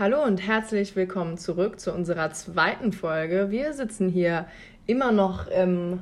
Hallo 0.00 0.22
und 0.24 0.38
herzlich 0.38 0.96
willkommen 0.96 1.36
zurück 1.36 1.78
zu 1.78 1.92
unserer 1.92 2.30
zweiten 2.30 2.90
Folge. 2.90 3.48
Wir 3.50 3.74
sitzen 3.74 4.08
hier 4.08 4.46
immer 4.86 5.12
noch 5.12 5.46
im, 5.48 6.00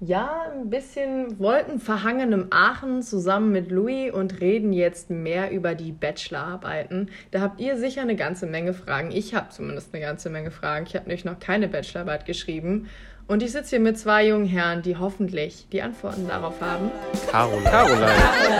ja, 0.00 0.42
ein 0.52 0.68
bisschen 0.68 1.38
wolkenverhangenem 1.38 2.48
Aachen 2.50 3.02
zusammen 3.02 3.50
mit 3.50 3.70
Louis 3.70 4.12
und 4.12 4.42
reden 4.42 4.74
jetzt 4.74 5.08
mehr 5.08 5.50
über 5.50 5.74
die 5.74 5.92
Bachelorarbeiten. 5.92 7.08
Da 7.30 7.40
habt 7.40 7.58
ihr 7.58 7.78
sicher 7.78 8.02
eine 8.02 8.16
ganze 8.16 8.44
Menge 8.44 8.74
Fragen. 8.74 9.12
Ich 9.12 9.34
habe 9.34 9.48
zumindest 9.48 9.94
eine 9.94 10.04
ganze 10.04 10.28
Menge 10.28 10.50
Fragen. 10.50 10.84
Ich 10.86 10.94
habe 10.94 11.06
nämlich 11.06 11.24
noch 11.24 11.40
keine 11.40 11.68
Bachelorarbeit 11.68 12.26
geschrieben. 12.26 12.90
Und 13.28 13.42
ich 13.42 13.52
sitze 13.52 13.70
hier 13.70 13.80
mit 13.80 13.98
zwei 13.98 14.26
jungen 14.26 14.44
Herren, 14.44 14.82
die 14.82 14.98
hoffentlich 14.98 15.68
die 15.72 15.80
Antworten 15.80 16.28
darauf 16.28 16.60
haben. 16.60 16.90
Caroline. 17.30 17.64
Caroline. 17.64 18.12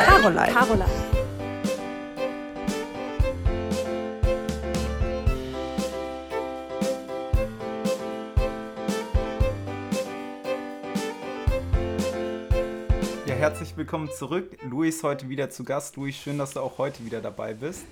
Caroline. 0.06 0.52
Caroline. 0.54 0.84
Ja, 0.88 1.17
willkommen 13.88 14.10
zurück. 14.10 14.58
Luis 14.68 15.02
heute 15.02 15.30
wieder 15.30 15.48
zu 15.48 15.64
Gast. 15.64 15.96
Luis, 15.96 16.14
schön, 16.14 16.36
dass 16.36 16.52
du 16.52 16.60
auch 16.60 16.76
heute 16.76 17.06
wieder 17.06 17.22
dabei 17.22 17.54
bist. 17.54 17.86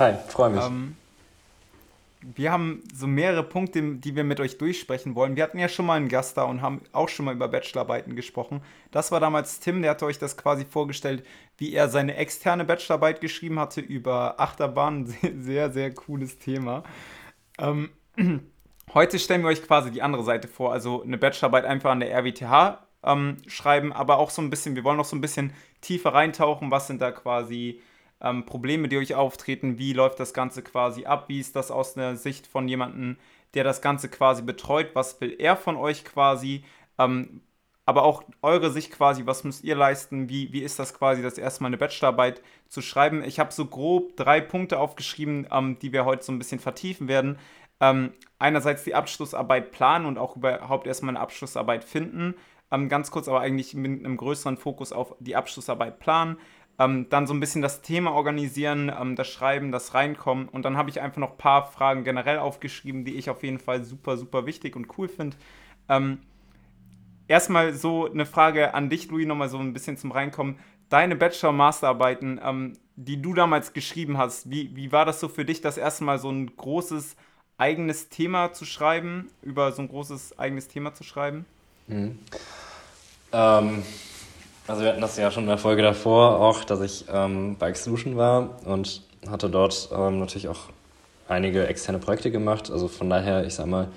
Hi, 0.00 0.14
freue 0.26 0.50
mich. 0.50 0.64
Ähm, 0.64 0.96
wir 2.34 2.50
haben 2.50 2.82
so 2.92 3.06
mehrere 3.06 3.44
Punkte, 3.44 3.94
die 3.94 4.16
wir 4.16 4.24
mit 4.24 4.40
euch 4.40 4.58
durchsprechen 4.58 5.14
wollen. 5.14 5.36
Wir 5.36 5.44
hatten 5.44 5.60
ja 5.60 5.68
schon 5.68 5.86
mal 5.86 5.98
einen 5.98 6.08
Gast 6.08 6.36
da 6.36 6.42
und 6.42 6.62
haben 6.62 6.80
auch 6.90 7.08
schon 7.08 7.26
mal 7.26 7.34
über 7.36 7.46
Bachelorarbeiten 7.46 8.16
gesprochen. 8.16 8.60
Das 8.90 9.12
war 9.12 9.20
damals 9.20 9.60
Tim, 9.60 9.82
der 9.82 9.92
hatte 9.92 10.04
euch 10.04 10.18
das 10.18 10.36
quasi 10.36 10.64
vorgestellt, 10.64 11.24
wie 11.58 11.74
er 11.74 11.88
seine 11.88 12.16
externe 12.16 12.64
Bachelorarbeit 12.64 13.20
geschrieben 13.20 13.60
hatte 13.60 13.80
über 13.80 14.40
Achterbahn. 14.40 15.06
Sehr, 15.22 15.30
sehr, 15.38 15.70
sehr 15.70 15.94
cooles 15.94 16.40
Thema. 16.40 16.82
Ähm, 17.56 17.90
heute 18.94 19.20
stellen 19.20 19.42
wir 19.42 19.50
euch 19.50 19.64
quasi 19.64 19.92
die 19.92 20.02
andere 20.02 20.24
Seite 20.24 20.48
vor, 20.48 20.72
also 20.72 21.04
eine 21.04 21.18
Bachelorarbeit 21.18 21.66
einfach 21.66 21.92
an 21.92 22.00
der 22.00 22.12
RWTH 22.18 22.89
ähm, 23.02 23.38
schreiben, 23.46 23.92
aber 23.92 24.18
auch 24.18 24.30
so 24.30 24.42
ein 24.42 24.50
bisschen, 24.50 24.76
wir 24.76 24.84
wollen 24.84 24.96
noch 24.96 25.04
so 25.04 25.16
ein 25.16 25.20
bisschen 25.20 25.52
tiefer 25.80 26.14
reintauchen, 26.14 26.70
was 26.70 26.86
sind 26.86 27.00
da 27.00 27.12
quasi 27.12 27.80
ähm, 28.20 28.44
Probleme, 28.44 28.88
die 28.88 28.98
euch 28.98 29.14
auftreten, 29.14 29.78
wie 29.78 29.92
läuft 29.92 30.20
das 30.20 30.34
Ganze 30.34 30.62
quasi 30.62 31.06
ab, 31.06 31.28
wie 31.28 31.40
ist 31.40 31.56
das 31.56 31.70
aus 31.70 31.94
der 31.94 32.16
Sicht 32.16 32.46
von 32.46 32.68
jemandem, 32.68 33.16
der 33.54 33.64
das 33.64 33.82
Ganze 33.82 34.08
quasi 34.08 34.42
betreut, 34.42 34.90
was 34.94 35.20
will 35.20 35.34
er 35.38 35.56
von 35.56 35.76
euch 35.76 36.04
quasi, 36.04 36.64
ähm, 36.98 37.40
aber 37.86 38.04
auch 38.04 38.22
eure 38.42 38.70
Sicht 38.70 38.92
quasi, 38.92 39.26
was 39.26 39.42
müsst 39.42 39.64
ihr 39.64 39.74
leisten, 39.74 40.28
wie, 40.28 40.52
wie 40.52 40.60
ist 40.60 40.78
das 40.78 40.94
quasi, 40.94 41.22
das 41.22 41.38
erste 41.38 41.62
Mal 41.62 41.68
eine 41.68 41.78
Bachelorarbeit 41.78 42.42
zu 42.68 42.82
schreiben. 42.82 43.24
Ich 43.24 43.40
habe 43.40 43.52
so 43.52 43.64
grob 43.64 44.16
drei 44.16 44.40
Punkte 44.40 44.78
aufgeschrieben, 44.78 45.48
ähm, 45.50 45.78
die 45.80 45.92
wir 45.92 46.04
heute 46.04 46.22
so 46.22 46.30
ein 46.30 46.38
bisschen 46.38 46.60
vertiefen 46.60 47.08
werden. 47.08 47.38
Ähm, 47.80 48.12
einerseits 48.38 48.84
die 48.84 48.94
Abschlussarbeit 48.94 49.72
planen 49.72 50.06
und 50.06 50.18
auch 50.18 50.36
überhaupt 50.36 50.86
erstmal 50.86 51.16
eine 51.16 51.20
Abschlussarbeit 51.20 51.82
finden. 51.82 52.34
Ähm, 52.70 52.88
ganz 52.88 53.10
kurz, 53.10 53.28
aber 53.28 53.40
eigentlich 53.40 53.74
mit 53.74 54.04
einem 54.04 54.16
größeren 54.16 54.56
Fokus 54.56 54.92
auf 54.92 55.14
die 55.18 55.36
Abschlussarbeit 55.36 55.98
planen. 55.98 56.38
Ähm, 56.78 57.08
dann 57.10 57.26
so 57.26 57.34
ein 57.34 57.40
bisschen 57.40 57.62
das 57.62 57.82
Thema 57.82 58.12
organisieren, 58.12 58.90
ähm, 58.98 59.16
das 59.16 59.28
Schreiben, 59.28 59.72
das 59.72 59.92
Reinkommen. 59.94 60.48
Und 60.48 60.64
dann 60.64 60.76
habe 60.76 60.88
ich 60.88 61.00
einfach 61.00 61.18
noch 61.18 61.32
ein 61.32 61.38
paar 61.38 61.66
Fragen 61.66 62.04
generell 62.04 62.38
aufgeschrieben, 62.38 63.04
die 63.04 63.16
ich 63.16 63.28
auf 63.28 63.42
jeden 63.42 63.58
Fall 63.58 63.84
super, 63.84 64.16
super 64.16 64.46
wichtig 64.46 64.76
und 64.76 64.86
cool 64.96 65.08
finde. 65.08 65.36
Ähm, 65.88 66.18
erstmal 67.28 67.74
so 67.74 68.10
eine 68.10 68.24
Frage 68.24 68.72
an 68.74 68.88
dich, 68.88 69.10
Louis, 69.10 69.26
nochmal 69.26 69.48
so 69.48 69.58
ein 69.58 69.72
bisschen 69.72 69.96
zum 69.96 70.12
Reinkommen. 70.12 70.58
Deine 70.88 71.16
Bachelor- 71.16 71.50
und 71.50 71.56
Masterarbeiten, 71.56 72.40
ähm, 72.42 72.72
die 72.96 73.20
du 73.20 73.34
damals 73.34 73.72
geschrieben 73.72 74.16
hast, 74.16 74.50
wie, 74.50 74.74
wie 74.74 74.90
war 74.90 75.04
das 75.04 75.20
so 75.20 75.28
für 75.28 75.44
dich, 75.44 75.60
das 75.60 75.76
erste 75.76 76.04
Mal 76.04 76.18
so 76.18 76.30
ein 76.30 76.54
großes 76.56 77.16
eigenes 77.58 78.08
Thema 78.08 78.52
zu 78.52 78.64
schreiben, 78.64 79.30
über 79.42 79.72
so 79.72 79.82
ein 79.82 79.88
großes 79.88 80.38
eigenes 80.38 80.68
Thema 80.68 80.94
zu 80.94 81.04
schreiben? 81.04 81.44
Mhm. 81.90 82.18
Ähm, 83.32 83.82
also 84.66 84.82
wir 84.82 84.90
hatten 84.90 85.00
das 85.00 85.16
ja 85.16 85.30
schon 85.30 85.44
in 85.44 85.48
der 85.48 85.58
Folge 85.58 85.82
davor 85.82 86.40
auch, 86.40 86.64
dass 86.64 86.80
ich 86.80 87.06
ähm, 87.12 87.56
bei 87.58 87.68
Exolution 87.68 88.16
war 88.16 88.60
und 88.64 89.02
hatte 89.28 89.50
dort 89.50 89.88
ähm, 89.92 90.20
natürlich 90.20 90.48
auch 90.48 90.68
einige 91.28 91.66
externe 91.66 91.98
Projekte 91.98 92.30
gemacht. 92.30 92.70
Also 92.70 92.88
von 92.88 93.10
daher, 93.10 93.44
ich 93.44 93.54
sag 93.54 93.66
mal, 93.66 93.88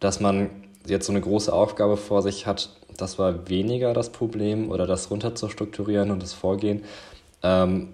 dass 0.00 0.20
man 0.20 0.50
jetzt 0.86 1.06
so 1.06 1.12
eine 1.12 1.20
große 1.20 1.52
Aufgabe 1.52 1.96
vor 1.96 2.22
sich 2.22 2.46
hat, 2.46 2.70
das 2.96 3.18
war 3.18 3.48
weniger 3.48 3.92
das 3.94 4.10
Problem 4.10 4.70
oder 4.70 4.86
das 4.86 5.10
runter 5.10 5.34
zu 5.34 5.48
strukturieren 5.48 6.10
und 6.10 6.22
das 6.22 6.32
Vorgehen. 6.32 6.84
Ähm, 7.42 7.88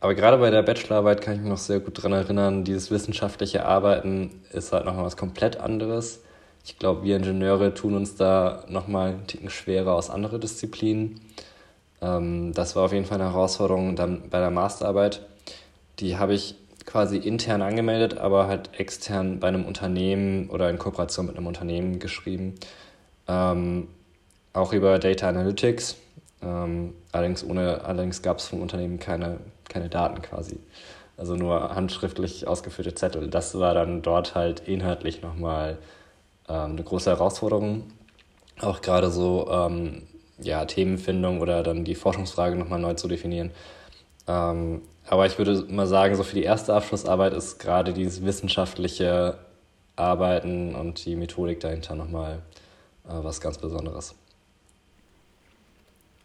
aber 0.00 0.14
gerade 0.14 0.38
bei 0.38 0.50
der 0.50 0.62
Bachelorarbeit 0.62 1.20
kann 1.20 1.34
ich 1.34 1.40
mich 1.40 1.50
noch 1.50 1.58
sehr 1.58 1.80
gut 1.80 1.98
daran 1.98 2.12
erinnern, 2.12 2.64
dieses 2.64 2.90
wissenschaftliche 2.90 3.66
Arbeiten 3.66 4.40
ist 4.50 4.72
halt 4.72 4.86
nochmal 4.86 5.04
was 5.04 5.18
komplett 5.18 5.58
anderes. 5.58 6.20
Ich 6.64 6.78
glaube, 6.78 7.04
wir 7.04 7.16
Ingenieure 7.16 7.74
tun 7.74 7.96
uns 7.96 8.16
da 8.16 8.64
nochmal 8.68 9.10
einen 9.10 9.26
Ticken 9.26 9.50
schwerer 9.50 9.94
aus 9.94 10.10
anderen 10.10 10.40
Disziplinen. 10.40 11.20
Ähm, 12.00 12.52
das 12.54 12.76
war 12.76 12.84
auf 12.84 12.92
jeden 12.92 13.06
Fall 13.06 13.20
eine 13.20 13.32
Herausforderung 13.32 13.96
dann 13.96 14.28
bei 14.30 14.40
der 14.40 14.50
Masterarbeit. 14.50 15.26
Die 15.98 16.16
habe 16.16 16.34
ich 16.34 16.54
quasi 16.86 17.18
intern 17.18 17.62
angemeldet, 17.62 18.18
aber 18.18 18.46
halt 18.46 18.70
extern 18.78 19.40
bei 19.40 19.48
einem 19.48 19.64
Unternehmen 19.64 20.48
oder 20.50 20.70
in 20.70 20.78
Kooperation 20.78 21.26
mit 21.26 21.36
einem 21.36 21.46
Unternehmen 21.46 21.98
geschrieben. 21.98 22.54
Ähm, 23.28 23.88
auch 24.52 24.72
über 24.72 24.98
Data 24.98 25.28
Analytics. 25.28 25.96
Ähm, 26.42 26.94
allerdings 27.12 27.44
allerdings 27.44 28.22
gab 28.22 28.38
es 28.38 28.48
vom 28.48 28.62
Unternehmen 28.62 28.98
keine, 28.98 29.38
keine 29.68 29.88
Daten 29.88 30.22
quasi. 30.22 30.58
Also 31.16 31.36
nur 31.36 31.74
handschriftlich 31.74 32.48
ausgeführte 32.48 32.94
Zettel. 32.94 33.28
Das 33.28 33.58
war 33.58 33.74
dann 33.74 34.02
dort 34.02 34.34
halt 34.34 34.60
inhaltlich 34.60 35.22
nochmal 35.22 35.72
ähm, 35.72 35.78
eine 36.52 36.82
große 36.82 37.10
Herausforderung. 37.10 37.84
Auch 38.60 38.80
gerade 38.80 39.10
so 39.10 39.48
ähm, 39.50 40.02
ja, 40.38 40.64
Themenfindung 40.64 41.40
oder 41.40 41.62
dann 41.62 41.84
die 41.84 41.94
Forschungsfrage 41.94 42.56
nochmal 42.56 42.80
neu 42.80 42.94
zu 42.94 43.08
definieren. 43.08 43.50
Ähm, 44.26 44.82
aber 45.08 45.26
ich 45.26 45.38
würde 45.38 45.66
mal 45.72 45.86
sagen, 45.86 46.14
so 46.14 46.22
für 46.22 46.34
die 46.34 46.42
erste 46.42 46.74
Abschlussarbeit 46.74 47.32
ist 47.32 47.58
gerade 47.58 47.92
dieses 47.92 48.24
wissenschaftliche 48.24 49.38
Arbeiten 49.96 50.74
und 50.74 51.04
die 51.04 51.16
Methodik 51.16 51.60
dahinter 51.60 51.94
nochmal 51.94 52.42
äh, 53.06 53.12
was 53.12 53.40
ganz 53.40 53.58
Besonderes. 53.58 54.14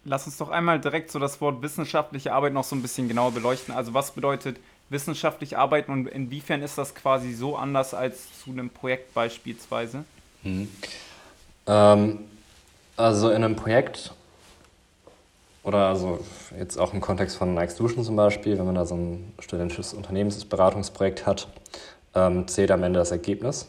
Lass 0.04 0.28
uns 0.28 0.38
doch 0.38 0.50
einmal 0.50 0.80
direkt 0.80 1.10
so 1.10 1.18
das 1.18 1.42
Wort 1.42 1.64
wissenschaftliche 1.64 2.32
Arbeit 2.32 2.54
noch 2.54 2.64
so 2.64 2.76
ein 2.76 2.82
bisschen 2.84 3.08
genauer 3.08 3.32
beleuchten. 3.32 3.74
Also 3.74 3.94
was 3.96 4.12
bedeutet 4.12 4.58
wissenschaftlich 4.90 5.58
arbeiten 5.58 5.92
und 5.92 6.08
inwiefern 6.08 6.62
ist 6.62 6.78
das 6.78 6.94
quasi 6.94 7.34
so 7.34 7.56
anders 7.56 7.96
als 7.96 8.40
zu 8.40 8.52
einem 8.52 8.70
Projekt 8.70 9.16
beispielsweise? 9.16 10.06
Mhm. 10.46 10.70
Ähm, 11.68 12.20
also 12.96 13.30
in 13.30 13.44
einem 13.44 13.56
Projekt 13.56 14.14
oder 15.64 15.88
also 15.88 16.20
jetzt 16.58 16.78
auch 16.78 16.94
im 16.94 17.02
Kontext 17.02 17.36
von 17.36 17.56
Nike 17.56 17.72
Solution 17.72 18.04
zum 18.04 18.16
Beispiel, 18.16 18.58
wenn 18.58 18.66
man 18.66 18.76
da 18.76 18.86
so 18.86 18.96
ein 18.96 19.34
studentisches 19.40 19.94
Unternehmensberatungsprojekt 19.94 21.26
hat, 21.26 21.48
ähm, 22.14 22.48
zählt 22.48 22.72
am 22.72 22.84
Ende 22.84 23.00
das 23.00 23.12
Ergebnis. 23.12 23.68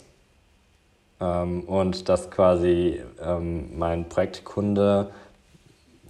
Ähm, 1.19 1.63
und 1.63 2.11
dass 2.11 2.31
quasi 2.31 3.01
ähm, 3.23 3.79
mein 3.79 4.09
Projektkunde 4.11 5.11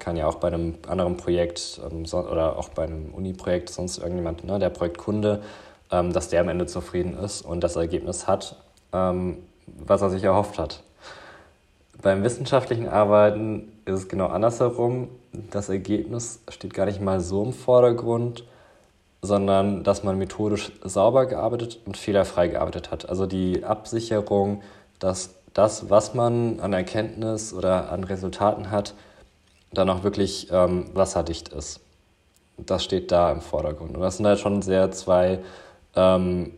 kann 0.01 0.17
ja 0.17 0.27
auch 0.27 0.35
bei 0.35 0.49
einem 0.49 0.75
anderen 0.89 1.17
Projekt 1.17 1.81
ähm, 1.89 2.05
oder 2.13 2.59
auch 2.59 2.71
bei 2.71 2.83
einem 2.83 3.15
Uni-Projekt 3.15 3.71
sonst 3.71 3.99
irgendjemand, 3.99 4.43
ne, 4.43 4.59
der 4.59 4.71
Projektkunde, 4.71 5.43
ähm, 5.93 6.13
dass 6.13 6.29
der 6.29 6.41
am 6.41 6.49
Ende 6.49 6.67
zufrieden 6.67 7.17
ist 7.17 7.43
und 7.43 7.63
das 7.63 7.77
Ergebnis 7.77 8.27
hat, 8.27 8.57
was 9.67 10.03
er 10.03 10.11
sich 10.11 10.25
erhofft 10.25 10.59
hat. 10.59 10.83
Beim 12.03 12.23
wissenschaftlichen 12.23 12.89
Arbeiten 12.89 13.73
ist 13.85 13.95
es 13.95 14.09
genau 14.09 14.27
andersherum. 14.27 15.09
Das 15.51 15.69
Ergebnis 15.69 16.41
steht 16.49 16.75
gar 16.75 16.87
nicht 16.87 17.01
mal 17.01 17.21
so 17.21 17.43
im 17.43 17.53
Vordergrund, 17.53 18.45
sondern 19.23 19.83
dass 19.83 20.05
man 20.05 20.19
methodisch 20.19 20.73
sauber 20.85 21.27
gearbeitet 21.27 21.81
und 21.85 21.97
fehlerfrei 21.97 22.49
gearbeitet 22.49 22.91
hat. 22.91 23.09
Also 23.09 23.27
die 23.27 23.65
Absicherung, 23.65 24.63
dass 24.99 25.35
das, 25.55 25.89
was 25.91 26.15
man 26.15 26.61
an 26.61 26.73
Erkenntnis 26.73 27.53
oder 27.55 27.91
an 27.91 28.05
Resultaten 28.05 28.71
hat, 28.71 28.95
dann 29.73 29.89
auch 29.91 30.05
wirklich 30.05 30.49
ähm, 30.53 30.91
wasserdicht 30.95 31.49
ist. 31.49 31.81
Das 32.59 32.85
steht 32.85 33.11
da 33.11 33.33
im 33.33 33.41
Vordergrund. 33.41 33.97
Und 33.97 34.03
das 34.03 34.19
sind 34.19 34.27
halt 34.27 34.39
schon 34.39 34.63
sehr 34.63 34.91
zwei 34.91 35.41
ähm, 35.95 36.53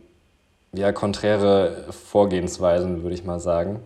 ja, 0.73 0.91
konträre 0.91 1.85
Vorgehensweisen, 1.91 3.03
würde 3.03 3.15
ich 3.15 3.23
mal 3.23 3.39
sagen. 3.39 3.81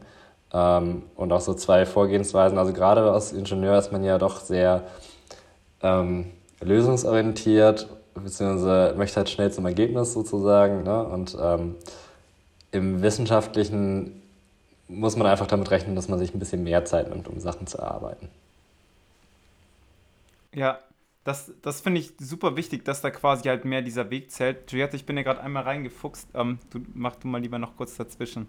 Ähm, 0.54 1.04
und 1.16 1.32
auch 1.32 1.42
so 1.42 1.54
zwei 1.54 1.86
Vorgehensweisen. 1.86 2.58
Also 2.58 2.74
gerade 2.74 3.12
als 3.12 3.34
Ingenieur 3.34 3.78
ist 3.78 3.92
man 3.92 4.04
ja 4.04 4.18
doch 4.18 4.40
sehr 4.40 4.84
ähm, 5.82 6.32
lösungsorientiert, 6.62 7.88
beziehungsweise 8.16 8.96
möchte 8.98 9.18
halt 9.18 9.30
schnell 9.30 9.52
zum 9.52 9.66
Ergebnis 9.66 10.14
sozusagen. 10.14 10.84
Ne? 10.84 11.04
Und 11.04 11.38
ähm, 11.42 11.76
im 12.72 13.02
Wissenschaftlichen 13.02 14.22
muss 14.88 15.16
man 15.16 15.28
einfach 15.28 15.48
damit 15.48 15.72
rechnen, 15.72 15.96
dass 15.96 16.10
man 16.10 16.20
sich 16.20 16.34
ein 16.34 16.40
bisschen 16.40 16.64
mehr 16.64 16.86
Zeit 16.86 17.10
nimmt, 17.10 17.28
um 17.28 17.40
Sachen 17.40 17.68
zu 17.68 17.78
erarbeiten. 17.78 18.30
Ja, 20.54 20.80
das, 21.24 21.52
das 21.62 21.82
finde 21.82 22.02
ich 22.02 22.14
super 22.20 22.58
wichtig, 22.58 22.84
dass 22.84 23.02
da 23.02 23.10
quasi 23.10 23.48
halt 23.48 23.66
mehr 23.66 23.82
dieser 23.82 24.10
Weg 24.10 24.32
zählt. 24.32 24.72
Juliette, 24.72 24.96
ich 24.96 25.06
bin 25.06 25.16
ja 25.16 25.24
gerade 25.24 25.42
einmal 25.42 25.64
reingefuchst. 25.64 26.28
Ähm, 26.34 26.60
du, 26.70 26.82
mach 26.94 27.16
du 27.16 27.28
mal 27.28 27.42
lieber 27.42 27.60
noch 27.60 27.78
kurz 27.78 27.96
dazwischen. 27.96 28.48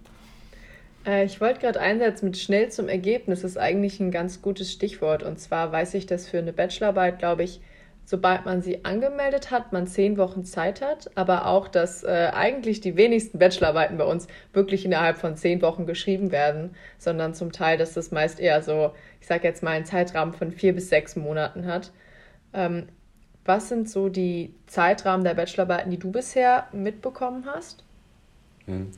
Äh, 1.07 1.25
ich 1.25 1.41
wollte 1.41 1.61
gerade 1.61 1.81
einsetzen 1.81 2.27
mit 2.27 2.39
schnell 2.39 2.71
zum 2.71 2.89
Ergebnis. 2.89 3.43
Das 3.43 3.53
ist 3.53 3.59
eigentlich 3.59 4.01
ein 4.01 4.11
ganz 4.11 4.43
gutes 4.43 4.73
Stichwort. 4.73 5.23
Und 5.23 5.39
zwar 5.39 5.71
weiß 5.71 5.95
ich, 5.95 6.07
dass 6.07 6.29
für 6.29 6.39
eine 6.39 6.53
Bachelorarbeit, 6.53 7.21
glaube 7.21 7.45
ich, 7.45 7.61
sobald 8.05 8.45
man 8.45 8.61
sie 8.61 8.85
angemeldet 8.85 9.51
hat, 9.51 9.73
man 9.73 9.87
zehn 9.87 10.19
Wochen 10.19 10.45
Zeit 10.45 10.83
hat, 10.83 11.11
aber 11.15 11.47
auch, 11.47 11.69
dass 11.69 12.05
äh, 12.05 12.31
eigentlich 12.35 12.81
die 12.81 12.97
wenigsten 12.97 13.39
Bachelorarbeiten 13.39 13.97
bei 13.97 14.05
uns 14.05 14.27
wirklich 14.53 14.85
innerhalb 14.85 15.17
von 15.17 15.37
zehn 15.37 15.63
Wochen 15.63 15.87
geschrieben 15.87 16.31
werden, 16.31 16.75
sondern 16.99 17.35
zum 17.35 17.53
Teil, 17.53 17.79
dass 17.79 17.95
das 17.95 18.11
meist 18.11 18.41
eher 18.41 18.63
so, 18.63 18.93
ich 19.21 19.27
sage 19.27 19.45
jetzt 19.45 19.63
mal, 19.63 19.71
einen 19.71 19.87
Zeitrahmen 19.87 20.35
von 20.35 20.53
vier 20.53 20.75
bis 20.75 20.91
sechs 20.91 21.17
Monaten 21.17 21.67
hat. 21.67 21.93
Ähm, 22.55 22.89
was 23.45 23.69
sind 23.69 23.91
so 23.91 24.09
die 24.09 24.55
Zeitrahmen 24.67 25.25
der 25.25 25.35
Bachelorarbeiten, 25.35 25.91
die 25.91 25.99
du 25.99 26.11
bisher 26.11 26.67
mitbekommen 26.73 27.45
hast? 27.47 27.85
Hm. 28.67 28.91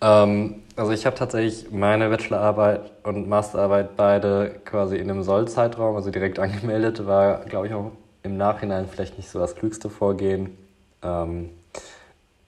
Ähm, 0.00 0.62
also 0.76 0.92
ich 0.92 1.04
habe 1.04 1.16
tatsächlich 1.16 1.70
meine 1.70 2.08
Bachelorarbeit 2.08 2.90
und 3.02 3.28
Masterarbeit 3.28 3.96
beide 3.96 4.60
quasi 4.64 4.96
in 4.96 5.10
einem 5.10 5.22
Sollzeitraum, 5.22 5.96
also 5.96 6.10
direkt 6.10 6.38
angemeldet, 6.38 7.06
war, 7.06 7.44
glaube 7.44 7.66
ich, 7.66 7.74
auch 7.74 7.92
im 8.22 8.36
Nachhinein 8.36 8.86
vielleicht 8.88 9.18
nicht 9.18 9.28
so 9.28 9.38
das 9.38 9.56
klügste 9.56 9.90
Vorgehen. 9.90 10.56
Ähm, 11.02 11.50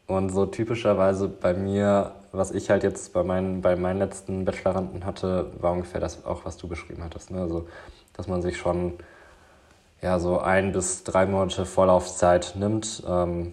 und 0.06 0.30
so 0.30 0.46
typischerweise 0.46 1.28
bei 1.28 1.54
mir, 1.54 2.12
was 2.32 2.50
ich 2.50 2.70
halt 2.70 2.82
jetzt 2.82 3.12
bei 3.12 3.22
meinen, 3.22 3.62
bei 3.62 3.76
meinen 3.76 3.98
letzten 3.98 4.44
Bacheloranden 4.44 5.04
hatte, 5.04 5.50
war 5.60 5.72
ungefähr 5.72 6.00
das 6.00 6.24
auch, 6.24 6.44
was 6.44 6.56
du 6.56 6.68
beschrieben 6.68 7.02
hattest. 7.04 7.30
Ne? 7.30 7.40
Also, 7.40 7.66
dass 8.14 8.28
man 8.28 8.42
sich 8.42 8.58
schon 8.58 8.94
ja, 10.02 10.18
so 10.18 10.38
ein 10.38 10.72
bis 10.72 11.04
drei 11.04 11.26
Monate 11.26 11.64
Vorlaufzeit 11.64 12.54
nimmt. 12.56 13.02
Ähm, 13.08 13.52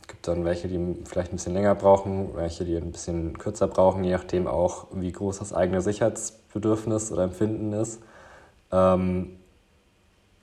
es 0.00 0.08
gibt 0.08 0.26
dann 0.26 0.44
welche, 0.44 0.68
die 0.68 0.96
vielleicht 1.04 1.32
ein 1.32 1.36
bisschen 1.36 1.54
länger 1.54 1.74
brauchen, 1.74 2.34
welche, 2.34 2.64
die 2.64 2.76
ein 2.76 2.90
bisschen 2.90 3.38
kürzer 3.38 3.68
brauchen, 3.68 4.02
je 4.04 4.12
nachdem 4.12 4.46
auch, 4.46 4.86
wie 4.92 5.12
groß 5.12 5.38
das 5.38 5.52
eigene 5.52 5.80
Sicherheitsbedürfnis 5.82 7.12
oder 7.12 7.24
Empfinden 7.24 7.72
ist. 7.72 8.00
Ähm, 8.72 9.38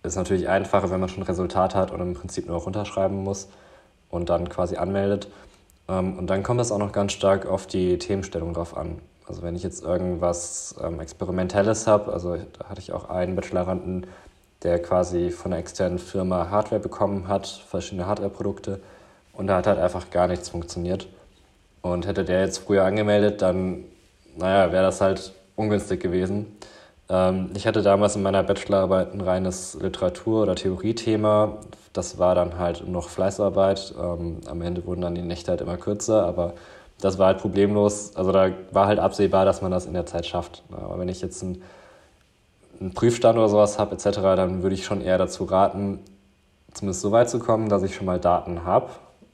ist 0.04 0.16
natürlich 0.16 0.48
einfacher, 0.48 0.90
wenn 0.90 1.00
man 1.00 1.10
schon 1.10 1.24
Resultat 1.24 1.76
hat 1.76 1.92
und 1.92 2.02
im 2.02 2.14
Prinzip 2.14 2.48
nur 2.48 2.58
runterschreiben 2.58 3.24
muss 3.24 3.50
und 4.10 4.30
dann 4.30 4.50
quasi 4.50 4.78
anmeldet. 4.78 5.28
Ähm, 5.88 6.18
und 6.18 6.28
dann 6.28 6.44
kommt 6.44 6.60
das 6.60 6.72
auch 6.72 6.80
noch 6.80 6.92
ganz 6.92 7.14
stark 7.14 7.46
auf 7.48 7.68
die 7.68 7.98
Themenstellung 7.98 8.54
drauf 8.54 8.78
an. 8.78 9.00
Also 9.28 9.42
wenn 9.44 9.56
ich 9.56 9.64
jetzt 9.64 9.84
irgendwas 9.84 10.76
ähm, 10.84 11.00
Experimentelles 11.00 11.88
habe, 11.88 12.12
also 12.12 12.36
da 12.36 12.70
hatte 12.70 12.82
ich 12.82 12.94
auch 12.94 13.10
einen 13.10 13.36
Bacheloranden, 13.36 14.08
der 14.64 14.82
quasi 14.82 15.32
von 15.32 15.52
einer 15.52 15.60
externen 15.60 16.00
Firma 16.00 16.50
Hardware 16.50 16.82
bekommen 16.82 17.28
hat, 17.28 17.48
verschiedene 17.48 18.06
Hardware-Produkte. 18.08 18.80
Und 19.34 19.48
da 19.48 19.58
hat 19.58 19.68
halt 19.68 19.80
einfach 19.80 20.10
gar 20.12 20.28
nichts 20.28 20.50
funktioniert. 20.50 21.08
Und 21.82 22.06
hätte 22.06 22.24
der 22.24 22.42
jetzt 22.42 22.60
früher 22.60 22.84
angemeldet, 22.84 23.42
dann, 23.42 23.86
naja, 24.38 24.72
wäre 24.72 24.84
das 24.84 25.02
halt 25.02 25.34
ungünstig 25.56 26.00
gewesen. 26.00 26.58
Ähm, 27.10 27.50
ich 27.56 27.66
hatte 27.66 27.82
damals 27.82 28.16
in 28.16 28.22
meiner 28.22 28.44
Bachelorarbeit 28.44 29.14
ein 29.14 29.22
reines 29.22 29.78
Literatur- 29.82 30.44
oder 30.44 30.56
Theoriethema. 30.56 31.58
Das 31.94 32.20
war 32.20 32.36
dann 32.36 32.60
halt 32.60 32.88
noch 32.88 33.10
Fleißarbeit. 33.10 33.96
Ähm, 34.00 34.42
am 34.48 34.62
Ende 34.62 34.86
wurden 34.86 35.02
dann 35.02 35.16
die 35.16 35.22
Nächte 35.24 35.52
halt 35.52 35.62
immer 35.62 35.78
kürzer, 35.78 36.26
aber 36.26 36.54
das 37.02 37.18
war 37.18 37.28
halt 37.28 37.40
problemlos. 37.40 38.16
Also 38.16 38.32
da 38.32 38.52
war 38.72 38.88
halt 38.88 39.00
absehbar, 39.00 39.44
dass 39.46 39.62
man 39.62 39.72
das 39.72 39.88
in 39.88 39.94
der 39.94 40.06
Zeit 40.06 40.28
schafft. 40.28 40.64
Aber 40.72 41.00
wenn 41.00 41.10
ich 41.10 41.22
jetzt 41.22 41.42
ein 41.42 41.64
einen 42.82 42.94
Prüfstand 42.94 43.38
oder 43.38 43.48
sowas 43.48 43.80
habe 43.80 43.96
etc., 43.96 44.10
dann 44.36 44.64
würde 44.64 44.76
ich 44.76 44.84
schon 44.84 45.02
eher 45.02 45.18
dazu 45.18 45.46
raten, 45.46 46.00
zumindest 46.74 47.02
so 47.02 47.12
weit 47.12 47.30
zu 47.30 47.40
kommen, 47.40 47.70
dass 47.70 47.84
ich 47.84 47.96
schon 47.96 48.06
mal 48.06 48.20
Daten 48.20 48.66
habe 48.66 48.90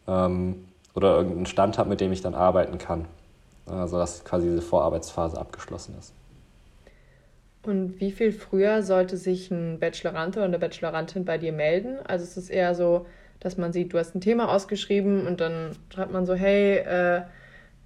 ähm, 0.07 0.65
oder 0.93 1.15
irgendeinen 1.15 1.45
Stand 1.45 1.77
habe, 1.77 1.89
mit 1.89 2.01
dem 2.01 2.11
ich 2.11 2.21
dann 2.21 2.35
arbeiten 2.35 2.77
kann. 2.77 3.05
Also 3.65 3.97
dass 3.97 4.23
quasi 4.23 4.47
diese 4.47 4.61
Vorarbeitsphase 4.61 5.37
abgeschlossen 5.37 5.95
ist. 5.99 6.13
Und 7.63 7.99
wie 7.99 8.11
viel 8.11 8.31
früher 8.31 8.81
sollte 8.81 9.17
sich 9.17 9.51
ein 9.51 9.79
Bachelorant 9.79 10.37
oder 10.37 10.45
eine 10.45 10.59
Bachelorantin 10.59 11.25
bei 11.25 11.37
dir 11.37 11.51
melden? 11.51 11.97
Also 12.07 12.23
es 12.23 12.37
ist 12.37 12.49
eher 12.49 12.75
so, 12.75 13.05
dass 13.41 13.57
man 13.57 13.73
sieht, 13.73 13.93
du 13.93 13.97
hast 13.97 14.15
ein 14.15 14.21
Thema 14.21 14.49
ausgeschrieben 14.49 15.27
und 15.27 15.41
dann 15.41 15.71
schreibt 15.93 16.13
man 16.13 16.25
so, 16.25 16.33
hey, 16.33 16.77
äh, 16.77 17.21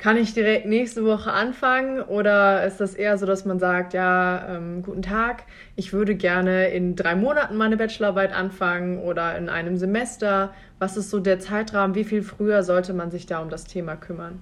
kann 0.02 0.18
ich 0.18 0.34
direkt 0.34 0.66
nächste 0.66 1.06
Woche 1.06 1.32
anfangen 1.32 2.02
oder 2.02 2.66
ist 2.66 2.80
das 2.80 2.96
eher 2.96 3.20
so, 3.20 3.28
dass 3.28 3.46
man 3.46 3.60
sagt, 3.60 3.94
ja, 3.94 4.48
ähm, 4.50 4.82
guten 4.82 5.04
Tag, 5.04 5.44
ich 5.76 5.94
würde 5.94 6.16
gerne 6.16 6.70
in 6.70 6.96
drei 6.96 7.16
Monaten 7.16 7.56
meine 7.56 7.78
Bachelorarbeit 7.78 8.34
anfangen 8.34 8.98
oder 8.98 9.38
in 9.38 9.48
einem 9.48 9.78
Semester? 9.78 10.56
Was 10.80 10.98
ist 10.98 11.12
so 11.12 11.20
der 11.20 11.40
Zeitrahmen? 11.40 11.94
Wie 11.94 12.04
viel 12.04 12.24
früher 12.24 12.64
sollte 12.64 12.94
man 12.94 13.12
sich 13.12 13.28
da 13.28 13.44
um 13.44 13.52
das 13.52 13.66
Thema 13.66 13.96
kümmern? 13.96 14.42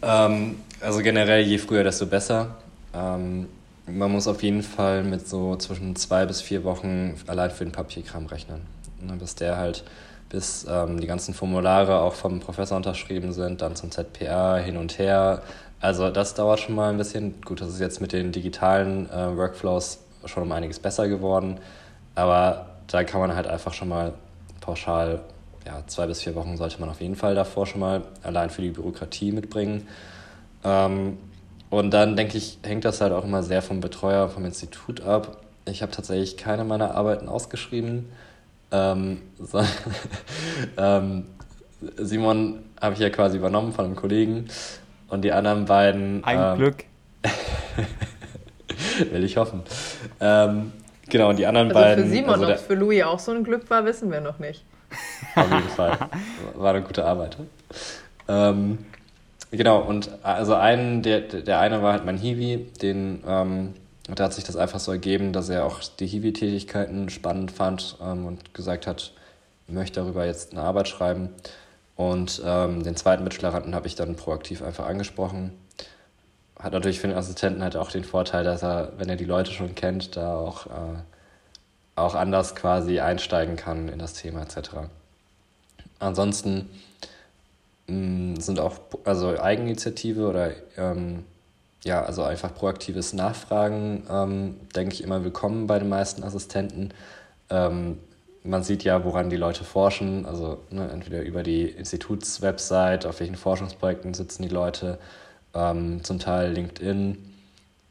Ähm, 0.00 0.56
also 0.80 1.02
generell, 1.02 1.42
je 1.42 1.58
früher, 1.58 1.84
desto 1.84 2.06
besser. 2.06 2.56
Ähm, 2.94 3.48
man 3.86 4.10
muss 4.10 4.26
auf 4.26 4.42
jeden 4.42 4.62
Fall 4.62 5.04
mit 5.04 5.28
so 5.28 5.56
zwischen 5.56 5.94
zwei 5.94 6.24
bis 6.24 6.40
vier 6.40 6.64
Wochen 6.64 7.16
allein 7.26 7.50
für 7.50 7.64
den 7.64 7.72
Papierkram 7.72 8.24
rechnen. 8.24 8.62
Ne, 9.02 9.12
bis 9.18 9.34
der 9.34 9.58
halt 9.58 9.84
bis 10.30 10.64
ähm, 10.68 11.00
die 11.00 11.06
ganzen 11.06 11.34
Formulare 11.34 12.00
auch 12.00 12.14
vom 12.14 12.40
Professor 12.40 12.76
unterschrieben 12.76 13.32
sind, 13.32 13.60
dann 13.60 13.76
zum 13.76 13.90
ZPA 13.90 14.56
hin 14.56 14.78
und 14.78 14.98
her. 14.98 15.42
Also 15.80 16.10
das 16.10 16.34
dauert 16.34 16.60
schon 16.60 16.74
mal 16.74 16.90
ein 16.90 16.96
bisschen. 16.96 17.40
Gut, 17.42 17.60
das 17.60 17.68
ist 17.68 17.80
jetzt 17.80 18.00
mit 18.00 18.12
den 18.12 18.32
digitalen 18.32 19.10
äh, 19.10 19.36
Workflows 19.36 19.98
schon 20.24 20.44
um 20.44 20.52
einiges 20.52 20.78
besser 20.78 21.08
geworden, 21.08 21.58
aber 22.14 22.66
da 22.86 23.04
kann 23.04 23.20
man 23.20 23.34
halt 23.34 23.46
einfach 23.46 23.72
schon 23.72 23.88
mal 23.88 24.12
pauschal, 24.60 25.20
ja, 25.66 25.82
zwei 25.86 26.06
bis 26.06 26.22
vier 26.22 26.34
Wochen 26.34 26.56
sollte 26.56 26.80
man 26.80 26.90
auf 26.90 27.00
jeden 27.00 27.16
Fall 27.16 27.34
davor 27.34 27.66
schon 27.66 27.80
mal 27.80 28.02
allein 28.22 28.50
für 28.50 28.62
die 28.62 28.70
Bürokratie 28.70 29.32
mitbringen. 29.32 29.86
Ähm, 30.64 31.18
und 31.70 31.92
dann 31.92 32.16
denke 32.16 32.36
ich, 32.36 32.58
hängt 32.62 32.84
das 32.84 33.00
halt 33.00 33.12
auch 33.12 33.24
immer 33.24 33.42
sehr 33.42 33.62
vom 33.62 33.80
Betreuer, 33.80 34.28
vom 34.28 34.44
Institut 34.44 35.00
ab. 35.00 35.38
Ich 35.66 35.82
habe 35.82 35.92
tatsächlich 35.92 36.36
keine 36.36 36.64
meiner 36.64 36.94
Arbeiten 36.94 37.28
ausgeschrieben. 37.28 38.10
Ähm, 38.72 39.22
so, 39.38 39.60
ähm, 40.76 41.26
Simon 41.96 42.64
habe 42.80 42.94
ich 42.94 43.00
ja 43.00 43.10
quasi 43.10 43.38
übernommen 43.38 43.72
von 43.72 43.84
einem 43.84 43.96
Kollegen 43.96 44.48
und 45.08 45.22
die 45.22 45.32
anderen 45.32 45.64
beiden. 45.64 46.24
Ein 46.24 46.52
ähm, 46.52 46.58
Glück. 46.58 46.84
will 49.10 49.24
ich 49.24 49.36
hoffen. 49.36 49.62
Ähm, 50.20 50.72
genau, 51.08 51.30
und 51.30 51.38
die 51.38 51.46
anderen 51.46 51.68
also 51.68 51.80
beiden. 51.80 52.04
Für 52.04 52.10
Simon, 52.10 52.30
also 52.30 52.46
ob 52.46 52.54
es 52.54 52.62
für 52.62 52.74
Louis 52.74 53.02
auch 53.04 53.18
so 53.18 53.32
ein 53.32 53.44
Glück 53.44 53.68
war, 53.70 53.84
wissen 53.84 54.10
wir 54.10 54.20
noch 54.20 54.38
nicht. 54.38 54.64
Auf 55.34 55.50
jeden 55.50 55.68
Fall. 55.68 55.98
War 56.54 56.74
eine 56.74 56.82
gute 56.82 57.04
Arbeit. 57.04 57.36
Ähm, 58.28 58.78
genau, 59.50 59.80
und 59.80 60.10
also 60.22 60.54
einen, 60.54 61.02
der, 61.02 61.20
der 61.20 61.60
eine 61.60 61.82
war 61.82 61.92
halt 61.92 62.04
mein 62.04 62.16
Hiwi, 62.16 62.68
den 62.82 63.22
ähm, 63.26 63.74
und 64.10 64.18
da 64.18 64.24
hat 64.24 64.34
sich 64.34 64.42
das 64.42 64.56
einfach 64.56 64.80
so 64.80 64.90
ergeben, 64.90 65.32
dass 65.32 65.48
er 65.50 65.64
auch 65.64 65.80
die 65.84 66.08
Hiwi-Tätigkeiten 66.08 67.10
spannend 67.10 67.52
fand 67.52 67.96
ähm, 68.02 68.26
und 68.26 68.54
gesagt 68.54 68.88
hat, 68.88 69.12
ich 69.68 69.72
möchte 69.72 70.00
darüber 70.00 70.26
jetzt 70.26 70.50
eine 70.50 70.62
Arbeit 70.62 70.88
schreiben. 70.88 71.28
Und 71.94 72.42
ähm, 72.44 72.82
den 72.82 72.96
zweiten 72.96 73.22
Bacheloranden 73.22 73.72
habe 73.72 73.86
ich 73.86 73.94
dann 73.94 74.16
proaktiv 74.16 74.62
einfach 74.62 74.86
angesprochen. 74.86 75.52
Hat 76.58 76.72
natürlich 76.72 76.98
für 76.98 77.06
den 77.06 77.16
Assistenten 77.16 77.62
halt 77.62 77.76
auch 77.76 77.92
den 77.92 78.02
Vorteil, 78.02 78.42
dass 78.42 78.64
er, 78.64 78.94
wenn 78.98 79.08
er 79.08 79.14
die 79.14 79.24
Leute 79.24 79.52
schon 79.52 79.76
kennt, 79.76 80.16
da 80.16 80.34
auch, 80.34 80.66
äh, 80.66 80.98
auch 81.94 82.16
anders 82.16 82.56
quasi 82.56 82.98
einsteigen 82.98 83.54
kann 83.54 83.88
in 83.88 84.00
das 84.00 84.14
Thema 84.14 84.42
etc. 84.42 84.70
Ansonsten 86.00 86.68
mh, 87.86 87.94
mm, 87.94 88.40
sind 88.40 88.58
auch 88.58 88.74
also 89.04 89.38
Eigeninitiative 89.38 90.26
oder 90.26 90.50
ähm, 90.76 91.26
ja, 91.84 92.02
also 92.02 92.22
einfach 92.22 92.54
proaktives 92.54 93.12
Nachfragen, 93.12 94.04
ähm, 94.10 94.56
denke 94.74 94.94
ich, 94.94 95.02
immer 95.02 95.24
willkommen 95.24 95.66
bei 95.66 95.78
den 95.78 95.88
meisten 95.88 96.22
Assistenten. 96.22 96.92
Ähm, 97.48 97.98
man 98.42 98.62
sieht 98.62 98.84
ja, 98.84 99.04
woran 99.04 99.30
die 99.30 99.36
Leute 99.36 99.64
forschen, 99.64 100.26
also 100.26 100.58
ne, 100.70 100.90
entweder 100.90 101.22
über 101.22 101.42
die 101.42 101.64
Institutswebsite, 101.64 103.08
auf 103.08 103.20
welchen 103.20 103.36
Forschungsprojekten 103.36 104.14
sitzen 104.14 104.42
die 104.42 104.48
Leute, 104.48 104.98
ähm, 105.54 106.02
zum 106.04 106.18
Teil 106.18 106.52
LinkedIn. 106.52 107.18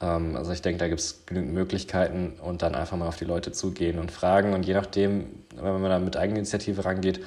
Ähm, 0.01 0.35
also 0.35 0.51
ich 0.51 0.61
denke, 0.61 0.79
da 0.79 0.87
gibt 0.87 1.01
es 1.01 1.25
genügend 1.25 1.53
Möglichkeiten 1.53 2.33
und 2.41 2.61
dann 2.61 2.75
einfach 2.75 2.97
mal 2.97 3.07
auf 3.07 3.17
die 3.17 3.25
Leute 3.25 3.51
zugehen 3.51 3.99
und 3.99 4.11
fragen. 4.11 4.53
Und 4.53 4.65
je 4.65 4.73
nachdem, 4.73 5.27
wenn 5.55 5.81
man 5.81 5.89
da 5.91 5.99
mit 5.99 6.17
Eigeninitiative 6.17 6.85
rangeht, 6.85 7.21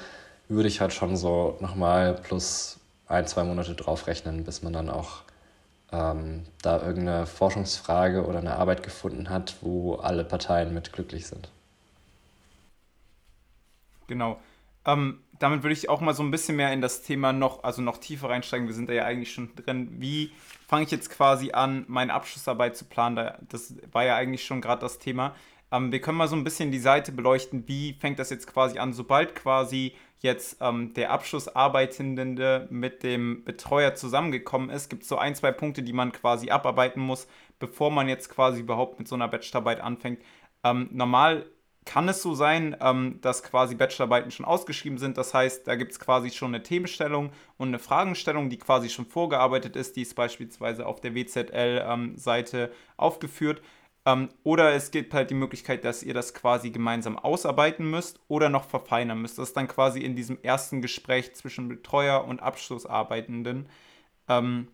würde 0.49 0.67
ich 0.67 0.81
halt 0.81 0.93
schon 0.93 1.15
so 1.15 1.57
nochmal 1.61 2.15
plus 2.15 2.79
ein, 3.07 3.27
zwei 3.27 3.43
Monate 3.43 3.75
draufrechnen, 3.75 4.43
bis 4.43 4.63
man 4.63 4.73
dann 4.73 4.89
auch 4.89 5.22
ähm, 5.93 6.43
da 6.61 6.81
irgendeine 6.81 7.27
Forschungsfrage 7.27 8.25
oder 8.25 8.39
eine 8.39 8.55
Arbeit 8.55 8.83
gefunden 8.83 9.29
hat, 9.29 9.57
wo 9.61 9.95
alle 9.95 10.25
Parteien 10.25 10.73
mit 10.73 10.91
glücklich 10.91 11.27
sind. 11.27 11.49
Genau. 14.07 14.39
Ähm, 14.85 15.19
damit 15.39 15.63
würde 15.63 15.73
ich 15.73 15.89
auch 15.89 16.01
mal 16.01 16.13
so 16.13 16.23
ein 16.23 16.31
bisschen 16.31 16.57
mehr 16.57 16.73
in 16.73 16.81
das 16.81 17.03
Thema 17.03 17.31
noch, 17.31 17.63
also 17.63 17.81
noch 17.81 17.97
tiefer 17.97 18.29
reinsteigen. 18.29 18.67
Wir 18.67 18.73
sind 18.73 18.89
da 18.89 18.93
ja 18.93 19.05
eigentlich 19.05 19.33
schon 19.33 19.55
drin. 19.55 19.89
Wie 19.99 20.31
fange 20.67 20.83
ich 20.83 20.91
jetzt 20.91 21.09
quasi 21.09 21.51
an, 21.51 21.85
meine 21.87 22.13
Abschlussarbeit 22.13 22.75
zu 22.75 22.85
planen? 22.85 23.31
Das 23.49 23.75
war 23.91 24.03
ja 24.03 24.15
eigentlich 24.15 24.45
schon 24.45 24.61
gerade 24.61 24.81
das 24.81 24.99
Thema. 24.99 25.35
Ähm, 25.73 25.91
wir 25.91 25.99
können 25.99 26.17
mal 26.17 26.27
so 26.27 26.35
ein 26.35 26.43
bisschen 26.43 26.71
die 26.71 26.79
Seite 26.79 27.11
beleuchten, 27.11 27.67
wie 27.67 27.93
fängt 27.93 28.19
das 28.19 28.29
jetzt 28.29 28.47
quasi 28.47 28.77
an, 28.77 28.93
sobald 28.93 29.33
quasi 29.35 29.95
jetzt 30.19 30.57
ähm, 30.61 30.93
der 30.93 31.11
Abschlussarbeitende 31.11 32.67
mit 32.69 33.03
dem 33.03 33.43
Betreuer 33.43 33.95
zusammengekommen 33.95 34.69
ist, 34.69 34.89
gibt 34.89 35.03
es 35.03 35.09
so 35.09 35.17
ein, 35.17 35.35
zwei 35.35 35.51
Punkte, 35.51 35.83
die 35.83 35.91
man 35.91 36.11
quasi 36.11 36.49
abarbeiten 36.51 37.01
muss, 37.01 37.27
bevor 37.59 37.91
man 37.91 38.07
jetzt 38.07 38.29
quasi 38.29 38.61
überhaupt 38.61 38.99
mit 38.99 39.07
so 39.07 39.15
einer 39.15 39.27
Bachelorarbeit 39.27 39.81
anfängt. 39.81 40.21
Ähm, 40.63 40.89
normal 40.91 41.47
kann 41.85 42.07
es 42.07 42.21
so 42.21 42.35
sein, 42.35 42.77
ähm, 42.79 43.19
dass 43.21 43.43
quasi 43.43 43.75
Bachelorarbeiten 43.75 44.31
schon 44.31 44.45
ausgeschrieben 44.45 44.97
sind. 44.97 45.17
Das 45.17 45.33
heißt, 45.33 45.67
da 45.67 45.75
gibt 45.75 45.91
es 45.91 45.99
quasi 45.99 46.29
schon 46.29 46.53
eine 46.53 46.63
Themenstellung 46.63 47.31
und 47.57 47.69
eine 47.69 47.79
Fragenstellung, 47.79 48.49
die 48.49 48.57
quasi 48.57 48.89
schon 48.89 49.05
vorgearbeitet 49.05 49.75
ist. 49.75 49.95
Die 49.95 50.03
ist 50.03 50.15
beispielsweise 50.15 50.85
auf 50.85 51.01
der 51.01 51.15
WZL-Seite 51.15 52.57
ähm, 52.63 52.69
aufgeführt. 52.95 53.61
Ähm, 54.05 54.29
oder 54.43 54.73
es 54.73 54.91
gibt 54.91 55.13
halt 55.13 55.29
die 55.29 55.35
Möglichkeit, 55.35 55.85
dass 55.85 56.03
ihr 56.03 56.13
das 56.13 56.33
quasi 56.33 56.71
gemeinsam 56.71 57.17
ausarbeiten 57.17 57.89
müsst 57.89 58.19
oder 58.27 58.49
noch 58.49 58.65
verfeinern 58.65 59.21
müsst. 59.21 59.37
Das 59.37 59.49
ist 59.49 59.57
dann 59.57 59.67
quasi 59.67 60.01
in 60.01 60.15
diesem 60.15 60.37
ersten 60.41 60.81
Gespräch 60.81 61.33
zwischen 61.35 61.69
Betreuer 61.69 62.25
und 62.25 62.41
Abschlussarbeitenden. 62.41 63.69
Ähm, 64.27 64.67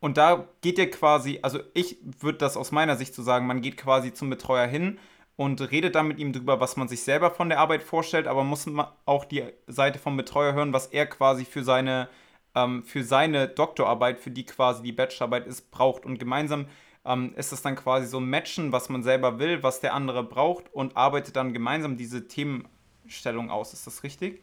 und 0.00 0.16
da 0.16 0.48
geht 0.60 0.78
ihr 0.78 0.90
quasi, 0.90 1.40
also 1.42 1.58
ich 1.74 1.98
würde 2.20 2.38
das 2.38 2.56
aus 2.56 2.70
meiner 2.70 2.96
Sicht 2.96 3.14
so 3.14 3.22
sagen, 3.22 3.46
man 3.46 3.62
geht 3.62 3.76
quasi 3.76 4.12
zum 4.12 4.30
Betreuer 4.30 4.66
hin 4.66 4.98
und 5.34 5.60
redet 5.72 5.96
dann 5.96 6.06
mit 6.06 6.18
ihm 6.20 6.32
drüber, 6.32 6.60
was 6.60 6.76
man 6.76 6.86
sich 6.88 7.02
selber 7.02 7.32
von 7.32 7.48
der 7.48 7.58
Arbeit 7.58 7.82
vorstellt, 7.82 8.28
aber 8.28 8.44
muss 8.44 8.66
man 8.66 8.86
auch 9.06 9.24
die 9.24 9.44
Seite 9.66 9.98
vom 9.98 10.16
Betreuer 10.16 10.52
hören, 10.52 10.72
was 10.72 10.86
er 10.86 11.06
quasi 11.06 11.44
für 11.44 11.64
seine, 11.64 12.08
ähm, 12.54 12.84
für 12.84 13.02
seine 13.02 13.48
Doktorarbeit, 13.48 14.20
für 14.20 14.30
die 14.30 14.46
quasi 14.46 14.82
die 14.84 14.92
Bachelorarbeit 14.92 15.48
ist, 15.48 15.72
braucht. 15.72 16.06
Und 16.06 16.18
gemeinsam 16.18 16.66
ähm, 17.08 17.32
ist 17.36 17.52
es 17.52 17.62
dann 17.62 17.74
quasi 17.74 18.06
so 18.06 18.18
ein 18.18 18.28
Matchen, 18.28 18.70
was 18.70 18.88
man 18.88 19.02
selber 19.02 19.38
will, 19.38 19.62
was 19.62 19.80
der 19.80 19.94
andere 19.94 20.22
braucht 20.22 20.72
und 20.72 20.96
arbeitet 20.96 21.36
dann 21.36 21.52
gemeinsam 21.52 21.96
diese 21.96 22.28
Themenstellung 22.28 23.50
aus. 23.50 23.72
Ist 23.72 23.86
das 23.86 24.02
richtig? 24.02 24.42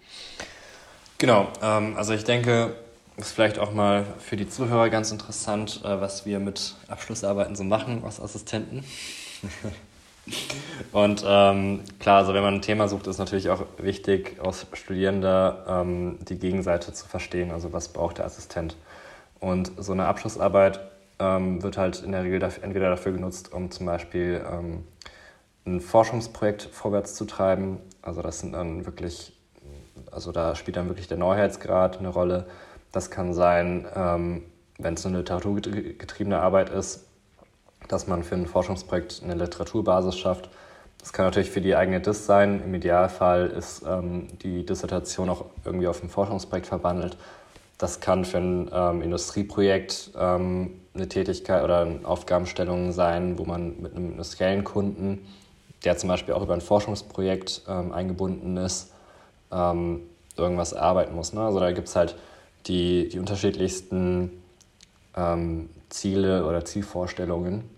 Genau, 1.18 1.48
ähm, 1.62 1.96
also 1.96 2.14
ich 2.14 2.24
denke, 2.24 2.76
ist 3.18 3.32
vielleicht 3.32 3.60
auch 3.60 3.72
mal 3.72 4.06
für 4.20 4.36
die 4.36 4.50
Zuhörer 4.50 4.90
ganz 4.90 5.12
interessant, 5.12 5.82
äh, 5.86 6.02
was 6.02 6.26
wir 6.26 6.40
mit 6.40 6.76
Abschlussarbeiten 6.88 7.56
so 7.56 7.64
machen 7.64 8.04
als 8.04 8.20
Assistenten. 8.20 8.84
Und 10.92 11.24
ähm, 11.26 11.82
klar, 12.00 12.18
also 12.18 12.34
wenn 12.34 12.42
man 12.42 12.56
ein 12.56 12.62
Thema 12.64 12.88
sucht, 12.88 13.06
ist 13.06 13.20
natürlich 13.20 13.50
auch 13.50 13.64
wichtig, 13.78 14.40
aus 14.42 14.66
Studierender 14.74 15.66
ähm, 15.68 16.18
die 16.28 16.40
Gegenseite 16.40 16.94
zu 16.94 17.08
verstehen. 17.08 17.52
Also 17.52 17.74
was 17.74 17.90
braucht 17.90 18.18
der 18.18 18.26
Assistent? 18.26 18.76
Und 19.40 19.72
so 19.78 19.92
eine 19.92 20.08
Abschlussarbeit 20.08 20.80
ähm, 21.20 21.64
wird 21.64 21.78
halt 21.78 22.04
in 22.04 22.12
der 22.12 22.24
Regel 22.24 22.40
dafür, 22.40 22.64
entweder 22.64 22.90
dafür 22.90 23.12
genutzt, 23.12 23.54
um 23.54 23.72
zum 23.72 23.86
Beispiel 23.86 24.44
ähm, 24.52 24.84
ein 25.66 25.80
Forschungsprojekt 25.82 26.64
vorwärts 26.64 27.16
zu 27.16 27.26
treiben. 27.26 27.80
Also 28.02 28.22
das 28.22 28.40
sind 28.40 28.54
dann 28.54 28.86
wirklich, 28.86 29.38
also 30.12 30.32
da 30.32 30.56
spielt 30.56 30.78
dann 30.78 30.88
wirklich 30.88 31.08
der 31.08 31.18
Neuheitsgrad 31.18 32.00
eine 32.00 32.10
Rolle. 32.10 32.48
Das 32.92 33.10
kann 33.10 33.34
sein, 33.34 33.88
ähm, 33.96 34.44
wenn 34.78 34.94
es 34.94 35.06
eine 35.06 35.18
literaturgetriebene 35.20 36.40
Arbeit 36.40 36.70
ist, 36.70 37.06
dass 37.88 38.08
man 38.08 38.24
für 38.24 38.36
ein 38.36 38.48
Forschungsprojekt 38.48 39.22
eine 39.24 39.36
Literaturbasis 39.36 40.18
schafft. 40.18 40.50
Das 41.00 41.14
kann 41.14 41.26
natürlich 41.26 41.52
für 41.52 41.62
die 41.62 41.76
eigene 41.76 42.02
Diss 42.02 42.26
sein. 42.26 42.62
Im 42.64 42.74
Idealfall 42.74 43.48
ist 43.48 43.84
ähm, 43.88 44.28
die 44.40 44.66
Dissertation 44.66 45.30
auch 45.30 45.46
irgendwie 45.64 45.88
auf 45.88 46.02
ein 46.02 46.10
Forschungsprojekt 46.10 46.68
verwandelt. 46.68 47.18
Das 47.78 48.00
kann 48.00 48.26
für 48.26 48.38
ein 48.38 48.70
ähm, 48.74 49.02
Industrieprojekt 49.02 50.12
ähm, 50.18 50.82
eine 50.96 51.08
Tätigkeit 51.08 51.64
oder 51.64 51.82
eine 51.82 52.00
Aufgabenstellung 52.06 52.92
sein, 52.92 53.38
wo 53.38 53.46
man 53.46 53.82
mit 53.82 53.96
einem 53.96 54.12
industriellen 54.12 54.64
Kunden, 54.64 55.28
der 55.84 55.98
zum 55.98 56.10
Beispiel 56.10 56.34
auch 56.34 56.42
über 56.42 56.54
ein 56.54 56.62
Forschungsprojekt 56.62 57.64
ähm, 57.68 57.92
eingebunden 57.92 58.58
ist, 58.58 58.92
ähm, 59.52 60.02
irgendwas 60.38 60.74
arbeiten 60.74 61.16
muss. 61.16 61.34
Ne? 61.34 61.42
Also 61.42 61.60
da 61.60 61.72
gibt 61.72 61.88
es 61.88 61.96
halt 61.96 62.16
die, 62.68 63.10
die 63.10 63.20
unterschiedlichsten 63.20 64.32
ähm, 65.16 65.70
Ziele 65.90 66.46
oder 66.46 66.66
Zielvorstellungen. 66.66 67.70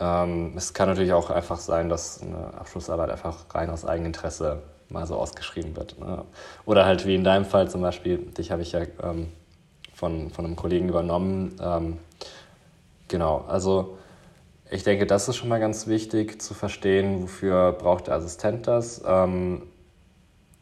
Ähm, 0.00 0.52
es 0.56 0.74
kann 0.74 0.88
natürlich 0.88 1.12
auch 1.12 1.30
einfach 1.30 1.58
sein, 1.58 1.88
dass 1.88 2.22
eine 2.22 2.54
Abschlussarbeit 2.54 3.10
einfach 3.10 3.46
rein 3.54 3.70
aus 3.70 3.84
Eigeninteresse 3.84 4.62
mal 4.90 5.06
so 5.06 5.16
ausgeschrieben 5.16 5.76
wird. 5.76 5.98
Ne? 5.98 6.24
Oder 6.64 6.86
halt 6.86 7.06
wie 7.06 7.14
in 7.14 7.24
deinem 7.24 7.44
Fall 7.44 7.68
zum 7.68 7.82
Beispiel, 7.82 8.18
dich 8.18 8.50
habe 8.50 8.62
ich 8.62 8.72
ja 8.72 8.82
ähm, 9.02 9.28
von, 9.92 10.30
von 10.30 10.44
einem 10.44 10.56
Kollegen 10.56 10.88
übernommen. 10.88 11.56
Ähm, 11.60 11.98
genau, 13.08 13.44
also 13.48 13.98
ich 14.70 14.84
denke, 14.84 15.06
das 15.06 15.28
ist 15.28 15.36
schon 15.36 15.48
mal 15.48 15.60
ganz 15.60 15.86
wichtig 15.86 16.40
zu 16.42 16.54
verstehen, 16.54 17.22
wofür 17.22 17.72
braucht 17.72 18.06
der 18.06 18.14
Assistent 18.14 18.66
das. 18.66 19.02
Ähm, 19.06 19.62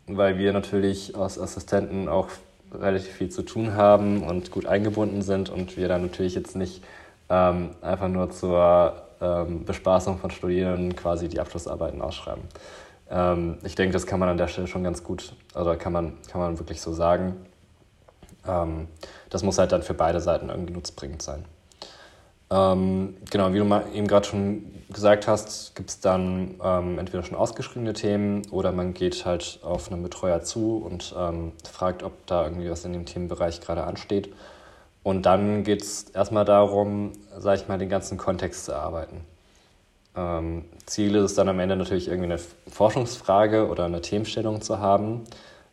weil 0.06 0.38
wir 0.38 0.52
natürlich 0.52 1.16
als 1.16 1.38
Assistenten 1.38 2.08
auch 2.08 2.28
relativ 2.72 3.12
viel 3.12 3.28
zu 3.28 3.42
tun 3.42 3.74
haben 3.74 4.22
und 4.22 4.50
gut 4.50 4.66
eingebunden 4.66 5.22
sind 5.22 5.50
und 5.50 5.76
wir 5.76 5.88
dann 5.88 6.02
natürlich 6.02 6.34
jetzt 6.34 6.56
nicht 6.56 6.82
ähm, 7.28 7.70
einfach 7.80 8.08
nur 8.08 8.30
zur 8.30 9.02
ähm, 9.20 9.64
Bespaßung 9.64 10.18
von 10.18 10.30
Studierenden 10.30 10.94
quasi 10.94 11.28
die 11.28 11.40
Abschlussarbeiten 11.40 12.02
ausschreiben. 12.02 12.42
Ähm, 13.10 13.58
ich 13.64 13.74
denke, 13.74 13.92
das 13.92 14.06
kann 14.06 14.20
man 14.20 14.28
an 14.28 14.38
der 14.38 14.48
Stelle 14.48 14.66
schon 14.66 14.84
ganz 14.84 15.02
gut, 15.02 15.32
oder 15.54 15.76
kann 15.76 15.92
man, 15.92 16.18
kann 16.30 16.40
man 16.40 16.58
wirklich 16.58 16.80
so 16.80 16.92
sagen. 16.92 17.36
Ähm, 18.46 18.88
das 19.30 19.42
muss 19.42 19.58
halt 19.58 19.72
dann 19.72 19.82
für 19.82 19.94
beide 19.94 20.20
Seiten 20.20 20.48
irgendwie 20.48 20.72
nutzbringend 20.72 21.22
sein. 21.22 21.44
Ähm, 22.50 23.16
genau, 23.30 23.52
wie 23.52 23.58
du 23.58 23.82
eben 23.94 24.06
gerade 24.06 24.26
schon 24.26 24.64
gesagt 24.90 25.26
hast, 25.26 25.74
gibt 25.74 25.90
es 25.90 26.00
dann 26.00 26.54
ähm, 26.62 26.98
entweder 26.98 27.22
schon 27.24 27.36
ausgeschriebene 27.36 27.92
Themen 27.92 28.42
oder 28.50 28.70
man 28.70 28.94
geht 28.94 29.26
halt 29.26 29.58
auf 29.62 29.90
einen 29.90 30.02
Betreuer 30.02 30.42
zu 30.42 30.76
und 30.76 31.14
ähm, 31.18 31.52
fragt, 31.70 32.02
ob 32.02 32.26
da 32.26 32.44
irgendwie 32.44 32.70
was 32.70 32.84
in 32.84 32.92
dem 32.92 33.04
Themenbereich 33.04 33.60
gerade 33.60 33.84
ansteht. 33.84 34.32
Und 35.02 35.26
dann 35.26 35.64
geht 35.64 35.82
es 35.82 36.04
erstmal 36.10 36.44
darum, 36.44 37.12
sage 37.36 37.60
ich 37.60 37.68
mal, 37.68 37.78
den 37.78 37.88
ganzen 37.88 38.16
Kontext 38.16 38.64
zu 38.64 38.72
erarbeiten. 38.72 39.20
Ähm, 40.16 40.64
Ziel 40.86 41.14
ist 41.16 41.24
es 41.24 41.34
dann 41.34 41.48
am 41.48 41.60
Ende 41.60 41.76
natürlich 41.76 42.08
irgendwie 42.08 42.32
eine 42.32 42.40
Forschungsfrage 42.68 43.68
oder 43.68 43.84
eine 43.84 44.00
Themenstellung 44.00 44.62
zu 44.62 44.78
haben. 44.78 45.24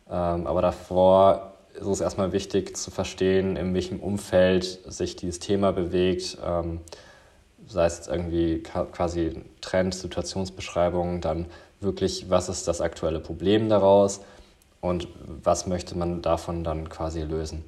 Ähm, 0.09 0.47
aber 0.47 0.61
davor 0.61 1.52
ist 1.73 1.87
es 1.87 2.01
erstmal 2.01 2.31
wichtig 2.31 2.77
zu 2.77 2.91
verstehen, 2.91 3.55
in 3.55 3.73
welchem 3.73 3.99
Umfeld 3.99 4.79
sich 4.85 5.15
dieses 5.15 5.39
Thema 5.39 5.71
bewegt. 5.71 6.37
Ähm, 6.45 6.81
sei 7.67 7.85
es 7.85 8.07
irgendwie 8.07 8.61
quasi 8.61 9.41
Trend, 9.61 9.95
Situationsbeschreibung, 9.95 11.21
dann 11.21 11.45
wirklich, 11.79 12.29
was 12.29 12.49
ist 12.49 12.67
das 12.67 12.81
aktuelle 12.81 13.19
Problem 13.19 13.69
daraus 13.69 14.21
und 14.81 15.07
was 15.43 15.67
möchte 15.67 15.97
man 15.97 16.21
davon 16.21 16.63
dann 16.63 16.89
quasi 16.89 17.21
lösen. 17.21 17.63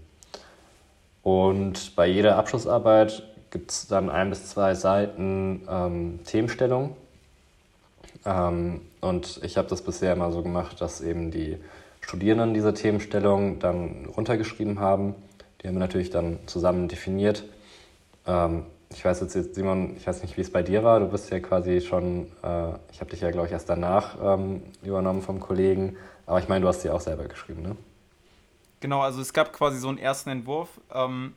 Und 1.24 1.96
bei 1.96 2.08
jeder 2.08 2.36
Abschlussarbeit 2.38 3.24
gibt 3.50 3.72
es 3.72 3.88
dann 3.88 4.10
ein 4.10 4.30
bis 4.30 4.50
zwei 4.50 4.76
Seiten 4.76 5.66
ähm, 5.70 6.20
Themenstellung. 6.26 6.96
Ähm, 8.26 8.82
und 9.02 9.40
ich 9.44 9.58
habe 9.58 9.68
das 9.68 9.82
bisher 9.82 10.14
immer 10.14 10.32
so 10.32 10.44
gemacht, 10.44 10.82
dass 10.82 11.02
eben 11.02 11.32
die 11.32 11.58
Studierenden 12.06 12.54
diese 12.54 12.72
Themenstellung 12.72 13.58
dann 13.58 14.06
runtergeschrieben 14.06 14.80
haben. 14.80 15.16
Die 15.62 15.68
haben 15.68 15.74
wir 15.74 15.80
natürlich 15.80 16.12
dann 16.12 16.38
zusammen 16.46 16.88
definiert. 16.88 17.46
Ähm, 18.28 18.68
ich 18.92 19.04
weiß 19.04 19.22
jetzt, 19.22 19.56
Simon, 19.56 19.98
ich 19.98 20.06
weiß 20.06 20.22
nicht, 20.22 20.38
wie 20.38 20.42
es 20.42 20.52
bei 20.52 20.62
dir 20.62 20.84
war. 20.84 21.00
Du 21.00 21.08
bist 21.08 21.32
ja 21.32 21.40
quasi 21.40 21.82
schon, 21.82 22.28
äh, 22.44 22.74
ich 22.92 23.02
habe 23.02 23.10
dich 23.10 23.22
ja, 23.22 23.32
glaube 23.32 23.48
ich, 23.48 23.54
erst 23.54 23.70
danach 23.70 24.18
ähm, 24.22 24.62
übernommen 24.84 25.24
vom 25.24 25.40
Kollegen. 25.40 25.98
Aber 26.28 26.38
ich 26.38 26.48
meine, 26.48 26.62
du 26.62 26.68
hast 26.68 26.82
sie 26.82 26.92
auch 26.92 27.02
selber 27.02 27.24
geschrieben, 27.24 27.64
ne? 27.64 27.76
Genau, 28.82 29.02
also 29.02 29.20
es 29.20 29.34
gab 29.34 29.52
quasi 29.52 29.80
so 29.80 29.88
einen 29.88 29.98
ersten 29.98 30.30
Entwurf. 30.30 30.80
Ähm, 30.94 31.34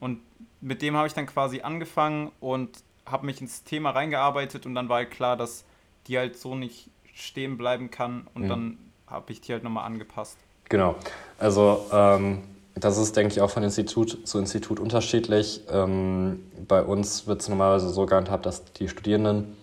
und 0.00 0.18
mit 0.60 0.82
dem 0.82 0.96
habe 0.96 1.06
ich 1.06 1.14
dann 1.14 1.26
quasi 1.26 1.60
angefangen 1.60 2.32
und 2.40 2.70
habe 3.06 3.24
mich 3.24 3.40
ins 3.40 3.62
Thema 3.62 3.90
reingearbeitet 3.90 4.66
und 4.66 4.74
dann 4.74 4.88
war 4.88 4.96
halt 4.96 5.12
klar, 5.12 5.36
dass 5.36 5.64
die 6.08 6.18
halt 6.18 6.36
so 6.36 6.56
nicht 6.56 6.90
stehen 7.14 7.56
bleiben 7.56 7.92
kann 7.92 8.26
und 8.34 8.42
mhm. 8.42 8.48
dann 8.48 8.78
habe 9.10 9.32
ich 9.32 9.40
die 9.40 9.52
halt 9.52 9.64
nochmal 9.64 9.86
angepasst. 9.86 10.36
Genau, 10.68 10.96
also 11.38 11.86
ähm, 11.92 12.42
das 12.74 12.98
ist, 12.98 13.16
denke 13.16 13.32
ich, 13.32 13.40
auch 13.40 13.50
von 13.50 13.62
Institut 13.62 14.26
zu 14.26 14.38
Institut 14.38 14.80
unterschiedlich. 14.80 15.62
Ähm, 15.70 16.40
bei 16.66 16.82
uns 16.82 17.26
wird 17.26 17.40
es 17.40 17.48
normalerweise 17.48 17.88
so 17.88 18.06
gehandhabt, 18.06 18.46
dass 18.46 18.64
die 18.72 18.88
Studierenden 18.88 19.56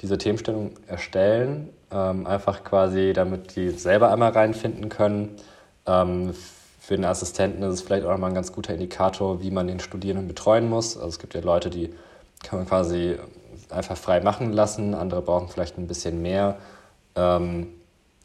diese 0.00 0.18
Themenstellung 0.18 0.72
erstellen, 0.86 1.70
ähm, 1.90 2.26
einfach 2.26 2.64
quasi, 2.64 3.12
damit 3.12 3.56
die 3.56 3.70
selber 3.70 4.12
einmal 4.12 4.32
reinfinden 4.32 4.88
können. 4.88 5.36
Ähm, 5.86 6.34
für 6.80 6.96
den 6.96 7.04
Assistenten 7.04 7.62
ist 7.62 7.74
es 7.74 7.82
vielleicht 7.82 8.04
auch 8.04 8.10
nochmal 8.10 8.30
ein 8.30 8.34
ganz 8.34 8.52
guter 8.52 8.74
Indikator, 8.74 9.40
wie 9.40 9.50
man 9.50 9.68
den 9.68 9.80
Studierenden 9.80 10.26
betreuen 10.26 10.68
muss. 10.68 10.96
Also 10.96 11.08
es 11.08 11.18
gibt 11.18 11.34
ja 11.34 11.40
Leute, 11.40 11.70
die 11.70 11.94
kann 12.42 12.58
man 12.58 12.68
quasi 12.68 13.16
einfach 13.70 13.96
frei 13.96 14.20
machen 14.20 14.52
lassen, 14.52 14.94
andere 14.94 15.22
brauchen 15.22 15.48
vielleicht 15.48 15.78
ein 15.78 15.86
bisschen 15.86 16.20
mehr, 16.22 16.58
ähm, 17.14 17.68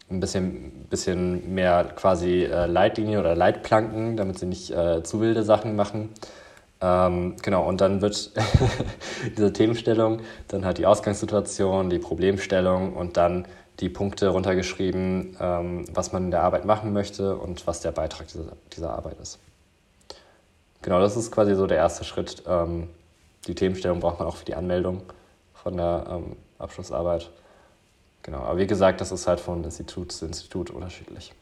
ein 0.09 0.19
bisschen, 0.19 0.85
bisschen 0.89 1.53
mehr 1.53 1.83
quasi 1.95 2.43
äh, 2.43 2.65
Leitlinien 2.65 3.19
oder 3.19 3.35
Leitplanken, 3.35 4.15
damit 4.15 4.39
sie 4.39 4.45
nicht 4.45 4.71
äh, 4.71 5.03
zu 5.03 5.19
wilde 5.19 5.43
Sachen 5.43 5.75
machen. 5.75 6.09
Ähm, 6.79 7.35
genau, 7.41 7.67
und 7.67 7.81
dann 7.81 8.01
wird 8.01 8.31
diese 9.37 9.51
Themenstellung, 9.51 10.21
dann 10.47 10.63
halt 10.63 10.77
die 10.77 10.85
Ausgangssituation, 10.85 11.89
die 11.89 11.99
Problemstellung 11.99 12.93
und 12.93 13.17
dann 13.17 13.45
die 13.79 13.89
Punkte 13.89 14.29
runtergeschrieben, 14.29 15.37
ähm, 15.39 15.85
was 15.93 16.13
man 16.13 16.25
in 16.25 16.31
der 16.31 16.43
Arbeit 16.43 16.65
machen 16.65 16.93
möchte 16.93 17.35
und 17.35 17.67
was 17.67 17.81
der 17.81 17.91
Beitrag 17.91 18.27
dieser, 18.27 18.53
dieser 18.75 18.91
Arbeit 18.91 19.19
ist. 19.21 19.39
Genau, 20.81 20.99
das 20.99 21.17
ist 21.17 21.31
quasi 21.31 21.55
so 21.55 21.67
der 21.67 21.77
erste 21.77 22.03
Schritt. 22.03 22.43
Ähm, 22.47 22.89
die 23.47 23.55
Themenstellung 23.55 23.99
braucht 23.99 24.19
man 24.19 24.27
auch 24.27 24.35
für 24.35 24.45
die 24.45 24.55
Anmeldung 24.55 25.01
von 25.53 25.77
der 25.77 26.05
ähm, 26.09 26.35
Abschlussarbeit. 26.59 27.29
Genau, 28.27 28.39
aber 28.39 28.59
wie 28.59 28.67
gesagt, 28.67 28.99
das 28.99 29.13
ist 29.13 29.25
halt 29.25 29.39
von 29.39 29.63
Institut 29.63 30.11
zu 30.11 30.25
Institut 30.25 30.69
unterschiedlich. 30.69 31.33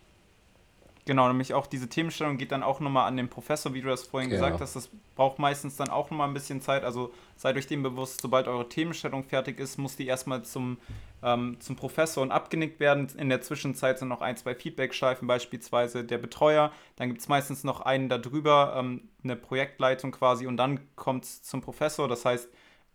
Genau, 1.05 1.27
nämlich 1.27 1.55
auch 1.55 1.65
diese 1.65 1.89
Themenstellung 1.89 2.37
geht 2.37 2.51
dann 2.51 2.61
auch 2.61 2.79
nochmal 2.79 3.07
an 3.07 3.17
den 3.17 3.27
Professor, 3.27 3.73
wie 3.73 3.81
du 3.81 3.89
das 3.89 4.03
vorhin 4.03 4.29
genau. 4.29 4.43
gesagt 4.43 4.61
hast. 4.61 4.75
Das 4.75 4.89
braucht 5.15 5.39
meistens 5.39 5.77
dann 5.77 5.89
auch 5.89 6.11
nochmal 6.11 6.27
ein 6.27 6.35
bisschen 6.35 6.61
Zeit. 6.61 6.83
Also 6.83 7.11
seid 7.37 7.57
euch 7.57 7.65
dem 7.65 7.81
bewusst, 7.81 8.21
sobald 8.21 8.47
eure 8.47 8.69
Themenstellung 8.69 9.23
fertig 9.23 9.59
ist, 9.59 9.79
muss 9.79 9.95
die 9.95 10.05
erstmal 10.05 10.43
zum, 10.43 10.77
ähm, 11.23 11.57
zum 11.59 11.75
Professor 11.75 12.21
und 12.21 12.31
abgenickt 12.31 12.79
werden. 12.79 13.07
In 13.17 13.29
der 13.29 13.41
Zwischenzeit 13.41 13.97
sind 13.97 14.07
noch 14.07 14.21
ein, 14.21 14.37
zwei 14.37 14.53
Feedback-Schleifen, 14.53 15.27
beispielsweise 15.27 16.03
der 16.03 16.19
Betreuer. 16.19 16.71
Dann 16.97 17.09
gibt 17.09 17.21
es 17.21 17.27
meistens 17.27 17.63
noch 17.63 17.81
einen 17.81 18.09
darüber, 18.09 18.75
ähm, 18.77 19.09
eine 19.23 19.35
Projektleitung 19.35 20.11
quasi, 20.11 20.45
und 20.45 20.57
dann 20.57 20.81
kommt 20.95 21.23
es 21.23 21.41
zum 21.41 21.61
Professor. 21.61 22.07
Das 22.07 22.25
heißt, 22.25 22.47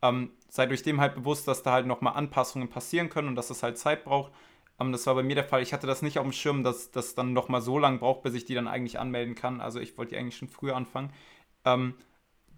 ähm, 0.02 0.30
seid 0.48 0.70
euch 0.70 0.82
dem 0.82 1.00
halt 1.00 1.14
bewusst, 1.14 1.46
dass 1.48 1.62
da 1.62 1.72
halt 1.72 1.86
nochmal 1.86 2.14
Anpassungen 2.14 2.68
passieren 2.68 3.08
können 3.08 3.28
und 3.28 3.36
dass 3.36 3.48
das 3.48 3.62
halt 3.62 3.78
Zeit 3.78 4.04
braucht. 4.04 4.32
Um, 4.78 4.92
das 4.92 5.06
war 5.06 5.14
bei 5.14 5.22
mir 5.22 5.34
der 5.34 5.44
Fall. 5.44 5.62
Ich 5.62 5.74
hatte 5.74 5.86
das 5.86 6.00
nicht 6.00 6.18
auf 6.18 6.24
dem 6.24 6.32
Schirm, 6.32 6.64
dass 6.64 6.90
das 6.90 7.14
dann 7.14 7.34
noch 7.34 7.50
mal 7.50 7.60
so 7.60 7.78
lange 7.78 7.98
braucht, 7.98 8.22
bis 8.22 8.32
ich 8.32 8.46
die 8.46 8.54
dann 8.54 8.66
eigentlich 8.66 8.98
anmelden 8.98 9.34
kann. 9.34 9.60
Also 9.60 9.78
ich 9.78 9.98
wollte 9.98 10.14
die 10.14 10.16
eigentlich 10.18 10.38
schon 10.38 10.48
früher 10.48 10.74
anfangen. 10.74 11.12
Ähm, 11.66 11.94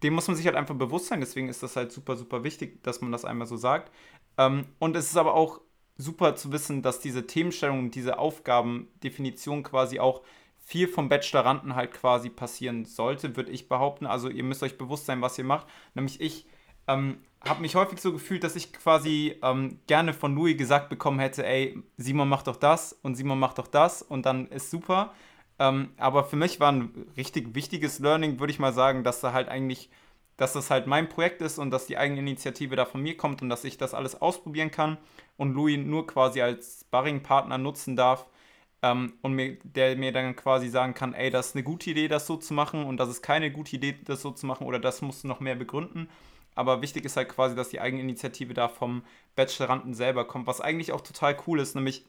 dem 0.04 0.14
muss 0.14 0.28
man 0.28 0.37
sich 0.37 0.46
halt 0.46 0.54
einfach 0.54 0.76
bewusst 0.76 1.06
sein. 1.06 1.18
Deswegen 1.18 1.49
ist 1.49 1.64
das 1.64 1.75
halt 1.75 1.90
super, 1.90 2.16
super 2.16 2.44
wichtig, 2.44 2.80
dass 2.84 3.00
man 3.00 3.11
das 3.11 3.25
einmal 3.25 3.49
so 3.49 3.56
sagt. 3.56 3.90
Ähm, 4.38 4.66
und 4.78 4.94
es 4.94 5.06
ist 5.06 5.16
aber 5.16 5.34
auch 5.34 5.61
super 5.96 6.37
zu 6.37 6.52
wissen, 6.52 6.80
dass 6.80 7.00
diese 7.00 7.26
Themenstellung, 7.26 7.90
diese 7.90 8.20
Aufgabendefinition 8.20 9.64
quasi 9.64 9.99
auch 9.99 10.22
viel 10.64 10.87
vom 10.87 11.08
Bacheloranden 11.08 11.75
halt 11.75 11.92
quasi 11.92 12.30
passieren 12.30 12.84
sollte, 12.84 13.37
würde 13.37 13.50
ich 13.50 13.68
behaupten. 13.68 14.06
Also 14.06 14.28
ihr 14.28 14.44
müsst 14.44 14.62
euch 14.62 14.78
bewusst 14.78 15.06
sein, 15.06 15.22
was 15.22 15.38
ihr 15.38 15.44
macht. 15.44 15.66
Nämlich 15.94 16.20
ich 16.20 16.46
ähm, 16.87 17.18
habe 17.49 17.61
mich 17.61 17.75
häufig 17.75 18.00
so 18.00 18.12
gefühlt, 18.12 18.44
dass 18.44 18.56
ich 18.56 18.72
quasi 18.72 19.37
ähm, 19.42 19.78
gerne 19.87 20.12
von 20.12 20.34
Louis 20.34 20.56
gesagt 20.56 20.88
bekommen 20.88 21.18
hätte, 21.18 21.44
ey, 21.44 21.78
Simon 21.96 22.28
macht 22.28 22.46
doch 22.46 22.56
das 22.56 22.92
und 23.02 23.16
Simon 23.16 23.38
macht 23.38 23.58
doch 23.58 23.66
das 23.66 24.02
und 24.02 24.26
dann 24.26 24.46
ist 24.49 24.70
super. 24.70 25.12
Ähm, 25.58 25.90
aber 25.96 26.25
für 26.25 26.37
mich 26.37 26.61
war 26.61 26.72
ein 26.72 27.06
richtig 27.16 27.54
wichtiges 27.54 27.99
Learning, 27.99 28.38
würde 28.40 28.52
ich 28.52 28.58
mal 28.58 28.72
sagen, 28.72 29.04
dass 29.04 29.20
da 29.20 29.32
halt 29.32 29.49
eigentlich, 29.49 29.90
dass 30.37 30.52
das 30.52 30.70
halt 30.70 30.87
mein 30.87 31.08
Projekt 31.08 31.42
ist 31.42 31.58
und 31.58 31.70
dass 31.70 31.87
die 31.87 31.99
eigene 31.99 32.20
Initiative 32.20 32.76
da 32.76 32.84
von 32.84 33.02
mir 33.02 33.16
kommt 33.16 33.42
und 33.42 33.49
dass 33.49 33.64
ich 33.64 33.76
das 33.76 33.94
alles 33.94 34.20
ausprobieren 34.20 34.70
kann 34.70 34.99
und 35.37 35.54
Louis 35.54 35.78
nur 35.78 36.06
quasi 36.06 36.42
als 36.42 36.82
Sparring-Partner 36.82 37.58
nutzen 37.58 37.96
darf 37.96 38.26
ähm, 38.82 39.14
und 39.22 39.34
mir, 39.34 39.58
der 39.64 39.96
mir 39.96 40.12
dann 40.12 40.37
quasi 40.37 40.68
sagen 40.68 40.94
kann, 40.94 41.14
ey, 41.14 41.30
das 41.30 41.49
ist 41.49 41.56
eine 41.56 41.64
gute 41.64 41.90
Idee, 41.90 42.08
das 42.08 42.26
so 42.26 42.37
zu 42.37 42.54
machen 42.54 42.84
und 42.84 42.99
das 42.99 43.08
ist 43.08 43.22
keine 43.22 43.50
gute 43.50 43.76
Idee, 43.76 43.96
das 44.04 44.22
so 44.22 44.30
zu 44.30 44.46
machen 44.46 44.66
oder 44.66 44.78
das 44.78 45.02
musst 45.02 45.25
du 45.25 45.28
noch 45.28 45.40
mehr 45.40 45.56
begründen 45.56 46.08
aber 46.54 46.82
wichtig 46.82 47.04
ist 47.04 47.16
halt 47.16 47.28
quasi, 47.28 47.54
dass 47.54 47.71
die 47.71 47.80
Eigeninitiative 47.80 48.54
da 48.54 48.68
vom 48.68 49.04
Bacheloranden 49.37 49.94
selber 49.94 50.26
kommt, 50.26 50.47
was 50.47 50.61
eigentlich 50.61 50.92
auch 50.92 51.00
total 51.00 51.37
cool 51.47 51.61
ist, 51.61 51.75
nämlich 51.75 52.04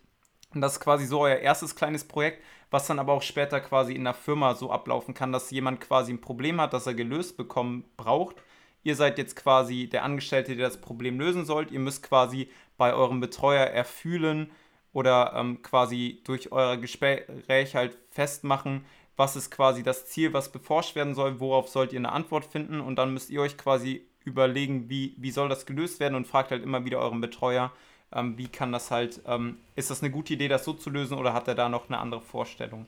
das 0.55 0.73
ist 0.73 0.79
quasi 0.81 1.05
so 1.05 1.21
euer 1.21 1.37
erstes 1.37 1.75
kleines 1.75 2.03
Projekt, 2.03 2.43
was 2.69 2.85
dann 2.87 2.99
aber 2.99 3.13
auch 3.13 3.21
später 3.21 3.59
quasi 3.59 3.93
in 3.93 4.03
der 4.03 4.13
Firma 4.13 4.53
so 4.55 4.71
ablaufen 4.71 5.13
kann, 5.13 5.31
dass 5.31 5.51
jemand 5.51 5.81
quasi 5.81 6.13
ein 6.13 6.21
Problem 6.21 6.61
hat, 6.61 6.73
das 6.73 6.85
er 6.85 6.93
gelöst 6.93 7.37
bekommen 7.37 7.85
braucht. 7.97 8.35
Ihr 8.83 8.95
seid 8.95 9.17
jetzt 9.17 9.35
quasi 9.35 9.87
der 9.87 10.03
Angestellte, 10.03 10.55
der 10.55 10.67
das 10.67 10.81
Problem 10.81 11.19
lösen 11.19 11.45
sollt. 11.45 11.71
Ihr 11.71 11.79
müsst 11.79 12.03
quasi 12.03 12.49
bei 12.77 12.93
eurem 12.93 13.19
Betreuer 13.19 13.65
erfühlen 13.65 14.51
oder 14.91 15.33
ähm, 15.35 15.61
quasi 15.61 16.21
durch 16.25 16.51
euer 16.51 16.77
Gespräch 16.77 17.75
halt 17.75 17.97
festmachen, 18.11 18.85
was 19.15 19.35
ist 19.35 19.51
quasi 19.51 19.83
das 19.83 20.05
Ziel, 20.07 20.33
was 20.33 20.51
beforscht 20.51 20.95
werden 20.95 21.15
soll, 21.15 21.39
worauf 21.39 21.69
sollt 21.69 21.93
ihr 21.93 21.99
eine 21.99 22.11
Antwort 22.11 22.45
finden 22.45 22.79
und 22.79 22.97
dann 22.97 23.13
müsst 23.13 23.29
ihr 23.29 23.41
euch 23.41 23.57
quasi 23.57 24.07
überlegen, 24.25 24.89
wie, 24.89 25.13
wie 25.17 25.31
soll 25.31 25.49
das 25.49 25.65
gelöst 25.65 25.99
werden 25.99 26.15
und 26.15 26.27
fragt 26.27 26.51
halt 26.51 26.63
immer 26.63 26.85
wieder 26.85 26.99
euren 26.99 27.21
Betreuer, 27.21 27.71
ähm, 28.13 28.37
wie 28.37 28.47
kann 28.47 28.71
das 28.71 28.91
halt, 28.91 29.21
ähm, 29.27 29.57
ist 29.75 29.89
das 29.89 30.01
eine 30.01 30.11
gute 30.11 30.33
Idee, 30.33 30.47
das 30.47 30.65
so 30.65 30.73
zu 30.73 30.89
lösen 30.89 31.17
oder 31.17 31.33
hat 31.33 31.47
er 31.47 31.55
da 31.55 31.69
noch 31.69 31.89
eine 31.89 31.99
andere 31.99 32.21
Vorstellung? 32.21 32.85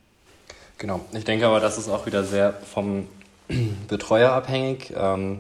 Genau, 0.78 1.00
ich 1.14 1.24
denke 1.24 1.48
aber, 1.48 1.60
das 1.60 1.78
ist 1.78 1.90
auch 1.90 2.06
wieder 2.06 2.24
sehr 2.24 2.54
vom 2.54 3.08
Betreuer 3.88 4.32
abhängig. 4.32 4.94
Ähm, 4.96 5.40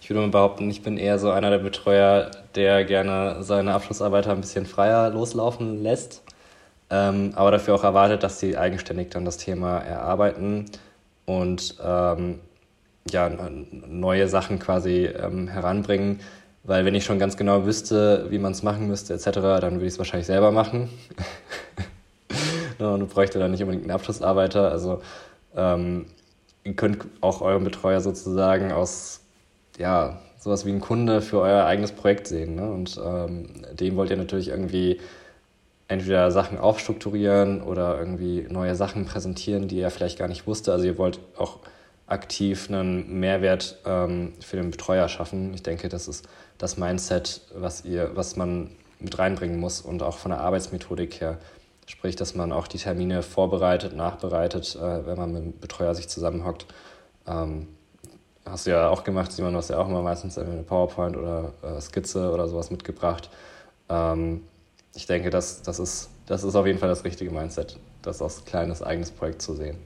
ich 0.00 0.10
würde 0.10 0.20
mal 0.20 0.30
behaupten, 0.30 0.70
ich 0.70 0.82
bin 0.82 0.98
eher 0.98 1.18
so 1.18 1.30
einer 1.30 1.50
der 1.50 1.58
Betreuer, 1.58 2.30
der 2.54 2.84
gerne 2.84 3.42
seine 3.42 3.74
Abschlussarbeiter 3.74 4.30
ein 4.30 4.40
bisschen 4.40 4.66
freier 4.66 5.10
loslaufen 5.10 5.82
lässt, 5.82 6.22
ähm, 6.90 7.32
aber 7.34 7.50
dafür 7.50 7.74
auch 7.74 7.82
erwartet, 7.82 8.22
dass 8.22 8.38
sie 8.38 8.56
eigenständig 8.56 9.10
dann 9.10 9.24
das 9.24 9.38
Thema 9.38 9.78
erarbeiten 9.78 10.66
und 11.24 11.74
ähm, 11.82 12.38
ja, 13.10 13.30
neue 13.88 14.28
Sachen 14.28 14.58
quasi 14.58 15.06
ähm, 15.06 15.48
heranbringen. 15.48 16.20
Weil 16.64 16.84
wenn 16.84 16.94
ich 16.96 17.04
schon 17.04 17.20
ganz 17.20 17.36
genau 17.36 17.64
wüsste, 17.64 18.26
wie 18.30 18.38
man 18.38 18.52
es 18.52 18.62
machen 18.62 18.88
müsste, 18.88 19.14
etc., 19.14 19.30
dann 19.32 19.74
würde 19.74 19.86
ich 19.86 19.92
es 19.92 19.98
wahrscheinlich 19.98 20.26
selber 20.26 20.50
machen. 20.50 20.88
und 22.78 23.08
bräuchte 23.08 23.38
dann 23.38 23.52
nicht 23.52 23.62
unbedingt 23.62 23.84
einen 23.84 23.92
Abschlussarbeiter. 23.92 24.70
Also 24.70 25.00
ähm, 25.54 26.06
ihr 26.64 26.74
könnt 26.74 27.06
auch 27.20 27.40
euren 27.40 27.64
Betreuer 27.64 28.00
sozusagen 28.00 28.72
aus, 28.72 29.20
ja, 29.78 30.18
sowas 30.38 30.66
wie 30.66 30.70
ein 30.70 30.80
Kunde 30.80 31.22
für 31.22 31.40
euer 31.40 31.64
eigenes 31.64 31.92
Projekt 31.92 32.26
sehen. 32.26 32.56
Ne? 32.56 32.70
Und 32.70 33.00
ähm, 33.04 33.48
dem 33.72 33.96
wollt 33.96 34.10
ihr 34.10 34.16
natürlich 34.16 34.48
irgendwie 34.48 35.00
entweder 35.88 36.30
Sachen 36.30 36.58
aufstrukturieren 36.58 37.62
oder 37.62 37.98
irgendwie 37.98 38.46
neue 38.48 38.74
Sachen 38.74 39.06
präsentieren, 39.06 39.68
die 39.68 39.80
er 39.80 39.90
vielleicht 39.90 40.18
gar 40.18 40.28
nicht 40.28 40.46
wusste. 40.46 40.72
Also 40.72 40.84
ihr 40.84 40.98
wollt 40.98 41.20
auch 41.36 41.60
aktiv 42.06 42.68
einen 42.68 43.18
Mehrwert 43.20 43.78
ähm, 43.84 44.32
für 44.40 44.56
den 44.56 44.70
Betreuer 44.70 45.08
schaffen. 45.08 45.52
Ich 45.54 45.62
denke, 45.62 45.88
das 45.88 46.08
ist 46.08 46.28
das 46.58 46.76
Mindset, 46.76 47.42
was, 47.54 47.84
ihr, 47.84 48.12
was 48.14 48.36
man 48.36 48.70
mit 49.00 49.18
reinbringen 49.18 49.58
muss 49.58 49.80
und 49.80 50.02
auch 50.02 50.18
von 50.18 50.30
der 50.30 50.40
Arbeitsmethodik 50.40 51.20
her. 51.20 51.38
Sprich, 51.86 52.16
dass 52.16 52.34
man 52.34 52.52
auch 52.52 52.66
die 52.66 52.78
Termine 52.78 53.22
vorbereitet, 53.22 53.94
nachbereitet, 53.94 54.76
äh, 54.76 55.06
wenn 55.06 55.16
man 55.16 55.32
mit 55.32 55.42
dem 55.42 55.60
Betreuer 55.60 55.94
sich 55.94 56.08
zusammenhockt. 56.08 56.66
Ähm, 57.26 57.68
hast 58.44 58.66
du 58.66 58.70
ja 58.70 58.88
auch 58.88 59.04
gemacht, 59.04 59.32
Simon, 59.32 59.52
du 59.52 59.58
hast 59.58 59.70
ja 59.70 59.78
auch 59.78 59.88
immer 59.88 60.02
meistens 60.02 60.38
eine 60.38 60.62
PowerPoint 60.62 61.16
oder 61.16 61.52
äh, 61.62 61.80
Skizze 61.80 62.32
oder 62.32 62.48
sowas 62.48 62.70
mitgebracht. 62.70 63.30
Ähm, 63.88 64.42
ich 64.94 65.06
denke, 65.06 65.30
das, 65.30 65.62
das, 65.62 65.78
ist, 65.78 66.10
das 66.26 66.42
ist 66.42 66.54
auf 66.54 66.66
jeden 66.66 66.78
Fall 66.78 66.88
das 66.88 67.04
richtige 67.04 67.30
Mindset, 67.30 67.78
das 68.02 68.22
als 68.22 68.44
kleines 68.44 68.82
eigenes 68.82 69.10
Projekt 69.10 69.42
zu 69.42 69.54
sehen. 69.54 69.76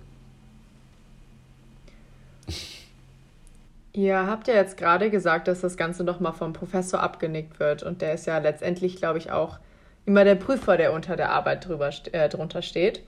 Ihr 3.92 4.26
habt 4.26 4.46
ja 4.46 4.54
jetzt 4.54 4.76
gerade 4.76 5.10
gesagt, 5.10 5.48
dass 5.48 5.60
das 5.60 5.76
Ganze 5.76 6.04
nochmal 6.04 6.32
vom 6.32 6.52
Professor 6.52 7.00
abgenickt 7.00 7.58
wird. 7.58 7.82
Und 7.82 8.02
der 8.02 8.14
ist 8.14 8.26
ja 8.26 8.38
letztendlich, 8.38 8.96
glaube 8.96 9.18
ich, 9.18 9.32
auch 9.32 9.58
immer 10.06 10.24
der 10.24 10.36
Prüfer, 10.36 10.76
der 10.76 10.92
unter 10.92 11.16
der 11.16 11.30
Arbeit 11.30 11.66
drüber, 11.66 11.90
äh, 12.12 12.28
drunter 12.28 12.62
steht. 12.62 13.02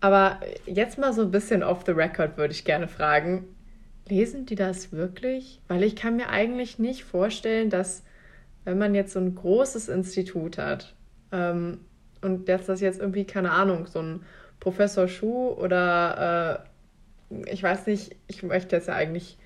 Aber 0.00 0.40
jetzt 0.66 0.98
mal 0.98 1.12
so 1.12 1.22
ein 1.22 1.30
bisschen 1.30 1.62
off 1.62 1.84
the 1.86 1.92
record 1.92 2.36
würde 2.36 2.52
ich 2.52 2.64
gerne 2.64 2.88
fragen. 2.88 3.44
Lesen 4.08 4.46
die 4.46 4.56
das 4.56 4.92
wirklich? 4.92 5.60
Weil 5.68 5.84
ich 5.84 5.94
kann 5.94 6.16
mir 6.16 6.28
eigentlich 6.28 6.78
nicht 6.78 7.04
vorstellen, 7.04 7.70
dass 7.70 8.02
wenn 8.64 8.78
man 8.78 8.94
jetzt 8.94 9.12
so 9.12 9.20
ein 9.20 9.34
großes 9.34 9.88
Institut 9.88 10.58
hat 10.58 10.94
ähm, 11.30 11.80
und 12.20 12.48
dass 12.48 12.66
das 12.66 12.80
jetzt 12.80 13.00
irgendwie, 13.00 13.24
keine 13.24 13.52
Ahnung, 13.52 13.86
so 13.86 14.00
ein 14.00 14.24
Professor 14.58 15.06
Schuh 15.06 15.48
oder 15.48 16.64
äh, 16.64 16.71
ich 17.46 17.62
weiß 17.62 17.86
nicht, 17.86 18.16
ich 18.26 18.42
möchte 18.42 18.76
jetzt 18.76 18.88
ja 18.88 18.94
eigentlich 18.94 19.38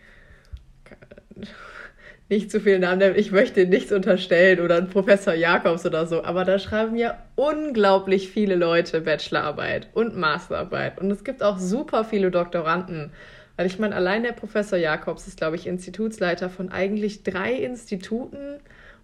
nicht 2.29 2.51
zu 2.51 2.61
viel 2.61 2.79
Namen 2.79 2.99
nennen, 2.99 3.17
ich 3.17 3.31
möchte 3.31 3.67
nichts 3.67 3.93
unterstellen 3.93 4.61
oder 4.61 4.77
ein 4.77 4.89
Professor 4.89 5.35
Jakobs 5.35 5.87
oder 5.87 6.07
so, 6.07 6.25
aber 6.25 6.45
da 6.45 6.59
schreiben 6.59 6.97
ja 6.97 7.23
unglaublich 7.37 8.31
viele 8.31 8.57
Leute 8.57 9.01
Bachelorarbeit 9.01 9.89
und 9.95 10.17
Masterarbeit 10.17 10.99
und 10.99 11.11
es 11.11 11.23
gibt 11.23 11.43
auch 11.43 11.59
super 11.59 12.05
viele 12.05 12.31
Doktoranden. 12.31 13.13
Weil 13.57 13.67
ich 13.67 13.79
meine, 13.79 13.95
allein 13.95 14.23
der 14.23 14.33
Professor 14.33 14.79
Jakobs 14.79 15.27
ist, 15.27 15.39
glaube 15.39 15.57
ich, 15.57 15.67
Institutsleiter 15.67 16.51
von 16.51 16.71
eigentlich 16.71 17.23
drei 17.23 17.55
Instituten 17.55 18.59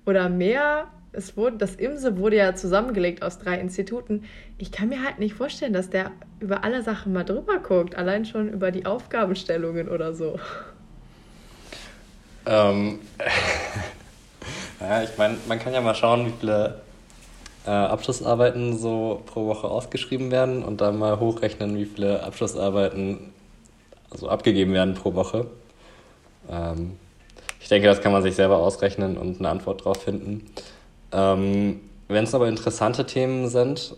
oder 0.05 0.29
mehr. 0.29 0.89
Es 1.15 1.37
wurde, 1.37 1.59
das 1.59 1.75
IMSE 1.75 2.17
wurde 2.17 2.37
ja 2.37 2.55
zusammengelegt 2.55 3.23
aus 3.23 3.39
drei 3.39 3.59
Instituten. 3.59 4.25
Ich 4.57 4.73
kann 4.73 4.89
mir 4.89 5.05
halt 5.05 5.19
nicht 5.19 5.35
vorstellen, 5.35 5.75
dass 5.75 5.91
der 5.91 6.11
über 6.41 6.65
alle 6.65 6.83
Sachen 6.83 7.13
mal 7.13 7.25
drüber 7.25 7.59
guckt, 7.59 7.95
allein 7.97 8.25
schon 8.25 8.49
über 8.49 8.71
die 8.71 8.87
Aufgabenstellungen 8.87 9.89
oder 9.89 10.15
so. 10.15 10.39
Ähm, 12.47 13.01
ja, 14.81 15.03
ich 15.03 15.17
meine, 15.19 15.37
man 15.47 15.59
kann 15.59 15.75
ja 15.75 15.83
mal 15.83 15.95
schauen, 15.95 16.27
wie 16.27 16.33
viele 16.41 16.81
äh, 17.67 17.71
Abschlussarbeiten 17.71 18.79
so 18.79 19.23
pro 19.27 19.47
Woche 19.47 19.69
ausgeschrieben 19.69 20.31
werden 20.31 20.65
und 20.65 20.81
dann 20.81 20.99
mal 20.99 21.21
hochrechnen, 21.21 21.77
wie 21.77 21.85
viele 21.85 22.23
Abschlussarbeiten 22.23 23.33
also 24.11 24.29
abgegeben 24.29 24.73
werden 24.73 24.95
pro 24.95 25.15
Woche. 25.15 25.47
Ähm, 26.51 26.97
ich 27.61 27.69
denke, 27.69 27.87
das 27.87 28.01
kann 28.01 28.13
man 28.13 28.23
sich 28.23 28.35
selber 28.35 28.57
ausrechnen 28.59 29.17
und 29.17 29.39
eine 29.39 29.51
Antwort 29.51 29.85
drauf 29.85 30.03
finden. 30.03 30.51
Ähm, 31.13 31.81
Wenn 32.09 32.25
es 32.25 32.35
aber 32.35 32.49
interessante 32.49 33.07
Themen 33.07 33.49
sind, 33.49 33.97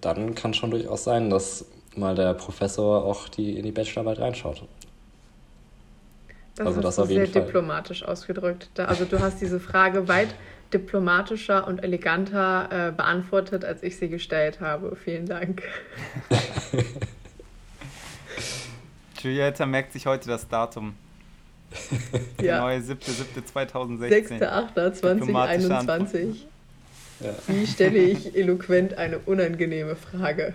dann 0.00 0.34
kann 0.34 0.54
schon 0.54 0.70
durchaus 0.70 1.04
sein, 1.04 1.30
dass 1.30 1.64
mal 1.96 2.14
der 2.14 2.34
Professor 2.34 3.04
auch 3.04 3.28
die, 3.28 3.56
in 3.58 3.64
die 3.64 3.72
Bachelorarbeit 3.72 4.20
reinschaut. 4.20 4.62
Das 6.56 6.66
also 6.66 6.80
das 6.80 6.98
auf 6.98 7.08
jeden 7.08 7.24
sehr 7.24 7.32
Fall. 7.32 7.42
diplomatisch 7.44 8.04
ausgedrückt. 8.04 8.68
Da, 8.74 8.86
also 8.86 9.04
du 9.04 9.20
hast 9.20 9.40
diese 9.40 9.60
Frage 9.60 10.08
weit 10.08 10.34
diplomatischer 10.72 11.66
und 11.66 11.82
eleganter 11.82 12.88
äh, 12.88 12.92
beantwortet, 12.92 13.64
als 13.64 13.82
ich 13.82 13.96
sie 13.96 14.08
gestellt 14.08 14.60
habe. 14.60 14.94
Vielen 14.94 15.26
Dank. 15.26 15.62
Julietta 19.22 19.66
merkt 19.66 19.92
sich 19.92 20.06
heute 20.06 20.28
das 20.28 20.48
Datum. 20.48 20.94
ja. 22.40 22.42
Der 22.42 22.60
neue 22.60 22.78
7.7.2016. 22.78 24.40
6.8.2021. 24.40 26.34
Ja. 27.20 27.34
Wie 27.46 27.66
stelle 27.66 27.98
ich 27.98 28.34
eloquent 28.36 28.96
eine 28.96 29.18
unangenehme 29.18 29.96
Frage? 29.96 30.54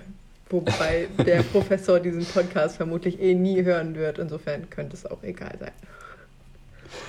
Wobei 0.49 1.07
der 1.25 1.43
Professor 1.51 1.99
diesen 1.99 2.25
Podcast 2.25 2.77
vermutlich 2.77 3.19
eh 3.19 3.33
nie 3.33 3.63
hören 3.63 3.95
wird. 3.95 4.19
Insofern 4.19 4.69
könnte 4.69 4.95
es 4.95 5.05
auch 5.05 5.23
egal 5.23 5.55
sein. 5.59 5.71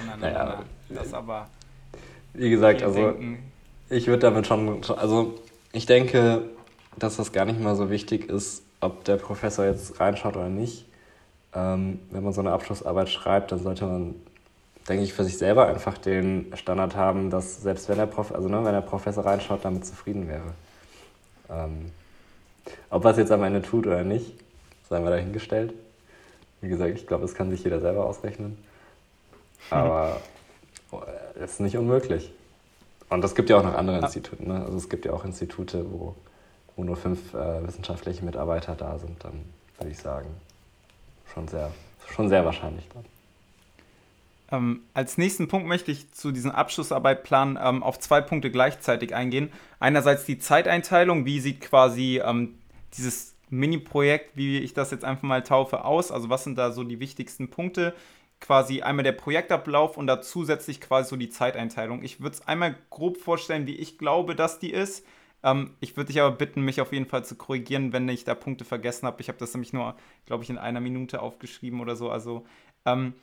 Nein, 0.07 0.19
nein, 0.21 0.33
naja, 0.33 0.65
nein, 0.89 0.99
das 0.99 1.13
aber. 1.13 1.49
Wie 2.35 2.51
gesagt, 2.51 2.83
also 2.83 3.13
denken. 3.13 3.39
ich 3.89 4.07
würde 4.09 4.21
damit 4.21 4.47
schon, 4.47 4.83
also 4.97 5.39
ich 5.73 5.87
denke, 5.87 6.43
dass 6.99 7.17
das 7.17 7.33
gar 7.33 7.45
nicht 7.45 7.61
mal 7.61 7.77
so 7.77 7.91
wichtig 7.91 8.29
ist, 8.29 8.63
ob 8.81 9.05
der 9.05 9.17
Professor 9.17 9.65
jetzt 9.65 10.01
reinschaut 10.01 10.37
oder 10.37 10.49
nicht. 10.49 10.87
Ähm, 11.57 12.01
wenn 12.11 12.23
man 12.23 12.35
so 12.35 12.43
eine 12.43 12.53
Abschlussarbeit 12.53 13.09
schreibt, 13.09 13.51
dann 13.51 13.61
sollte 13.61 13.87
man, 13.87 14.15
denke 14.89 15.05
ich, 15.05 15.15
für 15.15 15.25
sich 15.25 15.39
selber 15.39 15.67
einfach 15.67 15.97
den 15.97 16.53
Standard 16.55 16.97
haben, 16.97 17.31
dass 17.31 17.63
selbst 17.63 17.89
wenn 17.89 17.97
der, 17.97 18.05
Prof 18.05 18.31
also, 18.31 18.47
ne, 18.49 18.63
wenn 18.63 18.75
der 18.75 18.83
Professor 18.83 19.25
reinschaut, 19.25 19.65
damit 19.65 19.87
zufrieden 19.87 20.29
wäre. 20.29 20.53
Ähm, 21.49 21.93
ob 22.91 23.07
er 23.07 23.13
es 23.13 23.17
jetzt 23.17 23.33
am 23.33 23.43
Ende 23.43 23.63
tut 23.63 23.87
oder 23.87 24.05
nicht, 24.05 24.35
sei 24.91 25.01
mal 25.01 25.11
dahingestellt. 25.11 25.73
Wie 26.61 26.69
gesagt, 26.69 26.91
ich 26.95 27.07
glaube, 27.07 27.23
das 27.23 27.35
kann 27.35 27.51
sich 27.51 27.65
jeder 27.65 27.81
selber 27.81 28.05
ausrechnen. 28.05 28.59
Aber 29.71 30.21
es 31.37 31.53
ist 31.53 31.61
nicht 31.61 31.79
unmöglich. 31.79 32.33
Und 33.09 33.25
es 33.25 33.35
gibt 33.35 33.49
ja 33.49 33.57
auch 33.59 33.63
noch 33.63 33.75
andere 33.75 33.99
Institute. 33.99 34.47
Ne? 34.47 34.63
Also 34.63 34.77
es 34.77 34.91
gibt 34.91 35.07
ja 35.07 35.13
auch 35.13 35.25
Institute, 35.25 35.87
wo, 35.91 36.15
wo 36.75 36.85
nur 36.85 36.97
fünf 36.97 37.33
äh, 37.33 37.67
wissenschaftliche 37.67 38.25
Mitarbeiter 38.25 38.75
da 38.75 38.99
sind. 38.99 39.25
Dann 39.25 39.45
würde 39.79 39.93
ich 39.93 39.99
sagen, 39.99 40.29
schon 41.37 41.49
sehr, 41.49 41.71
schon 42.15 42.29
sehr 42.31 42.45
wahrscheinlich 42.47 42.89
dann. 42.95 43.05
Ähm, 44.51 44.81
als 44.95 45.19
nächsten 45.19 45.49
Punkt 45.49 45.69
möchte 45.69 45.91
ich 45.91 46.13
zu 46.13 46.33
diesem 46.33 46.51
Abschlussarbeitplan 46.51 47.59
ähm, 47.63 47.83
auf 47.83 47.99
zwei 47.99 48.23
Punkte 48.23 48.51
gleichzeitig 48.51 49.15
eingehen. 49.15 49.53
Einerseits 49.79 50.25
die 50.25 50.39
Zeiteinteilung, 50.39 51.27
wie 51.27 51.41
sieht 51.41 51.61
quasi 51.61 52.23
ähm, 52.25 52.55
dieses 52.97 53.35
Mini-Projekt, 53.51 54.37
wie 54.37 54.59
ich 54.61 54.73
das 54.73 54.91
jetzt 54.93 55.05
einfach 55.05 55.25
mal 55.25 55.43
taufe, 55.43 55.85
aus? 55.85 56.11
Also 56.11 56.31
was 56.31 56.45
sind 56.45 56.57
da 56.57 56.73
so 56.73 56.85
die 56.85 57.01
wichtigsten 57.01 57.51
Punkte? 57.51 57.95
Quasi 58.41 58.83
einmal 58.83 59.03
der 59.03 59.13
Projektablauf 59.13 59.99
und 59.99 60.07
da 60.07 60.23
zusätzlich 60.23 60.81
quasi 60.81 61.11
so 61.11 61.17
die 61.17 61.31
Zeiteinteilung. 61.31 62.03
Ich 62.03 62.21
würde 62.21 62.37
es 62.37 62.47
einmal 62.47 62.77
grob 62.89 63.19
vorstellen, 63.19 63.67
wie 63.67 63.77
ich 63.77 63.99
glaube, 63.99 64.37
dass 64.37 64.59
die 64.59 64.73
ist. 64.73 65.05
Ähm, 65.47 65.77
ich 65.81 65.97
würde 65.97 66.09
dich 66.09 66.21
aber 66.21 66.37
bitten, 66.37 66.63
mich 66.63 66.81
auf 66.81 66.93
jeden 66.93 67.07
Fall 67.07 67.25
zu 67.25 67.37
korrigieren, 67.37 67.93
wenn 67.93 68.09
ich 68.09 68.25
da 68.25 68.35
Punkte 68.35 68.65
vergessen 68.65 69.07
habe. 69.07 69.23
Ich 69.23 69.29
habe 69.29 69.39
das 69.39 69.55
nämlich 69.55 69.73
nur, 69.73 69.97
glaube 70.27 70.43
ich, 70.43 70.51
in 70.51 70.59
einer 70.59 70.81
Minute 70.81 71.23
aufgeschrieben 71.23 71.81
oder 71.81 71.97
so. 71.97 72.11
Also 72.11 72.45
ähm, 72.85 73.15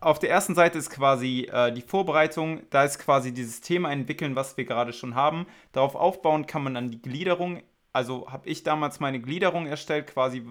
auf 0.00 0.18
der 0.18 0.30
ersten 0.30 0.54
Seite 0.54 0.78
ist 0.78 0.90
quasi 0.90 1.48
äh, 1.50 1.72
die 1.72 1.82
Vorbereitung. 1.82 2.60
Da 2.70 2.84
ist 2.84 2.98
quasi 2.98 3.32
dieses 3.32 3.62
Thema 3.62 3.90
entwickeln, 3.90 4.36
was 4.36 4.56
wir 4.56 4.66
gerade 4.66 4.92
schon 4.92 5.14
haben. 5.14 5.46
Darauf 5.72 5.94
aufbauen 5.94 6.46
kann 6.46 6.62
man 6.62 6.74
dann 6.74 6.90
die 6.90 7.00
Gliederung. 7.00 7.62
Also 7.92 8.30
habe 8.30 8.48
ich 8.48 8.62
damals 8.62 9.00
meine 9.00 9.20
Gliederung 9.20 9.66
erstellt, 9.66 10.06
quasi 10.08 10.46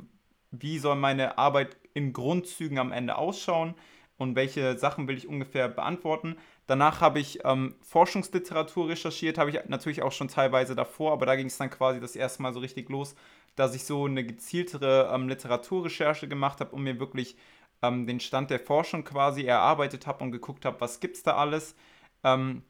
wie 0.51 0.79
soll 0.79 0.95
meine 0.95 1.37
Arbeit 1.37 1.77
in 1.93 2.13
Grundzügen 2.13 2.77
am 2.77 2.91
Ende 2.91 3.15
ausschauen 3.15 3.75
und 4.21 4.35
welche 4.35 4.77
Sachen 4.77 5.07
will 5.07 5.17
ich 5.17 5.27
ungefähr 5.27 5.67
beantworten. 5.67 6.37
Danach 6.67 7.01
habe 7.01 7.19
ich 7.19 7.39
ähm, 7.43 7.75
Forschungsliteratur 7.81 8.89
recherchiert, 8.89 9.39
habe 9.39 9.49
ich 9.49 9.59
natürlich 9.67 10.03
auch 10.03 10.11
schon 10.11 10.27
teilweise 10.27 10.75
davor, 10.75 11.11
aber 11.11 11.25
da 11.25 11.35
ging 11.35 11.47
es 11.47 11.57
dann 11.57 11.71
quasi 11.71 11.99
das 11.99 12.15
erste 12.15 12.43
Mal 12.43 12.53
so 12.53 12.59
richtig 12.59 12.87
los, 12.89 13.15
dass 13.55 13.73
ich 13.73 13.83
so 13.83 14.05
eine 14.05 14.23
gezieltere 14.23 15.11
ähm, 15.11 15.27
Literaturrecherche 15.27 16.27
gemacht 16.27 16.59
habe, 16.59 16.71
um 16.75 16.83
mir 16.83 16.99
wirklich 16.99 17.35
ähm, 17.81 18.05
den 18.05 18.19
Stand 18.19 18.51
der 18.51 18.59
Forschung 18.59 19.03
quasi 19.03 19.43
erarbeitet 19.43 20.05
habe 20.05 20.23
und 20.23 20.31
geguckt 20.31 20.65
habe, 20.65 20.79
was 20.79 20.99
gibt 20.99 21.17
es 21.17 21.23
da 21.23 21.35
alles. 21.37 21.75
Ähm, 22.23 22.61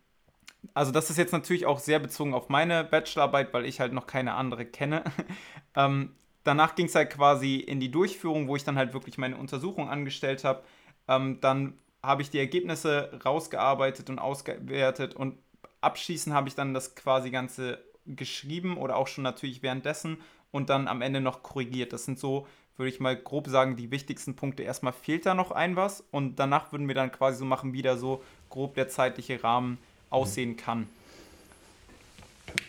also 0.73 0.91
das 0.91 1.09
ist 1.09 1.17
jetzt 1.17 1.33
natürlich 1.33 1.65
auch 1.65 1.79
sehr 1.79 1.99
bezogen 1.99 2.33
auf 2.33 2.47
meine 2.47 2.85
Bachelorarbeit, 2.85 3.53
weil 3.53 3.65
ich 3.65 3.81
halt 3.81 3.91
noch 3.91 4.07
keine 4.07 4.35
andere 4.35 4.65
kenne. 4.65 5.03
ähm, 5.75 6.15
danach 6.45 6.75
ging 6.75 6.85
es 6.85 6.95
halt 6.95 7.09
quasi 7.09 7.57
in 7.57 7.81
die 7.81 7.91
Durchführung, 7.91 8.47
wo 8.47 8.55
ich 8.55 8.63
dann 8.63 8.77
halt 8.77 8.93
wirklich 8.93 9.17
meine 9.17 9.35
Untersuchung 9.37 9.89
angestellt 9.89 10.45
habe. 10.45 10.63
Ähm, 11.07 11.39
dann 11.41 11.77
habe 12.03 12.21
ich 12.21 12.29
die 12.29 12.39
Ergebnisse 12.39 13.19
rausgearbeitet 13.23 14.09
und 14.09 14.19
ausgewertet 14.19 15.15
und 15.15 15.37
abschließend 15.81 16.35
habe 16.35 16.47
ich 16.47 16.55
dann 16.55 16.73
das 16.73 16.95
quasi 16.95 17.29
Ganze 17.29 17.79
geschrieben 18.05 18.77
oder 18.77 18.95
auch 18.97 19.07
schon 19.07 19.23
natürlich 19.23 19.61
währenddessen 19.61 20.17
und 20.51 20.69
dann 20.69 20.87
am 20.87 21.01
Ende 21.01 21.21
noch 21.21 21.43
korrigiert. 21.43 21.93
Das 21.93 22.05
sind 22.05 22.19
so 22.19 22.47
würde 22.81 22.89
ich 22.89 22.99
mal 22.99 23.15
grob 23.15 23.47
sagen, 23.47 23.75
die 23.75 23.91
wichtigsten 23.91 24.35
Punkte. 24.35 24.63
Erstmal 24.63 24.93
fehlt 24.93 25.25
da 25.25 25.33
noch 25.33 25.51
ein 25.51 25.75
was 25.75 26.03
und 26.11 26.39
danach 26.39 26.71
würden 26.71 26.87
wir 26.87 26.95
dann 26.95 27.11
quasi 27.11 27.37
so 27.37 27.45
machen, 27.45 27.73
wie 27.73 27.81
da 27.81 27.95
so 27.95 28.23
grob 28.49 28.73
der 28.75 28.89
zeitliche 28.89 29.43
Rahmen 29.43 29.77
aussehen 30.09 30.57
kann. 30.57 30.87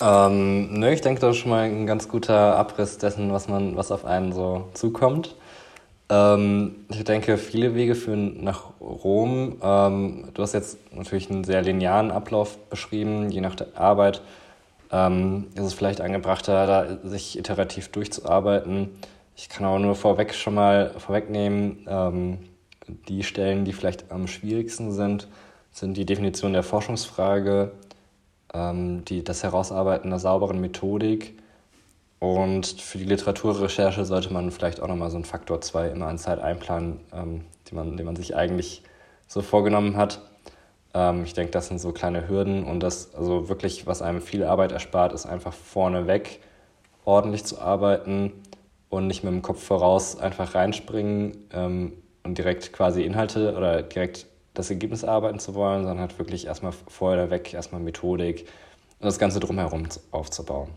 Ähm, 0.01 0.79
ne, 0.79 0.93
ich 0.93 1.01
denke, 1.01 1.21
das 1.21 1.37
ist 1.37 1.43
schon 1.43 1.51
mal 1.51 1.63
ein 1.63 1.87
ganz 1.87 2.09
guter 2.09 2.57
Abriss 2.57 2.99
dessen, 2.99 3.33
was 3.33 3.49
man, 3.49 3.77
was 3.77 3.91
auf 3.91 4.05
einen 4.05 4.33
so 4.33 4.69
zukommt. 4.75 5.35
Ähm, 6.13 6.85
ich 6.91 7.03
denke, 7.05 7.39
viele 7.39 7.75
Wege 7.75 7.95
führen 7.95 8.45
nach 8.45 8.65
Rom. 8.81 9.57
Ähm, 9.63 10.29
du 10.35 10.43
hast 10.43 10.53
jetzt 10.53 10.79
natürlich 10.95 11.31
einen 11.31 11.45
sehr 11.45 11.63
linearen 11.63 12.11
Ablauf 12.11 12.59
beschrieben, 12.69 13.31
je 13.31 13.41
nach 13.41 13.55
der 13.55 13.69
Arbeit. 13.77 14.21
Ähm, 14.91 15.47
ist 15.55 15.65
es 15.65 15.73
vielleicht 15.73 16.03
angebrachter, 16.03 16.67
da 16.67 17.09
sich 17.09 17.39
iterativ 17.39 17.89
durchzuarbeiten. 17.89 18.91
Ich 19.37 19.49
kann 19.49 19.65
aber 19.65 19.79
nur 19.79 19.95
vorweg 19.95 20.35
schon 20.35 20.55
mal 20.55 20.91
vorwegnehmen, 20.99 21.87
ähm, 21.89 22.39
die 23.09 23.23
Stellen, 23.23 23.65
die 23.65 23.73
vielleicht 23.73 24.13
am 24.13 24.27
schwierigsten 24.27 24.93
sind, 24.93 25.29
sind 25.71 25.97
die 25.97 26.05
Definition 26.05 26.53
der 26.53 26.63
Forschungsfrage, 26.63 27.73
ähm, 28.53 29.03
die, 29.07 29.25
das 29.25 29.43
Herausarbeiten 29.43 30.11
einer 30.11 30.19
sauberen 30.19 30.61
Methodik 30.61 31.42
und 32.23 32.67
für 32.81 32.99
die 32.99 33.05
Literaturrecherche 33.05 34.05
sollte 34.05 34.33
man 34.33 34.53
vielleicht 34.53 34.81
auch 34.81 34.87
nochmal 34.87 35.11
so 35.11 35.17
einen 35.17 35.25
Faktor 35.25 35.61
2 35.61 35.89
immer 35.89 36.07
an 36.07 36.19
Zeit 36.19 36.39
einplanen, 36.39 37.01
ähm, 37.13 37.45
den, 37.69 37.75
man, 37.75 37.97
den 37.97 38.07
man 38.07 38.15
sich 38.15 38.37
eigentlich 38.37 38.85
so 39.27 39.43
vorgenommen 39.43 39.97
hat. 39.97 40.21
Ähm, 40.95 41.25
ich 41.25 41.35
denke, 41.35 41.51
das 41.51 41.67
sind 41.67 41.81
so 41.81 41.91
kleine 41.91 42.29
Hürden 42.29 42.63
und 42.63 42.79
das, 42.79 43.13
also 43.17 43.49
wirklich, 43.49 43.89
was 43.89 44.03
einem 44.03 44.23
viel 44.23 44.45
Arbeit 44.45 44.71
erspart, 44.71 45.13
ist 45.13 45.27
einfach 45.27 45.53
vorneweg 45.53 46.39
ordentlich 47.05 47.45
zu 47.45 47.61
arbeiten 47.61 48.33
und 48.89 49.09
nicht 49.09 49.25
mit 49.25 49.33
dem 49.33 49.43
Kopf 49.43 49.61
voraus 49.61 50.17
einfach 50.17 50.55
reinspringen 50.55 51.49
ähm, 51.53 51.93
und 52.23 52.39
direkt 52.39 52.73
quasi 52.73 53.03
Inhalte 53.03 53.57
oder 53.57 53.83
direkt 53.83 54.27
das 54.55 54.71
Ergebnis 54.71 55.03
arbeiten 55.03 55.41
zu 55.41 55.57
wollen, 55.57 55.83
sondern 55.83 55.99
halt 55.99 56.17
wirklich 56.21 56.47
erstmal 56.47 56.73
vorher 56.87 57.31
weg, 57.31 57.53
erstmal 57.53 57.81
Methodik 57.81 58.47
und 59.01 59.07
das 59.07 59.19
Ganze 59.19 59.41
drumherum 59.41 59.89
aufzubauen. 60.13 60.69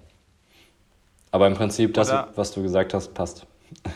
Aber 1.36 1.48
im 1.48 1.54
Prinzip, 1.54 1.94
das, 1.94 2.12
Oder 2.12 2.30
was 2.36 2.54
du 2.54 2.64
gesagt 2.64 2.94
hast, 2.94 3.14
passt. 3.14 3.46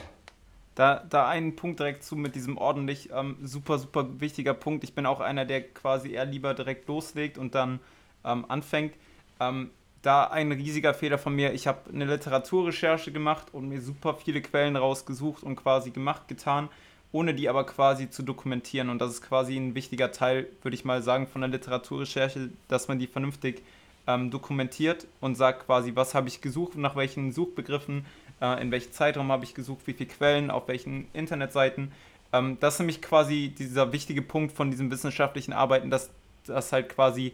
Da, 0.75 1.04
da 1.10 1.28
einen 1.28 1.58
Punkt 1.58 1.82
direkt 1.82 2.06
zu 2.06 2.15
mit 2.15 2.36
diesem 2.36 2.58
ordentlich 2.58 3.10
ähm, 3.13 3.36
super, 3.43 3.80
super 3.80 4.21
wichtiger 4.21 4.54
Punkt. 4.54 4.86
Ich 4.86 4.93
bin 4.93 5.06
auch 5.06 5.19
einer, 5.19 5.43
der 5.43 5.62
quasi 5.62 6.13
eher 6.13 6.23
lieber 6.23 6.54
direkt 6.54 6.88
loslegt 6.88 7.38
und 7.38 7.54
dann 7.54 7.82
ähm, 8.23 8.45
anfängt. 8.47 8.93
Ähm, 9.41 9.71
da 10.04 10.23
ein 10.23 10.54
riesiger 10.54 10.93
Fehler 10.93 11.17
von 11.17 11.36
mir. 11.36 11.52
Ich 11.52 11.67
habe 11.67 11.80
eine 11.93 12.06
Literaturrecherche 12.06 13.12
gemacht 13.12 13.47
und 13.52 13.67
mir 13.67 13.82
super 13.82 14.13
viele 14.13 14.41
Quellen 14.41 14.78
rausgesucht 14.78 15.43
und 15.43 15.58
quasi 15.58 15.91
gemacht, 15.91 16.30
getan, 16.30 16.69
ohne 17.12 17.34
die 17.34 17.49
aber 17.49 17.65
quasi 17.65 18.10
zu 18.10 18.23
dokumentieren. 18.23 18.89
Und 18.89 18.99
das 18.99 19.12
ist 19.12 19.21
quasi 19.21 19.58
ein 19.58 19.75
wichtiger 19.75 20.13
Teil, 20.13 20.47
würde 20.62 20.75
ich 20.75 20.86
mal 20.86 21.02
sagen, 21.02 21.28
von 21.28 21.41
der 21.41 21.49
Literaturrecherche, 21.49 22.52
dass 22.69 22.88
man 22.88 22.99
die 22.99 23.08
vernünftig 23.08 23.63
ähm, 24.09 24.31
dokumentiert 24.31 25.05
und 25.21 25.35
sagt 25.35 25.67
quasi, 25.67 25.91
was 25.93 26.15
habe 26.15 26.27
ich 26.27 26.41
gesucht, 26.41 26.75
nach 26.75 26.95
welchen 26.95 27.31
Suchbegriffen, 27.31 28.05
äh, 28.41 28.59
in 28.59 28.71
welchem 28.71 28.91
Zeitraum 28.91 29.31
habe 29.31 29.45
ich 29.45 29.53
gesucht, 29.53 29.85
wie 29.85 29.93
viele 29.93 30.09
Quellen, 30.09 30.49
auf 30.49 30.67
welchen 30.67 31.07
Internetseiten. 31.13 31.91
Ähm, 32.33 32.57
das 32.59 32.73
ist 32.73 32.79
nämlich 32.79 33.03
quasi 33.03 33.53
dieser 33.55 33.91
wichtige 33.91 34.23
Punkt 34.23 34.55
von 34.55 34.71
diesem 34.71 34.89
wissenschaftlichen 34.89 35.53
Arbeiten, 35.53 35.91
dass 35.91 36.09
das 36.45 36.71
halt 36.71 36.89
quasi 36.89 37.33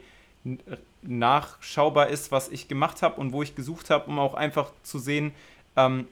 nachschaubar 1.02 2.10
ist, 2.10 2.32
was 2.32 2.50
ich 2.50 2.68
gemacht 2.68 3.02
habe 3.02 3.22
und 3.22 3.32
wo 3.32 3.42
ich 3.42 3.56
gesucht 3.56 3.90
habe, 3.90 4.10
um 4.10 4.20
auch 4.20 4.34
einfach 4.34 4.72
zu 4.84 5.00
sehen, 5.00 5.32
ähm, 5.78 6.08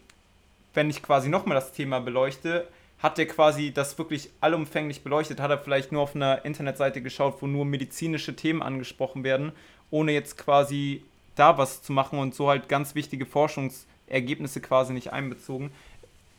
wenn 0.74 0.90
ich 0.90 1.04
quasi 1.04 1.28
nochmal 1.28 1.56
das 1.56 1.74
Thema 1.74 2.00
beleuchte, 2.00 2.68
hat 3.00 3.18
der 3.18 3.28
quasi 3.28 3.74
das 3.74 3.98
wirklich 3.98 4.30
allumfänglich 4.40 5.04
beleuchtet? 5.04 5.42
Hat 5.42 5.52
er 5.52 5.58
vielleicht 5.58 5.92
nur 5.92 6.02
auf 6.02 6.16
einer 6.16 6.46
Internetseite 6.46 7.02
geschaut, 7.02 7.42
wo 7.42 7.48
nur 7.48 7.66
medizinische 7.66 8.34
Themen 8.34 8.64
angesprochen 8.64 9.26
werden, 9.26 9.52
ohne 9.94 10.12
jetzt 10.12 10.38
quasi 10.38 11.04
da 11.36 11.58
was 11.58 11.84
zu 11.84 11.94
machen 11.94 12.20
und 12.20 12.36
so 12.36 12.50
halt 12.50 12.68
ganz 12.68 12.96
wichtige 12.96 13.26
Forschungsergebnisse 13.26 14.60
quasi 14.60 14.94
nicht 14.94 15.14
einbezogen? 15.14 15.72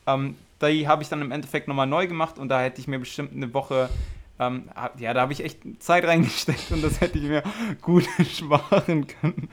Ähm, 0.05 0.35
die 0.61 0.87
habe 0.87 1.03
ich 1.03 1.09
dann 1.09 1.21
im 1.21 1.31
Endeffekt 1.31 1.67
nochmal 1.67 1.87
neu 1.87 2.07
gemacht 2.07 2.37
und 2.37 2.49
da 2.49 2.61
hätte 2.61 2.81
ich 2.81 2.87
mir 2.87 2.99
bestimmt 2.99 3.33
eine 3.33 3.53
Woche 3.53 3.89
ähm, 4.37 4.69
ja, 4.99 5.13
da 5.13 5.21
habe 5.21 5.33
ich 5.33 5.43
echt 5.43 5.59
Zeit 5.79 6.03
reingesteckt 6.03 6.71
und 6.71 6.83
das 6.83 6.99
hätte 6.99 7.17
ich 7.17 7.23
mir 7.23 7.41
gut 7.81 8.05
sparen 8.29 9.07
können. 9.07 9.49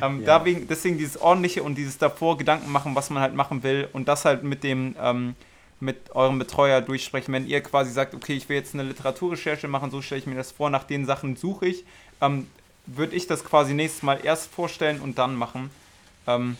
Ähm, 0.00 0.22
ja. 0.24 0.38
deswegen, 0.38 0.68
deswegen 0.68 0.98
dieses 0.98 1.20
ordentliche 1.20 1.64
und 1.64 1.74
dieses 1.74 1.98
davor 1.98 2.38
Gedanken 2.38 2.70
machen, 2.70 2.94
was 2.94 3.10
man 3.10 3.20
halt 3.20 3.34
machen 3.34 3.64
will 3.64 3.88
und 3.92 4.06
das 4.06 4.24
halt 4.24 4.44
mit 4.44 4.62
dem 4.62 4.94
ähm, 5.00 5.34
mit 5.80 6.14
eurem 6.14 6.38
Betreuer 6.38 6.80
durchsprechen. 6.80 7.32
Wenn 7.32 7.46
ihr 7.46 7.60
quasi 7.60 7.92
sagt, 7.92 8.14
okay, 8.14 8.34
ich 8.34 8.48
will 8.48 8.56
jetzt 8.56 8.74
eine 8.74 8.82
Literaturrecherche 8.82 9.68
machen, 9.68 9.90
so 9.90 10.02
stelle 10.02 10.20
ich 10.20 10.26
mir 10.26 10.34
das 10.34 10.50
vor, 10.50 10.70
nach 10.70 10.84
den 10.84 11.06
Sachen 11.06 11.36
suche 11.36 11.66
ich, 11.66 11.84
ähm, 12.20 12.46
würde 12.96 13.14
ich 13.14 13.26
das 13.26 13.44
quasi 13.44 13.74
nächstes 13.74 14.02
Mal 14.02 14.20
erst 14.24 14.50
vorstellen 14.50 15.00
und 15.00 15.18
dann 15.18 15.34
machen. 15.34 15.70
Ähm, 16.26 16.56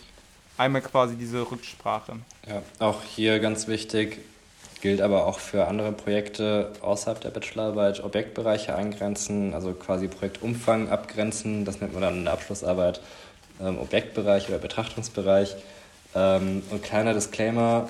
einmal 0.57 0.83
quasi 0.83 1.17
diese 1.17 1.51
Rücksprache. 1.51 2.17
Ja, 2.47 2.62
auch 2.79 3.03
hier 3.03 3.38
ganz 3.38 3.69
wichtig, 3.69 4.19
gilt 4.81 5.01
aber 5.01 5.27
auch 5.27 5.38
für 5.38 5.67
andere 5.67 5.93
Projekte 5.93 6.73
außerhalb 6.83 7.21
der 7.21 7.31
Bachelorarbeit, 7.31 8.03
Objektbereiche 8.03 8.75
eingrenzen, 8.75 9.55
also 9.55 9.73
quasi 9.73 10.09
Projektumfang 10.09 10.88
abgrenzen, 10.88 11.64
das 11.64 11.81
nennt 11.81 11.93
man 11.93 12.03
dann 12.03 12.14
in 12.19 12.25
der 12.25 12.35
Abschlussarbeit 12.35 13.01
ähm, 13.61 13.79
Objektbereich 13.79 14.49
oder 14.49 14.59
Betrachtungsbereich. 14.59 15.57
Ähm, 16.14 16.62
und 16.71 16.83
kleiner 16.83 17.14
Disclaimer, 17.14 17.88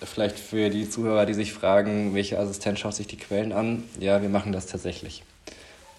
vielleicht 0.00 0.38
für 0.38 0.70
die 0.70 0.88
Zuhörer, 0.88 1.26
die 1.26 1.34
sich 1.34 1.52
fragen, 1.52 2.14
welche 2.14 2.38
Assistent 2.38 2.78
schaut 2.78 2.94
sich 2.94 3.06
die 3.06 3.16
Quellen 3.16 3.52
an. 3.52 3.84
Ja, 3.98 4.22
wir 4.22 4.28
machen 4.28 4.52
das 4.52 4.66
tatsächlich. 4.66 5.22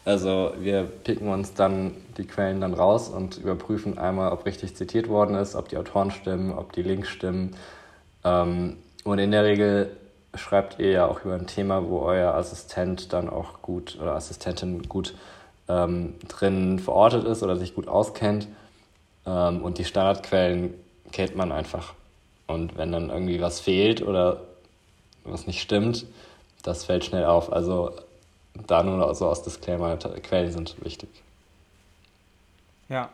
Also 0.05 0.53
wir 0.59 0.83
picken 0.83 1.27
uns 1.27 1.53
dann 1.53 1.91
die 2.17 2.25
Quellen 2.25 2.62
dann 2.62 2.73
raus 2.73 3.09
und 3.09 3.38
überprüfen 3.38 3.97
einmal, 3.97 4.31
ob 4.31 4.45
richtig 4.45 4.75
zitiert 4.75 5.09
worden 5.09 5.35
ist, 5.35 5.55
ob 5.55 5.69
die 5.69 5.77
Autoren 5.77 6.12
stimmen, 6.12 6.51
ob 6.51 6.73
die 6.73 6.81
Links 6.81 7.09
stimmen. 7.09 7.55
Ähm, 8.23 8.77
und 9.03 9.19
in 9.19 9.31
der 9.31 9.43
Regel 9.43 9.95
schreibt 10.35 10.79
ihr 10.79 10.91
ja 10.91 11.07
auch 11.07 11.23
über 11.25 11.35
ein 11.35 11.47
Thema, 11.47 11.88
wo 11.88 11.99
euer 11.99 12.33
Assistent 12.33 13.13
dann 13.13 13.29
auch 13.29 13.62
gut 13.62 13.97
oder 14.01 14.15
Assistentin 14.15 14.88
gut 14.88 15.15
ähm, 15.67 16.15
drin 16.27 16.79
verortet 16.79 17.25
ist 17.25 17.43
oder 17.43 17.55
sich 17.57 17.75
gut 17.75 17.88
auskennt. 17.88 18.47
Ähm, 19.25 19.62
und 19.62 19.77
die 19.77 19.85
Standardquellen 19.85 20.73
kennt 21.12 21.35
man 21.35 21.51
einfach. 21.51 21.93
Und 22.47 22.77
wenn 22.77 22.91
dann 22.91 23.09
irgendwie 23.09 23.41
was 23.41 23.59
fehlt 23.59 24.01
oder 24.01 24.41
was 25.23 25.47
nicht 25.47 25.62
stimmt, 25.62 26.05
das 26.63 26.85
fällt 26.85 27.05
schnell 27.05 27.25
auf. 27.25 27.53
Also 27.53 27.91
da 28.67 28.84
nur 28.84 29.13
so 29.15 29.28
aus 29.28 29.43
Disclaimer, 29.43 29.98
Quellen 29.98 30.52
sind 30.52 30.76
wichtig. 30.84 31.10
Ja. 32.88 33.10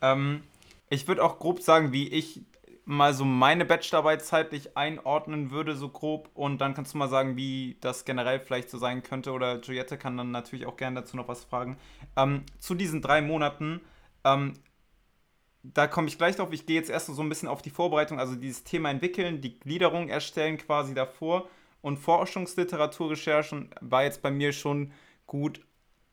Ähm, 0.00 0.42
ich 0.90 1.08
würde 1.08 1.24
auch 1.24 1.38
grob 1.38 1.60
sagen, 1.60 1.92
wie 1.92 2.08
ich 2.08 2.40
mal 2.84 3.14
so 3.14 3.24
meine 3.24 3.64
Bachelorarbeit 3.64 4.24
zeitlich 4.24 4.76
einordnen 4.76 5.50
würde, 5.50 5.76
so 5.76 5.88
grob. 5.88 6.28
Und 6.34 6.60
dann 6.60 6.74
kannst 6.74 6.94
du 6.94 6.98
mal 6.98 7.08
sagen, 7.08 7.36
wie 7.36 7.76
das 7.80 8.04
generell 8.04 8.40
vielleicht 8.40 8.70
so 8.70 8.78
sein 8.78 9.02
könnte. 9.02 9.32
Oder 9.32 9.60
Juliette 9.60 9.96
kann 9.96 10.16
dann 10.16 10.30
natürlich 10.30 10.66
auch 10.66 10.76
gerne 10.76 11.00
dazu 11.00 11.16
noch 11.16 11.28
was 11.28 11.44
fragen. 11.44 11.76
Ähm, 12.16 12.44
zu 12.58 12.74
diesen 12.74 13.00
drei 13.00 13.22
Monaten 13.22 13.80
ähm, 14.24 14.54
da 15.62 15.86
komme 15.86 16.08
ich 16.08 16.18
gleich 16.18 16.36
drauf. 16.36 16.52
Ich 16.52 16.66
gehe 16.66 16.76
jetzt 16.76 16.90
erst 16.90 17.06
so 17.06 17.22
ein 17.22 17.28
bisschen 17.28 17.48
auf 17.48 17.62
die 17.62 17.70
Vorbereitung, 17.70 18.18
also 18.18 18.34
dieses 18.34 18.64
Thema 18.64 18.90
entwickeln, 18.90 19.40
die 19.40 19.58
Gliederung 19.58 20.08
erstellen 20.08 20.58
quasi 20.58 20.94
davor. 20.94 21.48
Und 21.82 21.98
Forschungsliteraturrecherchen 21.98 23.70
war 23.80 24.04
jetzt 24.04 24.22
bei 24.22 24.30
mir 24.30 24.52
schon 24.52 24.92
gut, 25.26 25.60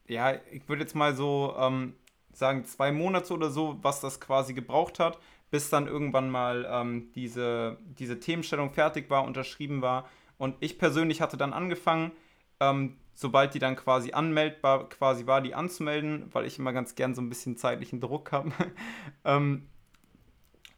ja, 0.07 0.33
ich 0.51 0.67
würde 0.67 0.81
jetzt 0.81 0.95
mal 0.95 1.15
so 1.15 1.55
ähm, 1.57 1.93
sagen, 2.33 2.65
zwei 2.65 2.91
Monate 2.91 3.33
oder 3.33 3.49
so, 3.49 3.77
was 3.81 4.01
das 4.01 4.19
quasi 4.19 4.53
gebraucht 4.53 4.99
hat, 4.99 5.19
bis 5.51 5.69
dann 5.69 5.87
irgendwann 5.87 6.29
mal 6.29 6.67
ähm, 6.69 7.11
diese, 7.13 7.77
diese 7.83 8.19
Themenstellung 8.19 8.71
fertig 8.71 9.09
war, 9.09 9.23
unterschrieben 9.23 9.81
war. 9.81 10.09
Und 10.37 10.55
ich 10.59 10.79
persönlich 10.79 11.21
hatte 11.21 11.37
dann 11.37 11.53
angefangen, 11.53 12.11
ähm, 12.59 12.97
sobald 13.13 13.53
die 13.53 13.59
dann 13.59 13.75
quasi 13.75 14.13
anmeldbar 14.13 14.89
quasi 14.89 15.27
war, 15.27 15.41
die 15.41 15.53
anzumelden, 15.53 16.29
weil 16.31 16.45
ich 16.45 16.57
immer 16.57 16.73
ganz 16.73 16.95
gern 16.95 17.13
so 17.13 17.21
ein 17.21 17.29
bisschen 17.29 17.57
zeitlichen 17.57 17.99
Druck 17.99 18.31
habe. 18.31 18.51
ähm, 19.25 19.67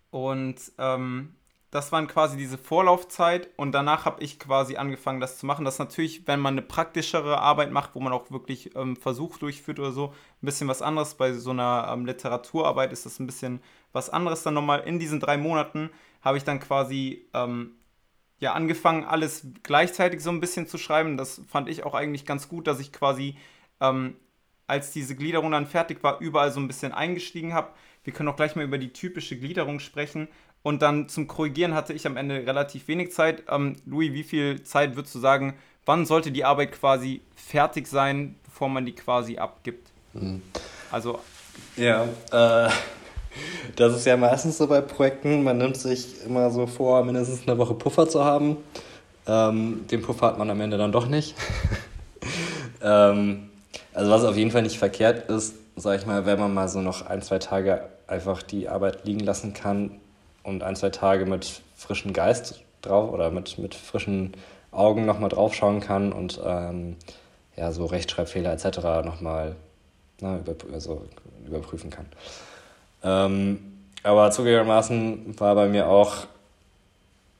und 0.10 0.60
ähm, 0.77 1.36
das 1.72 1.94
waren 1.94 2.08
quasi 2.08 2.36
diese 2.36 2.58
Vorlaufzeit 2.58 3.50
und 3.56 3.72
danach 3.72 4.04
habe 4.04 4.22
ich 4.22 4.40
quasi 4.40 4.76
angefangen, 4.76 5.22
das 5.22 5.38
zu 5.38 5.46
machen. 5.46 5.64
Das 5.64 5.76
ist 5.76 5.80
natürlich, 5.80 6.28
wenn 6.28 6.42
man 6.42 6.56
eine 6.56 6.62
praktischere 6.62 7.40
Arbeit 7.40 7.72
macht, 7.72 7.96
wo 7.96 8.02
man 8.02 8.12
auch 8.12 8.30
wirklich 8.30 8.76
ähm, 8.76 8.98
Versuch 8.98 9.38
durchführt 9.38 9.80
oder 9.80 9.94
so, 9.94 10.08
ein 10.08 10.46
bisschen 10.46 10.68
was 10.68 10.82
anderes. 10.82 11.16
Bei 11.16 11.32
so 11.32 11.52
einer 11.52 11.90
ähm, 11.90 12.06
Literaturarbeit 12.06 12.92
ist 12.92 13.06
das 13.06 13.20
ein 13.20 13.26
bisschen 13.26 13.62
was 13.94 14.10
anderes 14.10 14.44
dann 14.44 14.54
nochmal. 14.54 14.82
In 14.82 15.00
diesen 15.00 15.22
drei 15.22 15.38
Monaten 15.38 15.90
habe 16.22 16.38
ich 16.38 16.44
dann 16.44 16.60
quasi 16.60 17.26
ähm, 17.34 17.72
ja 18.40 18.52
angefangen, 18.52 19.06
alles 19.06 19.48
gleichzeitig 19.64 20.22
so 20.22 20.30
ein 20.30 20.42
bisschen 20.42 20.68
zu 20.68 20.78
schreiben. 20.78 21.16
Das 21.16 21.42
fand 21.48 21.70
ich 21.70 21.86
auch 21.86 21.94
eigentlich 21.94 22.26
ganz 22.26 22.50
gut, 22.50 22.68
dass 22.68 22.82
ich 22.82 22.92
quasi, 22.92 23.38
ähm, 23.80 24.18
als 24.68 24.92
diese 24.92 25.16
Gliederung 25.16 25.52
dann 25.52 25.68
fertig 25.68 26.04
war, 26.04 26.20
überall 26.20 26.52
so 26.52 26.60
ein 26.60 26.68
bisschen 26.68 26.92
eingestiegen 26.92 27.54
habe. 27.54 27.72
Wir 28.04 28.12
können 28.12 28.30
auch 28.30 28.36
gleich 28.36 28.56
mal 28.56 28.66
über 28.66 28.78
die 28.78 28.92
typische 28.92 29.38
Gliederung 29.38 29.80
sprechen. 29.80 30.28
Und 30.63 30.82
dann 30.82 31.10
zum 31.10 31.28
Korrigieren 31.28 31.74
hatte 31.74 31.93
ich 31.93 32.06
am 32.06 32.17
Ende 32.17 32.45
relativ 32.45 32.88
wenig 32.88 33.12
Zeit. 33.12 33.43
Ähm, 33.50 33.76
Louis, 33.86 34.13
wie 34.13 34.24
viel 34.24 34.63
Zeit 34.63 34.95
würdest 34.95 35.15
du 35.15 35.19
sagen, 35.19 35.56
wann 35.86 36.06
sollte 36.06 36.32
die 36.32 36.45
Arbeit 36.45 36.74
quasi 36.74 37.21
fertig 37.36 37.88
sein, 37.88 38.36
bevor 38.45 38.69
man 38.69 38.86
die 38.86 38.93
quasi 38.93 39.38
abgibt? 39.38 39.89
Mhm. 40.13 40.41
Also. 40.91 41.19
Ja, 41.78 42.04
äh, 42.32 42.69
das 43.76 43.95
ist 43.95 44.06
ja 44.06 44.17
meistens 44.17 44.58
so 44.60 44.67
bei 44.67 44.82
Projekten. 44.82 45.43
Man 45.43 45.58
nimmt 45.58 45.78
sich 45.78 46.24
immer 46.26 46.52
so 46.52 46.67
vor, 46.67 47.04
mindestens 47.04 47.47
eine 47.47 47.58
Woche 47.58 47.74
Puffer 47.74 48.08
zu 48.08 48.24
haben. 48.24 48.58
Ähm, 49.26 49.86
den 49.89 50.02
Puffer 50.02 50.28
hat 50.28 50.38
man 50.38 50.50
am 50.50 50.62
Ende 50.62 50.78
dann 50.78 50.91
doch 50.91 51.08
nicht. 51.08 51.36
ähm, 52.84 53.50
also 53.93 54.12
was 54.12 54.24
auf 54.24 54.38
jeden 54.38 54.52
Fall 54.52 54.62
nicht 54.62 54.78
verkehrt 54.78 55.30
ist, 55.30 55.56
sag 55.76 56.00
ich 56.00 56.06
mal, 56.06 56.26
wenn 56.26 56.39
man 56.39 56.54
mal 56.54 56.67
so 56.67 56.82
noch 56.82 57.06
ein, 57.06 57.21
zwei 57.21 57.39
Tage 57.39 57.89
einfach 58.08 58.43
die 58.43 58.69
Arbeit 58.69 59.06
liegen 59.06 59.21
lassen 59.21 59.54
kann 59.54 60.01
und 60.43 60.63
ein, 60.63 60.75
zwei 60.75 60.89
Tage 60.89 61.25
mit 61.25 61.62
frischem 61.75 62.13
Geist 62.13 62.62
drauf 62.82 63.12
oder 63.12 63.32
mit, 63.32 63.58
mit 63.58 63.75
frischen 63.75 64.34
Augen 64.71 65.06
nochmal 65.06 65.30
drauf 65.30 65.54
schauen 65.54 65.82
kann 65.82 66.13
und 66.13 66.39
ähm, 66.43 66.95
ja, 67.56 67.71
so 67.71 67.86
Rechtschreibfehler 67.86 68.54
etc. 68.54 69.06
nochmal 69.06 69.56
ne, 70.21 70.39
überprü 70.39 70.73
also 70.73 71.06
überprüfen 71.45 71.89
kann. 71.89 72.06
Ähm, 73.04 73.60
aber 74.04 74.32
zugegebenermaßen 74.32 75.39
war 75.39 75.56
bei 75.56 75.67
mir 75.67 75.88
auch, 75.88 76.27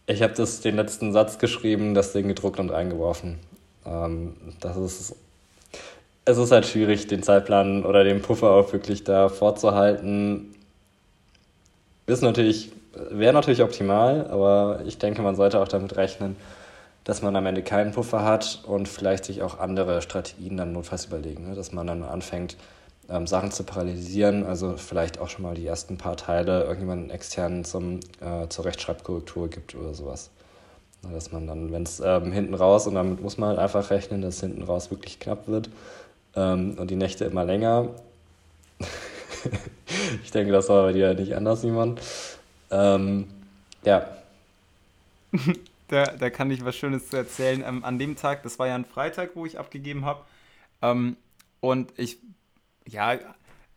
ich 0.06 0.22
habe 0.22 0.34
den 0.34 0.76
letzten 0.76 1.14
Satz 1.14 1.40
geschrieben, 1.40 1.94
das 1.94 2.14
Ding 2.14 2.28
gedruckt 2.28 2.60
und 2.60 2.72
eingeworfen. 2.72 3.40
Ähm, 3.86 4.36
das 4.60 4.78
ist, 4.78 5.16
es 6.26 6.38
ist 6.38 6.52
halt 6.52 6.66
schwierig, 6.66 7.08
den 7.08 7.24
Zeitplan 7.24 7.86
oder 7.86 8.04
den 8.04 8.22
Puffer 8.22 8.52
auch 8.52 8.72
wirklich 8.74 9.04
da 9.04 9.30
vorzuhalten. 9.30 10.56
Ist 12.06 12.22
natürlich, 12.22 12.72
wäre 12.94 13.34
natürlich 13.34 13.62
optimal, 13.62 14.28
aber 14.30 14.82
ich 14.86 14.98
denke, 14.98 15.22
man 15.22 15.36
sollte 15.36 15.60
auch 15.60 15.68
damit 15.68 15.96
rechnen, 15.98 16.36
dass 17.04 17.22
man 17.22 17.36
am 17.36 17.46
Ende 17.46 17.64
keinen 17.64 17.92
Puffer 17.92 18.24
hat 18.24 18.64
und 18.66 18.88
vielleicht 18.88 19.26
sich 19.26 19.42
auch 19.42 19.60
andere 19.60 20.02
Strategien 20.02 20.58
dann 20.58 20.74
notfalls 20.74 21.06
überlegen, 21.06 21.50
ne? 21.50 21.56
dass 21.56 21.72
man 21.72 21.88
dann 21.88 22.04
anfängt, 22.04 22.58
ähm, 23.10 23.28
Sachen 23.28 23.52
zu 23.52 23.64
parallelisieren, 23.64 24.46
also 24.46 24.78
vielleicht 24.78 25.20
auch 25.20 25.30
schon 25.30 25.44
mal 25.44 25.56
die 25.56 25.66
ersten 25.66 25.98
paar 25.98 26.16
Teile 26.16 26.64
irgendjemanden 26.64 27.10
extern 27.10 27.64
zum, 27.66 28.00
äh, 28.22 28.48
zur 28.50 28.66
Rechtschreibkorrektur 28.66 29.50
gibt 29.50 29.76
oder 29.76 29.94
sowas. 29.94 30.30
Dass 31.12 31.32
man 31.32 31.48
dann, 31.48 31.72
wenn 31.72 31.82
es 31.82 32.00
ähm, 32.00 32.32
hinten 32.32 32.54
raus, 32.54 32.86
und 32.86 32.94
damit 32.94 33.22
muss 33.22 33.40
man 33.40 33.50
halt 33.50 33.60
einfach 33.60 33.90
rechnen, 33.90 34.22
dass 34.22 34.40
hinten 34.40 34.62
raus 34.62 34.92
wirklich 34.92 35.20
knapp 35.20 35.48
wird 35.48 35.70
ähm, 36.36 36.76
und 36.78 36.92
die 36.92 36.96
Nächte 36.96 37.26
immer 37.26 37.44
länger. 37.44 37.90
ich 40.24 40.30
denke, 40.30 40.52
das 40.52 40.70
war 40.70 40.84
bei 40.84 40.94
dir 40.94 41.16
nicht 41.16 41.36
anders, 41.36 41.62
Simon. 41.62 41.98
Ähm, 42.72 43.28
ja. 43.84 44.08
da, 45.88 46.06
da 46.06 46.30
kann 46.30 46.50
ich 46.52 46.66
was 46.66 46.76
Schönes 46.76 47.10
zu 47.10 47.18
erzählen. 47.18 47.64
Ähm, 47.66 47.84
an 47.84 48.00
dem 48.00 48.16
Tag, 48.16 48.44
das 48.44 48.58
war 48.60 48.68
ja 48.68 48.76
ein 48.76 48.86
Freitag, 48.86 49.32
wo 49.36 49.46
ich 49.46 49.60
abgegeben 49.60 50.06
habe. 50.06 50.24
Ähm, 50.82 51.18
und 51.60 51.94
ich 51.98 52.18
ja, 52.88 53.18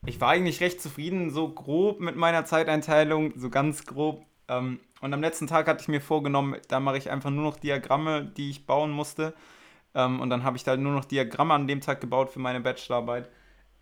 ich 0.06 0.20
war 0.20 0.30
eigentlich 0.30 0.60
recht 0.60 0.80
zufrieden, 0.80 1.30
so 1.30 1.48
grob 1.48 2.00
mit 2.00 2.16
meiner 2.16 2.44
Zeiteinteilung, 2.44 3.32
so 3.36 3.50
ganz 3.50 3.86
grob. 3.86 4.24
Ähm, 4.48 4.80
und 5.00 5.12
am 5.12 5.20
letzten 5.20 5.46
Tag 5.46 5.66
hatte 5.68 5.82
ich 5.82 5.88
mir 5.88 6.00
vorgenommen, 6.00 6.56
da 6.68 6.80
mache 6.80 6.98
ich 6.98 7.10
einfach 7.10 7.30
nur 7.30 7.44
noch 7.44 7.58
Diagramme, 7.58 8.24
die 8.24 8.50
ich 8.50 8.66
bauen 8.66 8.90
musste. 8.90 9.34
Ähm, 9.94 10.20
und 10.20 10.30
dann 10.30 10.44
habe 10.44 10.56
ich 10.56 10.64
da 10.64 10.76
nur 10.76 10.92
noch 10.92 11.04
Diagramme 11.04 11.54
an 11.54 11.68
dem 11.68 11.80
Tag 11.80 12.00
gebaut 12.00 12.30
für 12.30 12.40
meine 12.40 12.60
Bachelorarbeit. 12.60 13.30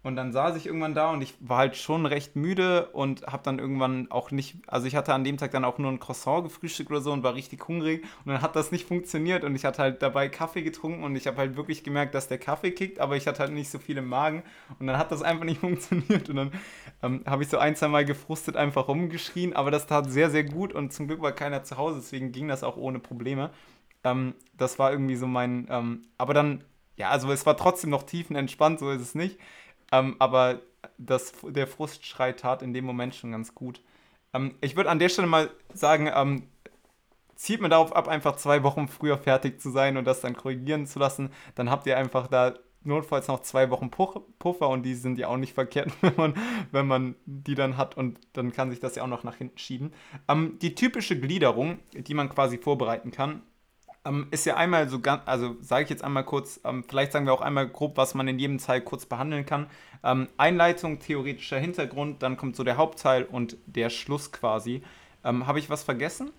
Und 0.05 0.17
dann 0.17 0.33
saß 0.33 0.57
ich 0.57 0.67
irgendwann 0.67 0.95
da 0.95 1.12
und 1.12 1.23
ich 1.23 1.35
war 1.38 1.59
halt 1.59 1.77
schon 1.77 2.07
recht 2.07 2.35
müde 2.35 2.87
und 2.88 3.25
habe 3.29 3.45
dann 3.45 3.61
irgendwann 3.61 4.11
auch 4.11 4.33
nicht, 4.33 4.57
also 4.67 4.88
ich 4.88 4.97
hatte 4.97 5.15
an 5.15 5.23
dem 5.23 5.37
Tag 5.37 5.53
dann 5.53 5.65
auch 5.65 5.79
nur 5.79 5.93
ein 5.93 6.01
Croissant 6.01 6.43
gefrühstückt 6.43 6.91
oder 6.91 7.01
so 7.01 7.12
und 7.12 7.23
war 7.23 7.37
richtig 7.37 7.69
hungrig 7.69 8.03
und 8.25 8.33
dann 8.33 8.43
hat 8.43 8.57
das 8.57 8.73
nicht 8.73 8.88
funktioniert 8.88 9.45
und 9.45 9.55
ich 9.55 9.65
hatte 9.65 9.81
halt 9.81 10.03
dabei 10.03 10.29
Kaffee 10.29 10.62
getrunken 10.62 11.05
und 11.05 11.15
ich 11.15 11.29
habe 11.29 11.37
halt 11.37 11.57
wirklich 11.57 11.85
gemerkt, 11.85 12.17
dass 12.17 12.27
der 12.27 12.38
Kaffee 12.38 12.73
kickt, 12.73 12.99
aber 12.99 13.17
ich 13.17 13.29
hatte 13.29 13.38
halt 13.41 13.53
nicht 13.53 13.71
so 13.71 13.79
viel 13.79 13.97
im 13.97 14.09
Magen 14.09 14.43
und 14.81 14.88
dann 14.88 14.99
hat 14.99 15.12
das 15.12 15.23
einfach 15.23 15.45
nicht 15.45 15.61
funktioniert 15.61 16.29
und 16.29 16.35
dann 16.35 16.53
ähm, 17.05 17.23
habe 17.25 17.45
ich 17.45 17.49
so 17.49 17.59
ein, 17.59 17.77
zwei 17.77 17.87
Mal 17.88 18.05
gefrustet 18.05 18.57
einfach 18.57 18.88
rumgeschrien, 18.88 19.55
aber 19.55 19.71
das 19.71 19.87
tat 19.87 20.11
sehr, 20.11 20.31
sehr 20.31 20.43
gut 20.43 20.73
und 20.73 20.93
zum 20.93 21.07
Glück 21.07 21.23
war 21.23 21.33
keiner 21.33 21.62
zu 21.62 21.77
Hause, 21.77 22.01
deswegen 22.01 22.33
ging 22.33 22.49
das 22.49 22.65
auch 22.65 22.77
ohne 22.77 22.99
Probleme. 22.99 23.51
Ähm, 24.03 24.35
das 24.57 24.81
war 24.81 24.91
irgendwie 24.91 25.15
so 25.15 25.29
mein, 25.29 25.69
ähm, 25.71 26.03
aber 26.19 26.35
dann, 26.35 26.65
ja, 26.97 27.11
also 27.11 27.31
es 27.31 27.47
war 27.47 27.57
trotzdem 27.57 27.91
noch 27.91 28.03
tiefenentspannt, 28.03 28.81
so 28.81 28.91
ist 28.91 29.01
es 29.01 29.15
nicht. 29.15 29.38
Ähm, 29.92 30.16
aber 30.18 30.61
das, 30.98 31.33
der 31.42 31.66
Frustschrei 31.66 32.33
tat 32.33 32.62
in 32.62 32.74
dem 32.74 32.85
Moment 32.85 33.14
schon 33.14 33.33
ganz 33.33 33.55
gut. 33.55 33.81
Ähm, 34.33 34.57
ich 34.61 34.76
würde 34.76 34.90
an 34.90 34.98
der 34.98 35.09
Stelle 35.09 35.28
mal 35.28 35.50
sagen, 35.72 36.11
ähm, 36.12 36.48
zieht 37.37 37.61
mir 37.61 37.68
darauf 37.68 37.94
ab, 37.94 38.09
einfach 38.09 38.37
zwei 38.37 38.62
Wochen 38.62 38.88
früher 38.88 39.18
fertig 39.18 39.61
zu 39.61 39.70
sein 39.70 39.96
und 39.96 40.05
das 40.05 40.20
dann 40.20 40.37
korrigieren 40.37 40.87
zu 40.87 40.98
lassen. 40.98 41.31
Dann 41.55 41.70
habt 41.70 41.87
ihr 41.87 41.96
einfach 41.96 42.26
da 42.28 42.55
notfalls 42.85 43.28
noch 43.28 43.42
zwei 43.42 43.70
Wochen 43.70 43.90
Puffer 43.90 44.68
und 44.68 44.83
die 44.83 44.94
sind 44.94 45.18
ja 45.18 45.28
auch 45.28 45.37
nicht 45.37 45.55
verkehrt, 45.55 45.92
wenn 46.00 46.16
man, 46.16 46.35
wenn 46.70 46.87
man 46.87 47.14
die 47.26 47.55
dann 47.55 47.76
hat 47.76 47.96
und 47.96 48.18
dann 48.33 48.52
kann 48.52 48.70
sich 48.70 48.81
das 48.81 48.96
ja 48.96 49.02
auch 49.02 49.09
noch 49.09 49.24
nach 49.24 49.37
hinten 49.37 49.59
schieben. 49.59 49.92
Ähm, 50.28 50.59
die 50.61 50.74
typische 50.74 51.18
Gliederung, 51.18 51.78
die 51.94 52.14
man 52.14 52.28
quasi 52.28 52.59
vorbereiten 52.59 53.11
kann, 53.11 53.42
ähm, 54.05 54.27
ist 54.31 54.47
ja 54.47 54.57
einmal 54.57 54.88
so 54.88 54.99
ganz, 54.99 55.23
also 55.27 55.57
sage 55.61 55.85
ich 55.85 55.91
jetzt 55.91 56.03
einmal 56.03 56.25
kurz, 56.25 56.61
ähm, 56.65 56.85
vielleicht 56.87 57.12
sagen 57.12 57.27
wir 57.27 57.33
auch 57.33 57.41
einmal 57.41 57.69
grob, 57.69 57.97
was 57.97 58.15
man 58.15 58.27
in 58.29 58.38
jedem 58.38 58.59
Teil 58.59 58.81
kurz 58.81 59.07
behandeln 59.07 59.47
kann. 59.47 59.67
Ähm, 60.03 60.29
Einleitung, 60.37 60.99
theoretischer 60.99 61.59
Hintergrund, 61.59 62.23
dann 62.23 62.37
kommt 62.37 62.57
so 62.57 62.65
der 62.65 62.77
Hauptteil 62.77 63.25
und 63.25 63.57
der 63.67 63.91
Schluss 63.91 64.33
quasi. 64.33 64.83
Ähm, 65.25 65.47
habe 65.47 65.61
ich 65.61 65.71
was 65.71 65.85
vergessen? 65.85 66.31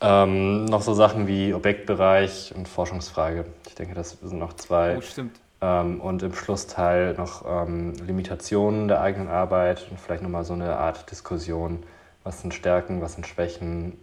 Ähm, 0.00 0.64
noch 0.66 0.82
so 0.82 0.94
Sachen 0.94 1.26
wie 1.26 1.52
Objektbereich 1.52 2.54
und 2.54 2.68
Forschungsfrage. 2.68 3.46
Ich 3.66 3.74
denke, 3.74 3.94
das 3.94 4.16
sind 4.22 4.38
noch 4.38 4.52
zwei. 4.54 4.96
Oh, 4.96 5.00
stimmt. 5.00 5.40
Ähm, 5.60 6.00
und 6.00 6.22
im 6.22 6.32
Schlussteil 6.32 7.14
noch 7.14 7.44
Limitationen 7.66 8.88
der 8.88 9.02
eigenen 9.02 9.28
Arbeit 9.28 9.88
und 9.90 10.00
vielleicht 10.00 10.22
nochmal 10.22 10.44
so 10.44 10.54
eine 10.54 10.76
Art 10.76 11.10
Diskussion. 11.10 11.82
Was 12.22 12.40
sind 12.40 12.54
Stärken, 12.54 13.02
was 13.02 13.14
sind 13.14 13.26
Schwächen? 13.26 13.98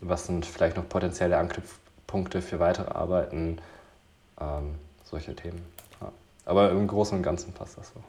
Was 0.00 0.26
sind 0.26 0.46
vielleicht 0.46 0.76
noch 0.76 0.88
potenzielle 0.88 1.38
Anknüpfpunkte 1.38 2.42
für 2.42 2.58
weitere 2.58 2.90
Arbeiten, 2.90 3.58
ähm, 4.40 4.74
solche 5.04 5.34
Themen. 5.34 5.64
Ja. 6.00 6.12
Aber 6.44 6.70
im 6.70 6.86
Großen 6.86 7.16
und 7.16 7.22
Ganzen 7.22 7.52
passt 7.52 7.78
das 7.78 7.88
so. 7.88 8.02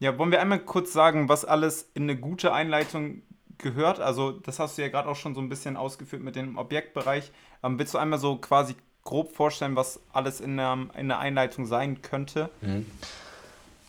Ja, 0.00 0.16
wollen 0.18 0.30
wir 0.30 0.40
einmal 0.40 0.60
kurz 0.60 0.92
sagen, 0.92 1.28
was 1.28 1.44
alles 1.44 1.88
in 1.94 2.04
eine 2.04 2.16
gute 2.16 2.52
Einleitung 2.52 3.22
gehört? 3.58 4.00
Also, 4.00 4.30
das 4.30 4.58
hast 4.58 4.78
du 4.78 4.82
ja 4.82 4.88
gerade 4.88 5.08
auch 5.08 5.16
schon 5.16 5.34
so 5.34 5.40
ein 5.40 5.48
bisschen 5.48 5.76
ausgeführt 5.76 6.22
mit 6.22 6.36
dem 6.36 6.56
Objektbereich. 6.56 7.32
Ähm, 7.62 7.78
willst 7.78 7.94
du 7.94 7.98
einmal 7.98 8.18
so 8.18 8.36
quasi 8.36 8.76
grob 9.02 9.34
vorstellen, 9.34 9.74
was 9.74 10.00
alles 10.12 10.40
in 10.40 10.56
der, 10.56 10.78
in 10.96 11.08
der 11.08 11.18
Einleitung 11.18 11.66
sein 11.66 12.00
könnte? 12.02 12.50
Mhm. 12.60 12.86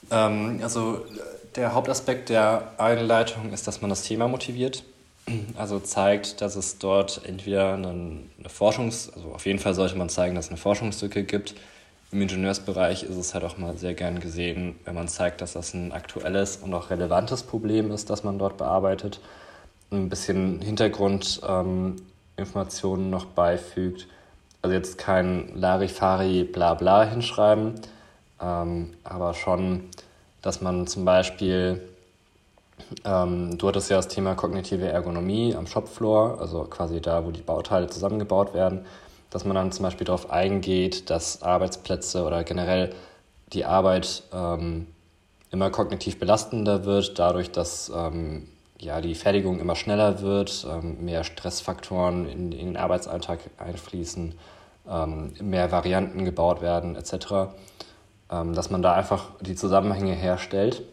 Ähm, 0.10 0.60
also, 0.64 1.06
der 1.56 1.74
Hauptaspekt 1.74 2.30
der 2.30 2.74
Einleitung 2.80 3.52
ist, 3.52 3.68
dass 3.68 3.82
man 3.82 3.90
das 3.90 4.04
Thema 4.04 4.28
motiviert 4.28 4.84
also 5.58 5.80
zeigt, 5.80 6.42
dass 6.42 6.56
es 6.56 6.78
dort 6.78 7.22
entweder 7.26 7.74
eine, 7.74 7.90
eine 7.90 8.48
Forschungs-, 8.48 9.12
also 9.14 9.34
auf 9.34 9.46
jeden 9.46 9.60
Fall 9.60 9.74
sollte 9.74 9.96
man 9.96 10.08
zeigen, 10.10 10.36
dass 10.36 10.46
es 10.46 10.52
eine 10.52 10.58
Forschungslücke 10.58 11.24
gibt. 11.24 11.56
Im 12.12 12.24
Ingenieursbereich 12.24 13.04
ist 13.04 13.18
es 13.18 13.36
halt 13.36 13.44
auch 13.44 13.58
mal 13.58 13.78
sehr 13.78 13.94
gern 13.94 14.20
gesehen, 14.20 14.76
wenn 14.84 14.96
man 14.96 15.08
zeigt, 15.08 15.42
dass 15.42 15.54
das 15.54 15.76
ein 15.76 15.92
aktuelles 15.92 16.58
und 16.58 16.74
auch 16.74 16.90
relevantes 16.90 17.44
Problem 17.44 17.92
ist, 17.92 18.10
das 18.10 18.24
man 18.24 18.40
dort 18.40 18.58
bearbeitet. 18.58 19.20
Ein 19.92 20.10
bisschen 20.10 20.60
Hintergrundinformationen 20.62 23.06
ähm, 23.06 23.12
noch 23.12 23.26
beifügt. 23.26 24.08
Also 24.62 24.76
jetzt 24.76 24.98
kein 24.98 25.56
Larifari 25.56 26.44
bla 26.44 26.74
bla 26.74 27.04
hinschreiben, 27.04 27.76
ähm, 28.42 28.94
aber 29.04 29.36
schon, 29.36 29.84
dass 30.42 30.62
man 30.62 30.88
zum 30.88 31.06
Beispiel 31.06 31.80
ähm, 33.06 33.58
du 33.58 33.68
hattest 33.68 33.90
ja 33.90 33.98
das 33.98 34.08
Thema 34.08 34.36
kognitive 34.36 34.88
Ergonomie 34.88 35.56
am 35.56 35.68
Shopfloor, 35.68 36.40
also 36.40 36.64
quasi 36.64 37.02
da, 37.02 37.26
wo 37.26 37.32
die 37.32 37.42
Bauteile 37.42 37.88
zusammengebaut 37.88 38.54
werden, 38.54 38.86
dass 39.30 39.46
man 39.46 39.56
dann 39.56 39.72
zum 39.72 39.84
Beispiel 39.84 40.06
darauf 40.06 40.32
eingeht, 40.32 41.10
dass 41.10 41.44
Arbeitsplätze 41.44 42.24
oder 42.24 42.44
generell 42.44 42.94
die 43.54 43.66
Arbeit 43.66 44.24
ähm, 44.34 44.88
immer 45.52 45.70
kognitiv 45.70 46.20
belastender 46.20 46.86
wird, 46.86 47.18
dadurch, 47.20 47.52
dass 47.52 47.92
ähm, 47.96 48.48
ja, 48.80 49.02
die 49.02 49.16
Fertigung 49.16 49.60
immer 49.60 49.76
schneller 49.76 50.22
wird, 50.22 50.66
ähm, 50.70 51.04
mehr 51.04 51.24
Stressfaktoren 51.24 52.28
in, 52.28 52.52
in, 52.52 52.68
den 52.68 52.78
Arbeitsalltag 52.78 53.40
einfließen, 53.58 54.36
ähm, 54.90 55.34
mehr 55.42 55.72
Varianten 55.72 56.26
gebaut 56.26 56.62
werden 56.62 56.96
etc., 56.96 57.52
ähm, 58.32 58.54
dass 58.54 58.70
man 58.70 58.82
da 58.82 58.94
einfach 58.94 59.32
die 59.42 59.56
Zusammenhänge 59.56 60.14
herstellt 60.14 60.84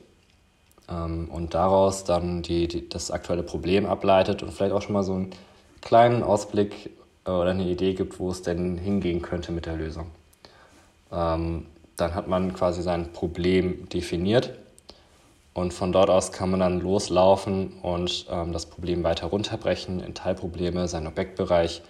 ähm, 0.88 1.28
und 1.30 1.54
daraus 1.54 2.04
dann 2.04 2.42
die, 2.42 2.68
die, 2.68 2.88
das 2.88 3.10
aktuelle 3.10 3.42
Problem 3.42 3.86
ableitet 3.86 4.42
und 4.42 4.52
vielleicht 4.52 4.72
auch 4.72 4.82
schon 4.82 4.92
mal 4.92 5.02
so 5.02 5.14
einen 5.14 5.30
kleinen 5.80 6.22
Ausblick 6.22 6.90
äh, 7.26 7.30
oder 7.30 7.50
eine 7.50 7.64
Idee 7.64 7.94
gibt, 7.94 8.18
wo 8.18 8.30
es 8.30 8.42
denn 8.42 8.78
hingehen 8.78 9.22
könnte 9.22 9.52
mit 9.52 9.66
der 9.66 9.76
Lösung. 9.76 10.06
Ähm, 11.12 11.66
dann 11.96 12.14
hat 12.14 12.28
man 12.28 12.52
quasi 12.54 12.82
sein 12.82 13.12
Problem 13.12 13.88
definiert 13.88 14.52
und 15.54 15.72
von 15.72 15.92
dort 15.92 16.10
aus 16.10 16.32
kann 16.32 16.50
man 16.50 16.60
dann 16.60 16.80
loslaufen 16.80 17.72
und 17.80 18.26
ähm, 18.30 18.52
das 18.52 18.66
Problem 18.66 19.02
weiter 19.04 19.28
runterbrechen 19.28 20.00
in 20.00 20.14
Teilprobleme, 20.14 20.86
seinen 20.86 21.06
Objektbereich 21.06 21.82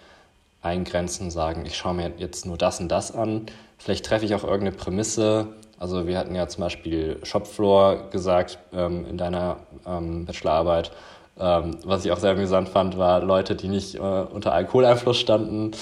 eingrenzen, 0.62 1.30
sagen, 1.30 1.64
ich 1.66 1.76
schaue 1.76 1.94
mir 1.94 2.12
jetzt 2.18 2.46
nur 2.46 2.56
das 2.56 2.80
und 2.80 2.88
das 2.88 3.12
an. 3.12 3.46
Vielleicht 3.78 4.06
treffe 4.06 4.24
ich 4.24 4.35
auch 4.35 4.44
irgendeine 4.44 4.76
Prämisse, 4.76 5.48
also 5.79 6.07
wir 6.07 6.19
hatten 6.19 6.35
ja 6.35 6.49
zum 6.49 6.62
Beispiel 6.62 7.19
Shopfloor 7.23 8.11
gesagt 8.11 8.59
ähm, 8.73 9.07
in 9.09 9.19
deiner 9.19 9.59
ähm, 9.87 10.25
Bachelorarbeit. 10.25 10.91
Ähm, 11.39 11.77
was 11.85 12.05
ich 12.05 12.12
auch 12.12 12.19
sehr 12.19 12.31
amüsant 12.31 12.69
fand, 12.71 12.97
war 12.97 13.21
Leute, 13.23 13.55
die 13.55 13.69
nicht 13.69 13.97
äh, 13.97 13.99
unter 13.99 14.53
Alkoholeinfluss 14.53 15.19
standen. 15.19 15.73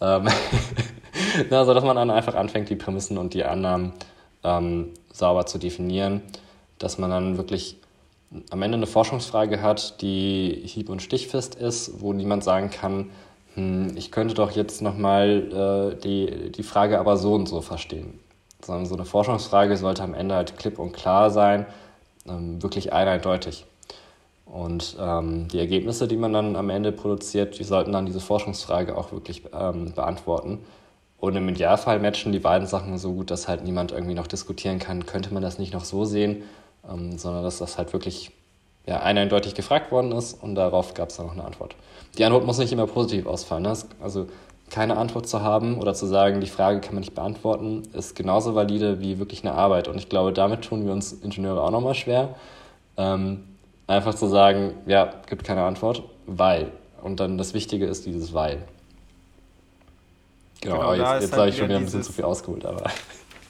Ähm, 0.00 0.28
also 1.50 1.74
dass 1.74 1.84
man 1.84 1.96
dann 1.96 2.10
einfach 2.10 2.34
anfängt, 2.34 2.70
die 2.70 2.76
Prämissen 2.76 3.18
und 3.18 3.34
die 3.34 3.44
Annahmen 3.44 3.92
ähm, 4.42 4.90
sauber 5.12 5.44
zu 5.44 5.58
definieren. 5.58 6.22
Dass 6.78 6.96
man 6.96 7.10
dann 7.10 7.36
wirklich 7.36 7.76
am 8.48 8.62
Ende 8.62 8.76
eine 8.76 8.86
Forschungsfrage 8.86 9.60
hat, 9.60 10.00
die 10.00 10.62
hieb- 10.64 10.88
und 10.88 11.02
stichfest 11.02 11.54
ist, 11.56 12.00
wo 12.00 12.14
niemand 12.14 12.42
sagen 12.42 12.70
kann, 12.70 13.10
hm, 13.54 13.94
ich 13.96 14.10
könnte 14.10 14.32
doch 14.32 14.52
jetzt 14.52 14.80
nochmal 14.80 15.92
äh, 15.92 16.00
die, 16.00 16.50
die 16.52 16.62
Frage 16.62 16.98
aber 16.98 17.18
so 17.18 17.34
und 17.34 17.46
so 17.46 17.60
verstehen 17.60 18.18
sondern 18.64 18.86
so 18.86 18.94
eine 18.94 19.04
Forschungsfrage 19.04 19.76
sollte 19.76 20.02
am 20.02 20.14
Ende 20.14 20.34
halt 20.34 20.56
klipp 20.56 20.78
und 20.78 20.92
klar 20.92 21.30
sein, 21.30 21.66
ähm, 22.28 22.62
wirklich 22.62 22.92
eindeutig. 22.92 23.66
Und 24.46 24.96
ähm, 25.00 25.48
die 25.48 25.58
Ergebnisse, 25.58 26.06
die 26.06 26.16
man 26.16 26.32
dann 26.32 26.56
am 26.56 26.68
Ende 26.68 26.92
produziert, 26.92 27.58
die 27.58 27.64
sollten 27.64 27.92
dann 27.92 28.06
diese 28.06 28.20
Forschungsfrage 28.20 28.96
auch 28.96 29.12
wirklich 29.12 29.42
ähm, 29.58 29.92
beantworten. 29.94 30.58
Und 31.18 31.36
im 31.36 31.48
Idealfall 31.48 32.00
matchen 32.00 32.32
die 32.32 32.40
beiden 32.40 32.66
Sachen 32.66 32.98
so 32.98 33.12
gut, 33.12 33.30
dass 33.30 33.48
halt 33.48 33.64
niemand 33.64 33.92
irgendwie 33.92 34.14
noch 34.14 34.26
diskutieren 34.26 34.78
kann, 34.78 35.06
könnte 35.06 35.32
man 35.32 35.42
das 35.42 35.58
nicht 35.58 35.72
noch 35.72 35.84
so 35.84 36.04
sehen, 36.04 36.42
ähm, 36.88 37.16
sondern 37.16 37.44
dass 37.44 37.58
das 37.58 37.78
halt 37.78 37.92
wirklich 37.92 38.32
ja, 38.86 39.00
eindeutig 39.00 39.54
gefragt 39.54 39.92
worden 39.92 40.12
ist 40.12 40.42
und 40.42 40.54
darauf 40.56 40.94
gab 40.94 41.10
es 41.10 41.16
dann 41.16 41.26
noch 41.26 41.34
eine 41.34 41.44
Antwort. 41.44 41.76
Die 42.18 42.24
Antwort 42.24 42.44
muss 42.44 42.58
nicht 42.58 42.72
immer 42.72 42.86
positiv 42.86 43.26
ausfallen. 43.26 43.62
Ne? 43.62 43.72
Also 44.00 44.26
keine 44.72 44.96
Antwort 44.96 45.28
zu 45.28 45.42
haben 45.42 45.78
oder 45.78 45.92
zu 45.92 46.06
sagen, 46.06 46.40
die 46.40 46.48
Frage 46.48 46.80
kann 46.80 46.94
man 46.94 47.02
nicht 47.02 47.14
beantworten, 47.14 47.82
ist 47.92 48.16
genauso 48.16 48.54
valide 48.54 49.00
wie 49.00 49.18
wirklich 49.18 49.44
eine 49.44 49.54
Arbeit. 49.54 49.86
Und 49.86 49.98
ich 49.98 50.08
glaube, 50.08 50.32
damit 50.32 50.62
tun 50.62 50.86
wir 50.86 50.92
uns 50.92 51.12
Ingenieure 51.12 51.62
auch 51.62 51.70
nochmal 51.70 51.94
schwer. 51.94 52.34
Ähm, 52.96 53.44
einfach 53.86 54.14
zu 54.14 54.26
sagen, 54.26 54.72
ja, 54.86 55.12
gibt 55.28 55.44
keine 55.44 55.62
Antwort, 55.62 56.02
weil. 56.26 56.72
Und 57.02 57.20
dann 57.20 57.36
das 57.36 57.52
Wichtige 57.52 57.84
ist 57.84 58.06
dieses 58.06 58.32
Weil. 58.32 58.62
Genau, 60.62 60.76
genau 60.78 60.94
jetzt, 60.94 61.22
jetzt 61.22 61.32
halt 61.32 61.40
habe 61.40 61.48
ich 61.50 61.56
schon 61.58 61.68
wieder 61.68 61.78
ein 61.78 61.84
bisschen 61.84 62.02
zu 62.02 62.12
viel 62.12 62.24
ausgeholt, 62.24 62.64
aber. 62.64 62.90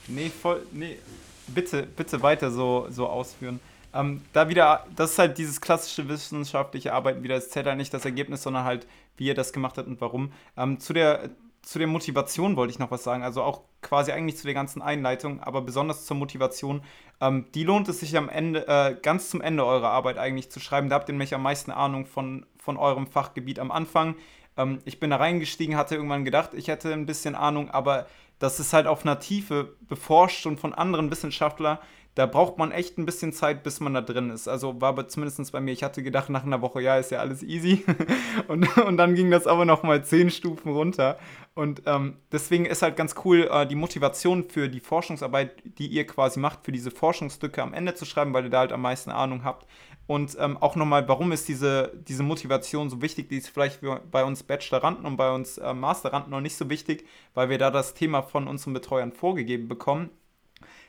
Nee, 0.09 0.29
voll, 0.29 0.63
nee, 0.73 0.99
bitte, 1.47 1.85
bitte 1.85 2.21
weiter 2.21 2.51
so, 2.51 2.89
so 2.91 3.07
ausführen. 3.07 3.61
Ähm, 3.95 4.23
da 4.33 4.49
wieder, 4.49 4.87
das 4.97 5.13
ist 5.13 5.19
halt 5.19 5.39
dieses 5.39 5.61
klassische 5.61 6.09
wissenschaftliche 6.09 6.93
Arbeiten 6.93 7.23
wieder. 7.23 7.37
Es 7.37 7.51
zählt 7.51 7.67
halt 7.67 7.77
nicht 7.77 7.93
das 7.93 8.05
Ergebnis, 8.05 8.43
sondern 8.43 8.65
halt, 8.65 8.87
wie 9.17 9.27
ihr 9.27 9.35
das 9.35 9.53
gemacht 9.53 9.79
habt 9.79 9.89
und 9.89 10.01
warum. 10.01 10.33
Ähm, 10.57 10.81
zu, 10.81 10.93
der, 10.93 11.31
zu 11.63 11.79
der 11.79 11.89
Motivation 11.89 12.57
wollte 12.57 12.73
ich 12.73 12.79
noch 12.79 12.91
was 12.91 13.05
sagen. 13.05 13.23
Also 13.23 13.43
auch 13.43 13.63
quasi 13.83 14.13
eigentlich 14.13 14.39
zu 14.39 14.45
der 14.45 14.55
ganzen 14.55 14.81
Einleitung, 14.81 15.41
aber 15.41 15.61
besonders 15.63 16.07
zur 16.07 16.17
Motivation. 16.17 16.83
Ähm, 17.21 17.47
die 17.55 17.65
lohnt 17.65 17.89
es 17.89 18.01
sich 18.01 18.17
am 18.17 18.29
Ende, 18.29 18.67
äh, 18.67 18.97
ganz 19.01 19.31
zum 19.31 19.41
Ende 19.41 19.65
eurer 19.65 19.91
Arbeit 19.91 20.19
eigentlich 20.19 20.51
zu 20.51 20.61
schreiben. 20.61 20.89
Da 20.89 20.97
habt 20.97 21.09
ihr 21.09 21.13
nämlich 21.13 21.35
am 21.35 21.43
meisten 21.43 21.71
Ahnung 21.71 22.07
von, 22.07 22.47
von 22.59 22.77
eurem 22.77 23.07
Fachgebiet 23.07 23.59
am 23.59 23.71
Anfang. 23.71 24.17
Ähm, 24.57 24.79
ich 24.85 25.01
bin 25.01 25.11
da 25.11 25.17
reingestiegen, 25.17 25.77
hatte 25.77 25.97
irgendwann 25.97 26.25
gedacht, 26.25 26.55
ich 26.55 26.69
hätte 26.69 26.93
ein 26.93 27.07
bisschen 27.07 27.35
Ahnung, 27.35 27.71
aber 27.71 28.07
das 28.39 28.59
ist 28.59 28.73
halt 28.73 28.87
auf 28.87 29.05
einer 29.05 29.21
Tiefe 29.21 29.77
beforscht 29.83 30.47
und 30.47 30.59
von 30.59 30.75
anderen 30.75 31.11
Wissenschaftlern, 31.11 31.79
da 32.15 32.27
braucht 32.27 32.59
man 32.59 32.73
echt 32.73 32.99
ein 32.99 33.07
bisschen 33.07 33.33
Zeit, 33.33 33.63
bis 33.63 33.81
man 33.81 33.95
da 33.95 34.03
drin 34.03 34.29
ist. 34.29 34.47
Also 34.47 34.81
war 34.83 34.91
aber 34.91 35.09
zumindest 35.09 35.51
bei 35.51 35.61
mir, 35.61 35.73
ich 35.73 35.83
hatte 35.83 36.03
gedacht, 36.03 36.29
nach 36.29 36.45
einer 36.45 36.61
Woche, 36.61 36.83
ja, 36.83 36.99
ist 36.99 37.11
ja 37.11 37.21
alles 37.21 37.43
easy. 37.43 37.85
und, 38.49 38.77
und 38.77 38.99
dann 38.99 39.15
ging 39.15 39.31
das 39.31 39.47
aber 39.47 39.65
nochmal 39.65 40.05
zehn 40.05 40.31
Stufen 40.31 40.73
runter. 40.73 41.19
Und 41.55 41.83
ähm, 41.87 42.19
deswegen 42.31 42.67
ist 42.67 42.83
halt 42.83 42.97
ganz 42.97 43.15
cool, 43.25 43.49
äh, 43.51 43.67
die 43.67 43.77
Motivation 43.77 44.45
für 44.45 44.69
die 44.69 44.81
Forschungsarbeit, 44.81 45.63
die 45.79 45.87
ihr 45.87 46.07
quasi 46.07 46.39
macht, 46.39 46.65
für 46.65 46.73
diese 46.73 46.91
Forschungsstücke 46.91 47.63
am 47.63 47.73
Ende 47.73 47.95
zu 47.95 48.05
schreiben, 48.05 48.35
weil 48.35 48.45
ihr 48.45 48.51
da 48.51 48.61
halt 48.61 48.73
am 48.73 48.83
meisten 48.83 49.11
Ahnung 49.11 49.43
habt. 49.45 49.67
Und 50.07 50.37
ähm, 50.39 50.59
auch 50.59 50.77
nochmal, 50.77 51.09
warum 51.09 51.33
ist 51.33 51.49
diese, 51.49 51.93
diese 52.07 52.23
Motivation 52.23 52.91
so 52.91 53.01
wichtig? 53.01 53.31
Die 53.31 53.39
ist 53.39 53.49
vielleicht 53.49 53.81
bei 54.11 54.25
uns 54.25 54.43
Bacheloranden 54.43 55.07
und 55.07 55.17
bei 55.17 55.33
uns 55.33 55.57
äh, 55.57 55.73
Masteranden 55.73 56.31
noch 56.31 56.41
nicht 56.43 56.57
so 56.57 56.69
wichtig, 56.69 57.07
weil 57.33 57.49
wir 57.49 57.57
da 57.57 57.71
das 57.71 57.95
Thema 57.95 58.23
von 58.23 58.49
unseren 58.49 58.75
Betreuern 58.75 59.13
vorgegeben 59.13 59.69
bekommen. 59.69 60.11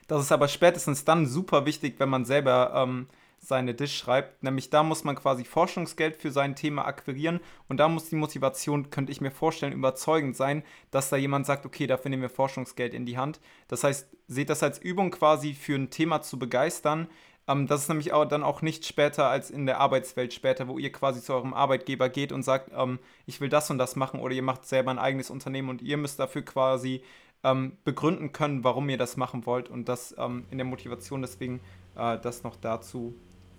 Das 0.06 0.22
ist 0.22 0.32
aber 0.32 0.48
spätestens 0.48 1.04
dann 1.04 1.26
super 1.26 1.66
wichtig, 1.66 1.94
wenn 1.98 2.08
man 2.08 2.24
selber 2.24 2.72
ähm, 2.74 3.08
seine 3.46 3.74
Dish 3.74 3.96
schreibt. 3.96 4.42
Nämlich 4.42 4.70
da 4.70 4.82
muss 4.82 5.04
man 5.04 5.16
quasi 5.16 5.44
Forschungsgeld 5.44 6.16
für 6.16 6.30
sein 6.30 6.56
Thema 6.56 6.86
akquirieren 6.86 7.40
und 7.68 7.78
da 7.78 7.88
muss 7.88 8.08
die 8.08 8.16
Motivation, 8.16 8.90
könnte 8.90 9.12
ich 9.12 9.20
mir 9.20 9.30
vorstellen, 9.30 9.72
überzeugend 9.72 10.36
sein, 10.36 10.62
dass 10.90 11.10
da 11.10 11.16
jemand 11.16 11.46
sagt, 11.46 11.66
okay, 11.66 11.86
dafür 11.86 12.10
nehmen 12.10 12.22
wir 12.22 12.30
Forschungsgeld 12.30 12.94
in 12.94 13.06
die 13.06 13.18
Hand. 13.18 13.40
Das 13.68 13.84
heißt, 13.84 14.08
seht 14.28 14.50
das 14.50 14.62
als 14.62 14.78
Übung 14.78 15.10
quasi 15.10 15.54
für 15.54 15.74
ein 15.74 15.90
Thema 15.90 16.22
zu 16.22 16.38
begeistern. 16.38 17.08
Ähm, 17.46 17.66
das 17.66 17.82
ist 17.82 17.88
nämlich 17.88 18.12
auch 18.12 18.24
dann 18.24 18.42
auch 18.42 18.62
nicht 18.62 18.86
später 18.86 19.28
als 19.28 19.50
in 19.50 19.66
der 19.66 19.80
Arbeitswelt 19.80 20.32
später, 20.32 20.68
wo 20.68 20.78
ihr 20.78 20.92
quasi 20.92 21.22
zu 21.22 21.34
eurem 21.34 21.54
Arbeitgeber 21.54 22.08
geht 22.08 22.32
und 22.32 22.42
sagt, 22.42 22.70
ähm, 22.76 22.98
ich 23.26 23.40
will 23.40 23.48
das 23.48 23.70
und 23.70 23.78
das 23.78 23.96
machen 23.96 24.20
oder 24.20 24.34
ihr 24.34 24.42
macht 24.42 24.66
selber 24.66 24.90
ein 24.90 24.98
eigenes 24.98 25.30
Unternehmen 25.30 25.68
und 25.68 25.82
ihr 25.82 25.96
müsst 25.96 26.18
dafür 26.18 26.42
quasi 26.42 27.02
ähm, 27.44 27.76
begründen 27.84 28.32
können, 28.32 28.64
warum 28.64 28.88
ihr 28.88 28.98
das 28.98 29.16
machen 29.16 29.46
wollt 29.46 29.68
und 29.68 29.88
das 29.88 30.14
ähm, 30.18 30.44
in 30.50 30.58
der 30.58 30.64
Motivation. 30.64 31.22
Deswegen 31.22 31.60
äh, 31.96 32.18
das 32.18 32.42
noch 32.42 32.56
dazu 32.60 33.14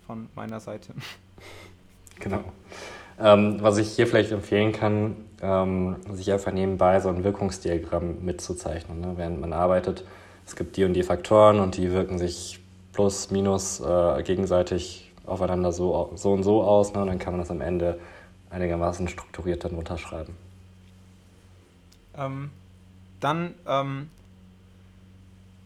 von 0.06 0.28
meiner 0.34 0.60
Seite. 0.60 0.92
Genau. 2.18 2.42
Ähm, 3.20 3.58
was 3.60 3.76
ich 3.76 3.92
hier 3.92 4.06
vielleicht 4.06 4.32
empfehlen 4.32 4.72
kann, 4.72 5.16
ähm, 5.42 5.96
sich 6.12 6.32
einfach 6.32 6.50
nebenbei 6.50 6.98
so 6.98 7.10
ein 7.10 7.24
Wirkungsdiagramm 7.24 8.24
mitzuzeichnen, 8.24 9.02
ne? 9.02 9.12
während 9.16 9.38
man 9.38 9.52
arbeitet. 9.52 10.02
Es 10.46 10.56
gibt 10.56 10.78
die 10.78 10.84
und 10.84 10.94
die 10.94 11.02
Faktoren 11.02 11.60
und 11.60 11.76
die 11.76 11.92
wirken 11.92 12.18
sich 12.18 12.60
plus, 12.94 13.30
minus 13.30 13.80
äh, 13.80 14.22
gegenseitig 14.22 15.12
aufeinander 15.26 15.72
so, 15.72 16.10
so 16.14 16.32
und 16.32 16.42
so 16.42 16.62
aus. 16.62 16.94
Ne? 16.94 17.02
Und 17.02 17.08
dann 17.08 17.18
kann 17.18 17.34
man 17.34 17.40
das 17.40 17.50
am 17.50 17.60
Ende 17.60 17.98
einigermaßen 18.48 19.08
strukturiert 19.08 19.64
dann 19.64 19.74
runterschreiben. 19.74 20.34
Ähm, 22.16 22.50
dann, 23.26 23.54
ähm, 23.66 24.10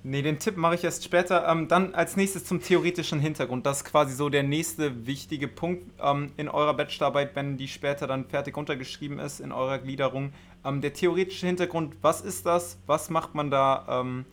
nee, 0.02 0.22
den 0.22 0.38
Tipp 0.38 0.56
mache 0.56 0.76
ich 0.76 0.84
erst 0.84 1.04
später. 1.04 1.46
Ähm, 1.46 1.68
dann 1.68 1.94
als 1.94 2.16
nächstes 2.16 2.46
zum 2.46 2.62
theoretischen 2.62 3.20
Hintergrund. 3.20 3.66
Das 3.66 3.78
ist 3.78 3.84
quasi 3.84 4.14
so 4.14 4.30
der 4.30 4.42
nächste 4.42 5.06
wichtige 5.06 5.46
Punkt 5.46 5.82
ähm, 6.02 6.32
in 6.38 6.48
eurer 6.48 6.72
Bachelorarbeit, 6.72 7.36
wenn 7.36 7.58
die 7.58 7.68
später 7.68 8.06
dann 8.06 8.24
fertig 8.24 8.56
untergeschrieben 8.56 9.18
ist 9.18 9.40
in 9.40 9.52
eurer 9.52 9.78
Gliederung. 9.78 10.32
Ähm, 10.64 10.80
der 10.80 10.94
theoretische 10.94 11.46
Hintergrund, 11.46 11.96
was 12.00 12.22
ist 12.22 12.46
das? 12.46 12.78
Was 12.86 13.10
macht 13.10 13.34
man 13.34 13.50
da? 13.50 14.00
Ähm, 14.00 14.24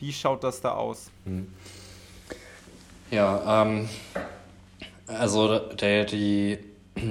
wie 0.00 0.12
schaut 0.12 0.42
das 0.42 0.60
da 0.60 0.72
aus? 0.72 1.10
Hm. 1.26 1.46
Ja, 3.12 3.62
ähm, 3.62 3.88
also 5.06 5.58
der, 5.58 6.06
die 6.06 6.58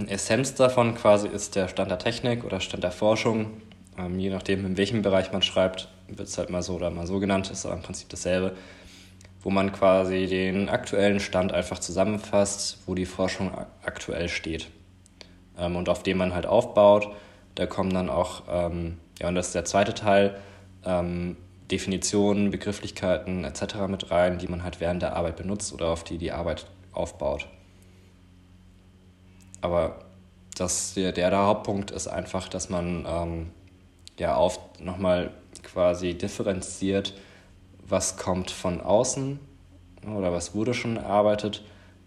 Essenz 0.08 0.56
davon 0.56 0.96
quasi 0.96 1.30
ist 1.30 1.56
der 1.56 1.70
Stand 1.70 1.90
der 1.90 2.00
Technik 2.00 2.44
oder 2.44 2.60
Stand 2.60 2.84
der 2.84 2.92
Forschung 2.92 3.62
ähm, 3.98 4.20
je 4.20 4.30
nachdem, 4.30 4.66
in 4.66 4.78
welchem 4.78 5.02
Bereich 5.02 5.32
man 5.32 5.42
schreibt, 5.42 5.90
wird 6.08 6.28
es 6.28 6.38
halt 6.38 6.50
mal 6.50 6.62
so 6.62 6.76
oder 6.76 6.90
mal 6.90 7.08
so 7.08 7.20
genannt, 7.20 7.50
ist 7.52 7.66
aber 7.66 7.76
im 7.76 7.82
Prinzip 7.82 8.10
dasselbe, 8.10 8.56
wo 9.42 9.50
man 9.50 9.72
quasi 9.72 10.28
den 10.28 10.70
aktuellen 10.70 11.20
Stand 11.20 11.52
einfach 11.52 11.80
zusammenfasst, 11.80 12.80
wo 12.86 12.96
die 12.96 13.06
Forschung 13.06 13.52
aktuell 13.84 14.30
steht. 14.30 14.70
Ähm, 15.58 15.76
und 15.76 15.90
auf 15.90 16.04
dem 16.04 16.18
man 16.18 16.34
halt 16.34 16.46
aufbaut. 16.46 17.10
Da 17.56 17.66
kommen 17.66 17.94
dann 17.94 18.10
auch, 18.10 18.44
ähm, 18.50 18.98
ja, 19.20 19.28
und 19.28 19.36
das 19.36 19.48
ist 19.48 19.56
der 19.56 19.66
zweite 19.66 19.94
Teil, 19.94 20.40
ähm, 20.86 21.38
Definitionen, 21.70 22.52
Begrifflichkeiten 22.52 23.44
etc. 23.46 23.88
mit 23.88 24.12
rein, 24.12 24.38
die 24.38 24.48
man 24.48 24.64
halt 24.64 24.80
während 24.80 25.02
der 25.02 25.16
Arbeit 25.16 25.38
benutzt 25.38 25.74
oder 25.74 25.88
auf 25.90 26.04
die 26.04 26.18
die 26.18 26.32
Arbeit 26.32 26.68
aufbaut. 26.92 27.48
Aber 29.62 30.00
das, 30.56 30.94
der, 30.94 31.12
der 31.12 31.36
Hauptpunkt 31.36 31.92
ist 31.92 32.08
einfach, 32.08 32.48
dass 32.48 32.70
man 32.70 33.06
ähm, 33.08 33.52
ja 34.20 34.38
oft 34.38 34.80
nochmal 34.80 35.32
quasi 35.64 36.14
differenziert, 36.18 37.14
was 37.88 38.18
kommt 38.18 38.52
von 38.52 38.82
außen 38.82 39.40
oder 40.16 40.32
was 40.32 40.54
wurde 40.56 40.74
schon 40.74 40.98
erarbeitet 40.98 41.64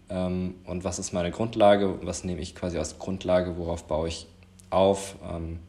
ähm, 0.09 0.55
und 0.65 0.83
was 0.83 0.99
ist 0.99 1.13
meine 1.13 1.31
Grundlage, 1.31 1.99
was 2.05 2.23
nehme 2.23 2.41
ich 2.41 2.55
quasi 2.55 2.77
als 2.77 2.99
Grundlage, 2.99 3.57
worauf 3.57 3.85
baue 3.85 4.07
ich 4.07 4.27
auf 4.69 5.15
ähm, 5.23 5.59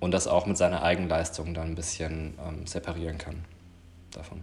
und 0.00 0.12
das 0.12 0.26
auch 0.26 0.46
mit 0.46 0.56
seiner 0.56 0.82
Eigenleistung 0.82 1.54
dann 1.54 1.68
ein 1.68 1.74
bisschen 1.74 2.34
ähm, 2.46 2.66
separieren 2.66 3.18
kann 3.18 3.44
davon. 4.10 4.42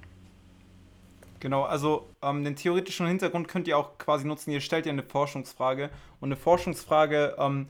Genau, 1.40 1.64
also 1.64 2.10
ähm, 2.22 2.46
den 2.46 2.56
theoretischen 2.56 3.06
Hintergrund 3.06 3.50
könnt 3.50 3.68
ihr 3.68 3.78
auch 3.78 3.98
quasi 3.98 4.26
nutzen. 4.26 4.52
Ihr 4.52 4.62
stellt 4.62 4.86
ja 4.86 4.94
eine 4.94 5.04
Forschungsfrage 5.04 5.90
und 6.22 6.30
eine 6.30 6.38
Forschungsfrage 6.38 7.36
ähm, 7.38 7.68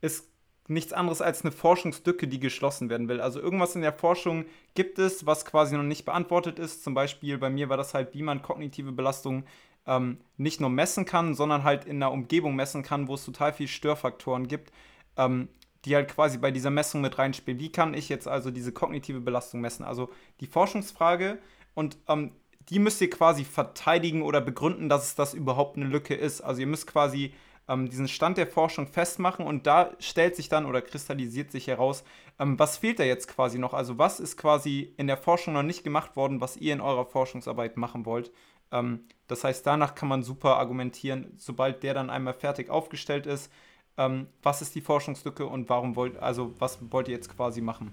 ist 0.00 0.28
nichts 0.68 0.92
anderes 0.92 1.22
als 1.22 1.42
eine 1.42 1.52
Forschungslücke, 1.52 2.28
die 2.28 2.38
geschlossen 2.38 2.90
werden 2.90 3.08
will. 3.08 3.20
Also 3.20 3.40
irgendwas 3.40 3.74
in 3.74 3.82
der 3.82 3.92
Forschung 3.92 4.44
gibt 4.74 4.98
es, 4.98 5.26
was 5.26 5.44
quasi 5.44 5.76
noch 5.76 5.82
nicht 5.82 6.04
beantwortet 6.04 6.58
ist. 6.58 6.84
Zum 6.84 6.94
Beispiel 6.94 7.38
bei 7.38 7.50
mir 7.50 7.68
war 7.68 7.76
das 7.76 7.94
halt, 7.94 8.14
wie 8.14 8.22
man 8.22 8.42
kognitive 8.42 8.92
Belastung 8.92 9.44
ähm, 9.86 10.18
nicht 10.36 10.60
nur 10.60 10.70
messen 10.70 11.06
kann, 11.06 11.34
sondern 11.34 11.64
halt 11.64 11.86
in 11.86 11.96
einer 11.96 12.12
Umgebung 12.12 12.54
messen 12.54 12.82
kann, 12.82 13.08
wo 13.08 13.14
es 13.14 13.24
total 13.24 13.54
viele 13.54 13.68
Störfaktoren 13.68 14.46
gibt, 14.46 14.70
ähm, 15.16 15.48
die 15.86 15.94
halt 15.94 16.08
quasi 16.08 16.36
bei 16.36 16.50
dieser 16.50 16.70
Messung 16.70 17.00
mit 17.00 17.18
reinspielen. 17.18 17.58
Wie 17.58 17.72
kann 17.72 17.94
ich 17.94 18.10
jetzt 18.10 18.28
also 18.28 18.50
diese 18.50 18.72
kognitive 18.72 19.20
Belastung 19.20 19.62
messen? 19.62 19.84
Also 19.84 20.10
die 20.40 20.46
Forschungsfrage 20.46 21.38
und 21.74 21.96
ähm, 22.08 22.32
die 22.68 22.78
müsst 22.78 23.00
ihr 23.00 23.08
quasi 23.08 23.44
verteidigen 23.44 24.20
oder 24.20 24.42
begründen, 24.42 24.90
dass 24.90 25.06
es 25.06 25.14
das 25.14 25.32
überhaupt 25.32 25.76
eine 25.76 25.86
Lücke 25.86 26.14
ist. 26.14 26.42
Also 26.42 26.60
ihr 26.60 26.66
müsst 26.66 26.86
quasi 26.86 27.32
ähm, 27.68 27.88
diesen 27.88 28.08
Stand 28.08 28.38
der 28.38 28.46
Forschung 28.46 28.86
festmachen 28.86 29.46
und 29.46 29.66
da 29.66 29.90
stellt 30.00 30.34
sich 30.34 30.48
dann 30.48 30.66
oder 30.66 30.80
kristallisiert 30.80 31.52
sich 31.52 31.66
heraus, 31.66 32.02
ähm, 32.38 32.58
was 32.58 32.78
fehlt 32.78 32.98
da 32.98 33.04
jetzt 33.04 33.28
quasi 33.28 33.58
noch? 33.58 33.74
Also 33.74 33.98
was 33.98 34.20
ist 34.20 34.36
quasi 34.36 34.92
in 34.96 35.06
der 35.06 35.16
Forschung 35.16 35.54
noch 35.54 35.62
nicht 35.62 35.84
gemacht 35.84 36.16
worden, 36.16 36.40
was 36.40 36.56
ihr 36.56 36.72
in 36.72 36.80
eurer 36.80 37.04
Forschungsarbeit 37.04 37.76
machen 37.76 38.06
wollt? 38.06 38.30
Ähm, 38.72 39.00
das 39.26 39.44
heißt, 39.44 39.66
danach 39.66 39.94
kann 39.94 40.08
man 40.08 40.22
super 40.22 40.56
argumentieren, 40.56 41.32
sobald 41.36 41.82
der 41.82 41.94
dann 41.94 42.10
einmal 42.10 42.34
fertig 42.34 42.70
aufgestellt 42.70 43.26
ist, 43.26 43.52
ähm, 43.98 44.28
was 44.42 44.62
ist 44.62 44.74
die 44.74 44.80
Forschungslücke 44.80 45.44
und 45.44 45.68
warum 45.68 45.96
wollt, 45.96 46.16
also 46.18 46.54
was 46.58 46.78
wollt 46.90 47.08
ihr 47.08 47.14
jetzt 47.14 47.34
quasi 47.34 47.60
machen? 47.60 47.92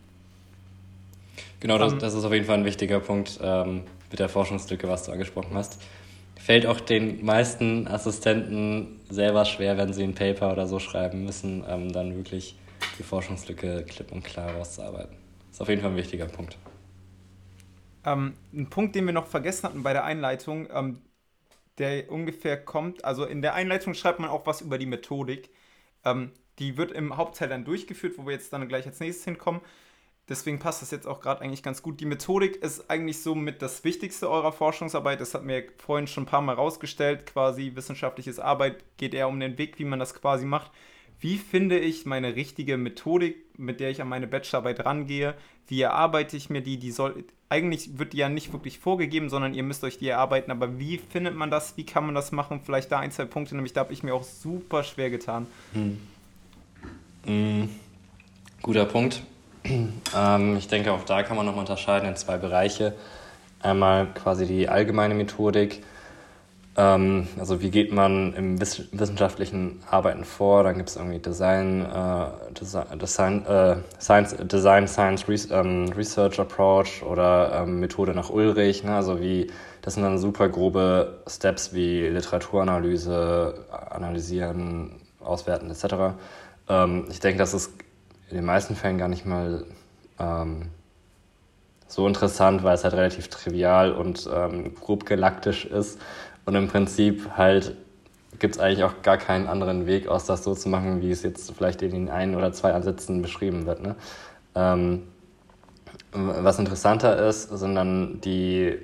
Genau, 1.59 1.78
das, 1.78 1.93
ähm, 1.93 1.99
das 1.99 2.13
ist 2.13 2.23
auf 2.23 2.32
jeden 2.32 2.45
Fall 2.45 2.59
ein 2.59 2.65
wichtiger 2.65 2.99
Punkt 2.99 3.39
ähm, 3.41 3.84
mit 4.09 4.19
der 4.19 4.30
Forschungslücke, 4.30 4.88
was 4.88 5.03
du 5.03 5.11
angesprochen 5.11 5.51
hast 5.53 5.82
fällt 6.45 6.67
auch 6.67 6.79
den 6.79 7.25
meisten 7.25 7.87
Assistenten 7.87 9.01
selber 9.09 9.45
schwer, 9.45 9.79
wenn 9.79 9.93
sie 9.93 10.03
ein 10.03 10.13
Paper 10.13 10.51
oder 10.51 10.67
so 10.67 10.77
schreiben 10.77 11.25
müssen, 11.25 11.63
ähm, 11.67 11.91
dann 11.91 12.15
wirklich 12.15 12.55
die 12.99 13.03
Forschungslücke 13.03 13.83
klipp 13.89 14.11
und 14.11 14.23
klar 14.23 14.51
rauszuarbeiten. 14.51 15.17
Ist 15.51 15.59
auf 15.59 15.69
jeden 15.69 15.81
Fall 15.81 15.89
ein 15.89 15.97
wichtiger 15.97 16.27
Punkt. 16.27 16.59
Ähm, 18.05 18.35
ein 18.53 18.69
Punkt, 18.69 18.93
den 18.93 19.07
wir 19.07 19.13
noch 19.13 19.25
vergessen 19.25 19.63
hatten 19.63 19.81
bei 19.81 19.93
der 19.93 20.03
Einleitung, 20.03 20.67
ähm, 20.71 21.01
der 21.79 22.11
ungefähr 22.11 22.63
kommt, 22.63 23.03
also 23.03 23.25
in 23.25 23.41
der 23.41 23.55
Einleitung 23.55 23.95
schreibt 23.95 24.19
man 24.19 24.29
auch 24.29 24.45
was 24.45 24.61
über 24.61 24.77
die 24.77 24.85
Methodik. 24.85 25.49
Ähm, 26.03 26.31
die 26.59 26.77
wird 26.77 26.91
im 26.91 27.17
Hauptteil 27.17 27.49
dann 27.49 27.65
durchgeführt, 27.65 28.19
wo 28.19 28.27
wir 28.27 28.33
jetzt 28.33 28.53
dann 28.53 28.67
gleich 28.67 28.85
als 28.85 28.99
nächstes 28.99 29.25
hinkommen. 29.25 29.61
Deswegen 30.28 30.57
passt 30.57 30.82
das 30.82 30.89
jetzt 30.89 31.05
auch 31.05 31.21
gerade 31.21 31.41
eigentlich 31.41 31.61
ganz 31.61 31.84
gut. 31.84 31.99
Die 31.99 32.05
Methodik 32.05 32.55
ist 32.55 32.89
eigentlich 32.89 33.21
so 33.21 33.36
mit 33.36 33.61
das 33.61 33.84
Wichtigste 33.84 34.30
eurer 34.30 34.51
Forschungsarbeit. 34.51 35.21
Das 35.21 35.36
hat 35.36 35.43
mir 35.43 35.65
vorhin 35.78 36.07
schon 36.07 36.23
ein 36.23 36.28
paar 36.28 36.41
Mal 36.41 36.55
rausgestellt. 36.55 37.28
Quasi 37.28 37.73
wissenschaftliches 37.76 38.39
Arbeit 38.39 38.84
geht 38.97 39.13
eher 39.13 39.28
um 39.28 39.39
den 39.39 39.59
Weg, 39.59 39.78
wie 39.78 39.86
man 39.86 39.99
das 39.99 40.15
quasi 40.15 40.45
macht. 40.45 40.71
Wie 41.19 41.38
finde 41.38 41.80
ich 41.80 42.05
meine 42.05 42.36
richtige 42.36 42.78
Methodik, 42.78 43.38
mit 43.57 43.80
der 43.80 43.91
ich 43.91 44.01
an 44.01 44.09
meine 44.09 44.28
Bachelorarbeit 44.28 44.86
rangehe? 44.86 45.36
Wie 45.67 45.82
erarbeite 45.82 46.36
ich 46.38 46.49
mir 46.49 46.61
die? 46.61 46.78
Die 46.78 46.91
soll 46.91 47.23
eigentlich 47.47 47.99
wird 47.99 48.13
die 48.13 48.17
ja 48.17 48.28
nicht 48.28 48.51
wirklich 48.51 48.80
vorgegeben, 48.80 49.30
sondern 49.30 49.53
ihr 49.53 49.63
müsst 49.63 49.84
euch 49.84 49.99
die 49.99 50.07
erarbeiten. 50.07 50.49
Aber 50.51 50.80
wie 50.80 50.97
findet 50.97 51.36
man 51.36 51.51
das? 51.51 51.78
Wie 51.78 51.86
kann 51.86 52.05
man 52.05 52.15
das 52.15 52.32
machen? 52.32 52.61
Vielleicht 52.63 52.91
da 52.91 52.99
ein, 52.99 53.11
zwei 53.11 53.26
Punkte. 53.26 53.55
Nämlich 53.55 53.73
da 53.73 53.82
habe 53.82 53.93
ich 53.93 54.01
mir 54.01 54.15
auch 54.15 54.23
super 54.23 54.84
schwer 54.84 55.11
getan. 55.11 55.45
Hm. 55.73 55.99
Hm. 57.26 57.69
Guter 58.63 58.86
Punkt. 58.86 59.23
Ähm, 60.16 60.57
ich 60.57 60.68
denke, 60.68 60.91
auch 60.91 61.03
da 61.03 61.24
kann 61.24 61.36
man 61.36 61.45
noch 61.45 61.57
unterscheiden 61.57 62.07
in 62.07 62.16
zwei 62.16 62.38
Bereiche. 62.38 62.93
Einmal 63.61 64.07
quasi 64.13 64.45
die 64.45 64.70
allgemeine 64.70 65.16
Methodik, 65.16 65.84
ähm, 66.78 67.28
also 67.39 67.61
wie 67.61 67.70
geht 67.70 67.91
man 67.91 68.34
im 68.34 68.59
wissenschaftlichen 68.59 69.82
Arbeiten 69.89 70.26
vor. 70.26 70.63
Dann 70.63 70.78
gibt 70.78 70.89
es 70.89 70.95
irgendwie 70.97 71.20
Design, 71.20 71.86
äh, 71.86 72.97
Design, 72.97 73.45
äh, 73.45 73.78
Science, 73.99 74.36
Design 74.39 74.88
Science 74.88 75.28
Re 75.28 75.36
ähm, 75.51 75.91
Research 75.95 76.39
Approach 76.39 77.01
oder 77.03 77.61
ähm, 77.63 77.80
Methode 77.80 78.13
nach 78.13 78.30
Ulrich, 78.30 78.84
ne? 78.84 78.95
also 78.95 79.20
wie 79.20 79.47
Das 79.82 79.93
sind 79.93 80.03
dann 80.03 80.18
super 80.18 80.49
grobe 80.49 81.20
Steps 81.28 81.74
wie 81.74 82.07
Literaturanalyse, 82.07 83.66
analysieren, 83.89 85.01
auswerten 85.22 85.70
etc. 85.72 86.16
Ähm, 86.68 87.05
ich 87.09 87.20
denke, 87.20 87.39
das 87.39 87.53
ist 87.53 87.72
in 88.30 88.36
den 88.36 88.45
meisten 88.45 88.76
Fällen 88.76 88.97
gar 88.97 89.07
nicht 89.07 89.26
mal 89.26 89.65
ähm, 90.19 90.69
so 91.88 92.07
interessant, 92.07 92.63
weil 92.63 92.76
es 92.76 92.84
halt 92.84 92.93
relativ 92.93 93.28
trivial 93.28 93.91
und 93.91 94.30
ähm, 94.34 94.76
grob 94.76 95.05
galaktisch 95.05 95.65
ist 95.65 95.99
und 96.45 96.55
im 96.55 96.67
Prinzip 96.67 97.30
halt 97.38 97.76
gibt 98.39 98.55
es 98.55 98.61
eigentlich 98.61 98.84
auch 98.84 99.01
gar 99.01 99.17
keinen 99.17 99.47
anderen 99.47 99.86
Weg, 99.86 100.07
aus 100.07 100.26
das 100.26 100.43
so 100.43 100.55
zu 100.55 100.69
machen, 100.69 101.01
wie 101.01 101.11
es 101.11 101.23
jetzt 101.23 101.51
vielleicht 101.51 101.82
in 101.82 101.91
den 101.91 102.09
ein 102.09 102.36
oder 102.36 102.51
zwei 102.51 102.73
Ansätzen 102.73 103.21
beschrieben 103.21 103.65
wird. 103.65 103.82
Ne? 103.82 103.95
Ähm, 104.55 105.03
was 106.11 106.59
interessanter 106.59 107.28
ist, 107.28 107.49
sind 107.49 107.76
dann 107.76 108.19
die 108.21 108.78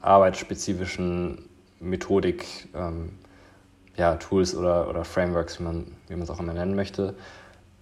arbeitsspezifischen 0.00 1.48
Methodik, 1.78 2.68
ähm, 2.74 3.18
ja, 3.96 4.16
Tools 4.16 4.54
oder, 4.54 4.88
oder 4.88 5.04
Frameworks, 5.04 5.60
wie 5.60 5.64
man 5.64 6.22
es 6.22 6.30
auch 6.30 6.40
immer 6.40 6.54
nennen 6.54 6.74
möchte. 6.74 7.14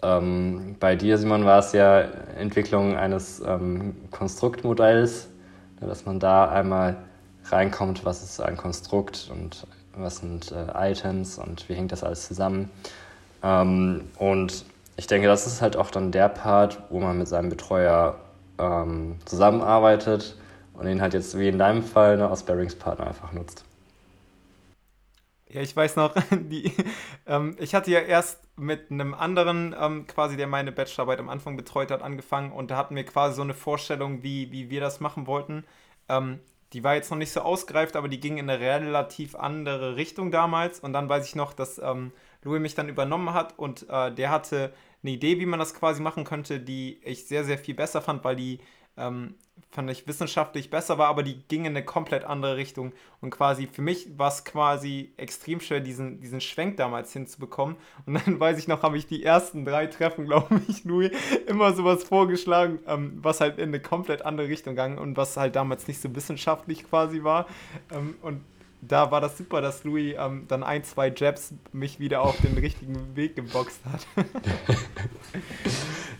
Ähm, 0.02 0.76
bei 0.78 0.94
dir, 0.94 1.18
Simon, 1.18 1.44
war 1.44 1.58
es 1.58 1.72
ja 1.72 2.00
Entwicklung 2.38 2.96
eines 2.96 3.40
ähm, 3.40 3.96
Konstruktmodells, 4.10 5.28
dass 5.80 6.06
man 6.06 6.20
da 6.20 6.48
einmal 6.48 6.96
reinkommt, 7.44 8.04
was 8.04 8.22
ist 8.22 8.40
ein 8.40 8.56
Konstrukt 8.56 9.30
und 9.32 9.66
was 9.96 10.18
sind 10.18 10.52
äh, 10.52 10.90
Items 10.90 11.38
und 11.38 11.68
wie 11.68 11.74
hängt 11.74 11.92
das 11.92 12.04
alles 12.04 12.26
zusammen. 12.26 12.70
Ähm, 13.42 14.08
und 14.18 14.64
ich 14.96 15.06
denke, 15.06 15.28
das 15.28 15.46
ist 15.46 15.62
halt 15.62 15.76
auch 15.76 15.90
dann 15.90 16.12
der 16.12 16.28
Part, 16.28 16.82
wo 16.90 17.00
man 17.00 17.18
mit 17.18 17.28
seinem 17.28 17.48
Betreuer 17.48 18.16
ähm, 18.58 19.16
zusammenarbeitet 19.24 20.36
und 20.74 20.88
ihn 20.88 21.00
halt 21.00 21.14
jetzt 21.14 21.38
wie 21.38 21.48
in 21.48 21.58
deinem 21.58 21.82
Fall 21.82 22.16
ne, 22.16 22.28
als 22.28 22.42
Bearingspartner 22.42 23.06
einfach 23.06 23.32
nutzt. 23.32 23.64
Ja, 25.50 25.62
ich 25.62 25.74
weiß 25.74 25.96
noch, 25.96 26.14
die, 26.30 26.72
ähm, 27.26 27.56
ich 27.58 27.74
hatte 27.74 27.90
ja 27.90 28.00
erst 28.00 28.40
mit 28.56 28.90
einem 28.90 29.14
anderen, 29.14 29.74
ähm, 29.78 30.06
quasi, 30.06 30.36
der 30.36 30.46
meine 30.46 30.72
Bachelorarbeit 30.72 31.20
am 31.20 31.30
Anfang 31.30 31.56
betreut 31.56 31.90
hat, 31.90 32.02
angefangen 32.02 32.52
und 32.52 32.70
da 32.70 32.76
hatten 32.76 32.94
wir 32.96 33.04
quasi 33.04 33.36
so 33.36 33.42
eine 33.42 33.54
Vorstellung, 33.54 34.22
wie, 34.22 34.52
wie 34.52 34.68
wir 34.68 34.80
das 34.80 35.00
machen 35.00 35.26
wollten. 35.26 35.64
Ähm, 36.08 36.40
die 36.74 36.84
war 36.84 36.94
jetzt 36.96 37.10
noch 37.10 37.16
nicht 37.16 37.32
so 37.32 37.40
ausgereift, 37.40 37.96
aber 37.96 38.08
die 38.08 38.20
ging 38.20 38.36
in 38.36 38.50
eine 38.50 38.60
relativ 38.60 39.34
andere 39.34 39.96
Richtung 39.96 40.30
damals. 40.30 40.80
Und 40.80 40.92
dann 40.92 41.08
weiß 41.08 41.26
ich 41.26 41.34
noch, 41.34 41.54
dass 41.54 41.78
ähm, 41.78 42.12
Louis 42.42 42.60
mich 42.60 42.74
dann 42.74 42.90
übernommen 42.90 43.32
hat 43.32 43.58
und 43.58 43.88
äh, 43.88 44.12
der 44.14 44.28
hatte 44.30 44.74
eine 45.02 45.12
Idee, 45.12 45.40
wie 45.40 45.46
man 45.46 45.58
das 45.58 45.72
quasi 45.72 46.02
machen 46.02 46.24
könnte, 46.24 46.60
die 46.60 47.00
ich 47.04 47.26
sehr, 47.26 47.44
sehr 47.44 47.56
viel 47.56 47.74
besser 47.74 48.02
fand, 48.02 48.22
weil 48.22 48.36
die 48.36 48.60
ähm, 48.98 49.34
fand 49.70 49.90
ich 49.90 50.06
wissenschaftlich 50.06 50.70
besser 50.70 50.96
war, 50.96 51.08
aber 51.08 51.22
die 51.22 51.42
ging 51.48 51.66
in 51.66 51.76
eine 51.76 51.84
komplett 51.84 52.24
andere 52.24 52.56
Richtung. 52.56 52.92
Und 53.20 53.30
quasi 53.30 53.66
für 53.66 53.82
mich 53.82 54.18
war 54.18 54.28
es 54.28 54.44
quasi 54.44 55.12
extrem 55.16 55.60
schwer, 55.60 55.80
diesen, 55.80 56.20
diesen 56.20 56.40
Schwenk 56.40 56.78
damals 56.78 57.12
hinzubekommen. 57.12 57.76
Und 58.06 58.14
dann 58.14 58.40
weiß 58.40 58.58
ich 58.58 58.68
noch, 58.68 58.82
habe 58.82 58.96
ich 58.96 59.06
die 59.06 59.22
ersten 59.22 59.64
drei 59.64 59.86
Treffen, 59.86 60.24
glaube 60.24 60.60
ich, 60.68 60.84
Louis, 60.84 61.10
immer 61.46 61.74
sowas 61.74 62.04
vorgeschlagen, 62.04 62.78
ähm, 62.86 63.18
was 63.22 63.40
halt 63.40 63.58
in 63.58 63.68
eine 63.68 63.80
komplett 63.80 64.22
andere 64.22 64.48
Richtung 64.48 64.74
ging 64.74 64.96
und 64.96 65.16
was 65.16 65.36
halt 65.36 65.56
damals 65.56 65.86
nicht 65.86 66.00
so 66.00 66.14
wissenschaftlich 66.14 66.88
quasi 66.88 67.22
war. 67.22 67.46
Ähm, 67.92 68.16
und 68.22 68.40
da 68.80 69.10
war 69.10 69.20
das 69.20 69.36
super, 69.36 69.60
dass 69.60 69.84
Louis 69.84 70.14
ähm, 70.18 70.44
dann 70.48 70.62
ein, 70.62 70.84
zwei 70.84 71.12
Jabs 71.14 71.52
mich 71.72 71.98
wieder 71.98 72.22
auf 72.22 72.36
den 72.40 72.56
richtigen 72.58 73.16
Weg 73.16 73.36
geboxt 73.36 73.80
hat. 73.90 74.06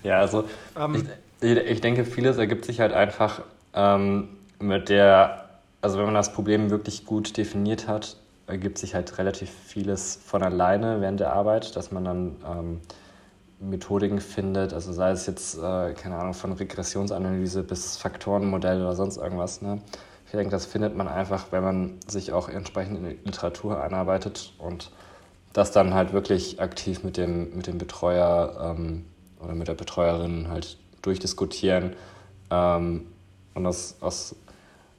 ja, 0.02 0.18
also 0.18 0.44
ähm, 0.76 1.06
ich, 1.40 1.56
ich, 1.56 1.80
denke, 1.80 2.04
vieles 2.04 2.38
ergibt 2.38 2.64
sich 2.64 2.80
halt 2.80 2.92
einfach 2.92 3.42
ähm, 3.74 4.28
mit 4.58 4.88
der, 4.88 5.48
also 5.82 5.98
wenn 5.98 6.06
man 6.06 6.14
das 6.14 6.32
Problem 6.32 6.70
wirklich 6.70 7.06
gut 7.06 7.36
definiert 7.36 7.86
hat, 7.86 8.16
ergibt 8.46 8.78
sich 8.78 8.94
halt 8.94 9.18
relativ 9.18 9.50
vieles 9.50 10.18
von 10.24 10.42
alleine 10.42 11.00
während 11.00 11.20
der 11.20 11.32
Arbeit, 11.32 11.76
dass 11.76 11.92
man 11.92 12.04
dann 12.04 12.36
ähm, 12.46 12.80
Methodiken 13.60 14.20
findet, 14.20 14.72
also 14.72 14.92
sei 14.92 15.10
es 15.10 15.26
jetzt, 15.26 15.58
äh, 15.58 15.92
keine 15.92 16.16
Ahnung, 16.16 16.34
von 16.34 16.52
Regressionsanalyse 16.52 17.62
bis 17.62 17.96
Faktorenmodell 17.96 18.80
oder 18.80 18.94
sonst 18.94 19.16
irgendwas. 19.16 19.62
Ne? 19.62 19.80
Ich 20.28 20.32
denke, 20.32 20.50
das 20.50 20.66
findet 20.66 20.94
man 20.94 21.08
einfach, 21.08 21.46
wenn 21.52 21.64
man 21.64 21.94
sich 22.06 22.32
auch 22.32 22.50
entsprechend 22.50 22.98
in 22.98 23.04
die 23.04 23.18
Literatur 23.24 23.82
einarbeitet 23.82 24.52
und 24.58 24.90
das 25.54 25.72
dann 25.72 25.94
halt 25.94 26.12
wirklich 26.12 26.60
aktiv 26.60 27.02
mit 27.02 27.16
dem, 27.16 27.56
mit 27.56 27.66
dem 27.66 27.78
Betreuer 27.78 28.76
ähm, 28.76 29.06
oder 29.42 29.54
mit 29.54 29.68
der 29.68 29.74
Betreuerin 29.74 30.48
halt 30.50 30.76
durchdiskutieren. 31.00 31.96
Ähm, 32.50 33.06
und 33.54 33.64
als, 33.64 33.96
als, 34.02 34.36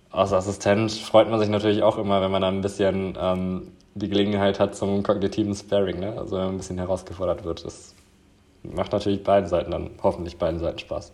als 0.10 0.34
Assistent 0.34 0.92
freut 0.94 1.30
man 1.30 1.40
sich 1.40 1.50
natürlich 1.50 1.84
auch 1.84 2.00
immer, 2.00 2.24
wenn 2.24 2.32
man 2.32 2.42
dann 2.42 2.56
ein 2.56 2.62
bisschen 2.62 3.16
ähm, 3.22 3.72
die 3.94 4.10
Gelegenheit 4.10 4.60
hat 4.60 4.76
zum 4.76 5.04
kognitiven 5.04 5.54
Sparing, 5.54 6.00
ne? 6.00 6.18
also 6.18 6.38
wenn 6.38 6.46
man 6.46 6.56
ein 6.56 6.58
bisschen 6.58 6.80
herausgefordert 6.80 7.44
wird. 7.44 7.66
Das 7.66 7.94
macht 8.64 8.94
natürlich 8.94 9.24
beiden 9.24 9.48
Seiten 9.48 9.70
dann, 9.70 9.92
hoffentlich 10.02 10.40
beiden 10.40 10.60
Seiten 10.60 10.80
Spaß. 10.80 11.12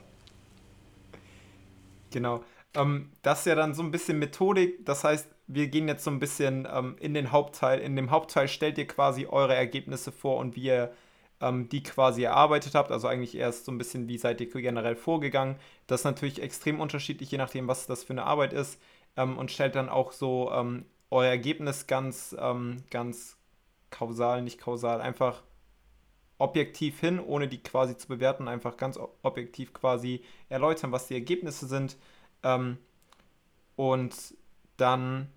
Genau. 2.12 2.40
Ähm, 2.76 3.12
das 3.22 3.40
ist 3.40 3.46
ja 3.46 3.56
dann 3.56 3.74
so 3.74 3.84
ein 3.84 3.92
bisschen 3.92 4.20
Methodik. 4.20 4.86
Das 4.86 5.04
heißt, 5.04 5.28
wir 5.48 5.68
gehen 5.68 5.88
jetzt 5.88 6.04
so 6.04 6.12
ein 6.12 6.20
bisschen 6.20 6.68
ähm, 6.72 6.96
in 7.00 7.14
den 7.14 7.32
Hauptteil. 7.32 7.80
In 7.80 7.96
dem 7.96 8.12
Hauptteil 8.12 8.48
stellt 8.48 8.78
ihr 8.78 8.88
quasi 8.88 9.26
eure 9.28 9.56
Ergebnisse 9.56 10.12
vor 10.12 10.38
und 10.38 10.56
wie 10.56 10.66
ihr 10.66 10.94
ähm, 11.42 11.70
die 11.70 11.84
quasi 11.84 12.24
erarbeitet 12.24 12.76
habt. 12.76 12.92
Also 12.92 13.08
eigentlich 13.08 13.36
erst 13.36 13.66
so 13.66 13.72
ein 13.72 13.78
bisschen, 13.78 14.08
wie 14.08 14.18
seid 14.18 14.42
ihr 14.42 14.48
generell 14.50 14.96
vorgegangen. 14.96 15.58
Das 15.88 16.02
ist 16.02 16.06
natürlich 16.06 16.42
extrem 16.42 16.80
unterschiedlich, 16.80 17.32
je 17.32 17.38
nachdem, 17.38 17.68
was 17.68 17.88
das 17.88 18.04
für 18.04 18.14
eine 18.14 18.24
Arbeit 18.26 18.54
ist. 18.54 18.80
Ähm, 19.18 19.38
und 19.38 19.52
stellt 19.52 19.76
dann 19.76 19.90
auch 19.90 20.12
so 20.12 20.52
ähm, 20.52 20.86
euer 21.12 21.30
Ergebnis 21.30 21.88
ganz, 21.88 22.36
ähm, 22.40 22.84
ganz 22.90 23.38
kausal, 23.92 24.42
nicht 24.42 24.60
kausal, 24.60 25.02
einfach 25.02 25.44
objektiv 26.38 27.00
hin, 27.00 27.20
ohne 27.20 27.48
die 27.48 27.64
quasi 27.64 27.96
zu 27.98 28.08
bewerten, 28.08 28.48
einfach 28.48 28.78
ganz 28.78 29.00
objektiv 29.22 29.74
quasi 29.74 30.22
erläutern, 30.50 30.92
was 30.92 31.08
die 31.08 31.14
Ergebnisse 31.14 31.68
sind. 31.68 31.98
Ähm, 32.46 32.78
und 33.76 34.16
dann 34.78 35.28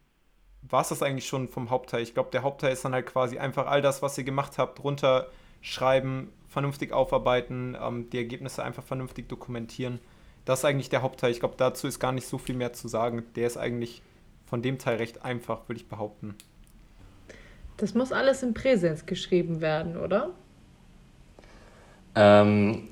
war 0.62 0.82
es 0.82 0.90
das 0.90 1.02
eigentlich 1.02 1.26
schon 1.26 1.48
vom 1.48 1.70
Hauptteil. 1.70 2.02
Ich 2.02 2.14
glaube, 2.14 2.30
der 2.30 2.42
Hauptteil 2.42 2.72
ist 2.72 2.84
dann 2.84 2.92
halt 2.92 3.06
quasi 3.06 3.38
einfach 3.38 3.66
all 3.66 3.82
das, 3.82 4.02
was 4.02 4.18
ihr 4.18 4.24
gemacht 4.24 4.59
habt, 4.59 4.84
runterschreiben, 4.84 6.30
vernünftig 6.48 6.92
aufarbeiten, 6.92 7.76
ähm, 7.80 8.11
die 8.11 8.18
Ergebnisse 8.18 8.62
einfach 8.62 8.84
vernünftig 8.84 9.28
dokumentieren. 9.28 9.98
Das 10.44 10.61
ist 10.61 10.64
eigentlich 10.64 10.90
der 10.90 11.02
Hauptteil. 11.02 11.30
Ich 11.30 11.40
glaube, 11.40 11.54
dazu 11.56 11.86
ist 11.86 11.98
gar 11.98 12.12
nicht 12.12 12.26
so 12.26 12.38
viel 12.38 12.54
mehr 12.54 12.72
zu 12.72 12.88
sagen. 12.88 13.24
Der 13.34 13.46
ist 13.46 13.56
eigentlich 13.56 14.02
von 14.46 14.62
dem 14.62 14.78
Teil 14.78 14.96
recht 14.96 15.24
einfach, 15.24 15.68
würde 15.68 15.80
ich 15.80 15.88
behaupten. 15.88 16.34
Das 17.76 17.94
muss 17.94 18.12
alles 18.12 18.42
in 18.42 18.54
Präsenz 18.54 19.06
geschrieben 19.06 19.61
werden, 19.61 19.96
oder? 19.96 20.30
Ähm, 22.14 22.88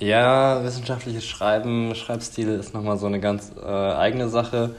ja, 0.00 0.64
wissenschaftliches 0.64 1.26
Schreiben, 1.26 1.94
Schreibstil 1.94 2.48
ist 2.48 2.74
nochmal 2.74 2.98
so 2.98 3.06
eine 3.06 3.20
ganz 3.20 3.52
äh, 3.62 3.66
eigene 3.66 4.28
Sache. 4.28 4.74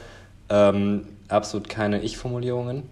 Ähm, 0.48 1.06
absolut 1.28 1.68
keine 1.68 2.02
Ich-Formulierungen. 2.02 2.82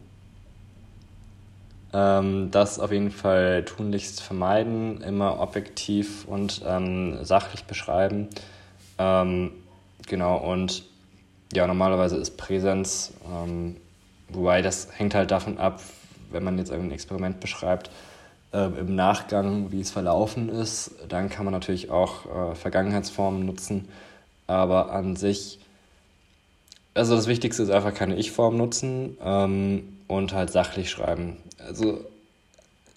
Ähm, 1.93 2.51
das 2.53 2.79
auf 2.79 2.93
jeden 2.93 3.11
Fall 3.11 3.65
tunlichst 3.65 4.23
vermeiden, 4.23 5.03
immer 5.03 5.41
objektiv 5.41 6.25
und 6.27 6.63
ähm, 6.65 7.25
sachlich 7.25 7.65
beschreiben. 7.65 8.29
Ähm, 8.99 9.51
genau, 10.07 10.37
und 10.37 10.85
ja, 11.53 11.67
normalerweise 11.67 12.17
ist 12.17 12.37
Präsenz, 12.37 13.13
ähm, 13.29 13.77
wobei 14.29 14.63
das 14.63 14.89
hängt 14.97 15.17
halt 15.17 15.33
davon 15.33 15.59
ab, 15.59 15.81
wenn 16.31 16.45
man 16.45 16.59
jetzt 16.59 16.71
ein 16.71 16.93
Experiment 16.93 17.41
beschreibt, 17.41 17.91
äh, 18.53 18.67
im 18.79 18.95
Nachgang, 18.95 19.73
wie 19.73 19.81
es 19.81 19.91
verlaufen 19.91 20.49
ist. 20.49 20.93
Dann 21.09 21.29
kann 21.29 21.45
man 21.45 21.53
natürlich 21.53 21.91
auch 21.91 22.27
äh, 22.27 22.55
Vergangenheitsformen 22.55 23.45
nutzen, 23.45 23.89
aber 24.47 24.93
an 24.93 25.17
sich, 25.17 25.59
also 26.95 27.15
das 27.15 27.27
Wichtigste 27.27 27.63
ist 27.63 27.71
einfach 27.71 27.95
keine 27.95 28.17
Ich-Form 28.17 28.57
nutzen 28.57 29.17
ähm, 29.25 29.97
und 30.09 30.33
halt 30.33 30.51
sachlich 30.51 30.91
schreiben. 30.91 31.37
Also 31.59 32.05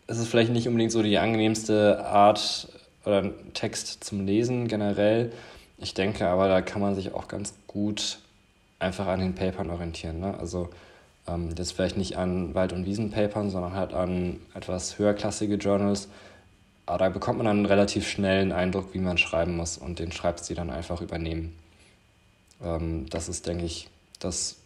es 0.07 0.17
ist 0.17 0.27
vielleicht 0.27 0.51
nicht 0.51 0.67
unbedingt 0.67 0.91
so 0.91 1.01
die 1.03 1.17
angenehmste 1.17 2.05
Art 2.05 2.67
oder 3.05 3.31
Text 3.53 4.03
zum 4.03 4.25
Lesen 4.25 4.67
generell. 4.67 5.31
Ich 5.77 5.93
denke 5.93 6.27
aber, 6.27 6.47
da 6.47 6.61
kann 6.61 6.81
man 6.81 6.95
sich 6.95 7.13
auch 7.13 7.27
ganz 7.27 7.53
gut 7.67 8.19
einfach 8.79 9.07
an 9.07 9.19
den 9.19 9.35
Papern 9.35 9.69
orientieren. 9.69 10.19
Ne? 10.19 10.37
Also 10.37 10.69
ähm, 11.27 11.55
das 11.55 11.71
vielleicht 11.71 11.97
nicht 11.97 12.17
an 12.17 12.53
Wald- 12.53 12.73
und 12.73 12.85
Wiesenpapern, 12.85 13.49
sondern 13.49 13.73
halt 13.73 13.93
an 13.93 14.39
etwas 14.53 14.97
höherklassige 14.99 15.55
Journals. 15.55 16.09
Aber 16.85 16.97
da 16.97 17.09
bekommt 17.09 17.37
man 17.37 17.45
dann 17.47 17.65
relativ 17.65 18.07
schnell 18.07 18.41
einen 18.41 18.51
Eindruck, 18.51 18.93
wie 18.93 18.99
man 18.99 19.17
schreiben 19.17 19.55
muss 19.55 19.77
und 19.77 19.99
den 19.99 20.11
Schreibstil 20.11 20.55
dann 20.55 20.69
einfach 20.69 21.01
übernehmen. 21.01 21.57
Ähm, 22.61 23.05
das 23.09 23.29
ist, 23.29 23.47
denke 23.47 23.65
ich, 23.65 23.89
das, 24.19 24.57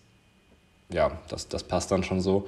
ja, 0.89 1.12
das, 1.30 1.47
das 1.47 1.64
passt 1.64 1.91
dann 1.91 2.03
schon 2.03 2.22
so. 2.22 2.47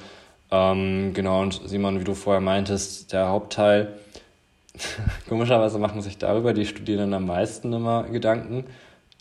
Ähm, 0.52 1.14
genau, 1.14 1.42
und 1.42 1.62
Simon, 1.66 2.00
wie 2.00 2.04
du 2.04 2.16
vorher 2.16 2.42
meintest, 2.42 3.14
der 3.14 3.28
Hauptteil, 3.30 4.00
komischerweise 5.30 5.78
machen 5.78 6.02
sich 6.02 6.18
darüber 6.18 6.54
die 6.54 6.66
Studierenden 6.66 7.14
am 7.14 7.28
meisten 7.28 7.72
immer 7.74 8.04
Gedanken. 8.04 8.66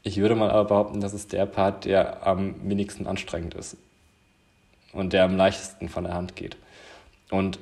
Ich 0.03 0.17
würde 0.19 0.35
mal 0.35 0.51
aber 0.51 0.65
behaupten, 0.65 1.01
das 1.01 1.13
ist 1.13 1.33
der 1.33 1.45
Part, 1.45 1.85
der 1.85 2.27
am 2.27 2.55
wenigsten 2.69 3.07
anstrengend 3.07 3.55
ist. 3.55 3.77
Und 4.93 5.13
der 5.13 5.25
am 5.25 5.37
leichtesten 5.37 5.89
von 5.89 6.05
der 6.05 6.15
Hand 6.15 6.37
geht. 6.37 6.57
Und 7.31 7.59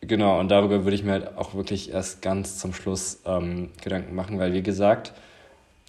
genau, 0.00 0.38
und 0.38 0.50
darüber 0.50 0.84
würde 0.84 0.94
ich 0.94 1.02
mir 1.02 1.12
halt 1.12 1.36
auch 1.36 1.54
wirklich 1.54 1.92
erst 1.92 2.22
ganz 2.22 2.58
zum 2.58 2.72
Schluss 2.72 3.20
ähm, 3.24 3.70
Gedanken 3.82 4.14
machen, 4.14 4.38
weil 4.38 4.52
wie 4.52 4.62
gesagt, 4.62 5.12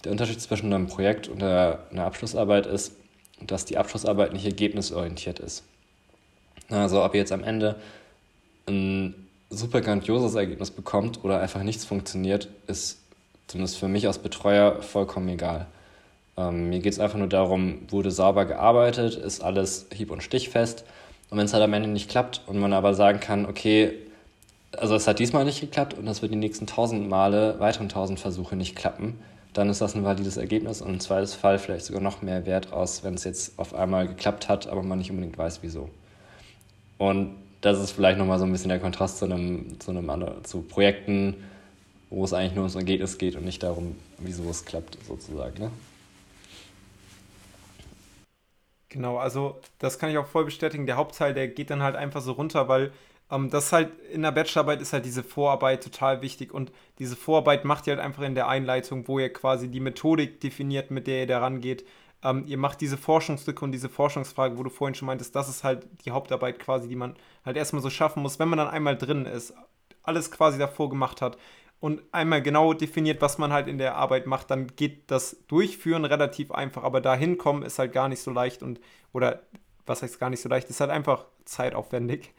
der 0.04 0.12
Unterschied 0.12 0.40
zwischen 0.40 0.72
einem 0.72 0.86
Projekt 0.86 1.28
und 1.28 1.42
einer 1.42 2.04
Abschlussarbeit 2.04 2.66
ist, 2.66 2.92
dass 3.40 3.64
die 3.64 3.76
Abschlussarbeit 3.76 4.32
nicht 4.32 4.46
ergebnisorientiert 4.46 5.40
ist. 5.40 5.64
Also 6.70 7.04
ob 7.04 7.14
ihr 7.14 7.20
jetzt 7.20 7.32
am 7.32 7.44
Ende 7.44 7.76
ein 8.66 9.14
super 9.50 9.80
grandioses 9.80 10.34
Ergebnis 10.34 10.70
bekommt 10.70 11.22
oder 11.24 11.40
einfach 11.40 11.62
nichts 11.62 11.84
funktioniert, 11.84 12.48
ist 12.66 13.00
zumindest 13.46 13.78
für 13.78 13.88
mich 13.88 14.06
als 14.06 14.18
Betreuer 14.18 14.82
vollkommen 14.82 15.28
egal. 15.28 15.66
Ähm, 16.36 16.68
mir 16.68 16.80
geht 16.80 16.92
es 16.92 17.00
einfach 17.00 17.18
nur 17.18 17.28
darum, 17.28 17.80
wurde 17.88 18.10
sauber 18.10 18.44
gearbeitet, 18.44 19.14
ist 19.14 19.42
alles 19.42 19.86
hieb- 19.94 20.10
und 20.10 20.22
stichfest. 20.22 20.84
Und 21.30 21.38
wenn 21.38 21.46
es 21.46 21.52
halt 21.52 21.64
am 21.64 21.72
Ende 21.72 21.88
nicht 21.88 22.10
klappt 22.10 22.42
und 22.46 22.58
man 22.58 22.72
aber 22.72 22.94
sagen 22.94 23.20
kann, 23.20 23.46
okay, 23.46 23.92
also 24.76 24.94
es 24.94 25.08
hat 25.08 25.18
diesmal 25.18 25.44
nicht 25.44 25.60
geklappt 25.60 25.94
und 25.94 26.06
das 26.06 26.22
wird 26.22 26.32
die 26.32 26.36
nächsten 26.36 26.66
tausend 26.66 27.08
Male, 27.08 27.58
weiteren 27.58 27.88
tausend 27.88 28.20
Versuche 28.20 28.56
nicht 28.56 28.76
klappen, 28.76 29.18
dann 29.52 29.70
ist 29.70 29.80
das 29.80 29.94
ein 29.94 30.04
valides 30.04 30.36
Ergebnis 30.36 30.82
und 30.82 30.90
im 30.90 31.00
zweiten 31.00 31.26
Fall 31.28 31.58
vielleicht 31.58 31.86
sogar 31.86 32.02
noch 32.02 32.20
mehr 32.20 32.44
wert 32.44 32.72
aus, 32.72 33.02
wenn 33.02 33.14
es 33.14 33.24
jetzt 33.24 33.58
auf 33.58 33.74
einmal 33.74 34.06
geklappt 34.06 34.48
hat, 34.48 34.66
aber 34.66 34.82
man 34.82 34.98
nicht 34.98 35.10
unbedingt 35.10 35.38
weiß, 35.38 35.60
wieso. 35.62 35.88
Und 36.98 37.34
das 37.62 37.80
ist 37.80 37.92
vielleicht 37.92 38.18
nochmal 38.18 38.38
so 38.38 38.44
ein 38.44 38.52
bisschen 38.52 38.68
der 38.68 38.78
Kontrast 38.78 39.18
zu 39.18 39.24
einem, 39.24 39.80
zu 39.80 39.90
einem 39.90 40.10
zu 40.44 40.60
Projekten, 40.60 41.34
wo 42.10 42.24
es 42.24 42.32
eigentlich 42.32 42.54
nur 42.54 42.64
ums 42.64 42.74
Ergebnis 42.76 43.18
geht 43.18 43.34
und 43.34 43.44
nicht 43.44 43.62
darum, 43.62 43.96
wieso 44.18 44.48
es 44.50 44.64
klappt, 44.64 44.98
sozusagen. 45.08 45.58
Ne? 45.58 45.70
Genau, 48.88 49.18
also 49.18 49.60
das 49.78 49.98
kann 49.98 50.10
ich 50.10 50.18
auch 50.18 50.26
voll 50.26 50.44
bestätigen. 50.44 50.86
Der 50.86 50.96
Hauptteil, 50.96 51.34
der 51.34 51.48
geht 51.48 51.70
dann 51.70 51.82
halt 51.82 51.96
einfach 51.96 52.20
so 52.20 52.32
runter, 52.32 52.68
weil 52.68 52.92
ähm, 53.30 53.50
das 53.50 53.72
halt 53.72 53.98
in 54.12 54.22
der 54.22 54.30
Bachelorarbeit 54.30 54.80
ist 54.80 54.92
halt 54.92 55.04
diese 55.04 55.24
Vorarbeit 55.24 55.82
total 55.82 56.22
wichtig 56.22 56.54
und 56.54 56.72
diese 57.00 57.16
Vorarbeit 57.16 57.64
macht 57.64 57.86
ihr 57.86 57.94
halt 57.96 58.04
einfach 58.04 58.22
in 58.22 58.36
der 58.36 58.48
Einleitung, 58.48 59.08
wo 59.08 59.18
ihr 59.18 59.32
quasi 59.32 59.68
die 59.68 59.80
Methodik 59.80 60.40
definiert, 60.40 60.90
mit 60.92 61.06
der 61.08 61.20
ihr 61.22 61.26
da 61.26 61.40
rangeht. 61.40 61.84
Ähm, 62.22 62.44
ihr 62.46 62.58
macht 62.58 62.80
diese 62.80 62.96
Forschungslücke 62.96 63.64
und 63.64 63.72
diese 63.72 63.88
Forschungsfrage, 63.88 64.56
wo 64.56 64.62
du 64.62 64.70
vorhin 64.70 64.94
schon 64.94 65.06
meintest, 65.06 65.34
das 65.34 65.48
ist 65.48 65.64
halt 65.64 65.86
die 66.04 66.12
Hauptarbeit 66.12 66.58
quasi, 66.60 66.88
die 66.88 66.96
man 66.96 67.16
halt 67.44 67.56
erstmal 67.56 67.82
so 67.82 67.90
schaffen 67.90 68.22
muss, 68.22 68.38
wenn 68.38 68.48
man 68.48 68.58
dann 68.58 68.68
einmal 68.68 68.96
drin 68.96 69.26
ist, 69.26 69.52
alles 70.04 70.30
quasi 70.30 70.58
davor 70.58 70.88
gemacht 70.88 71.20
hat 71.20 71.36
und 71.80 72.02
einmal 72.12 72.42
genau 72.42 72.72
definiert, 72.72 73.20
was 73.20 73.38
man 73.38 73.52
halt 73.52 73.68
in 73.68 73.78
der 73.78 73.96
Arbeit 73.96 74.26
macht, 74.26 74.50
dann 74.50 74.68
geht 74.76 75.10
das 75.10 75.36
Durchführen 75.46 76.04
relativ 76.04 76.50
einfach, 76.50 76.84
aber 76.84 77.00
dahin 77.00 77.38
kommen 77.38 77.62
ist 77.62 77.78
halt 77.78 77.92
gar 77.92 78.08
nicht 78.08 78.20
so 78.20 78.30
leicht 78.30 78.62
und, 78.62 78.80
oder 79.12 79.42
was 79.86 80.02
heißt 80.02 80.18
gar 80.18 80.30
nicht 80.30 80.40
so 80.40 80.48
leicht, 80.48 80.68
ist 80.70 80.80
halt 80.80 80.90
einfach 80.90 81.26
zeitaufwendig. 81.44 82.34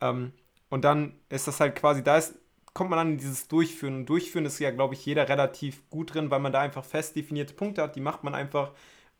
Ähm, 0.00 0.32
und 0.68 0.84
dann 0.84 1.14
ist 1.28 1.48
das 1.48 1.60
halt 1.60 1.76
quasi, 1.76 2.02
da 2.02 2.18
ist, 2.18 2.38
kommt 2.74 2.90
man 2.90 3.12
in 3.12 3.18
dieses 3.18 3.48
Durchführen. 3.48 3.96
Und 3.96 4.06
Durchführen 4.06 4.46
ist 4.46 4.58
ja, 4.58 4.70
glaube 4.70 4.94
ich, 4.94 5.04
jeder 5.04 5.28
relativ 5.28 5.88
gut 5.90 6.14
drin, 6.14 6.30
weil 6.30 6.40
man 6.40 6.52
da 6.52 6.60
einfach 6.60 6.84
fest 6.84 7.16
definierte 7.16 7.54
Punkte 7.54 7.82
hat, 7.82 7.96
die 7.96 8.00
macht 8.00 8.24
man 8.24 8.34
einfach. 8.34 8.72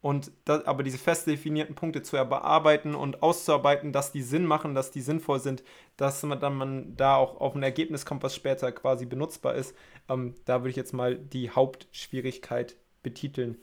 Und 0.03 0.33
das, 0.45 0.67
aber 0.67 0.83
diese 0.83 0.99
fest 0.99 1.29
definierten 1.29 1.77
Punkte 1.77 2.03
zu 2.03 2.17
bearbeiten 2.17 2.97
und 2.97 3.23
auszuarbeiten, 3.23 3.93
dass 3.93 4.11
die 4.11 4.23
Sinn 4.23 4.45
machen, 4.45 4.75
dass 4.75 4.91
die 4.91 5.01
sinnvoll 5.01 5.39
sind, 5.39 5.63
dass 5.97 6.25
man 6.25 6.41
dann 6.41 6.57
man 6.57 6.97
da 6.97 7.15
auch 7.15 7.41
auf 7.41 7.55
ein 7.55 7.63
Ergebnis 7.63 8.05
kommt, 8.05 8.25
was 8.25 8.35
später 8.35 8.73
quasi 8.73 9.07
benutzbar 9.07 9.55
ist, 9.55 9.77
ähm, 10.09 10.35
da 10.45 10.61
würde 10.61 10.71
ich 10.71 10.77
jetzt 10.77 10.93
mal 10.93 11.17
die 11.17 11.51
Hauptschwierigkeit 11.51 12.75
betiteln. 13.05 13.59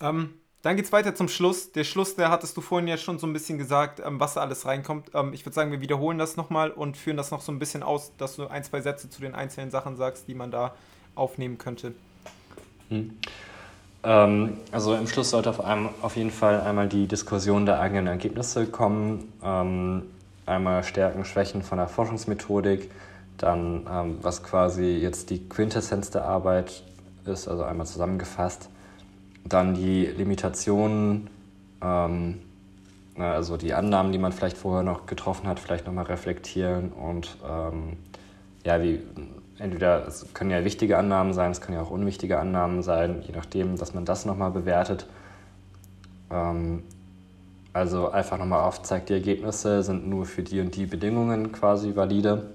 Ähm, 0.00 0.34
dann 0.62 0.76
geht 0.76 0.84
es 0.84 0.92
weiter 0.92 1.14
zum 1.14 1.28
Schluss. 1.28 1.72
Der 1.72 1.82
Schluss, 1.82 2.14
der 2.14 2.30
hattest 2.30 2.56
du 2.56 2.60
vorhin 2.60 2.86
ja 2.86 2.96
schon 2.96 3.18
so 3.18 3.26
ein 3.26 3.32
bisschen 3.32 3.58
gesagt, 3.58 3.98
ähm, 3.98 4.20
was 4.20 4.34
da 4.34 4.42
alles 4.42 4.64
reinkommt. 4.64 5.10
Ähm, 5.12 5.32
ich 5.32 5.44
würde 5.44 5.54
sagen, 5.54 5.72
wir 5.72 5.80
wiederholen 5.80 6.18
das 6.18 6.36
nochmal 6.36 6.70
und 6.70 6.96
führen 6.96 7.16
das 7.16 7.32
noch 7.32 7.40
so 7.40 7.50
ein 7.50 7.58
bisschen 7.58 7.82
aus, 7.82 8.16
dass 8.16 8.36
du 8.36 8.46
ein, 8.46 8.62
zwei 8.62 8.80
Sätze 8.80 9.10
zu 9.10 9.20
den 9.20 9.34
einzelnen 9.34 9.72
Sachen 9.72 9.96
sagst, 9.96 10.28
die 10.28 10.34
man 10.34 10.52
da 10.52 10.76
aufnehmen 11.16 11.58
könnte. 11.58 11.94
Hm. 12.90 13.18
Ähm, 14.04 14.58
also 14.72 14.94
im 14.94 15.06
Schluss 15.06 15.30
sollte 15.30 15.50
auf, 15.50 15.64
einem, 15.64 15.88
auf 16.02 16.16
jeden 16.16 16.30
Fall 16.30 16.60
einmal 16.60 16.88
die 16.88 17.06
Diskussion 17.06 17.66
der 17.66 17.80
eigenen 17.80 18.06
Ergebnisse 18.06 18.66
kommen. 18.66 19.32
Ähm, 19.42 20.02
einmal 20.46 20.84
Stärken, 20.84 21.24
Schwächen 21.24 21.62
von 21.62 21.78
der 21.78 21.88
Forschungsmethodik, 21.88 22.90
dann 23.36 23.86
ähm, 23.90 24.18
was 24.22 24.42
quasi 24.42 24.96
jetzt 24.96 25.30
die 25.30 25.48
Quintessenz 25.48 26.10
der 26.10 26.24
Arbeit 26.24 26.82
ist, 27.24 27.48
also 27.48 27.64
einmal 27.64 27.86
zusammengefasst 27.86 28.68
dann 29.48 29.74
die 29.74 30.06
Limitationen, 30.06 31.30
ähm, 31.82 32.40
also 33.16 33.56
die 33.56 33.74
Annahmen, 33.74 34.12
die 34.12 34.18
man 34.18 34.32
vielleicht 34.32 34.56
vorher 34.56 34.82
noch 34.82 35.06
getroffen 35.06 35.48
hat, 35.48 35.58
vielleicht 35.58 35.86
nochmal 35.86 36.04
reflektieren 36.04 36.92
und 36.92 37.36
ähm, 37.48 37.96
ja, 38.64 38.80
wie 38.82 39.00
entweder 39.58 40.06
es 40.06 40.26
können 40.34 40.50
ja 40.50 40.64
wichtige 40.64 40.98
Annahmen 40.98 41.32
sein, 41.32 41.50
es 41.50 41.60
können 41.60 41.76
ja 41.76 41.82
auch 41.82 41.90
unwichtige 41.90 42.38
Annahmen 42.38 42.82
sein, 42.82 43.22
je 43.26 43.34
nachdem, 43.34 43.76
dass 43.76 43.94
man 43.94 44.04
das 44.04 44.24
nochmal 44.24 44.50
bewertet. 44.50 45.06
Ähm, 46.30 46.82
also 47.72 48.10
einfach 48.10 48.38
nochmal 48.38 48.62
aufzeigt, 48.62 49.08
die 49.08 49.14
Ergebnisse 49.14 49.82
sind 49.82 50.08
nur 50.08 50.26
für 50.26 50.42
die 50.42 50.60
und 50.60 50.74
die 50.74 50.86
Bedingungen 50.86 51.52
quasi 51.52 51.94
valide. 51.94 52.50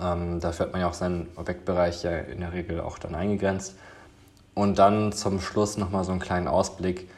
Ähm, 0.00 0.38
dafür 0.40 0.66
hat 0.66 0.72
man 0.72 0.82
ja 0.82 0.88
auch 0.88 0.94
seinen 0.94 1.28
Objektbereich 1.36 2.02
ja 2.02 2.18
in 2.18 2.40
der 2.40 2.52
Regel 2.52 2.80
auch 2.80 2.98
dann 2.98 3.14
eingegrenzt. 3.14 3.76
Und 4.54 4.78
dann 4.78 5.12
zum 5.12 5.40
Schluss 5.40 5.78
nochmal 5.78 6.04
so 6.04 6.10
einen 6.12 6.20
kleinen 6.20 6.48
Ausblick, 6.48 7.08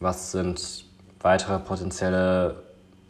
was 0.00 0.32
sind 0.32 0.84
weitere 1.20 1.58
potenzielle 1.58 2.62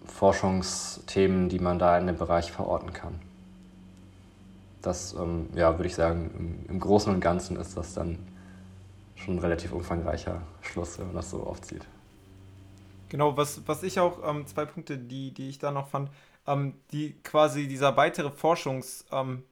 Forschungsthemen, 0.06 1.48
die 1.48 1.58
man 1.58 1.78
da 1.78 1.98
in 1.98 2.06
dem 2.06 2.16
Bereich 2.16 2.50
verorten 2.50 2.92
kann. 2.92 3.27
Das, 4.82 5.14
ähm, 5.14 5.48
ja, 5.54 5.72
würde 5.76 5.86
ich 5.86 5.94
sagen, 5.94 6.30
im, 6.38 6.74
im, 6.74 6.80
Großen 6.80 7.12
und 7.12 7.20
Ganzen 7.20 7.56
ist 7.56 7.76
das 7.76 7.94
dann 7.94 8.18
schon 9.16 9.36
ein 9.36 9.38
relativ 9.40 9.72
umfangreicher 9.72 10.42
Schluss, 10.60 10.98
wenn 10.98 11.06
man 11.06 11.16
das 11.16 11.30
so 11.30 11.42
aufzieht. 11.42 11.84
Genau, 13.08 13.36
was, 13.36 13.66
was 13.66 13.82
ich 13.82 13.98
auch, 13.98 14.18
ähm, 14.28 14.46
zwei 14.46 14.64
Punkte, 14.66 14.98
die, 14.98 15.32
die 15.32 15.48
ich 15.48 15.58
da 15.58 15.70
noch 15.70 15.88
fand, 15.88 16.10
ähm, 16.46 16.74
die 16.92 17.14
quasi 17.22 17.66
dieser 17.66 17.96
weitere 17.96 18.30
Forschungsstand 18.30 19.42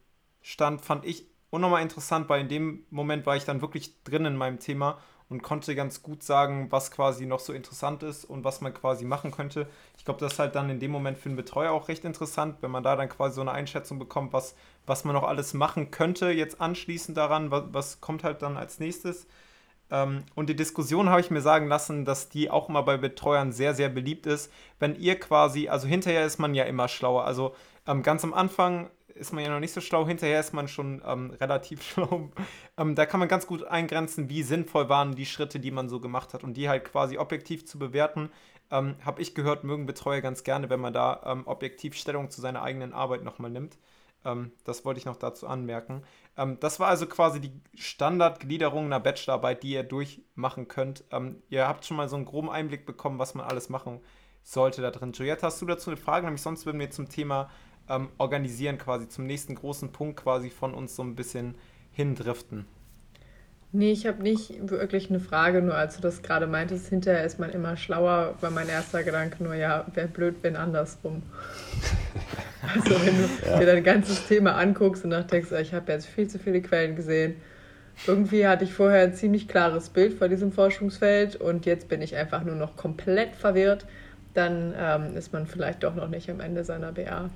fand 0.81 1.05
ich 1.05 1.27
unnormal 1.51 1.83
interessant, 1.83 2.29
weil 2.29 2.43
in 2.43 2.49
dem 2.49 2.85
Moment 2.91 3.27
war 3.27 3.37
ich 3.37 3.45
dann 3.45 3.61
wirklich 3.61 4.03
drin 4.05 4.25
in 4.27 4.37
meinem 4.37 4.59
Thema 4.59 4.99
und 5.29 5.43
konnte 5.43 5.75
ganz 5.75 6.03
gut 6.03 6.23
sagen, 6.23 6.69
was 6.71 6.91
quasi 6.91 7.27
noch 7.27 7.41
so 7.41 7.53
interessant 7.53 8.03
ist 8.03 8.25
und 8.25 8.45
was 8.45 8.61
man 8.61 8.73
quasi 8.73 9.05
machen 9.05 9.31
könnte. 9.33 9.67
Ich 9.99 10.05
glaube, 10.05 10.21
das 10.21 10.35
ist 10.35 10.39
halt 10.39 10.55
dann 10.55 10.71
in 10.71 10.79
dem 10.79 10.91
Moment 10.91 11.19
für 11.19 11.29
einen 11.29 11.37
Betreuer 11.37 11.73
auch 11.73 11.89
recht 11.89 12.05
interessant, 12.05 12.59
wenn 12.61 12.71
man 12.71 12.85
da 12.85 12.95
dann 12.95 13.09
quasi 13.09 13.35
so 13.35 13.41
eine 13.41 13.53
Einschätzung 13.53 13.99
bekommt, 13.99 14.33
was, 14.33 14.55
was 14.87 15.05
man 15.05 15.15
noch 15.15 15.25
alles 15.25 15.53
machen 15.53 15.91
könnte, 15.91 16.31
jetzt 16.31 16.61
anschließend 16.61 17.17
daran, 17.17 17.51
was, 17.51 17.65
was 17.73 18.01
kommt 18.01 18.23
halt 18.23 18.43
dann 18.43 18.57
als 18.57 18.79
nächstes. 18.79 19.27
Ähm, 19.91 20.25
und 20.35 20.49
die 20.49 20.57
Diskussion 20.57 21.09
habe 21.11 21.21
ich 21.21 21.31
mir 21.31 21.41
sagen 21.41 21.69
lassen, 21.69 22.05
dass 22.05 22.29
die 22.29 22.51
auch 22.51 22.69
immer 22.69 22.83
bei 22.83 22.97
Betreuern 22.97 23.53
sehr, 23.53 23.75
sehr 23.75 23.89
beliebt 23.89 24.27
ist. 24.27 24.53
Wenn 24.79 24.97
ihr 24.97 25.19
quasi, 25.19 25.69
also 25.69 25.87
hinterher 25.89 26.25
ist 26.25 26.39
man 26.39 26.55
ja 26.55 26.65
immer 26.65 26.89
schlauer. 26.89 27.25
Also 27.25 27.55
ähm, 27.87 28.03
ganz 28.03 28.25
am 28.25 28.35
Anfang 28.35 28.91
ist 29.19 29.33
man 29.33 29.45
ja 29.45 29.51
noch 29.51 29.61
nicht 29.61 29.73
so 29.73 29.81
schlau, 29.81 30.07
hinterher 30.07 30.41
ist 30.41 30.53
man 30.53 30.69
schon 30.69 31.03
ähm, 31.05 31.31
relativ 31.41 31.83
schlau. 31.89 32.31
Ähm, 32.77 32.95
da 32.95 33.07
kann 33.07 33.21
man 33.21 33.29
ganz 33.29 33.47
gut 33.47 33.65
eingrenzen, 33.65 34.29
wie 34.29 34.43
sinnvoll 34.43 34.89
waren 34.89 35.15
die 35.15 35.27
Schritte, 35.27 35.61
die 35.61 35.71
man 35.71 35.89
so 35.89 36.01
gemacht 36.01 36.35
hat 36.35 36.45
und 36.45 36.55
die 36.55 36.69
halt 36.69 36.85
quasi 36.85 37.19
objektiv 37.19 37.67
zu 37.67 37.79
bewerten. 37.79 38.31
Ähm, 38.71 38.97
Habe 39.05 39.23
ich 39.23 39.35
gehört, 39.35 39.65
mögen 39.65 39.87
Betreuer 39.87 40.21
ganz 40.21 40.45
gerne, 40.45 40.71
wenn 40.71 40.81
man 40.81 40.93
da 40.93 41.23
ähm, 41.25 41.47
objektiv 41.47 41.95
Stellung 41.95 42.31
zu 42.31 42.41
seiner 42.41 42.63
eigenen 42.63 42.93
Arbeit 42.93 43.23
nochmal 43.23 43.51
nimmt. 43.51 43.79
Ähm, 44.25 44.53
das 44.65 44.85
wollte 44.85 44.99
ich 44.99 45.07
noch 45.07 45.17
dazu 45.17 45.47
anmerken. 45.47 46.03
Ähm, 46.37 46.59
das 46.61 46.81
war 46.81 46.89
also 46.89 47.07
quasi 47.07 47.41
die 47.41 47.53
Standardgliederung 47.75 48.87
einer 48.87 49.01
Bachelorarbeit, 49.01 49.63
die 49.63 49.73
ihr 49.73 49.83
durchmachen 49.83 50.69
könnt. 50.69 51.05
ihr 51.49 51.69
habt 51.69 51.85
schon 51.85 51.97
mal 51.97 52.09
so 52.09 52.17
einen 52.17 52.25
groben 52.25 52.51
Einblick 52.51 52.87
bekommen, 52.87 53.19
was 53.19 53.35
man 53.35 53.47
alles 53.47 53.69
machen 53.69 54.01
sollte 54.43 54.81
da 54.81 54.91
drin. 54.91 55.13
Juliette, 55.13 55.43
hast 55.43 55.61
du 55.61 55.67
dazu 55.67 55.91
eine 55.91 55.97
Frage? 55.97 56.25
Nämlich 56.25 56.43
sonst 56.43 56.67
würden 56.67 56.79
wir 56.79 56.91
zum 56.91 57.09
Thema 57.09 57.51
ähm, 57.89 58.09
organisieren, 58.19 58.79
quasi 58.79 59.09
zum 59.09 59.27
nächsten 59.27 59.55
großen 59.55 59.93
Punkt 59.93 60.17
quasi 60.23 60.51
von 60.51 60.75
uns 60.75 60.97
so 60.97 61.03
ein 61.03 61.15
bisschen 61.15 61.55
hindriften. 61.93 62.67
Nee, 63.73 63.93
ich 63.93 64.07
habe 64.07 64.23
nicht 64.23 64.71
wirklich 64.71 65.11
eine 65.11 65.21
Frage, 65.21 65.61
nur 65.61 65.75
als 65.75 65.97
du 65.97 66.03
das 66.03 66.23
gerade 66.23 66.47
meintest, 66.47 66.89
hinterher 66.89 67.25
ist 67.25 67.39
man 67.39 67.51
immer 67.51 67.77
schlauer, 67.77 68.35
war 68.41 68.51
mein 68.51 68.69
erster 68.69 69.03
Gedanke 69.03 69.43
nur, 69.43 69.55
ja, 69.55 69.85
wäre 69.93 70.09
blöd, 70.09 70.37
wenn 70.43 70.57
andersrum. 70.57 71.23
also 72.75 72.91
wenn 73.05 73.17
du 73.17 73.29
ja. 73.47 73.59
dir 73.59 73.67
dein 73.67 73.85
ganzes 73.85 74.27
Thema 74.27 74.55
anguckst 74.55 75.05
und 75.05 75.11
nachdenkst, 75.11 75.53
ich 75.53 75.75
habe 75.75 75.93
jetzt 75.93 76.07
viel 76.07 76.29
zu 76.29 76.39
viele 76.39 76.63
Quellen 76.63 76.97
gesehen. 76.97 77.37
Irgendwie 78.07 78.47
hatte 78.47 78.65
ich 78.65 78.73
vorher 78.73 79.03
ein 79.03 79.15
ziemlich 79.15 79.49
klares 79.49 79.89
Bild 79.89 80.15
von 80.15 80.31
diesem 80.31 80.53
Forschungsfeld 80.53 81.37
und 81.37 81.67
jetzt 81.67 81.89
bin 81.89 82.03
ich 82.03 82.15
einfach 82.15 82.45
nur 82.45 82.55
noch 82.55 82.77
komplett 82.77 83.35
verwirrt. 83.35 83.87
Dann 84.35 84.75
ähm, 84.79 85.17
ist 85.17 85.33
man 85.33 85.47
vielleicht 85.47 85.83
doch 85.83 85.95
noch 85.95 86.09
nicht 86.09 86.31
am 86.31 86.41
Ende 86.41 86.63
seiner 86.63 86.93
BA. 86.93 87.31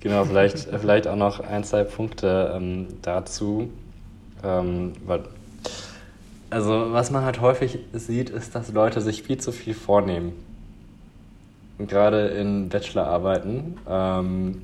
Genau, 0.00 0.24
vielleicht, 0.24 0.58
vielleicht 0.58 1.06
auch 1.06 1.16
noch 1.16 1.40
ein, 1.40 1.62
zwei 1.62 1.84
Punkte 1.84 2.52
ähm, 2.56 2.88
dazu. 3.02 3.70
Ähm, 4.42 4.94
weil, 5.04 5.24
also, 6.48 6.92
was 6.92 7.10
man 7.10 7.24
halt 7.24 7.40
häufig 7.40 7.78
sieht, 7.92 8.30
ist, 8.30 8.54
dass 8.54 8.72
Leute 8.72 9.02
sich 9.02 9.22
viel 9.22 9.38
zu 9.38 9.52
viel 9.52 9.74
vornehmen. 9.74 10.32
gerade 11.78 12.28
in 12.28 12.70
Bachelorarbeiten. 12.70 13.78
Ähm, 13.88 14.62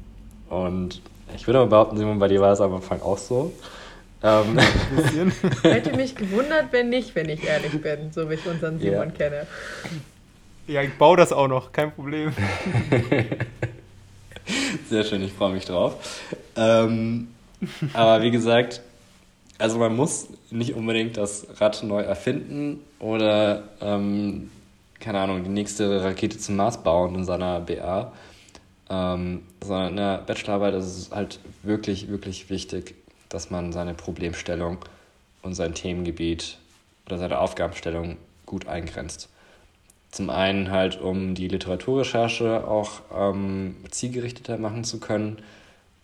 und 0.49 1.03
ich 1.35 1.47
würde 1.47 1.61
mal 1.61 1.67
behaupten, 1.67 1.99
Simon, 1.99 2.19
bei 2.19 2.29
dir 2.29 2.41
war 2.41 2.53
es 2.53 2.61
am 2.61 2.75
Anfang 2.75 3.03
auch 3.03 3.19
so. 3.19 3.53
Ähm. 4.23 4.59
Hätte 5.63 5.95
mich 5.95 6.15
gewundert, 6.15 6.73
wenn 6.73 6.89
nicht, 6.89 7.15
wenn 7.15 7.29
ich 7.29 7.47
ehrlich 7.47 7.81
bin, 7.83 8.11
so 8.11 8.31
wie 8.31 8.35
ich 8.35 8.47
unseren 8.47 8.79
Simon 8.79 9.09
ja. 9.09 9.15
kenne. 9.15 9.47
Ja, 10.67 10.83
ich 10.83 10.97
baue 10.97 11.17
das 11.17 11.33
auch 11.33 11.47
noch, 11.47 11.73
kein 11.73 11.93
Problem. 11.93 12.33
Sehr 14.89 15.05
schön, 15.05 15.23
ich 15.23 15.33
freue 15.33 15.53
mich 15.53 15.65
drauf. 15.65 16.23
Ähm, 16.57 17.29
aber 17.93 18.23
wie 18.23 18.31
gesagt, 18.31 18.81
also 19.59 19.79
man 19.79 19.97
muss 19.97 20.29
nicht 20.51 20.75
unbedingt 20.75 21.17
das 21.17 21.47
Rad 21.61 21.83
neu 21.83 22.03
erfinden 22.03 22.81
oder, 22.99 23.65
ähm, 23.81 24.51
keine 25.01 25.21
Ahnung, 25.21 25.45
die 25.45 25.51
nächste 25.51 26.03
Rakete 26.03 26.39
zum 26.39 26.57
Mars 26.57 26.83
bauen 26.83 27.15
in 27.15 27.25
seiner 27.25 27.61
BA, 27.61 28.13
ähm, 28.89 29.43
sondern 29.63 29.91
in 29.91 29.97
der 29.97 30.19
Bachelorarbeit 30.19 30.75
ist 30.75 30.87
es 30.87 31.11
halt 31.11 31.41
wirklich, 31.63 32.09
wirklich 32.09 32.51
wichtig, 32.51 32.95
dass 33.29 33.51
man 33.51 33.73
seine 33.73 33.95
Problemstellung 33.95 34.79
und 35.43 35.55
sein 35.55 35.75
Themengebiet 35.75 36.59
oder 37.07 37.19
seine 37.19 37.39
Aufgabenstellung 37.41 38.17
gut 38.45 38.69
eingrenzt. 38.69 39.29
Zum 40.17 40.31
einen 40.31 40.71
halt, 40.71 40.99
um 40.99 41.35
die 41.35 41.47
Literaturrecherche 41.47 42.67
auch 42.67 43.03
ähm, 43.15 43.77
zielgerichteter 43.91 44.57
machen 44.57 44.83
zu 44.83 44.99
können, 44.99 45.43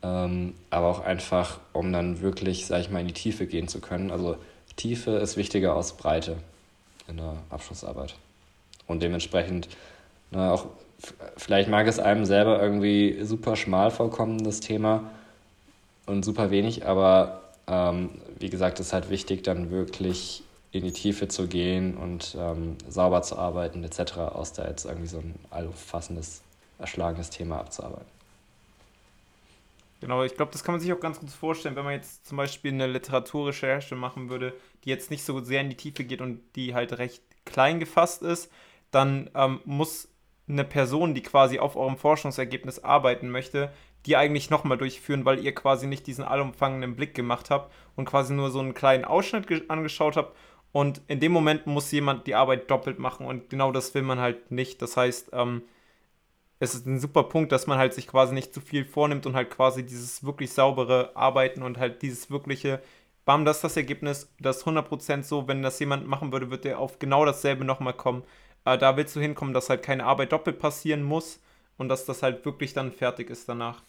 ähm, 0.02 0.52
aber 0.68 0.88
auch 0.88 1.00
einfach, 1.00 1.60
um 1.72 1.94
dann 1.94 2.20
wirklich, 2.20 2.66
sag 2.66 2.82
ich 2.82 2.90
mal, 2.90 3.00
in 3.00 3.06
die 3.06 3.14
Tiefe 3.14 3.46
gehen 3.46 3.68
zu 3.68 3.80
können. 3.80 4.10
Also 4.10 4.36
Tiefe 4.76 5.12
ist 5.12 5.38
wichtiger 5.38 5.74
als 5.74 5.94
Breite 5.94 6.36
in 7.08 7.16
der 7.16 7.36
Abschlussarbeit. 7.48 8.14
Und 8.86 9.02
dementsprechend, 9.02 9.68
na, 10.30 10.52
auch 10.52 10.66
vielleicht 11.38 11.70
mag 11.70 11.86
es 11.86 11.98
einem 11.98 12.26
selber 12.26 12.60
irgendwie 12.60 13.22
super 13.22 13.56
schmal 13.56 13.90
vorkommen, 13.90 14.44
das 14.44 14.60
Thema, 14.60 15.10
und 16.04 16.22
super 16.22 16.50
wenig, 16.50 16.84
aber 16.84 17.44
ähm, 17.66 18.10
wie 18.38 18.50
gesagt, 18.50 18.78
es 18.78 18.88
ist 18.88 18.92
halt 18.92 19.08
wichtig, 19.08 19.42
dann 19.42 19.70
wirklich 19.70 20.42
in 20.72 20.84
die 20.84 20.92
Tiefe 20.92 21.28
zu 21.28 21.46
gehen 21.46 21.96
und 21.96 22.36
ähm, 22.38 22.76
sauber 22.88 23.22
zu 23.22 23.38
arbeiten, 23.38 23.84
etc., 23.84 24.16
aus 24.18 24.52
da 24.54 24.66
jetzt 24.66 24.86
irgendwie 24.86 25.06
so 25.06 25.18
ein 25.18 25.34
allumfassendes, 25.50 26.42
erschlagenes 26.78 27.30
Thema 27.30 27.58
abzuarbeiten. 27.58 28.10
Genau, 30.00 30.24
ich 30.24 30.34
glaube, 30.34 30.50
das 30.50 30.64
kann 30.64 30.74
man 30.74 30.80
sich 30.80 30.92
auch 30.92 30.98
ganz 30.98 31.20
gut 31.20 31.30
vorstellen, 31.30 31.76
wenn 31.76 31.84
man 31.84 31.92
jetzt 31.92 32.26
zum 32.26 32.36
Beispiel 32.36 32.72
eine 32.72 32.88
Literaturrecherche 32.88 33.94
machen 33.94 34.30
würde, 34.30 34.52
die 34.82 34.88
jetzt 34.88 35.10
nicht 35.10 35.24
so 35.24 35.44
sehr 35.44 35.60
in 35.60 35.70
die 35.70 35.76
Tiefe 35.76 36.02
geht 36.02 36.20
und 36.20 36.40
die 36.56 36.74
halt 36.74 36.98
recht 36.98 37.22
klein 37.44 37.78
gefasst 37.78 38.22
ist, 38.22 38.50
dann 38.90 39.30
ähm, 39.34 39.60
muss 39.64 40.08
eine 40.48 40.64
Person, 40.64 41.14
die 41.14 41.22
quasi 41.22 41.58
auf 41.58 41.76
eurem 41.76 41.96
Forschungsergebnis 41.96 42.82
arbeiten 42.82 43.30
möchte, 43.30 43.70
die 44.06 44.16
eigentlich 44.16 44.50
nochmal 44.50 44.78
durchführen, 44.78 45.24
weil 45.24 45.38
ihr 45.38 45.54
quasi 45.54 45.86
nicht 45.86 46.06
diesen 46.06 46.24
allumfangenden 46.24 46.96
Blick 46.96 47.14
gemacht 47.14 47.50
habt 47.50 47.72
und 47.94 48.04
quasi 48.04 48.34
nur 48.34 48.50
so 48.50 48.58
einen 48.58 48.74
kleinen 48.74 49.04
Ausschnitt 49.04 49.70
angeschaut 49.70 50.16
habt. 50.16 50.36
Und 50.72 51.02
in 51.06 51.20
dem 51.20 51.32
Moment 51.32 51.66
muss 51.66 51.92
jemand 51.92 52.26
die 52.26 52.34
Arbeit 52.34 52.70
doppelt 52.70 52.98
machen 52.98 53.26
und 53.26 53.50
genau 53.50 53.72
das 53.72 53.94
will 53.94 54.02
man 54.02 54.18
halt 54.18 54.50
nicht. 54.50 54.80
Das 54.80 54.96
heißt, 54.96 55.30
ähm, 55.32 55.62
es 56.60 56.74
ist 56.74 56.86
ein 56.86 57.00
super 57.00 57.24
Punkt, 57.24 57.52
dass 57.52 57.66
man 57.66 57.78
halt 57.78 57.92
sich 57.92 58.06
quasi 58.06 58.32
nicht 58.34 58.54
zu 58.54 58.60
viel 58.60 58.84
vornimmt 58.84 59.26
und 59.26 59.34
halt 59.34 59.50
quasi 59.50 59.84
dieses 59.84 60.24
wirklich 60.24 60.52
saubere 60.52 61.14
Arbeiten 61.14 61.62
und 61.62 61.76
halt 61.76 62.02
dieses 62.02 62.30
wirkliche, 62.30 62.80
bam, 63.24 63.44
das 63.44 63.56
ist 63.56 63.64
das 63.64 63.76
Ergebnis, 63.76 64.32
das 64.40 64.58
ist 64.58 64.66
100% 64.66 65.24
so, 65.24 65.48
wenn 65.48 65.62
das 65.62 65.78
jemand 65.80 66.06
machen 66.06 66.32
würde, 66.32 66.50
wird 66.50 66.64
er 66.64 66.78
auf 66.78 66.98
genau 66.98 67.24
dasselbe 67.24 67.64
nochmal 67.64 67.94
kommen. 67.94 68.22
Äh, 68.64 68.78
da 68.78 68.96
willst 68.96 69.16
du 69.16 69.20
hinkommen, 69.20 69.54
dass 69.54 69.70
halt 69.70 69.82
keine 69.82 70.04
Arbeit 70.04 70.32
doppelt 70.32 70.58
passieren 70.58 71.02
muss 71.02 71.40
und 71.78 71.88
dass 71.88 72.04
das 72.04 72.22
halt 72.22 72.44
wirklich 72.44 72.72
dann 72.72 72.92
fertig 72.92 73.28
ist 73.28 73.48
danach. 73.48 73.82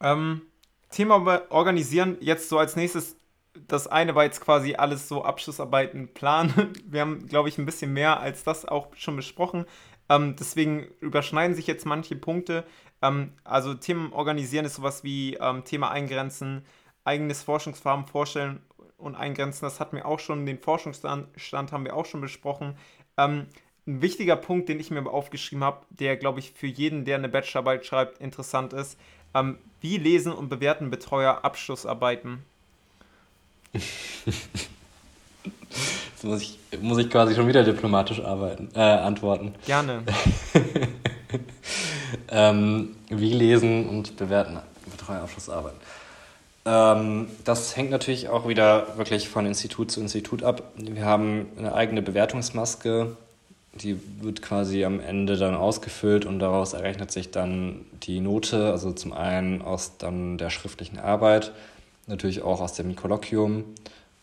Ähm, 0.00 0.42
Thema 0.90 1.42
organisieren, 1.50 2.16
jetzt 2.20 2.48
so 2.48 2.58
als 2.58 2.76
nächstes. 2.76 3.16
Das 3.68 3.86
eine 3.86 4.14
war 4.14 4.24
jetzt 4.24 4.40
quasi 4.40 4.74
alles 4.74 5.08
so 5.08 5.24
Abschlussarbeiten, 5.24 6.12
Plan. 6.14 6.52
Wir 6.86 7.00
haben, 7.00 7.26
glaube 7.26 7.48
ich, 7.48 7.58
ein 7.58 7.66
bisschen 7.66 7.92
mehr 7.92 8.20
als 8.20 8.44
das 8.44 8.64
auch 8.64 8.88
schon 8.96 9.16
besprochen. 9.16 9.66
Ähm, 10.08 10.36
deswegen 10.38 10.86
überschneiden 11.00 11.56
sich 11.56 11.66
jetzt 11.66 11.86
manche 11.86 12.16
Punkte. 12.16 12.64
Ähm, 13.02 13.32
also 13.44 13.74
Themen 13.74 14.12
organisieren 14.12 14.64
ist 14.64 14.76
sowas 14.76 15.04
wie 15.04 15.34
ähm, 15.34 15.64
Thema 15.64 15.90
eingrenzen, 15.90 16.64
eigenes 17.04 17.42
Forschungsfarben 17.42 18.06
vorstellen 18.06 18.60
und 18.96 19.14
eingrenzen. 19.14 19.64
Das 19.64 19.80
hatten 19.80 19.96
wir 19.96 20.06
auch 20.06 20.20
schon, 20.20 20.46
den 20.46 20.58
Forschungsstand 20.58 21.72
haben 21.72 21.84
wir 21.84 21.96
auch 21.96 22.06
schon 22.06 22.20
besprochen. 22.20 22.76
Ähm, 23.16 23.46
ein 23.86 24.02
wichtiger 24.02 24.36
Punkt, 24.36 24.68
den 24.68 24.80
ich 24.80 24.90
mir 24.90 25.06
aufgeschrieben 25.08 25.62
habe, 25.62 25.86
der, 25.90 26.16
glaube 26.16 26.40
ich, 26.40 26.52
für 26.52 26.66
jeden, 26.66 27.04
der 27.04 27.16
eine 27.16 27.28
Bachelorarbeit 27.28 27.86
schreibt, 27.86 28.18
interessant 28.18 28.72
ist, 28.72 28.98
ähm, 29.34 29.58
wie 29.80 29.98
lesen 29.98 30.32
und 30.32 30.48
bewerten 30.48 30.90
Betreuer 30.90 31.44
Abschlussarbeiten? 31.44 32.44
Jetzt 34.24 36.24
muss 36.24 36.42
ich, 36.42 36.58
muss 36.80 36.98
ich 36.98 37.10
quasi 37.10 37.34
schon 37.34 37.46
wieder 37.46 37.62
diplomatisch 37.62 38.20
arbeiten, 38.20 38.68
äh, 38.74 38.80
antworten. 38.80 39.54
Gerne. 39.66 40.02
ähm, 42.30 42.96
wie 43.08 43.32
lesen 43.32 43.88
und 43.88 44.16
bewerten 44.16 44.58
Betreuer 44.90 45.20
Abschlussarbeiten? 45.20 45.78
Ähm, 46.64 47.28
das 47.44 47.76
hängt 47.76 47.90
natürlich 47.90 48.28
auch 48.28 48.48
wieder 48.48 48.96
wirklich 48.96 49.28
von 49.28 49.46
Institut 49.46 49.90
zu 49.90 50.00
Institut 50.00 50.42
ab. 50.42 50.72
Wir 50.76 51.04
haben 51.04 51.46
eine 51.58 51.74
eigene 51.74 52.02
Bewertungsmaske, 52.02 53.16
die 53.74 54.00
wird 54.20 54.42
quasi 54.42 54.84
am 54.84 55.00
Ende 55.00 55.36
dann 55.36 55.54
ausgefüllt 55.54 56.24
und 56.24 56.40
daraus 56.40 56.72
errechnet 56.72 57.12
sich 57.12 57.30
dann 57.30 57.84
die 58.02 58.20
Note, 58.20 58.72
also 58.72 58.92
zum 58.92 59.12
einen 59.12 59.62
aus 59.62 59.98
dann 59.98 60.38
der 60.38 60.50
schriftlichen 60.50 60.98
Arbeit, 60.98 61.52
natürlich 62.06 62.42
auch 62.42 62.60
aus 62.60 62.74
dem 62.74 62.96
Kolloquium, 62.96 63.64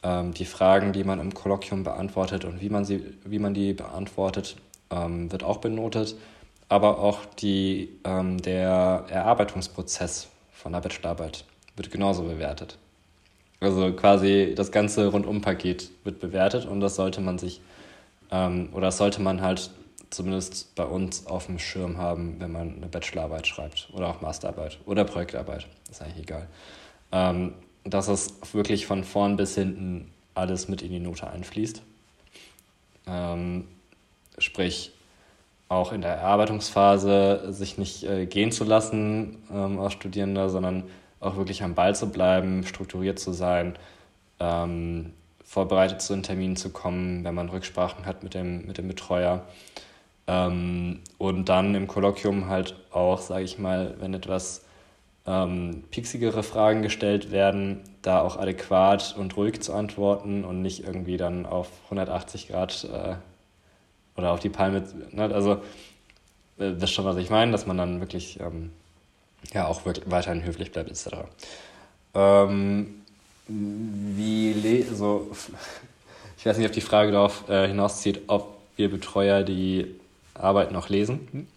ähm, 0.03 0.34
die 0.34 0.45
Fragen, 0.45 0.93
die 0.93 1.03
man 1.03 1.19
im 1.19 1.34
Kolloquium 1.34 1.84
beantwortet 1.84 2.45
und 2.45 2.61
wie 2.61 2.69
man, 2.69 2.86
sie, 2.86 3.03
wie 3.25 3.39
man 3.39 3.53
die 3.53 3.73
beantwortet, 3.73 4.55
ähm, 4.89 5.31
wird 5.31 5.43
auch 5.43 5.57
benotet, 5.57 6.15
aber 6.69 6.99
auch 6.99 7.25
die, 7.25 7.89
ähm, 8.03 8.41
der 8.41 9.05
Erarbeitungsprozess 9.09 10.27
von 10.51 10.73
der 10.73 10.81
Bachelorarbeit 10.81 11.45
wird 11.75 11.91
genauso 11.91 12.23
bewertet. 12.23 12.77
Also 13.59 13.93
quasi 13.93 14.53
das 14.55 14.71
ganze 14.71 15.07
Rundumpaket 15.07 15.89
wird 16.03 16.19
bewertet 16.19 16.65
und 16.65 16.81
das 16.81 16.95
sollte 16.95 17.21
man 17.21 17.38
sich 17.38 17.61
ähm, 18.31 18.69
oder 18.73 18.91
sollte 18.91 19.21
man 19.21 19.41
halt 19.41 19.71
zumindest 20.09 20.75
bei 20.75 20.84
uns 20.84 21.25
auf 21.27 21.45
dem 21.47 21.59
Schirm 21.59 21.97
haben, 21.97 22.36
wenn 22.39 22.51
man 22.51 22.75
eine 22.75 22.88
Bachelorarbeit 22.88 23.47
schreibt 23.47 23.89
oder 23.93 24.09
auch 24.09 24.21
Masterarbeit 24.21 24.79
oder 24.86 25.05
Projektarbeit, 25.05 25.67
ist 25.89 26.01
eigentlich 26.01 26.23
egal. 26.23 26.47
Dass 27.84 28.07
es 28.07 28.36
wirklich 28.53 28.86
von 28.86 29.03
vorn 29.03 29.36
bis 29.36 29.55
hinten 29.55 30.09
alles 30.36 30.67
mit 30.67 30.81
in 30.81 30.91
die 30.91 30.99
Note 30.99 31.29
einfließt. 31.29 31.81
Ähm, 33.07 33.67
sprich, 34.38 34.93
auch 35.69 35.91
in 35.91 36.01
der 36.01 36.11
Erarbeitungsphase 36.11 37.51
sich 37.51 37.77
nicht 37.77 38.03
äh, 38.03 38.25
gehen 38.25 38.51
zu 38.51 38.63
lassen 38.63 39.38
ähm, 39.51 39.79
als 39.79 39.93
Studierender, 39.93 40.49
sondern 40.49 40.84
auch 41.19 41.36
wirklich 41.36 41.63
am 41.63 41.73
Ball 41.73 41.95
zu 41.95 42.09
bleiben, 42.09 42.63
strukturiert 42.65 43.19
zu 43.19 43.31
sein, 43.31 43.77
ähm, 44.39 45.13
vorbereitet 45.43 46.01
zu 46.01 46.13
den 46.13 46.23
Terminen 46.23 46.55
zu 46.55 46.69
kommen, 46.69 47.23
wenn 47.23 47.36
man 47.36 47.49
Rücksprachen 47.49 48.05
hat 48.05 48.23
mit 48.23 48.34
dem, 48.34 48.65
mit 48.65 48.77
dem 48.77 48.88
Betreuer. 48.88 49.45
Ähm, 50.27 50.99
und 51.17 51.49
dann 51.49 51.75
im 51.75 51.88
Kolloquium 51.88 52.47
halt 52.47 52.75
auch, 52.91 53.19
sage 53.19 53.43
ich 53.43 53.57
mal, 53.57 53.95
wenn 53.99 54.13
etwas 54.13 54.62
ähm, 55.26 55.84
pixigere 55.89 56.43
Fragen 56.43 56.82
gestellt 56.82 57.32
werden, 57.32 57.82
da 58.01 58.21
auch 58.21 58.38
adäquat 58.38 59.15
und 59.17 59.36
ruhig 59.38 59.61
zu 59.61 59.74
antworten 59.74 60.43
und 60.43 60.61
nicht 60.61 60.84
irgendwie 60.86 61.17
dann 61.17 61.45
auf 61.45 61.69
180 61.86 62.49
Grad 62.49 62.88
äh, 62.91 63.15
oder 64.17 64.32
auf 64.32 64.39
die 64.39 64.49
Palme. 64.49 64.84
Ne? 65.11 65.34
Also, 65.34 65.53
äh, 66.57 66.74
das 66.74 66.84
ist 66.84 66.91
schon, 66.91 67.05
was 67.05 67.17
ich 67.17 67.30
meine, 67.30 67.51
dass 67.51 67.65
man 67.65 67.78
dann 67.78 67.99
wirklich 68.01 68.39
ähm, 68.39 68.71
ja 69.53 69.67
auch 69.67 69.86
wirklich 69.86 70.09
weiterhin 70.09 70.43
höflich 70.43 70.71
bleibt, 70.71 70.89
etc. 70.89 71.15
Ähm, 72.13 73.01
wie, 73.47 74.84
so, 74.93 75.32
ich 76.38 76.45
weiß 76.45 76.57
nicht, 76.57 76.67
ob 76.67 76.74
die 76.74 76.82
Frage 76.82 77.11
darauf 77.11 77.47
äh, 77.49 77.67
hinauszieht, 77.67 78.24
ob 78.28 78.57
wir 78.76 78.89
Betreuer 78.89 79.43
die 79.43 79.95
Arbeit 80.34 80.71
noch 80.71 80.89
lesen. 80.89 81.47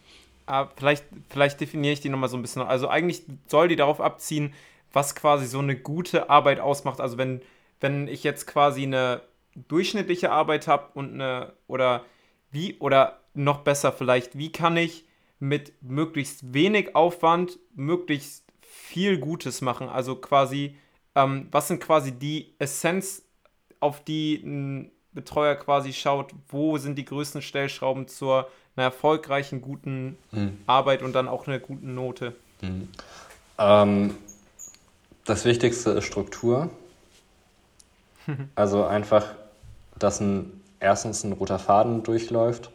Ah, 0.46 0.68
vielleicht, 0.76 1.04
vielleicht 1.28 1.60
definiere 1.60 1.92
ich 1.92 2.00
die 2.00 2.08
nochmal 2.08 2.28
so 2.28 2.36
ein 2.36 2.42
bisschen. 2.42 2.62
Also 2.62 2.88
eigentlich 2.88 3.24
soll 3.46 3.68
die 3.68 3.76
darauf 3.76 4.00
abziehen, 4.00 4.54
was 4.92 5.14
quasi 5.14 5.46
so 5.46 5.58
eine 5.58 5.76
gute 5.76 6.30
Arbeit 6.30 6.60
ausmacht. 6.60 7.00
Also 7.00 7.18
wenn, 7.18 7.42
wenn 7.80 8.08
ich 8.08 8.22
jetzt 8.22 8.46
quasi 8.46 8.84
eine 8.84 9.22
durchschnittliche 9.54 10.30
Arbeit 10.30 10.68
habe 10.68 10.88
und 10.94 11.14
eine, 11.14 11.52
oder 11.66 12.04
wie, 12.50 12.78
oder 12.78 13.20
noch 13.34 13.60
besser 13.60 13.92
vielleicht, 13.92 14.38
wie 14.38 14.52
kann 14.52 14.76
ich 14.76 15.04
mit 15.38 15.72
möglichst 15.82 16.54
wenig 16.54 16.94
Aufwand 16.94 17.58
möglichst 17.74 18.44
viel 18.62 19.18
Gutes 19.18 19.60
machen? 19.60 19.88
Also 19.88 20.16
quasi 20.16 20.76
ähm, 21.16 21.48
was 21.50 21.66
sind 21.66 21.82
quasi 21.82 22.12
die 22.12 22.54
Essenz, 22.58 23.24
auf 23.80 24.04
die 24.04 24.34
ein 24.44 24.92
Betreuer 25.12 25.56
quasi 25.56 25.92
schaut, 25.92 26.32
wo 26.48 26.76
sind 26.76 26.96
die 26.96 27.04
größten 27.04 27.42
Stellschrauben 27.42 28.06
zur 28.06 28.48
einer 28.76 28.86
erfolgreichen, 28.86 29.60
guten 29.60 30.18
mhm. 30.32 30.58
Arbeit 30.66 31.02
und 31.02 31.14
dann 31.14 31.28
auch 31.28 31.46
einer 31.46 31.58
guten 31.58 31.94
Note? 31.94 32.34
Mhm. 32.60 32.88
Ähm, 33.58 34.14
das 35.24 35.44
Wichtigste 35.44 35.90
ist 35.90 36.04
Struktur. 36.04 36.70
also 38.54 38.84
einfach, 38.84 39.34
dass 39.98 40.20
ein, 40.20 40.60
erstens 40.80 41.24
ein 41.24 41.32
roter 41.32 41.58
Faden 41.58 42.02
durchläuft, 42.02 42.70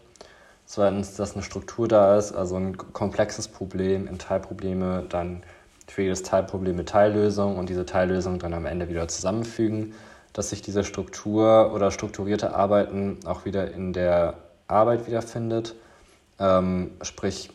zweitens, 0.65 1.15
dass 1.15 1.33
eine 1.33 1.43
Struktur 1.43 1.87
da 1.87 2.17
ist, 2.17 2.33
also 2.33 2.55
ein 2.55 2.77
komplexes 2.77 3.47
Problem 3.47 4.07
in 4.07 4.17
Teilprobleme, 4.17 5.05
dann 5.09 5.43
für 5.87 6.03
jedes 6.03 6.23
Teilproblem 6.23 6.75
eine 6.75 6.85
Teillösung 6.85 7.57
und 7.57 7.69
diese 7.69 7.85
Teillösung 7.85 8.39
dann 8.39 8.53
am 8.53 8.65
Ende 8.65 8.87
wieder 8.87 9.07
zusammenfügen, 9.07 9.93
dass 10.33 10.49
sich 10.49 10.61
diese 10.61 10.85
Struktur 10.85 11.73
oder 11.73 11.91
strukturierte 11.91 12.55
Arbeiten 12.55 13.19
auch 13.25 13.43
wieder 13.43 13.71
in 13.73 13.91
der 13.91 14.35
Arbeit 14.67 15.07
wiederfindet. 15.07 15.75
Ähm, 16.41 16.91
sprich, 17.03 17.51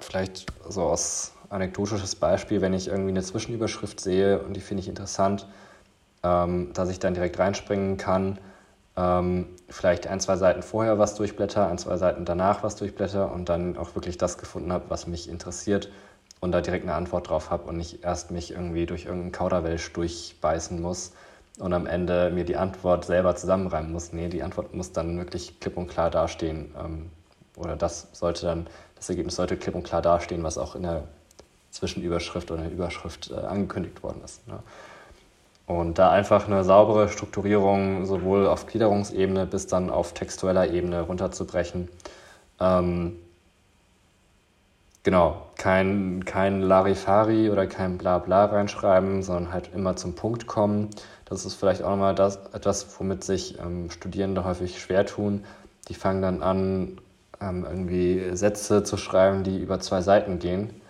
vielleicht 0.00 0.46
so 0.68 0.82
aus 0.82 1.32
anekdotisches 1.48 2.16
Beispiel, 2.16 2.60
wenn 2.60 2.72
ich 2.72 2.88
irgendwie 2.88 3.10
eine 3.10 3.22
Zwischenüberschrift 3.22 4.00
sehe 4.00 4.40
und 4.40 4.54
die 4.54 4.60
finde 4.60 4.82
ich 4.82 4.88
interessant, 4.88 5.46
ähm, 6.24 6.72
dass 6.72 6.88
ich 6.88 6.98
dann 6.98 7.14
direkt 7.14 7.38
reinspringen 7.38 7.96
kann, 7.96 8.38
ähm, 8.96 9.46
vielleicht 9.68 10.08
ein, 10.08 10.18
zwei 10.18 10.36
Seiten 10.36 10.62
vorher 10.62 10.98
was 10.98 11.14
durchblätter, 11.14 11.68
ein, 11.68 11.78
zwei 11.78 11.96
Seiten 11.96 12.24
danach 12.24 12.64
was 12.64 12.74
durchblätter 12.74 13.30
und 13.32 13.48
dann 13.48 13.76
auch 13.76 13.94
wirklich 13.94 14.18
das 14.18 14.38
gefunden 14.38 14.72
habe, 14.72 14.86
was 14.88 15.06
mich 15.06 15.28
interessiert 15.28 15.88
und 16.40 16.50
da 16.50 16.60
direkt 16.60 16.84
eine 16.84 16.94
Antwort 16.94 17.28
drauf 17.28 17.50
habe 17.50 17.68
und 17.68 17.76
nicht 17.76 18.02
erst 18.02 18.32
mich 18.32 18.50
irgendwie 18.50 18.86
durch 18.86 19.04
irgendeinen 19.04 19.32
Kauderwelsch 19.32 19.92
durchbeißen 19.92 20.80
muss 20.80 21.12
und 21.60 21.72
am 21.72 21.86
Ende 21.86 22.30
mir 22.30 22.44
die 22.44 22.56
Antwort 22.56 23.04
selber 23.04 23.36
zusammenreimen 23.36 23.92
muss. 23.92 24.12
Nee, 24.12 24.28
die 24.28 24.42
Antwort 24.42 24.74
muss 24.74 24.90
dann 24.90 25.16
wirklich 25.16 25.60
klipp 25.60 25.76
und 25.76 25.86
klar 25.86 26.10
dastehen. 26.10 26.74
Ähm, 26.76 27.10
oder 27.56 27.76
das 27.76 28.08
sollte 28.12 28.46
dann, 28.46 28.66
das 28.96 29.08
Ergebnis 29.08 29.36
sollte 29.36 29.56
klipp 29.56 29.74
und 29.74 29.84
klar 29.84 30.02
dastehen, 30.02 30.42
was 30.42 30.58
auch 30.58 30.74
in 30.74 30.82
der 30.82 31.04
Zwischenüberschrift 31.70 32.50
oder 32.50 32.62
in 32.62 32.68
der 32.68 32.76
Überschrift 32.76 33.30
äh, 33.30 33.34
angekündigt 33.34 34.02
worden 34.02 34.22
ist. 34.24 34.46
Ne? 34.46 34.60
Und 35.66 35.98
da 35.98 36.10
einfach 36.10 36.46
eine 36.46 36.62
saubere 36.62 37.08
Strukturierung 37.08 38.04
sowohl 38.04 38.46
auf 38.46 38.66
Gliederungsebene 38.66 39.46
bis 39.46 39.66
dann 39.66 39.90
auf 39.90 40.12
textueller 40.12 40.70
Ebene 40.70 41.00
runterzubrechen. 41.00 41.88
Ähm, 42.60 43.16
genau, 45.02 45.46
kein, 45.56 46.24
kein 46.26 46.60
Larifari 46.60 47.50
oder 47.50 47.66
kein 47.66 47.96
Blabla 47.96 48.44
reinschreiben, 48.44 49.22
sondern 49.22 49.52
halt 49.52 49.70
immer 49.74 49.96
zum 49.96 50.14
Punkt 50.14 50.46
kommen. 50.46 50.90
Das 51.24 51.46
ist 51.46 51.54
vielleicht 51.54 51.82
auch 51.82 51.90
nochmal 51.90 52.14
das, 52.14 52.36
etwas, 52.52 52.86
womit 53.00 53.24
sich 53.24 53.58
ähm, 53.58 53.90
Studierende 53.90 54.44
häufig 54.44 54.80
schwer 54.80 55.06
tun. 55.06 55.44
Die 55.88 55.94
fangen 55.94 56.20
dann 56.20 56.42
an, 56.42 57.00
ähm, 57.44 57.64
irgendwie 57.64 58.36
Sätze 58.36 58.82
zu 58.82 58.96
schreiben, 58.96 59.44
die 59.44 59.58
über 59.58 59.80
zwei 59.80 60.00
Seiten 60.00 60.38
gehen. 60.38 60.80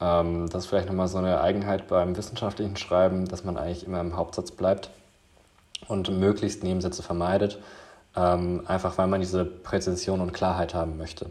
Ähm, 0.00 0.48
das 0.48 0.64
ist 0.64 0.70
vielleicht 0.70 0.88
nochmal 0.88 1.08
so 1.08 1.18
eine 1.18 1.40
Eigenheit 1.40 1.88
beim 1.88 2.16
wissenschaftlichen 2.16 2.76
Schreiben, 2.76 3.26
dass 3.26 3.44
man 3.44 3.56
eigentlich 3.56 3.86
immer 3.86 4.00
im 4.00 4.16
Hauptsatz 4.16 4.50
bleibt 4.50 4.90
und 5.86 6.10
möglichst 6.10 6.62
Nebensätze 6.62 7.02
vermeidet, 7.02 7.58
ähm, 8.16 8.62
einfach 8.66 8.98
weil 8.98 9.06
man 9.06 9.20
diese 9.20 9.44
Präzision 9.44 10.20
und 10.20 10.32
Klarheit 10.32 10.74
haben 10.74 10.96
möchte. 10.96 11.30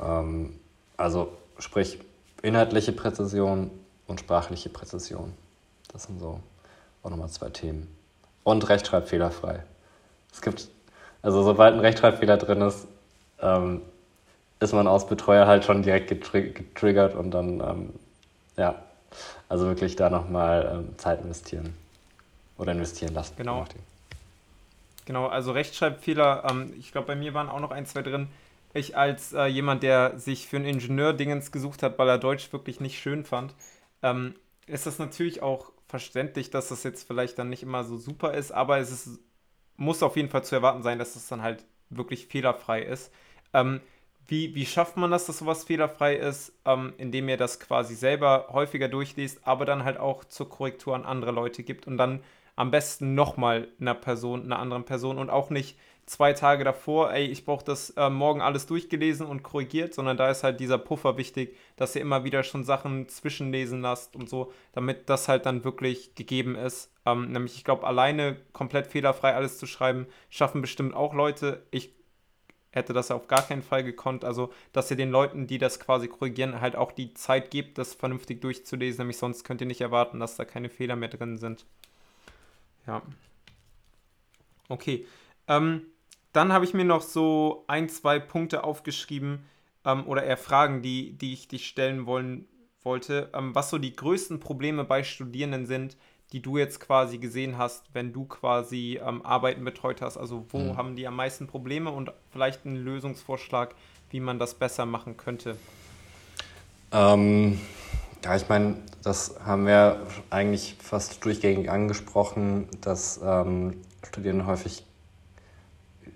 Ähm, 0.00 0.58
also 0.96 1.32
sprich 1.58 1.98
inhaltliche 2.42 2.92
Präzision 2.92 3.70
und 4.06 4.20
sprachliche 4.20 4.68
Präzision. 4.68 5.32
Das 5.92 6.04
sind 6.04 6.20
so 6.20 6.40
auch 7.02 7.10
nochmal 7.10 7.28
zwei 7.28 7.50
Themen. 7.50 7.88
Und 8.44 8.68
rechtschreibfehlerfrei. 8.68 9.62
Es 10.32 10.40
gibt, 10.40 10.68
also 11.22 11.42
sobald 11.42 11.74
ein 11.74 11.80
Rechtschreibfehler 11.80 12.36
drin 12.36 12.62
ist, 12.62 12.86
ähm, 13.42 13.82
ist 14.60 14.72
man 14.72 14.86
als 14.86 15.06
Betreuer 15.06 15.46
halt 15.46 15.64
schon 15.64 15.82
direkt 15.82 16.08
getriggert 16.08 17.14
und 17.14 17.30
dann, 17.30 17.60
ähm, 17.60 17.92
ja, 18.56 18.82
also 19.48 19.66
wirklich 19.66 19.96
da 19.96 20.10
nochmal 20.10 20.70
ähm, 20.72 20.98
Zeit 20.98 21.22
investieren 21.22 21.74
oder 22.58 22.72
investieren 22.72 23.14
lassen. 23.14 23.34
Genau. 23.36 23.64
Genau, 25.06 25.26
also 25.26 25.50
Rechtschreibfehler, 25.52 26.44
ähm, 26.48 26.72
ich 26.78 26.92
glaube, 26.92 27.08
bei 27.08 27.16
mir 27.16 27.34
waren 27.34 27.48
auch 27.48 27.58
noch 27.58 27.72
ein, 27.72 27.86
zwei 27.86 28.02
drin. 28.02 28.28
Ich 28.74 28.96
als 28.96 29.32
äh, 29.32 29.46
jemand, 29.46 29.82
der 29.82 30.18
sich 30.18 30.46
für 30.46 30.56
einen 30.56 30.66
Ingenieur 30.66 31.12
Dingens 31.14 31.50
gesucht 31.50 31.82
hat, 31.82 31.98
weil 31.98 32.08
er 32.08 32.18
Deutsch 32.18 32.52
wirklich 32.52 32.78
nicht 32.78 33.00
schön 33.00 33.24
fand, 33.24 33.54
ähm, 34.02 34.34
ist 34.66 34.86
das 34.86 34.98
natürlich 34.98 35.42
auch 35.42 35.72
verständlich, 35.88 36.50
dass 36.50 36.68
das 36.68 36.84
jetzt 36.84 37.06
vielleicht 37.08 37.38
dann 37.38 37.48
nicht 37.48 37.64
immer 37.64 37.82
so 37.82 37.98
super 37.98 38.34
ist, 38.34 38.52
aber 38.52 38.78
es 38.78 38.92
ist, 38.92 39.18
muss 39.76 40.04
auf 40.04 40.16
jeden 40.16 40.28
Fall 40.28 40.44
zu 40.44 40.54
erwarten 40.54 40.84
sein, 40.84 41.00
dass 41.00 41.08
es 41.08 41.14
das 41.14 41.28
dann 41.28 41.42
halt 41.42 41.64
wirklich 41.88 42.28
fehlerfrei 42.28 42.82
ist. 42.82 43.10
Ähm, 43.52 43.80
wie, 44.26 44.54
wie 44.54 44.66
schafft 44.66 44.96
man 44.96 45.10
das, 45.10 45.26
dass 45.26 45.38
sowas 45.38 45.64
fehlerfrei 45.64 46.14
ist, 46.14 46.52
ähm, 46.64 46.92
indem 46.98 47.28
ihr 47.28 47.36
das 47.36 47.58
quasi 47.58 47.94
selber 47.94 48.48
häufiger 48.52 48.88
durchliest, 48.88 49.40
aber 49.46 49.64
dann 49.64 49.84
halt 49.84 49.98
auch 49.98 50.24
zur 50.24 50.48
Korrektur 50.48 50.94
an 50.94 51.04
andere 51.04 51.32
Leute 51.32 51.64
gibt 51.64 51.86
und 51.86 51.96
dann 51.96 52.22
am 52.54 52.70
besten 52.70 53.14
nochmal 53.14 53.68
einer 53.80 53.94
Person, 53.94 54.44
einer 54.44 54.58
anderen 54.58 54.84
Person 54.84 55.18
und 55.18 55.30
auch 55.30 55.50
nicht 55.50 55.76
zwei 56.06 56.32
Tage 56.32 56.64
davor, 56.64 57.12
ey, 57.12 57.24
ich 57.26 57.44
brauche 57.44 57.64
das 57.64 57.90
äh, 57.90 58.10
morgen 58.10 58.40
alles 58.40 58.66
durchgelesen 58.66 59.26
und 59.26 59.42
korrigiert, 59.42 59.94
sondern 59.94 60.16
da 60.16 60.28
ist 60.28 60.42
halt 60.42 60.58
dieser 60.60 60.78
Puffer 60.78 61.16
wichtig, 61.16 61.56
dass 61.76 61.94
ihr 61.94 62.02
immer 62.02 62.24
wieder 62.24 62.42
schon 62.42 62.64
Sachen 62.64 63.08
zwischenlesen 63.08 63.80
lasst 63.80 64.16
und 64.16 64.28
so, 64.28 64.52
damit 64.72 65.08
das 65.08 65.28
halt 65.28 65.46
dann 65.46 65.64
wirklich 65.64 66.16
gegeben 66.16 66.56
ist. 66.56 66.92
Ähm, 67.06 67.30
nämlich, 67.30 67.56
ich 67.56 67.64
glaube, 67.64 67.86
alleine 67.86 68.36
komplett 68.52 68.88
fehlerfrei 68.88 69.34
alles 69.34 69.58
zu 69.58 69.66
schreiben, 69.66 70.06
schaffen 70.30 70.60
bestimmt 70.60 70.94
auch 70.94 71.14
Leute. 71.14 71.64
Ich 71.70 71.94
hätte 72.70 72.92
das 72.92 73.10
auf 73.10 73.28
gar 73.28 73.42
keinen 73.42 73.62
Fall 73.62 73.84
gekonnt. 73.84 74.24
Also, 74.24 74.52
dass 74.72 74.90
ihr 74.90 74.96
den 74.96 75.10
Leuten, 75.10 75.46
die 75.46 75.58
das 75.58 75.80
quasi 75.80 76.08
korrigieren, 76.08 76.60
halt 76.60 76.76
auch 76.76 76.92
die 76.92 77.14
Zeit 77.14 77.50
gibt, 77.50 77.78
das 77.78 77.94
vernünftig 77.94 78.40
durchzulesen. 78.40 78.98
Nämlich 78.98 79.18
sonst 79.18 79.44
könnt 79.44 79.60
ihr 79.60 79.66
nicht 79.66 79.80
erwarten, 79.80 80.20
dass 80.20 80.36
da 80.36 80.44
keine 80.44 80.68
Fehler 80.68 80.96
mehr 80.96 81.08
drin 81.08 81.36
sind. 81.36 81.66
Ja. 82.86 83.02
Okay. 84.68 85.06
Ähm, 85.48 85.82
dann 86.32 86.52
habe 86.52 86.64
ich 86.64 86.74
mir 86.74 86.84
noch 86.84 87.02
so 87.02 87.64
ein, 87.66 87.88
zwei 87.88 88.20
Punkte 88.20 88.62
aufgeschrieben 88.62 89.44
ähm, 89.84 90.06
oder 90.06 90.22
eher 90.22 90.36
Fragen, 90.36 90.80
die, 90.82 91.12
die 91.12 91.32
ich 91.32 91.48
dich 91.48 91.66
stellen 91.66 92.06
wollen 92.06 92.46
wollte, 92.82 93.30
ähm, 93.34 93.54
was 93.54 93.70
so 93.70 93.78
die 93.78 93.94
größten 93.94 94.40
Probleme 94.40 94.84
bei 94.84 95.02
Studierenden 95.02 95.66
sind, 95.66 95.96
die 96.32 96.40
du 96.40 96.58
jetzt 96.58 96.80
quasi 96.80 97.18
gesehen 97.18 97.58
hast, 97.58 97.84
wenn 97.92 98.12
du 98.12 98.24
quasi 98.24 99.00
ähm, 99.04 99.24
Arbeiten 99.24 99.64
betreut 99.64 100.00
hast? 100.00 100.16
Also 100.16 100.46
wo 100.50 100.58
mhm. 100.58 100.76
haben 100.76 100.96
die 100.96 101.06
am 101.06 101.16
meisten 101.16 101.46
Probleme 101.46 101.90
und 101.90 102.12
vielleicht 102.30 102.64
einen 102.64 102.76
Lösungsvorschlag, 102.76 103.74
wie 104.10 104.20
man 104.20 104.38
das 104.38 104.54
besser 104.54 104.86
machen 104.86 105.16
könnte? 105.16 105.56
Ähm, 106.92 107.60
ja, 108.24 108.36
ich 108.36 108.48
meine, 108.48 108.76
das 109.02 109.40
haben 109.44 109.66
wir 109.66 110.06
eigentlich 110.30 110.76
fast 110.80 111.24
durchgängig 111.24 111.70
angesprochen, 111.70 112.68
dass 112.80 113.20
ähm, 113.22 113.80
Studierende 114.06 114.46
häufig 114.46 114.84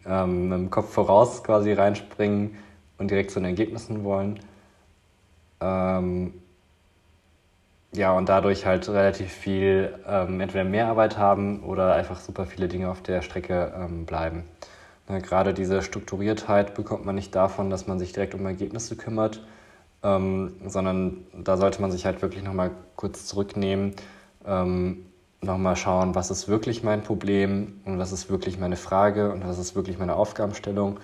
ähm, 0.07 0.49
mit 0.49 0.59
dem 0.59 0.71
Kopf 0.71 0.93
voraus 0.93 1.43
quasi 1.43 1.73
reinspringen 1.73 2.57
und 2.99 3.11
direkt 3.11 3.31
zu 3.31 3.41
den 3.41 3.47
Ergebnissen 3.47 4.05
wollen. 4.05 4.41
Ähm, 5.61 6.35
ja, 7.95 8.13
und 8.13 8.29
dadurch 8.29 8.67
halt 8.67 8.89
relativ 8.89 9.33
viel 9.33 9.95
ähm, 10.07 10.41
entweder 10.41 10.65
Mehrarbeit 10.65 11.17
haben 11.17 11.63
oder 11.63 11.95
einfach 11.95 12.21
super 12.21 12.47
viele 12.47 12.69
Dinge 12.69 12.91
auf 12.91 13.03
der 13.03 13.23
Strecke 13.23 13.73
ähm, 13.77 14.05
bleiben. 14.05 14.45
Na, 15.09 15.19
gerade 15.19 15.55
diese 15.55 15.83
Strukturiertheit 15.83 16.75
bekommt 16.75 17.05
man 17.05 17.15
nicht 17.15 17.35
davon, 17.35 17.71
dass 17.71 17.87
man 17.87 17.99
sich 17.99 18.13
direkt 18.13 18.35
um 18.35 18.45
Ergebnisse 18.47 18.97
kümmert, 18.97 19.43
ähm, 20.03 20.55
sondern 20.67 21.19
da 21.35 21.57
sollte 21.57 21.81
man 21.81 21.93
sich 21.93 22.05
halt 22.07 22.23
wirklich 22.23 22.43
nochmal 22.43 22.71
kurz 22.97 23.27
zurücknehmen, 23.27 23.95
ähm, 24.47 25.07
nochmal 25.41 25.77
schauen, 25.77 26.15
was 26.15 26.31
ist 26.31 26.49
wirklich 26.49 26.83
mein 26.83 27.03
Problem 27.03 27.81
und 27.85 27.99
was 27.99 28.13
ist 28.13 28.31
wirklich 28.31 28.59
meine 28.59 28.77
Frage 28.77 29.31
und 29.31 29.47
was 29.47 29.59
ist 29.59 29.77
wirklich 29.77 29.99
meine 29.99 30.17
Aufgabenstellung. 30.17 30.99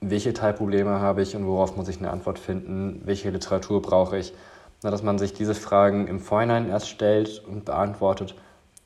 Welche 0.00 0.32
Teilprobleme 0.34 1.00
habe 1.00 1.22
ich 1.22 1.36
und 1.36 1.46
worauf 1.46 1.76
muss 1.76 1.88
ich 1.88 1.98
eine 1.98 2.10
Antwort 2.10 2.38
finden? 2.38 3.02
Welche 3.04 3.30
Literatur 3.30 3.80
brauche 3.82 4.18
ich? 4.18 4.34
Dass 4.82 5.02
man 5.02 5.18
sich 5.18 5.32
diese 5.32 5.54
Fragen 5.54 6.08
im 6.08 6.20
Vorhinein 6.20 6.68
erst 6.68 6.88
stellt 6.88 7.42
und 7.46 7.64
beantwortet 7.64 8.34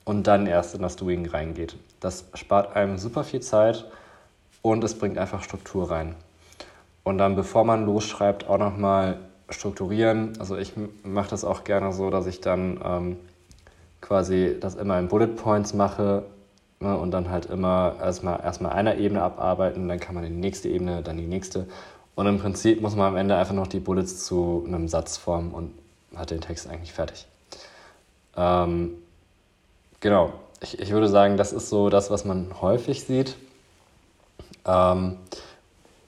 und 0.05 0.27
dann 0.27 0.47
erst 0.47 0.75
in 0.75 0.83
das 0.83 0.97
Doing 0.97 1.27
reingeht. 1.27 1.77
Das 2.01 2.25
spart 2.35 2.75
einem 2.75 2.99
super 2.99 3.25
viel 3.25 3.41
Zeit 3.41 3.87
und 4.63 4.83
es 4.83 4.99
bringt 4.99 5.19
einfach 5.19 5.43
Struktur 5.43 5.91
rein. 5.91 6.15
Und 7.05 7.19
dann, 7.19 7.37
bevor 7.37 7.65
man 7.65 7.85
losschreibt, 7.85 8.49
auch 8.49 8.59
nochmal 8.59 9.19
strukturieren. 9.51 10.33
Also 10.39 10.57
ich 10.57 10.73
mache 11.05 11.31
das 11.31 11.45
auch 11.45 11.65
gerne 11.65 11.93
so, 11.93 12.11
dass 12.11 12.27
ich 12.27 12.41
dann 12.41 12.81
ähm, 12.83 13.17
quasi 14.01 14.57
das 14.59 14.75
immer 14.75 14.99
in 14.99 15.09
Bullet 15.09 15.29
Points 15.29 15.75
mache 15.75 16.25
ne, 16.81 16.97
und 16.97 17.11
dann 17.11 17.31
halt 17.31 17.47
immer 17.47 17.97
erstmal 18.01 18.41
erstmal 18.41 18.73
einer 18.73 18.97
Ebene 18.97 19.23
abarbeiten, 19.23 19.89
dann 19.89 20.01
kann 20.01 20.15
man 20.15 20.25
die 20.25 20.31
nächste 20.31 20.69
Ebene, 20.69 21.03
dann 21.03 21.17
die 21.17 21.27
nächste. 21.27 21.67
Und 22.15 22.27
im 22.27 22.39
Prinzip 22.39 22.81
muss 22.81 22.97
man 22.97 23.09
am 23.09 23.17
Ende 23.17 23.37
einfach 23.37 23.55
noch 23.55 23.67
die 23.67 23.81
Bullets 23.81 24.25
zu 24.25 24.65
einem 24.67 24.89
Satz 24.89 25.17
formen 25.17 25.53
und 25.53 25.73
hat 26.19 26.31
den 26.31 26.41
Text 26.41 26.69
eigentlich 26.69 26.93
fertig. 26.93 27.27
Ähm, 28.37 28.95
genau, 30.01 30.33
ich, 30.61 30.79
ich 30.79 30.91
würde 30.91 31.09
sagen, 31.09 31.37
das 31.37 31.53
ist 31.53 31.69
so 31.69 31.91
das, 31.91 32.11
was 32.11 32.25
man 32.25 32.61
häufig 32.61 33.05
sieht. 33.05 33.37
Ähm, 34.67 35.19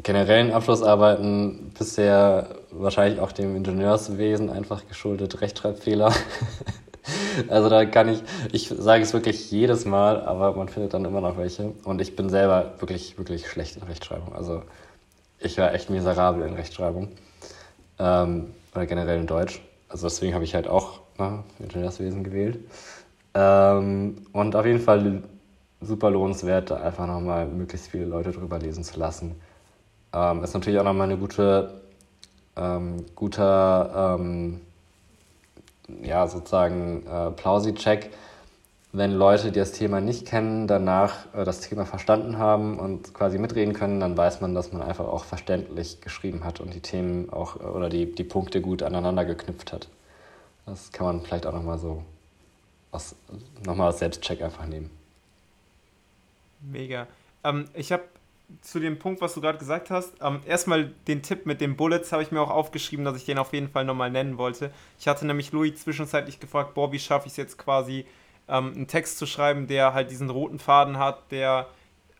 generellen 0.02 0.52
Abschlussarbeiten 0.52 1.72
bisher 1.78 2.48
wahrscheinlich 2.70 3.20
auch 3.20 3.32
dem 3.32 3.56
Ingenieurswesen 3.56 4.50
einfach 4.50 4.86
geschuldet 4.88 5.40
Rechtschreibfehler. 5.40 6.12
also 7.48 7.68
da 7.68 7.84
kann 7.84 8.08
ich, 8.08 8.22
ich 8.52 8.68
sage 8.68 9.02
es 9.02 9.12
wirklich 9.12 9.50
jedes 9.50 9.84
Mal, 9.84 10.22
aber 10.22 10.52
man 10.54 10.68
findet 10.68 10.94
dann 10.94 11.04
immer 11.04 11.20
noch 11.20 11.36
welche. 11.36 11.72
Und 11.84 12.00
ich 12.00 12.16
bin 12.16 12.30
selber 12.30 12.74
wirklich, 12.78 13.18
wirklich 13.18 13.48
schlecht 13.48 13.76
in 13.76 13.82
Rechtschreibung. 13.82 14.34
Also 14.34 14.62
ich 15.38 15.58
war 15.58 15.74
echt 15.74 15.90
miserabel 15.90 16.46
in 16.46 16.54
Rechtschreibung. 16.54 17.08
Ähm, 17.98 18.54
oder 18.74 18.86
generell 18.86 19.20
in 19.20 19.26
Deutsch. 19.26 19.60
Also 19.88 20.06
deswegen 20.06 20.34
habe 20.34 20.44
ich 20.44 20.54
halt 20.54 20.68
auch 20.68 21.00
ne, 21.18 21.44
Ingenieurswesen 21.58 22.24
gewählt. 22.24 22.58
Ähm, 23.34 24.26
und 24.32 24.56
auf 24.56 24.66
jeden 24.66 24.80
Fall 24.80 25.22
super 25.80 26.10
lohnenswert, 26.10 26.70
da 26.70 26.76
einfach 26.76 27.06
nochmal 27.06 27.46
möglichst 27.46 27.88
viele 27.88 28.06
Leute 28.06 28.32
drüber 28.32 28.58
lesen 28.58 28.82
zu 28.82 28.98
lassen. 28.98 29.36
Ähm, 30.12 30.42
ist 30.42 30.54
natürlich 30.54 30.80
auch 30.80 30.84
nochmal 30.84 31.08
eine 31.08 31.18
gute, 31.18 31.82
ähm, 32.56 33.04
guter, 33.14 34.16
ähm, 34.18 34.60
ja, 36.02 36.26
sozusagen 36.26 37.06
äh, 37.06 37.30
Plausi-Check, 37.30 38.10
wenn 38.96 39.12
Leute, 39.12 39.52
die 39.52 39.58
das 39.58 39.72
Thema 39.72 40.00
nicht 40.00 40.26
kennen, 40.26 40.66
danach 40.66 41.32
äh, 41.34 41.44
das 41.44 41.60
Thema 41.60 41.84
verstanden 41.84 42.38
haben 42.38 42.78
und 42.78 43.12
quasi 43.14 43.38
mitreden 43.38 43.74
können, 43.74 44.00
dann 44.00 44.16
weiß 44.16 44.40
man, 44.40 44.54
dass 44.54 44.72
man 44.72 44.82
einfach 44.82 45.06
auch 45.06 45.24
verständlich 45.24 46.00
geschrieben 46.00 46.44
hat 46.44 46.60
und 46.60 46.72
die 46.72 46.80
Themen 46.80 47.30
auch 47.30 47.60
äh, 47.60 47.64
oder 47.64 47.88
die, 47.88 48.12
die 48.14 48.24
Punkte 48.24 48.60
gut 48.60 48.82
aneinander 48.82 49.24
geknüpft 49.24 49.72
hat. 49.72 49.88
Das 50.64 50.90
kann 50.92 51.06
man 51.06 51.20
vielleicht 51.22 51.46
auch 51.46 51.52
nochmal 51.52 51.78
so 51.78 52.02
aus, 52.90 53.14
nochmal 53.64 53.88
als 53.88 53.98
Selbstcheck 53.98 54.42
einfach 54.42 54.66
nehmen. 54.66 54.90
Mega. 56.60 57.06
Ähm, 57.44 57.66
ich 57.74 57.92
habe 57.92 58.04
zu 58.60 58.78
dem 58.78 58.98
Punkt, 58.98 59.20
was 59.20 59.34
du 59.34 59.40
gerade 59.40 59.58
gesagt 59.58 59.90
hast, 59.90 60.14
ähm, 60.22 60.40
erstmal 60.46 60.92
den 61.08 61.22
Tipp 61.22 61.46
mit 61.46 61.60
den 61.60 61.76
Bullets 61.76 62.12
habe 62.12 62.22
ich 62.22 62.30
mir 62.30 62.40
auch 62.40 62.50
aufgeschrieben, 62.50 63.04
dass 63.04 63.16
ich 63.16 63.24
den 63.24 63.38
auf 63.38 63.52
jeden 63.52 63.68
Fall 63.68 63.84
nochmal 63.84 64.10
nennen 64.10 64.38
wollte. 64.38 64.70
Ich 64.98 65.08
hatte 65.08 65.26
nämlich 65.26 65.52
Louis 65.52 65.76
zwischenzeitlich 65.76 66.40
gefragt, 66.40 66.74
boah, 66.74 66.92
wie 66.92 66.98
schaffe 66.98 67.26
ich 67.26 67.32
es 67.32 67.36
jetzt 67.36 67.58
quasi, 67.58 68.06
ähm, 68.48 68.72
einen 68.74 68.86
Text 68.86 69.18
zu 69.18 69.26
schreiben, 69.26 69.66
der 69.66 69.94
halt 69.94 70.10
diesen 70.10 70.30
roten 70.30 70.58
Faden 70.58 70.98
hat, 70.98 71.30
der 71.30 71.68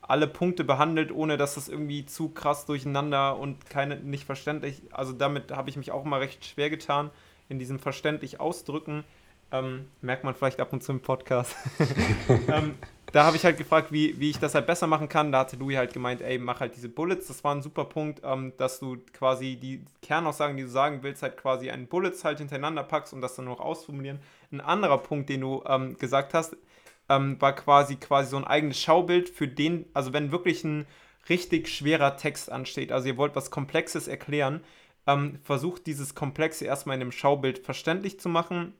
alle 0.02 0.28
Punkte 0.28 0.64
behandelt, 0.64 1.10
ohne 1.10 1.36
dass 1.36 1.54
das 1.54 1.68
irgendwie 1.68 2.06
zu 2.06 2.28
krass 2.28 2.64
durcheinander 2.66 3.36
und 3.38 3.68
keine 3.68 3.96
nicht 3.96 4.24
verständlich. 4.24 4.82
Also 4.92 5.12
damit 5.12 5.50
habe 5.50 5.68
ich 5.68 5.76
mich 5.76 5.90
auch 5.90 6.04
mal 6.04 6.20
recht 6.20 6.44
schwer 6.44 6.70
getan, 6.70 7.10
in 7.48 7.58
diesem 7.58 7.78
verständlich 7.78 8.40
ausdrücken. 8.40 9.04
Ähm, 9.52 9.88
merkt 10.00 10.24
man 10.24 10.34
vielleicht 10.34 10.60
ab 10.60 10.72
und 10.72 10.82
zu 10.82 10.92
im 10.92 11.00
Podcast. 11.00 11.54
ähm, 12.48 12.74
da 13.12 13.24
habe 13.24 13.36
ich 13.36 13.44
halt 13.44 13.56
gefragt, 13.56 13.92
wie, 13.92 14.18
wie 14.18 14.30
ich 14.30 14.38
das 14.38 14.54
halt 14.54 14.66
besser 14.66 14.86
machen 14.86 15.08
kann. 15.08 15.30
Da 15.30 15.40
hatte 15.40 15.56
Louis 15.56 15.76
halt 15.76 15.92
gemeint, 15.92 16.20
ey, 16.20 16.38
mach 16.38 16.60
halt 16.60 16.74
diese 16.74 16.88
Bullets. 16.88 17.28
Das 17.28 17.44
war 17.44 17.54
ein 17.54 17.62
super 17.62 17.84
Punkt, 17.84 18.20
ähm, 18.24 18.52
dass 18.56 18.80
du 18.80 18.98
quasi 19.12 19.56
die 19.56 19.84
Kernaussagen, 20.02 20.56
die 20.56 20.64
du 20.64 20.68
sagen 20.68 21.02
willst, 21.02 21.22
halt 21.22 21.36
quasi 21.36 21.70
einen 21.70 21.86
Bullets 21.86 22.24
halt 22.24 22.38
hintereinander 22.38 22.82
packst 22.82 23.12
und 23.14 23.20
das 23.20 23.36
dann 23.36 23.44
noch 23.44 23.60
ausformulieren. 23.60 24.18
Ein 24.50 24.60
anderer 24.60 24.98
Punkt, 24.98 25.28
den 25.28 25.42
du 25.42 25.62
ähm, 25.66 25.96
gesagt 25.96 26.34
hast, 26.34 26.56
ähm, 27.08 27.40
war 27.40 27.54
quasi 27.54 27.96
quasi 27.96 28.30
so 28.30 28.36
ein 28.36 28.44
eigenes 28.44 28.80
Schaubild 28.80 29.28
für 29.28 29.46
den, 29.46 29.86
also 29.94 30.12
wenn 30.12 30.32
wirklich 30.32 30.64
ein 30.64 30.86
richtig 31.28 31.68
schwerer 31.68 32.16
Text 32.16 32.50
ansteht, 32.50 32.92
also 32.92 33.08
ihr 33.08 33.16
wollt 33.16 33.36
was 33.36 33.50
Komplexes 33.50 34.08
erklären, 34.08 34.62
ähm, 35.06 35.38
versucht 35.44 35.86
dieses 35.86 36.14
Komplexe 36.14 36.64
erstmal 36.64 36.96
in 36.96 37.02
einem 37.02 37.12
Schaubild 37.12 37.60
verständlich 37.60 38.18
zu 38.18 38.28
machen 38.28 38.74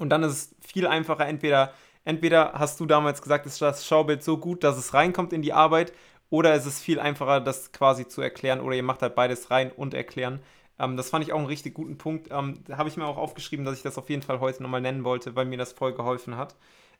und 0.00 0.10
dann 0.10 0.22
ist 0.22 0.32
es 0.32 0.54
viel 0.66 0.86
einfacher, 0.86 1.26
entweder 1.26 1.72
entweder 2.04 2.52
hast 2.54 2.80
du 2.80 2.86
damals 2.86 3.22
gesagt, 3.22 3.46
ist 3.46 3.60
das 3.60 3.86
Schaubild 3.86 4.22
so 4.22 4.38
gut, 4.38 4.64
dass 4.64 4.76
es 4.76 4.94
reinkommt 4.94 5.32
in 5.32 5.42
die 5.42 5.52
Arbeit, 5.52 5.92
oder 6.30 6.54
ist 6.54 6.66
es 6.66 6.80
viel 6.80 7.00
einfacher, 7.00 7.40
das 7.40 7.72
quasi 7.72 8.06
zu 8.06 8.20
erklären, 8.22 8.60
oder 8.60 8.76
ihr 8.76 8.82
macht 8.82 9.02
halt 9.02 9.14
beides 9.14 9.50
rein 9.50 9.70
und 9.72 9.94
erklären. 9.94 10.40
Ähm, 10.78 10.96
das 10.96 11.10
fand 11.10 11.24
ich 11.24 11.32
auch 11.32 11.38
einen 11.38 11.46
richtig 11.46 11.74
guten 11.74 11.98
Punkt. 11.98 12.28
Ähm, 12.30 12.62
da 12.66 12.78
habe 12.78 12.88
ich 12.88 12.96
mir 12.96 13.06
auch 13.06 13.16
aufgeschrieben, 13.16 13.64
dass 13.64 13.76
ich 13.76 13.82
das 13.82 13.98
auf 13.98 14.08
jeden 14.10 14.22
Fall 14.22 14.40
heute 14.40 14.62
nochmal 14.62 14.80
nennen 14.80 15.04
wollte, 15.04 15.34
weil 15.36 15.44
mir 15.44 15.58
das 15.58 15.72
voll 15.72 15.92
geholfen 15.92 16.36
hat. 16.36 16.54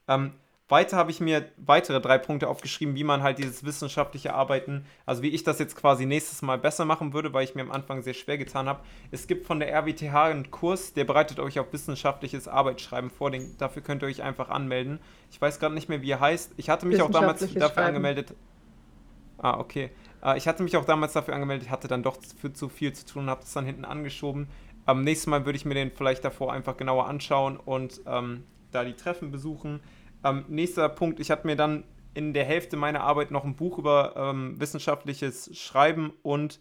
Ähm, 0.09 0.33
weiter 0.71 0.97
habe 0.97 1.11
ich 1.11 1.21
mir 1.21 1.51
weitere 1.57 2.01
drei 2.01 2.19
Punkte 2.19 2.49
aufgeschrieben, 2.49 2.95
wie 2.95 3.05
man 3.05 3.23
halt 3.23 3.39
dieses 3.39 3.65
wissenschaftliche 3.65 4.35
Arbeiten, 4.35 4.85
also 5.07 5.23
wie 5.23 5.29
ich 5.29 5.45
das 5.45 5.59
jetzt 5.59 5.77
quasi 5.77 6.07
nächstes 6.07 6.43
Mal 6.43 6.59
besser 6.59 6.85
machen 6.85 7.13
würde, 7.13 7.33
weil 7.33 7.45
ich 7.45 7.55
mir 7.55 7.63
am 7.63 7.71
Anfang 7.71 8.03
sehr 8.03 8.15
schwer 8.15 8.39
getan 8.39 8.69
habe. 8.69 8.81
Es 9.11 9.27
gibt 9.27 9.47
von 9.47 9.61
der 9.61 9.73
RWTH 9.73 10.15
einen 10.15 10.51
Kurs, 10.51 10.93
der 10.93 11.05
bereitet 11.05 11.41
euch 11.41 11.59
auf 11.59 11.73
wissenschaftliches 11.73 12.49
Arbeitsschreiben 12.49 13.11
vor. 13.11 13.31
Den, 13.31 13.57
dafür 13.59 13.83
könnt 13.83 14.03
ihr 14.03 14.07
euch 14.07 14.23
einfach 14.23 14.49
anmelden. 14.49 15.01
Ich 15.31 15.41
weiß 15.41 15.59
gerade 15.59 15.75
nicht 15.75 15.89
mehr, 15.89 16.03
wie 16.03 16.11
er 16.11 16.21
heißt. 16.21 16.53
Ich 16.57 16.71
hatte 16.71 16.87
mich 16.87 17.01
auch 17.03 17.11
damals 17.11 17.41
dafür 17.41 17.61
Schreiben. 17.61 17.89
angemeldet. 17.89 18.35
Ah, 19.39 19.59
okay. 19.59 19.91
Äh, 20.23 20.37
ich 20.39 20.47
hatte 20.47 20.63
mich 20.63 20.77
auch 20.77 20.85
damals 20.85 21.13
dafür 21.13 21.35
angemeldet, 21.35 21.67
ich 21.67 21.73
hatte 21.73 21.89
dann 21.89 22.03
doch 22.03 22.19
für 22.39 22.53
zu 22.53 22.69
viel 22.69 22.93
zu 22.93 23.07
tun 23.07 23.25
und 23.25 23.31
habe 23.31 23.41
das 23.41 23.53
dann 23.53 23.65
hinten 23.65 23.85
angeschoben. 23.85 24.49
Am 24.87 25.03
nächsten 25.03 25.31
Mal 25.31 25.45
würde 25.47 25.57
ich 25.57 25.65
mir 25.65 25.75
den 25.75 25.91
vielleicht 25.91 26.25
davor 26.25 26.53
einfach 26.53 26.77
genauer 26.77 27.07
anschauen 27.07 27.57
und 27.57 28.01
ähm, 28.07 28.45
da 28.71 28.85
die 28.85 28.95
Treffen 28.95 29.31
besuchen. 29.31 29.81
Ähm, 30.25 30.45
nächster 30.49 30.89
Punkt, 30.89 31.21
ich 31.21 31.31
hatte 31.31 31.47
mir 31.47 31.57
dann 31.57 31.85
in 32.15 32.35
der 32.35 32.45
Hälfte 32.45 32.77
meiner 32.77 33.03
Arbeit 33.03 33.31
noch 33.31 33.45
ein 33.45 33.57
Buch 33.57 33.79
über 33.79 34.15
ähm, 34.17 34.61
wissenschaftliches 34.61 35.57
Schreiben 35.57 36.13
und, 36.23 36.61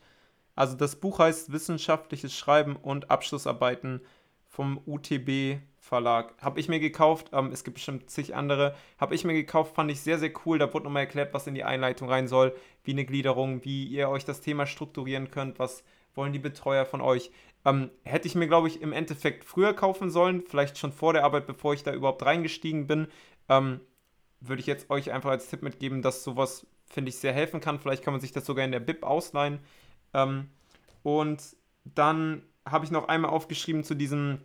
also 0.55 0.76
das 0.76 0.95
Buch 0.95 1.20
heißt 1.20 1.51
Wissenschaftliches 1.51 2.38
Schreiben 2.38 2.76
und 2.76 3.10
Abschlussarbeiten 3.10 4.01
vom 4.45 4.80
UTB 4.86 5.60
Verlag. 5.80 6.36
Habe 6.41 6.60
ich 6.60 6.70
mir 6.70 6.80
gekauft, 6.80 7.32
ähm, 7.34 7.51
es 7.51 7.64
gibt 7.64 7.76
bestimmt 7.76 8.10
zig 8.10 8.36
andere, 8.36 8.76
habe 8.99 9.16
ich 9.16 9.24
mir 9.24 9.34
gekauft, 9.34 9.76
fand 9.76 9.89
ich 9.89 10.01
sehr, 10.01 10.20
sehr 10.20 10.32
cool. 10.45 10.60
Da 10.60 10.72
wurde 10.74 10.86
nochmal 10.86 11.03
erklärt, 11.03 11.34
was 11.34 11.47
in 11.47 11.55
die 11.55 11.64
Einleitung 11.64 12.10
rein 12.10 12.28
soll, 12.28 12.55
wie 12.84 12.91
eine 12.91 13.05
Gliederung, 13.05 13.64
wie 13.66 13.86
ihr 13.86 14.10
euch 14.10 14.26
das 14.26 14.41
Thema 14.41 14.68
strukturieren 14.68 15.32
könnt, 15.32 15.57
was 15.57 15.84
wollen 16.14 16.34
die 16.34 16.39
Betreuer 16.39 16.86
von 16.86 17.01
euch. 17.01 17.32
Ähm, 17.66 17.89
hätte 18.03 18.28
ich 18.28 18.36
mir, 18.36 18.47
glaube 18.47 18.68
ich, 18.68 18.82
im 18.82 18.93
Endeffekt 18.93 19.43
früher 19.45 19.74
kaufen 19.74 20.12
sollen, 20.12 20.43
vielleicht 20.47 20.78
schon 20.78 20.91
vor 20.91 21.14
der 21.14 21.24
Arbeit, 21.24 21.47
bevor 21.47 21.74
ich 21.74 21.84
da 21.84 21.93
überhaupt 21.93 22.24
reingestiegen 22.24 22.86
bin 22.86 23.07
ähm, 23.50 23.82
würde 24.39 24.62
ich 24.62 24.68
jetzt 24.68 24.89
euch 24.89 25.12
einfach 25.12 25.32
als 25.32 25.50
Tipp 25.50 25.62
mitgeben, 25.62 26.02
dass 26.02 26.24
sowas, 26.24 26.66
finde 26.86 27.10
ich, 27.10 27.18
sehr 27.18 27.34
helfen 27.34 27.60
kann. 27.60 27.80
Vielleicht 27.80 28.04
kann 28.04 28.14
man 28.14 28.22
sich 28.22 28.32
das 28.32 28.45
sogar 28.45 28.64
in 28.64 28.72
der 28.72 28.80
BIP 28.80 29.04
ausleihen. 29.04 29.60
Ähm, 30.14 30.50
und 31.04 31.41
dann 31.84 32.43
habe 32.66 32.86
ich 32.86 32.91
noch 32.91 33.08
einmal 33.08 33.32
aufgeschrieben 33.32 33.84
zu 33.84 33.95
diesem, 33.95 34.39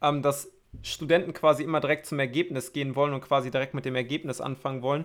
ähm, 0.00 0.22
dass 0.22 0.50
Studenten 0.82 1.34
quasi 1.34 1.62
immer 1.62 1.80
direkt 1.80 2.06
zum 2.06 2.18
Ergebnis 2.18 2.72
gehen 2.72 2.96
wollen 2.96 3.12
und 3.12 3.20
quasi 3.20 3.50
direkt 3.50 3.74
mit 3.74 3.84
dem 3.84 3.94
Ergebnis 3.94 4.40
anfangen 4.40 4.82
wollen. 4.82 5.04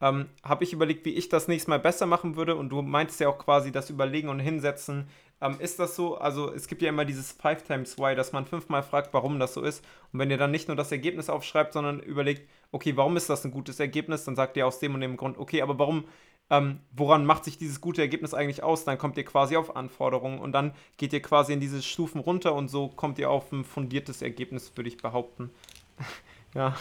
Ähm, 0.00 0.28
habe 0.44 0.62
ich 0.62 0.72
überlegt, 0.72 1.04
wie 1.04 1.14
ich 1.14 1.28
das 1.28 1.48
nächstes 1.48 1.68
Mal 1.68 1.80
besser 1.80 2.06
machen 2.06 2.36
würde. 2.36 2.54
Und 2.54 2.70
du 2.70 2.82
meintest 2.82 3.20
ja 3.20 3.28
auch 3.28 3.38
quasi 3.38 3.72
das 3.72 3.90
Überlegen 3.90 4.28
und 4.28 4.38
Hinsetzen 4.38 5.08
ähm, 5.40 5.56
ist 5.60 5.78
das 5.78 5.94
so? 5.94 6.16
Also 6.16 6.52
es 6.52 6.66
gibt 6.66 6.82
ja 6.82 6.88
immer 6.88 7.04
dieses 7.04 7.32
Five 7.32 7.62
times 7.62 7.98
Why, 7.98 8.14
dass 8.14 8.32
man 8.32 8.46
fünfmal 8.46 8.82
fragt, 8.82 9.14
warum 9.14 9.38
das 9.38 9.54
so 9.54 9.62
ist. 9.62 9.84
Und 10.12 10.18
wenn 10.18 10.30
ihr 10.30 10.36
dann 10.36 10.50
nicht 10.50 10.68
nur 10.68 10.76
das 10.76 10.90
Ergebnis 10.92 11.30
aufschreibt, 11.30 11.72
sondern 11.72 12.00
überlegt, 12.00 12.48
okay, 12.72 12.96
warum 12.96 13.16
ist 13.16 13.30
das 13.30 13.44
ein 13.44 13.50
gutes 13.50 13.80
Ergebnis, 13.80 14.24
dann 14.24 14.36
sagt 14.36 14.56
ihr 14.56 14.66
aus 14.66 14.78
dem 14.78 14.94
und 14.94 15.00
dem 15.00 15.16
Grund, 15.16 15.38
okay, 15.38 15.62
aber 15.62 15.78
warum, 15.78 16.04
ähm, 16.50 16.80
woran 16.92 17.24
macht 17.24 17.44
sich 17.44 17.58
dieses 17.58 17.80
gute 17.80 18.00
Ergebnis 18.00 18.34
eigentlich 18.34 18.62
aus? 18.62 18.84
Dann 18.84 18.98
kommt 18.98 19.16
ihr 19.16 19.24
quasi 19.24 19.56
auf 19.56 19.76
Anforderungen 19.76 20.38
und 20.38 20.52
dann 20.52 20.72
geht 20.96 21.12
ihr 21.12 21.22
quasi 21.22 21.52
in 21.52 21.60
diese 21.60 21.82
Stufen 21.82 22.20
runter 22.20 22.54
und 22.54 22.68
so 22.68 22.88
kommt 22.88 23.18
ihr 23.18 23.30
auf 23.30 23.52
ein 23.52 23.64
fundiertes 23.64 24.22
Ergebnis, 24.22 24.72
würde 24.74 24.88
ich 24.88 24.96
behaupten. 24.96 25.50
ja. 26.54 26.76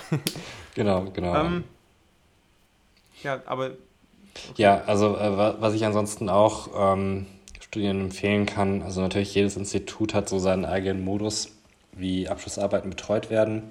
Genau, 0.76 1.06
genau. 1.12 1.36
Ähm, 1.36 1.64
ja, 3.24 3.42
aber. 3.46 3.72
Okay. 4.52 4.62
Ja, 4.62 4.84
also 4.86 5.18
äh, 5.18 5.38
was 5.60 5.74
ich 5.74 5.86
ansonsten 5.86 6.30
auch 6.30 6.70
ähm, 6.94 7.26
Studien 7.60 8.02
empfehlen 8.02 8.46
kann. 8.46 8.82
Also 8.82 9.02
natürlich 9.02 9.34
jedes 9.34 9.58
Institut 9.58 10.14
hat 10.14 10.30
so 10.30 10.40
seinen 10.40 10.64
eigenen 10.64 11.04
Modus, 11.04 11.50
wie 11.92 12.30
Abschlussarbeiten 12.30 12.90
betreut 12.90 13.30
werden. 13.30 13.64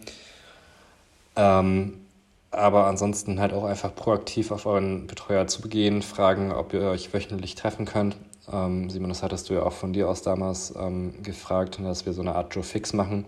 Ähm, 1.37 2.06
aber 2.51 2.87
ansonsten 2.87 3.41
halt 3.41 3.53
auch 3.53 3.65
einfach 3.65 3.95
proaktiv 3.95 4.51
auf 4.51 4.67
euren 4.67 5.07
Betreuer 5.07 5.47
zugehen, 5.47 6.03
fragen, 6.03 6.53
ob 6.53 6.73
ihr 6.73 6.83
euch 6.83 7.13
wöchentlich 7.13 7.55
treffen 7.55 7.85
könnt. 7.85 8.17
Ähm, 8.53 8.89
Simon, 8.91 9.09
das 9.09 9.23
hattest 9.23 9.51
du 9.51 9.55
ja 9.55 9.63
auch 9.63 9.73
von 9.73 9.93
dir 9.93 10.09
aus 10.09 10.23
damals 10.23 10.75
ähm, 10.77 11.23
gefragt, 11.23 11.79
dass 11.83 12.07
wir 12.07 12.13
so 12.13 12.23
eine 12.23 12.35
Art 12.35 12.55
Joe 12.55 12.65
Fix 12.65 12.93
machen. 12.93 13.25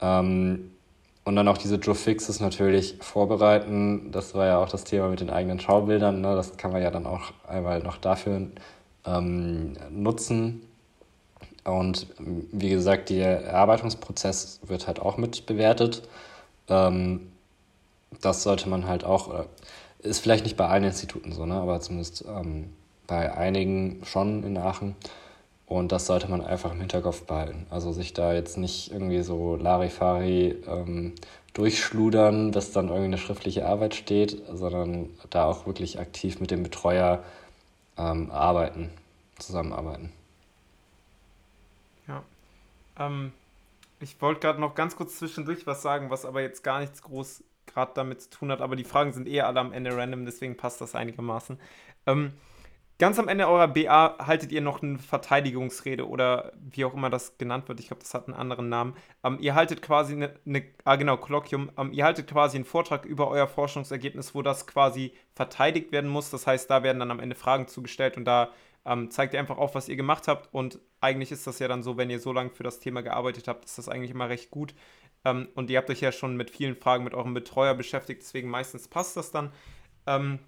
Ähm, 0.00 0.70
und 1.24 1.36
dann 1.36 1.46
auch 1.46 1.58
diese 1.58 1.76
Joe 1.76 1.94
Fixes 1.94 2.40
natürlich 2.40 2.96
vorbereiten. 3.00 4.10
Das 4.12 4.34
war 4.34 4.46
ja 4.46 4.58
auch 4.58 4.68
das 4.68 4.84
Thema 4.84 5.08
mit 5.08 5.20
den 5.20 5.30
eigenen 5.30 5.60
Schaubildern. 5.60 6.22
Ne? 6.22 6.34
Das 6.34 6.56
kann 6.56 6.72
man 6.72 6.82
ja 6.82 6.90
dann 6.90 7.06
auch 7.06 7.32
einmal 7.46 7.80
noch 7.80 7.98
dafür 7.98 8.48
ähm, 9.04 9.74
nutzen. 9.90 10.62
Und 11.64 12.06
wie 12.18 12.70
gesagt, 12.70 13.10
der 13.10 13.42
Erarbeitungsprozess 13.44 14.60
wird 14.64 14.86
halt 14.86 15.00
auch 15.00 15.18
mit 15.18 15.44
bewertet. 15.44 16.08
Ähm, 16.68 17.30
das 18.20 18.42
sollte 18.42 18.68
man 18.68 18.86
halt 18.86 19.04
auch, 19.04 19.46
ist 20.00 20.20
vielleicht 20.20 20.44
nicht 20.44 20.56
bei 20.56 20.66
allen 20.66 20.84
Instituten 20.84 21.32
so, 21.32 21.46
ne, 21.46 21.54
aber 21.54 21.80
zumindest 21.80 22.24
ähm, 22.26 22.72
bei 23.06 23.34
einigen 23.34 24.04
schon 24.04 24.44
in 24.44 24.56
Aachen. 24.56 24.94
Und 25.66 25.92
das 25.92 26.06
sollte 26.06 26.28
man 26.30 26.40
einfach 26.40 26.72
im 26.72 26.80
Hinterkopf 26.80 27.24
behalten. 27.24 27.66
Also 27.68 27.92
sich 27.92 28.14
da 28.14 28.32
jetzt 28.32 28.56
nicht 28.56 28.90
irgendwie 28.90 29.20
so 29.22 29.56
Larifari 29.56 30.56
ähm, 30.66 31.14
durchschludern, 31.52 32.52
dass 32.52 32.72
dann 32.72 32.86
irgendwie 32.86 33.04
eine 33.04 33.18
schriftliche 33.18 33.66
Arbeit 33.66 33.94
steht, 33.94 34.42
sondern 34.50 35.10
da 35.28 35.44
auch 35.44 35.66
wirklich 35.66 35.98
aktiv 35.98 36.40
mit 36.40 36.50
dem 36.50 36.62
Betreuer 36.62 37.22
ähm, 37.98 38.30
arbeiten. 38.30 38.90
zusammenarbeiten. 39.38 40.10
Ja. 42.06 42.22
Ähm, 42.98 43.32
ich 44.00 44.20
wollte 44.22 44.40
gerade 44.40 44.60
noch 44.60 44.74
ganz 44.74 44.96
kurz 44.96 45.18
zwischendurch 45.18 45.66
was 45.66 45.82
sagen, 45.82 46.10
was 46.10 46.24
aber 46.24 46.40
jetzt 46.40 46.64
gar 46.64 46.80
nichts 46.80 47.02
groß 47.02 47.42
gerade 47.68 47.92
damit 47.94 48.22
zu 48.22 48.30
tun 48.30 48.50
hat, 48.50 48.60
aber 48.60 48.76
die 48.76 48.84
Fragen 48.84 49.12
sind 49.12 49.28
eher 49.28 49.46
alle 49.46 49.60
am 49.60 49.72
Ende 49.72 49.96
random, 49.96 50.24
deswegen 50.24 50.56
passt 50.56 50.80
das 50.80 50.94
einigermaßen. 50.94 51.58
Ähm, 52.06 52.32
ganz 52.98 53.18
am 53.18 53.28
Ende 53.28 53.46
eurer 53.46 53.68
BA 53.68 54.16
haltet 54.18 54.50
ihr 54.50 54.60
noch 54.60 54.82
eine 54.82 54.98
Verteidigungsrede 54.98 56.08
oder 56.08 56.52
wie 56.58 56.84
auch 56.84 56.94
immer 56.94 57.10
das 57.10 57.38
genannt 57.38 57.68
wird. 57.68 57.80
Ich 57.80 57.88
glaube, 57.88 58.02
das 58.02 58.12
hat 58.12 58.26
einen 58.26 58.36
anderen 58.36 58.68
Namen. 58.68 58.94
Ähm, 59.24 59.38
ihr 59.40 59.54
haltet 59.54 59.82
quasi 59.82 60.14
eine, 60.14 60.34
eine 60.44 60.64
ah 60.84 60.96
genau, 60.96 61.16
Kolloquium. 61.16 61.70
Ähm, 61.78 61.92
ihr 61.92 62.04
haltet 62.04 62.28
quasi 62.28 62.56
einen 62.56 62.64
Vortrag 62.64 63.04
über 63.04 63.28
euer 63.28 63.46
Forschungsergebnis, 63.46 64.34
wo 64.34 64.42
das 64.42 64.66
quasi 64.66 65.12
verteidigt 65.34 65.92
werden 65.92 66.10
muss. 66.10 66.30
Das 66.30 66.46
heißt, 66.46 66.68
da 66.70 66.82
werden 66.82 66.98
dann 66.98 67.10
am 67.10 67.20
Ende 67.20 67.36
Fragen 67.36 67.68
zugestellt 67.68 68.16
und 68.16 68.24
da 68.24 68.50
ähm, 68.84 69.10
zeigt 69.10 69.34
ihr 69.34 69.40
einfach 69.40 69.58
auf, 69.58 69.74
was 69.74 69.88
ihr 69.88 69.96
gemacht 69.96 70.26
habt. 70.26 70.52
Und 70.52 70.80
eigentlich 71.00 71.30
ist 71.30 71.46
das 71.46 71.58
ja 71.60 71.68
dann 71.68 71.82
so, 71.82 71.96
wenn 71.96 72.10
ihr 72.10 72.18
so 72.18 72.32
lange 72.32 72.50
für 72.50 72.62
das 72.64 72.80
Thema 72.80 73.02
gearbeitet 73.02 73.46
habt, 73.46 73.64
ist 73.64 73.78
das 73.78 73.88
eigentlich 73.88 74.10
immer 74.10 74.28
recht 74.28 74.50
gut. 74.50 74.74
Ähm, 75.24 75.48
und 75.54 75.70
ihr 75.70 75.78
habt 75.78 75.90
euch 75.90 76.00
ja 76.00 76.12
schon 76.12 76.36
mit 76.36 76.50
vielen 76.50 76.76
Fragen 76.76 77.04
mit 77.04 77.14
eurem 77.14 77.34
Betreuer 77.34 77.74
beschäftigt, 77.74 78.22
deswegen 78.22 78.48
meistens 78.48 78.88
passt 78.88 79.16
das 79.16 79.30
dann. 79.30 79.52
Ähm, 80.06 80.38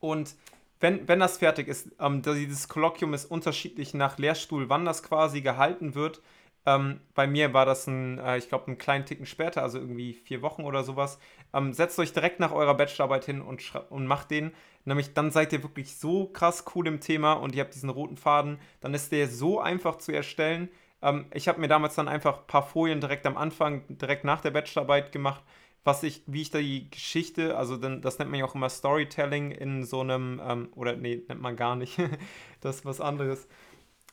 und 0.00 0.34
wenn, 0.80 1.08
wenn 1.08 1.18
das 1.18 1.38
fertig 1.38 1.68
ist, 1.68 1.90
ähm, 2.00 2.22
dieses 2.22 2.68
Kolloquium 2.68 3.14
ist 3.14 3.24
unterschiedlich 3.26 3.94
nach 3.94 4.18
Lehrstuhl, 4.18 4.68
wann 4.68 4.84
das 4.84 5.02
quasi 5.02 5.40
gehalten 5.40 5.94
wird. 5.94 6.22
Ähm, 6.66 7.00
bei 7.14 7.26
mir 7.26 7.54
war 7.54 7.66
das 7.66 7.86
ein, 7.86 8.18
äh, 8.18 8.36
ich 8.38 8.48
glaube, 8.48 8.66
einen 8.68 8.78
kleinen 8.78 9.06
Ticken 9.06 9.26
später, 9.26 9.62
also 9.62 9.78
irgendwie 9.78 10.12
vier 10.12 10.42
Wochen 10.42 10.64
oder 10.64 10.84
sowas. 10.84 11.18
Ähm, 11.52 11.72
setzt 11.72 11.98
euch 11.98 12.12
direkt 12.12 12.40
nach 12.40 12.52
eurer 12.52 12.74
Bachelorarbeit 12.74 13.24
hin 13.24 13.40
und, 13.40 13.72
und 13.90 14.06
macht 14.06 14.30
den. 14.30 14.52
Nämlich 14.84 15.14
dann 15.14 15.30
seid 15.30 15.52
ihr 15.52 15.62
wirklich 15.62 15.96
so 15.96 16.26
krass 16.26 16.64
cool 16.74 16.86
im 16.86 17.00
Thema 17.00 17.32
und 17.34 17.54
ihr 17.54 17.62
habt 17.62 17.74
diesen 17.74 17.90
roten 17.90 18.16
Faden. 18.16 18.58
Dann 18.80 18.94
ist 18.94 19.12
der 19.12 19.28
so 19.28 19.60
einfach 19.60 19.96
zu 19.96 20.12
erstellen. 20.12 20.68
Ähm, 21.02 21.26
ich 21.32 21.48
habe 21.48 21.60
mir 21.60 21.68
damals 21.68 21.94
dann 21.94 22.08
einfach 22.08 22.40
ein 22.40 22.46
paar 22.46 22.62
Folien 22.62 23.00
direkt 23.00 23.26
am 23.26 23.36
Anfang, 23.36 23.84
direkt 23.88 24.24
nach 24.24 24.40
der 24.40 24.50
Bachelorarbeit 24.50 25.12
gemacht, 25.12 25.42
was 25.84 26.02
ich, 26.02 26.22
wie 26.26 26.42
ich 26.42 26.50
da 26.50 26.58
die 26.58 26.90
Geschichte, 26.90 27.56
also 27.56 27.76
dann, 27.76 28.02
das 28.02 28.18
nennt 28.18 28.30
man 28.30 28.40
ja 28.40 28.46
auch 28.46 28.54
immer 28.54 28.68
Storytelling 28.68 29.52
in 29.52 29.84
so 29.84 30.00
einem, 30.00 30.40
ähm, 30.44 30.68
oder 30.74 30.96
nee, 30.96 31.22
nennt 31.28 31.40
man 31.40 31.56
gar 31.56 31.76
nicht, 31.76 31.98
das 32.60 32.76
ist 32.76 32.84
was 32.84 33.00
anderes. 33.00 33.48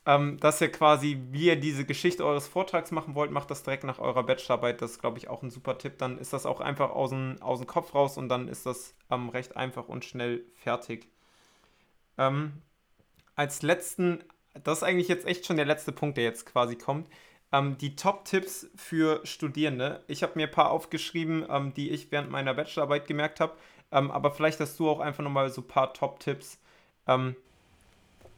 Ähm, 0.08 0.38
dass 0.40 0.62
ihr 0.62 0.72
quasi, 0.72 1.20
wie 1.32 1.48
ihr 1.48 1.56
diese 1.56 1.84
Geschichte 1.84 2.24
eures 2.24 2.48
Vortrags 2.48 2.92
machen 2.92 3.16
wollt, 3.16 3.32
macht 3.32 3.50
das 3.50 3.64
direkt 3.64 3.84
nach 3.86 3.98
eurer 3.98 4.24
Bachelorarbeit. 4.24 4.80
Das 4.82 4.92
ist, 4.92 5.02
glaube 5.02 5.18
ich, 5.18 5.30
auch 5.30 5.42
ein 5.42 5.50
super 5.50 5.80
Tipp. 5.80 5.98
Dann 5.98 6.20
ist 6.20 6.32
das 6.32 6.46
auch 6.46 6.62
einfach 6.62 6.92
aus 6.92 7.10
dem, 7.10 7.42
aus 7.42 7.60
dem 7.60 7.66
Kopf 7.68 7.96
raus 7.96 8.18
und 8.18 8.30
dann 8.30 8.48
ist 8.48 8.68
das 8.68 8.94
ähm, 9.10 9.30
recht 9.30 9.58
einfach 9.58 9.88
und 9.90 10.06
schnell 10.06 10.46
fertig. 10.54 11.10
Ähm, 12.20 12.62
als 13.36 13.64
letzten 13.64 14.24
das 14.64 14.80
ist 14.80 14.84
eigentlich 14.84 15.08
jetzt 15.08 15.26
echt 15.26 15.46
schon 15.46 15.58
der 15.58 15.66
letzte 15.66 15.92
Punkt, 15.92 16.18
der 16.18 16.24
jetzt 16.24 16.46
quasi 16.46 16.76
kommt. 16.76 17.10
Ähm, 17.52 17.78
die 17.78 17.96
Top-Tipps 17.96 18.68
für 18.76 19.22
Studierende. 19.26 20.04
Ich 20.08 20.24
habe 20.24 20.34
mir 20.36 20.48
ein 20.48 20.52
paar 20.52 20.72
aufgeschrieben, 20.72 21.46
ähm, 21.50 21.74
die 21.74 21.92
ich 21.92 22.12
während 22.12 22.32
meiner 22.32 22.54
Bachelorarbeit 22.54 23.08
gemerkt 23.08 23.40
habe. 23.40 23.54
Ähm, 23.92 24.12
aber 24.12 24.32
vielleicht 24.32 24.60
hast 24.60 24.80
du 24.80 24.90
auch 24.90 25.00
einfach 25.00 25.24
nochmal 25.24 25.50
so 25.50 25.62
ein 25.62 25.68
paar 25.68 25.94
Top-Tipps, 25.94 26.58
ähm, 27.08 27.36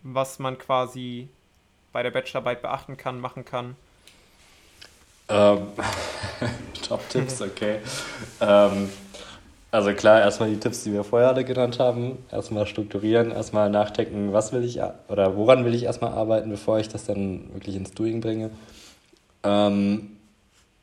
was 0.03 0.39
man 0.39 0.57
quasi 0.57 1.29
bei 1.93 2.03
der 2.03 2.11
Bachelorarbeit 2.11 2.61
beachten 2.61 2.97
kann, 2.97 3.19
machen 3.19 3.45
kann. 3.45 3.75
Ähm, 5.29 5.67
Top-Tipps, 6.87 7.41
okay. 7.41 7.79
Also 9.69 9.91
klar, 9.93 10.21
erstmal 10.21 10.49
die 10.49 10.59
Tipps, 10.59 10.83
die 10.83 10.93
wir 10.93 11.03
vorher 11.03 11.29
alle 11.29 11.43
genannt 11.43 11.79
haben. 11.79 12.17
Erstmal 12.31 12.65
strukturieren, 12.65 13.31
erstmal 13.31 13.69
nachdenken, 13.69 14.31
was 14.31 14.53
will 14.53 14.63
ich 14.63 14.79
oder 15.09 15.35
woran 15.35 15.65
will 15.65 15.75
ich 15.75 15.83
erstmal 15.83 16.13
arbeiten, 16.13 16.49
bevor 16.49 16.79
ich 16.79 16.87
das 16.87 17.05
dann 17.05 17.53
wirklich 17.53 17.75
ins 17.75 17.91
Doing 17.91 18.21
bringe. 18.21 18.51
Ähm, 19.43 20.17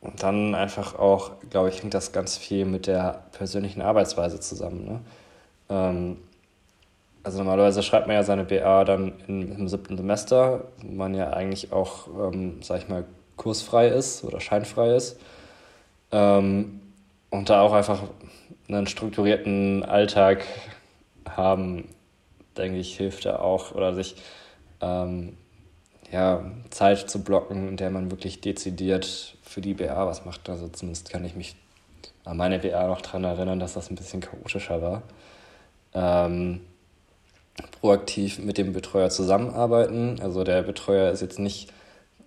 und 0.01 0.21
dann 0.21 0.53
einfach 0.53 0.99
auch, 0.99 1.31
glaube 1.49 1.69
ich, 1.69 1.81
hängt 1.81 1.95
das 1.95 2.11
ganz 2.11 2.37
viel 2.37 2.65
mit 2.65 2.85
der 2.85 3.23
persönlichen 3.31 3.81
Arbeitsweise 3.81 4.39
zusammen. 4.39 4.85
Ne? 4.85 4.99
Ähm, 5.69 6.17
also 7.23 7.39
normalerweise 7.39 7.81
schreibt 7.81 8.05
man 8.05 8.15
ja 8.15 8.23
seine 8.23 8.43
BA 8.43 8.83
dann 8.83 9.13
in, 9.27 9.51
im 9.51 9.67
siebten 9.67 9.97
Semester, 9.97 10.65
wo 10.83 10.93
man 10.93 11.15
ja 11.15 11.31
eigentlich 11.31 11.73
auch, 11.73 12.07
ähm, 12.07 12.61
sag 12.61 12.83
ich 12.83 12.87
mal, 12.87 13.03
kursfrei 13.35 13.87
ist 13.87 14.23
oder 14.23 14.39
scheinfrei 14.39 14.95
ist. 14.95 15.19
Ähm, 16.11 16.81
und 17.31 17.49
da 17.49 17.61
auch 17.61 17.73
einfach 17.73 18.03
einen 18.67 18.87
strukturierten 18.87 19.83
Alltag 19.83 20.45
haben, 21.29 21.89
denke 22.57 22.79
ich, 22.79 22.97
hilft 22.97 23.25
da 23.25 23.39
auch 23.39 23.73
oder 23.73 23.93
sich 23.93 24.15
ähm, 24.81 25.37
ja, 26.11 26.45
Zeit 26.69 27.09
zu 27.09 27.23
blocken, 27.23 27.69
in 27.69 27.77
der 27.77 27.89
man 27.89 28.11
wirklich 28.11 28.41
dezidiert 28.41 29.37
für 29.43 29.61
die 29.61 29.73
BA 29.73 30.05
was 30.07 30.25
macht. 30.25 30.49
Also 30.49 30.67
zumindest 30.67 31.09
kann 31.09 31.25
ich 31.25 31.35
mich 31.35 31.55
an 32.23 32.37
meine 32.37 32.59
BA 32.59 32.87
noch 32.87 33.01
daran 33.01 33.23
erinnern, 33.23 33.59
dass 33.59 33.73
das 33.73 33.89
ein 33.89 33.95
bisschen 33.95 34.21
chaotischer 34.21 34.81
war. 34.81 35.03
Ähm, 35.93 36.61
proaktiv 37.79 38.39
mit 38.39 38.57
dem 38.57 38.73
Betreuer 38.73 39.09
zusammenarbeiten. 39.09 40.19
Also 40.21 40.43
der 40.43 40.61
Betreuer 40.63 41.11
ist 41.11 41.21
jetzt 41.21 41.39
nicht 41.39 41.71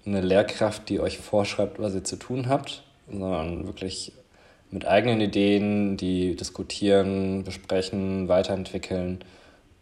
eine 0.06 0.20
Lehrkraft, 0.20 0.88
die 0.88 1.00
euch 1.00 1.18
vorschreibt, 1.18 1.78
was 1.78 1.94
ihr 1.94 2.04
zu 2.04 2.16
tun 2.16 2.48
habt, 2.48 2.82
sondern 3.10 3.66
wirklich 3.66 4.12
mit 4.70 4.86
eigenen 4.86 5.20
Ideen, 5.20 5.96
die 5.96 6.36
diskutieren, 6.36 7.44
besprechen, 7.44 8.28
weiterentwickeln. 8.28 9.24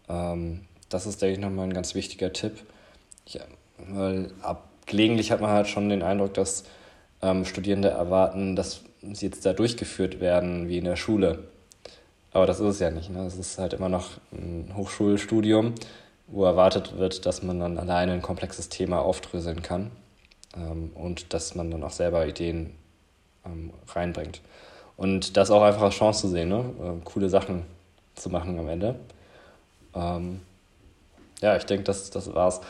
Ähm, 0.08 0.62
das 0.88 1.06
ist, 1.06 1.20
denke 1.22 1.34
ich, 1.34 1.40
nochmal 1.40 1.66
ein 1.66 1.74
ganz 1.74 1.94
wichtiger 1.94 2.32
Tipp. 2.32 2.52
Ja, 3.26 3.42
weil 3.88 4.30
ab, 4.42 4.68
gelegentlich 4.86 5.32
hat 5.32 5.40
man 5.40 5.50
halt 5.50 5.68
schon 5.68 5.88
den 5.88 6.02
Eindruck, 6.02 6.34
dass 6.34 6.64
ähm, 7.22 7.44
Studierende 7.44 7.88
erwarten, 7.88 8.56
dass 8.56 8.82
sie 9.12 9.26
jetzt 9.26 9.44
da 9.44 9.52
durchgeführt 9.52 10.20
werden 10.20 10.68
wie 10.68 10.78
in 10.78 10.84
der 10.84 10.96
Schule. 10.96 11.44
Aber 12.32 12.46
das 12.46 12.60
ist 12.60 12.66
es 12.66 12.78
ja 12.80 12.90
nicht. 12.90 13.10
Ne? 13.10 13.24
Es 13.26 13.36
ist 13.36 13.58
halt 13.58 13.72
immer 13.72 13.88
noch 13.88 14.10
ein 14.32 14.72
Hochschulstudium, 14.76 15.74
wo 16.26 16.44
erwartet 16.44 16.98
wird, 16.98 17.26
dass 17.26 17.42
man 17.42 17.58
dann 17.58 17.78
alleine 17.78 18.12
ein 18.12 18.22
komplexes 18.22 18.68
Thema 18.68 19.00
aufdröseln 19.00 19.62
kann 19.62 19.90
ähm, 20.54 20.90
und 20.94 21.32
dass 21.32 21.54
man 21.54 21.70
dann 21.70 21.82
auch 21.82 21.92
selber 21.92 22.26
Ideen 22.26 22.74
ähm, 23.44 23.70
reinbringt. 23.88 24.40
Und 24.96 25.36
das 25.36 25.50
auch 25.50 25.62
einfach 25.62 25.82
als 25.82 25.94
Chance 25.94 26.22
zu 26.22 26.28
sehen, 26.28 26.48
ne? 26.48 26.64
Äh, 26.80 27.04
coole 27.04 27.28
Sachen 27.28 27.64
zu 28.14 28.30
machen 28.30 28.58
am 28.58 28.68
Ende. 28.68 28.96
Ähm, 29.94 30.40
ja, 31.40 31.56
ich 31.56 31.64
denke, 31.64 31.84
das, 31.84 32.10
das 32.10 32.34
war's. 32.34 32.60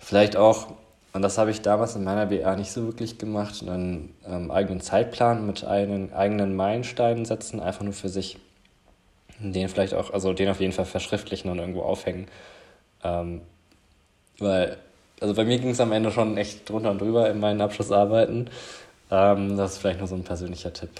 Vielleicht 0.00 0.36
auch, 0.36 0.68
und 1.12 1.22
das 1.22 1.38
habe 1.38 1.50
ich 1.50 1.62
damals 1.62 1.94
in 1.94 2.04
meiner 2.04 2.26
BA 2.26 2.56
nicht 2.56 2.72
so 2.72 2.86
wirklich 2.86 3.18
gemacht, 3.18 3.62
einen 3.62 4.14
ähm, 4.26 4.50
eigenen 4.50 4.80
Zeitplan 4.80 5.46
mit 5.46 5.64
einen 5.64 6.12
eigenen 6.12 6.56
Meilensteinen 6.56 7.24
setzen, 7.24 7.60
einfach 7.60 7.84
nur 7.84 7.92
für 7.92 8.08
sich. 8.08 8.38
Den 9.38 9.68
vielleicht 9.68 9.94
auch, 9.94 10.12
also 10.12 10.32
den 10.32 10.48
auf 10.48 10.60
jeden 10.60 10.72
Fall 10.72 10.84
verschriftlichen 10.84 11.50
und 11.50 11.58
irgendwo 11.58 11.82
aufhängen. 11.82 12.28
Ähm, 13.02 13.42
weil, 14.38 14.78
also 15.20 15.34
bei 15.34 15.44
mir 15.44 15.58
ging 15.58 15.70
es 15.70 15.80
am 15.80 15.92
Ende 15.92 16.10
schon 16.10 16.36
echt 16.36 16.68
drunter 16.68 16.90
und 16.90 17.00
drüber 17.00 17.28
in 17.30 17.40
meinen 17.40 17.60
Abschlussarbeiten. 17.60 18.48
Ähm, 19.10 19.56
das 19.56 19.72
ist 19.72 19.78
vielleicht 19.78 19.98
nur 19.98 20.08
so 20.08 20.14
ein 20.14 20.24
persönlicher 20.24 20.72
Tipp. 20.72 20.90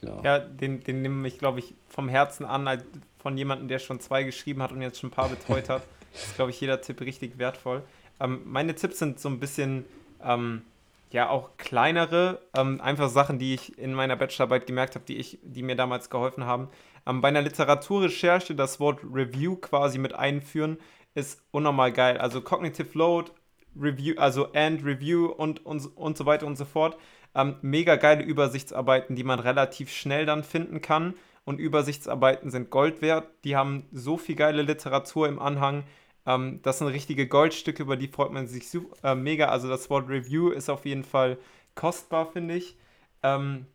Genau. 0.00 0.20
Ja, 0.22 0.38
den, 0.38 0.82
den 0.82 1.02
nehme 1.02 1.26
ich, 1.26 1.38
glaube 1.38 1.58
ich, 1.58 1.74
vom 1.88 2.08
Herzen 2.08 2.44
an, 2.44 2.82
von 3.18 3.36
jemandem, 3.36 3.68
der 3.68 3.78
schon 3.78 4.00
zwei 4.00 4.24
geschrieben 4.24 4.62
hat 4.62 4.72
und 4.72 4.82
jetzt 4.82 5.00
schon 5.00 5.10
ein 5.10 5.12
paar 5.12 5.28
betreut 5.28 5.68
hat. 5.68 5.82
ist, 6.14 6.36
glaube 6.36 6.50
ich, 6.50 6.60
jeder 6.60 6.80
Tipp 6.80 7.00
richtig 7.00 7.38
wertvoll. 7.38 7.82
Ähm, 8.20 8.42
meine 8.44 8.74
Tipps 8.74 8.98
sind 8.98 9.20
so 9.20 9.28
ein 9.28 9.40
bisschen, 9.40 9.84
ähm, 10.22 10.62
ja, 11.10 11.28
auch 11.28 11.50
kleinere, 11.56 12.40
ähm, 12.54 12.80
einfach 12.80 13.08
Sachen, 13.08 13.38
die 13.38 13.54
ich 13.54 13.78
in 13.78 13.94
meiner 13.94 14.16
Bachelorarbeit 14.16 14.66
gemerkt 14.66 14.94
habe, 14.94 15.04
die, 15.04 15.38
die 15.42 15.62
mir 15.62 15.76
damals 15.76 16.10
geholfen 16.10 16.44
haben. 16.44 16.68
Ähm, 17.06 17.20
bei 17.20 17.28
einer 17.28 17.42
Literaturrecherche 17.42 18.54
das 18.54 18.80
Wort 18.80 19.00
Review 19.02 19.56
quasi 19.56 19.98
mit 19.98 20.14
einführen, 20.14 20.78
ist 21.14 21.42
unnormal 21.50 21.92
geil. 21.92 22.18
Also 22.18 22.40
Cognitive 22.42 22.96
Load, 22.96 23.30
Review, 23.78 24.14
also 24.18 24.52
and 24.52 24.84
Review 24.84 25.26
und, 25.26 25.64
und, 25.64 25.96
und 25.96 26.16
so 26.16 26.26
weiter 26.26 26.46
und 26.46 26.56
so 26.56 26.64
fort. 26.64 26.96
Ähm, 27.36 27.56
mega 27.60 27.96
geile 27.96 28.24
Übersichtsarbeiten, 28.24 29.14
die 29.14 29.24
man 29.24 29.38
relativ 29.38 29.92
schnell 29.92 30.24
dann 30.24 30.42
finden 30.42 30.80
kann. 30.80 31.14
Und 31.44 31.60
Übersichtsarbeiten 31.60 32.50
sind 32.50 32.70
Gold 32.70 33.02
wert. 33.02 33.28
Die 33.44 33.54
haben 33.54 33.84
so 33.92 34.16
viel 34.16 34.34
geile 34.34 34.62
Literatur 34.62 35.28
im 35.28 35.38
Anhang. 35.38 35.84
Ähm, 36.26 36.60
das 36.62 36.78
sind 36.78 36.88
richtige 36.88 37.28
Goldstücke, 37.28 37.82
über 37.82 37.96
die 37.96 38.08
freut 38.08 38.32
man 38.32 38.48
sich 38.48 38.64
äh, 39.04 39.14
mega. 39.14 39.46
Also 39.48 39.68
das 39.68 39.90
Wort 39.90 40.08
Review 40.08 40.48
ist 40.48 40.70
auf 40.70 40.86
jeden 40.86 41.04
Fall 41.04 41.38
kostbar, 41.74 42.26
finde 42.32 42.54
ich. 42.56 42.76
Ähm, 43.22 43.66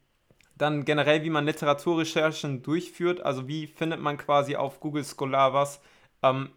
dann 0.58 0.84
generell, 0.84 1.24
wie 1.24 1.30
man 1.30 1.46
Literaturrecherchen 1.46 2.64
durchführt. 2.64 3.22
Also 3.22 3.48
wie 3.48 3.68
findet 3.68 4.02
man 4.02 4.18
quasi 4.18 4.56
auf 4.56 4.80
Google 4.80 5.04
Scholar 5.06 5.54
was. 5.54 5.82
Ähm, 6.24 6.50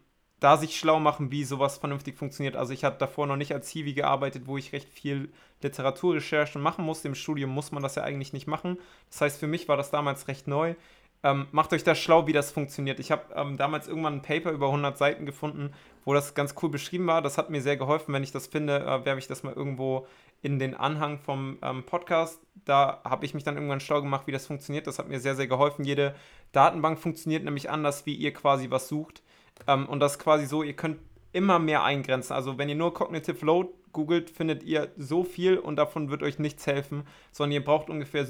da 0.45 0.57
sich 0.57 0.77
schlau 0.77 0.99
machen, 0.99 1.31
wie 1.31 1.43
sowas 1.43 1.79
vernünftig 1.79 2.17
funktioniert. 2.17 2.55
Also 2.55 2.71
ich 2.71 2.83
hatte 2.83 2.99
davor 2.99 3.25
noch 3.25 3.35
nicht 3.35 3.51
als 3.51 3.67
Hiwi 3.67 3.95
gearbeitet, 3.95 4.43
wo 4.45 4.59
ich 4.59 4.73
recht 4.73 4.87
viel 4.87 5.29
Literaturrecherchen 5.63 6.61
machen 6.61 6.85
musste. 6.85 7.07
Im 7.07 7.15
Studium 7.15 7.49
muss 7.49 7.71
man 7.71 7.81
das 7.81 7.95
ja 7.95 8.03
eigentlich 8.03 8.31
nicht 8.31 8.45
machen. 8.45 8.77
Das 9.09 9.21
heißt, 9.21 9.39
für 9.39 9.47
mich 9.47 9.67
war 9.67 9.75
das 9.75 9.89
damals 9.89 10.27
recht 10.27 10.47
neu. 10.47 10.75
Ähm, 11.23 11.47
macht 11.51 11.73
euch 11.73 11.83
da 11.83 11.95
schlau, 11.95 12.27
wie 12.27 12.31
das 12.31 12.51
funktioniert. 12.51 12.99
Ich 12.99 13.09
habe 13.09 13.23
ähm, 13.33 13.57
damals 13.57 13.87
irgendwann 13.87 14.17
ein 14.17 14.21
Paper 14.21 14.51
über 14.51 14.67
100 14.67 14.95
Seiten 14.95 15.25
gefunden, 15.25 15.73
wo 16.03 16.13
das 16.13 16.35
ganz 16.35 16.53
cool 16.61 16.69
beschrieben 16.69 17.07
war. 17.07 17.23
Das 17.23 17.39
hat 17.39 17.49
mir 17.49 17.63
sehr 17.63 17.77
geholfen. 17.77 18.13
Wenn 18.13 18.21
ich 18.21 18.31
das 18.31 18.45
finde, 18.45 18.81
äh, 18.81 19.03
werfe 19.03 19.17
ich 19.17 19.27
das 19.27 19.41
mal 19.41 19.53
irgendwo 19.53 20.05
in 20.43 20.59
den 20.59 20.75
Anhang 20.75 21.17
vom 21.17 21.57
ähm, 21.63 21.81
Podcast. 21.87 22.39
Da 22.65 23.01
habe 23.03 23.25
ich 23.25 23.33
mich 23.33 23.43
dann 23.43 23.55
irgendwann 23.55 23.79
schlau 23.79 23.99
gemacht, 23.99 24.27
wie 24.27 24.31
das 24.31 24.45
funktioniert. 24.45 24.85
Das 24.85 24.99
hat 24.99 25.09
mir 25.09 25.19
sehr, 25.19 25.35
sehr 25.35 25.47
geholfen. 25.47 25.85
Jede 25.85 26.13
Datenbank 26.51 26.99
funktioniert 26.99 27.43
nämlich 27.43 27.71
anders, 27.71 28.05
wie 28.05 28.13
ihr 28.13 28.31
quasi 28.31 28.69
was 28.69 28.87
sucht. 28.87 29.23
Ähm, 29.67 29.87
und 29.87 29.99
das 29.99 30.13
ist 30.13 30.19
quasi 30.19 30.45
so, 30.45 30.63
ihr 30.63 30.75
könnt 30.75 30.99
immer 31.33 31.59
mehr 31.59 31.83
eingrenzen. 31.83 32.33
Also 32.33 32.57
wenn 32.57 32.69
ihr 32.69 32.75
nur 32.75 32.93
Cognitive 32.93 33.45
Load 33.45 33.69
googelt, 33.91 34.29
findet 34.29 34.63
ihr 34.63 34.91
so 34.97 35.23
viel 35.23 35.57
und 35.57 35.75
davon 35.75 36.09
wird 36.09 36.23
euch 36.23 36.39
nichts 36.39 36.67
helfen, 36.67 37.03
sondern 37.31 37.53
ihr 37.53 37.63
braucht 37.63 37.89
ungefähr 37.89 38.27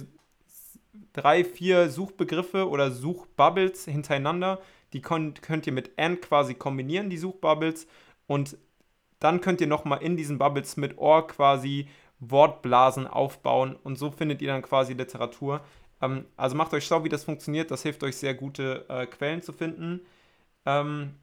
drei, 1.14 1.43
vier 1.43 1.89
Suchbegriffe 1.89 2.69
oder 2.69 2.91
Suchbubbles 2.91 3.85
hintereinander. 3.85 4.60
Die 4.93 5.02
könnt, 5.02 5.41
könnt 5.41 5.68
ihr 5.68 5.73
mit 5.73 5.97
AND 5.97 6.22
quasi 6.22 6.53
kombinieren, 6.53 7.10
die 7.10 7.18
Suchbubbles. 7.18 7.88
Und 8.27 8.57
dann 9.19 9.41
könnt 9.41 9.61
ihr 9.61 9.68
nochmal 9.68 10.02
in 10.02 10.18
diesen 10.18 10.38
Bubbles 10.38 10.77
mit 10.77 10.97
OR 10.97 11.27
quasi 11.27 11.88
Wortblasen 12.19 13.07
aufbauen. 13.07 13.76
Und 13.84 13.97
so 13.97 14.11
findet 14.11 14.41
ihr 14.41 14.49
dann 14.49 14.61
quasi 14.61 14.93
Literatur. 14.93 15.61
Ähm, 16.02 16.26
also 16.38 16.56
macht 16.56 16.73
euch 16.73 16.85
schlau, 16.85 17.03
wie 17.03 17.10
das 17.10 17.23
funktioniert. 17.23 17.72
Das 17.72 17.84
hilft 17.84 18.03
euch 18.03 18.18
sehr, 18.18 18.34
gute 18.34 18.85
äh, 18.89 19.06
Quellen 19.06 19.41
zu 19.41 19.53
finden. 19.53 20.02
Ähm, 20.66 21.16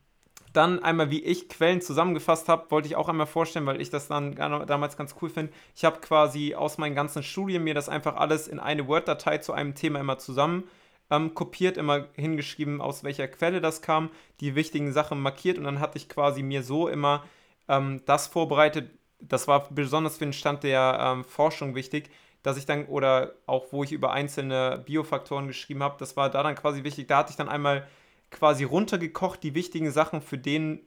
dann 0.52 0.82
einmal, 0.82 1.10
wie 1.10 1.22
ich 1.22 1.48
Quellen 1.48 1.80
zusammengefasst 1.80 2.48
habe, 2.48 2.70
wollte 2.70 2.86
ich 2.86 2.96
auch 2.96 3.08
einmal 3.08 3.26
vorstellen, 3.26 3.64
weil 3.64 3.80
ich 3.80 3.88
das 3.90 4.08
dann 4.08 4.34
damals 4.34 4.96
ganz 4.96 5.14
cool 5.22 5.30
finde. 5.30 5.52
Ich 5.74 5.84
habe 5.84 6.00
quasi 6.00 6.54
aus 6.54 6.76
meinen 6.76 6.94
ganzen 6.94 7.22
Studien 7.22 7.64
mir 7.64 7.74
das 7.74 7.88
einfach 7.88 8.16
alles 8.16 8.48
in 8.48 8.60
eine 8.60 8.86
Word-Datei 8.86 9.38
zu 9.38 9.54
einem 9.54 9.74
Thema 9.74 10.00
immer 10.00 10.18
zusammen 10.18 10.64
ähm, 11.10 11.34
kopiert, 11.34 11.76
immer 11.76 12.06
hingeschrieben, 12.16 12.80
aus 12.80 13.04
welcher 13.04 13.28
Quelle 13.28 13.60
das 13.60 13.82
kam, 13.82 14.10
die 14.40 14.54
wichtigen 14.54 14.92
Sachen 14.92 15.20
markiert 15.20 15.58
und 15.58 15.64
dann 15.64 15.80
hatte 15.80 15.98
ich 15.98 16.08
quasi 16.08 16.42
mir 16.42 16.62
so 16.62 16.88
immer 16.88 17.24
ähm, 17.68 18.02
das 18.06 18.26
vorbereitet. 18.26 18.90
Das 19.20 19.46
war 19.46 19.68
besonders 19.70 20.18
für 20.18 20.24
den 20.24 20.32
Stand 20.32 20.64
der 20.64 20.98
ähm, 21.00 21.24
Forschung 21.24 21.74
wichtig, 21.74 22.10
dass 22.42 22.56
ich 22.56 22.66
dann, 22.66 22.86
oder 22.86 23.34
auch 23.46 23.66
wo 23.72 23.84
ich 23.84 23.92
über 23.92 24.12
einzelne 24.12 24.82
Biofaktoren 24.84 25.46
geschrieben 25.46 25.82
habe, 25.82 25.96
das 25.98 26.16
war 26.16 26.28
da 26.28 26.42
dann 26.42 26.56
quasi 26.56 26.82
wichtig. 26.82 27.08
Da 27.08 27.18
hatte 27.18 27.30
ich 27.30 27.36
dann 27.36 27.48
einmal 27.48 27.86
quasi 28.32 28.64
runtergekocht, 28.64 29.42
die 29.42 29.54
wichtigen 29.54 29.92
Sachen 29.92 30.20
für 30.20 30.38
den 30.38 30.80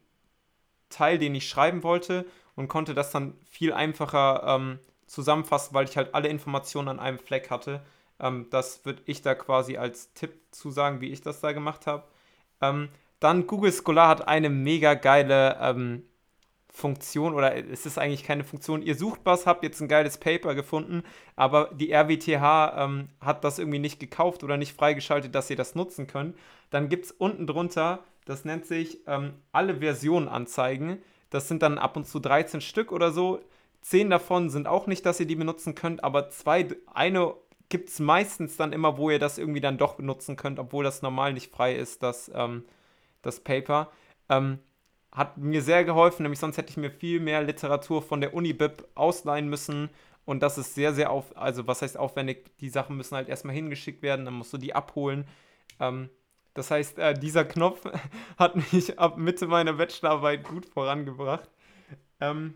Teil, 0.90 1.18
den 1.18 1.34
ich 1.36 1.48
schreiben 1.48 1.84
wollte 1.84 2.26
und 2.56 2.68
konnte 2.68 2.94
das 2.94 3.12
dann 3.12 3.36
viel 3.50 3.72
einfacher 3.72 4.44
ähm, 4.46 4.80
zusammenfassen, 5.08 5.74
weil 5.74 5.86
ich 5.86 5.96
halt 5.96 6.14
alle 6.14 6.28
Informationen 6.28 6.90
an 6.90 7.00
einem 7.00 7.20
Fleck 7.20 7.50
hatte. 7.50 7.82
Ähm, 8.20 8.48
das 8.50 8.86
würde 8.86 9.02
ich 9.06 9.22
da 9.22 9.36
quasi 9.36 9.78
als 9.78 10.14
Tipp 10.14 10.34
zu 10.52 10.72
sagen, 10.72 11.02
wie 11.02 11.12
ich 11.12 11.22
das 11.22 11.42
da 11.42 11.54
gemacht 11.54 11.88
habe. 11.88 12.04
Ähm, 12.62 12.90
dann 13.20 13.48
Google 13.48 13.72
Scholar 13.72 14.10
hat 14.10 14.28
eine 14.28 14.50
mega 14.50 14.94
geile 14.94 15.58
ähm, 15.62 16.04
Funktion 16.76 17.34
oder 17.34 17.56
es 17.56 17.86
ist 17.86 17.98
eigentlich 17.98 18.26
keine 18.26 18.44
Funktion. 18.44 18.82
Ihr 18.82 18.96
sucht 18.96 19.22
was, 19.24 19.46
habt 19.46 19.64
jetzt 19.64 19.80
ein 19.80 19.88
geiles 19.88 20.18
Paper 20.18 20.56
gefunden, 20.56 21.04
aber 21.38 21.70
die 21.74 21.94
RWTH 21.94 22.74
ähm, 22.78 23.08
hat 23.22 23.46
das 23.46 23.60
irgendwie 23.60 23.80
nicht 23.80 23.98
gekauft 23.98 24.44
oder 24.44 24.58
nicht 24.58 24.76
freigeschaltet, 24.76 25.34
dass 25.34 25.50
ihr 25.50 25.56
das 25.56 25.74
nutzen 25.74 26.06
könnt. 26.06 26.36
Dann 26.72 26.90
gibt 26.90 27.06
es 27.06 27.12
unten 27.12 27.48
drunter, 27.48 28.04
das 28.26 28.44
nennt 28.44 28.66
sich 28.66 29.00
ähm, 29.08 29.36
alle 29.54 29.78
Versionen 29.78 30.28
anzeigen. 30.28 31.02
Das 31.30 31.48
sind 31.48 31.62
dann 31.64 31.78
ab 31.78 31.96
und 31.96 32.08
zu 32.08 32.20
13 32.20 32.60
Stück 32.60 32.92
oder 32.92 33.12
so. 33.12 33.40
Zehn 33.80 34.10
davon 34.10 34.50
sind 34.50 34.68
auch 34.68 34.86
nicht, 34.86 35.06
dass 35.06 35.20
ihr 35.22 35.28
die 35.28 35.36
benutzen 35.36 35.76
könnt, 35.76 36.04
aber 36.04 36.30
zwei, 36.30 36.68
eine 36.94 37.36
gibt 37.70 37.88
es 37.88 38.00
meistens 38.02 38.58
dann 38.58 38.74
immer, 38.74 38.98
wo 38.98 39.10
ihr 39.10 39.20
das 39.20 39.38
irgendwie 39.38 39.62
dann 39.62 39.78
doch 39.78 39.96
benutzen 39.96 40.36
könnt, 40.36 40.60
obwohl 40.60 40.84
das 40.84 41.02
normal 41.02 41.32
nicht 41.32 41.54
frei 41.54 41.74
ist, 41.74 42.04
das, 42.04 42.30
ähm, 42.36 42.66
das 43.22 43.40
Paper. 43.40 43.92
Ähm, 44.28 44.60
hat 45.16 45.38
mir 45.38 45.62
sehr 45.62 45.86
geholfen, 45.86 46.24
nämlich 46.24 46.40
sonst 46.40 46.58
hätte 46.58 46.70
ich 46.70 46.78
mir 46.78 46.92
viel 46.92 47.20
mehr 47.22 47.42
Literatur 47.42 48.02
von 48.02 48.20
der 48.20 48.34
Unibib 48.34 48.86
ausleihen 48.96 49.50
müssen. 49.50 49.90
Und 50.26 50.44
das 50.44 50.58
ist 50.58 50.76
sehr, 50.76 50.94
sehr 50.94 51.10
auf, 51.10 51.38
also 51.38 51.68
was 51.68 51.82
heißt 51.82 51.98
aufwendig, 51.98 52.58
die 52.60 52.70
Sachen 52.70 52.98
müssen 52.98 53.16
halt 53.16 53.30
erstmal 53.30 53.56
hingeschickt 53.56 54.02
werden, 54.02 54.26
dann 54.26 54.34
musst 54.34 54.52
du 54.52 54.58
die 54.58 54.76
abholen. 54.76 55.26
Ähm, 55.80 56.10
das 56.54 56.70
heißt, 56.72 57.00
äh, 57.00 57.14
dieser 57.14 57.46
Knopf 57.46 57.82
hat 58.38 58.56
mich 58.74 59.00
ab 59.00 59.18
Mitte 59.18 59.48
meiner 59.48 59.74
Bachelorarbeit 59.74 60.44
gut 60.44 60.66
vorangebracht. 60.66 61.50
Ähm, 62.20 62.56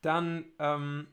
dann, 0.00 0.46
ähm, 0.58 1.06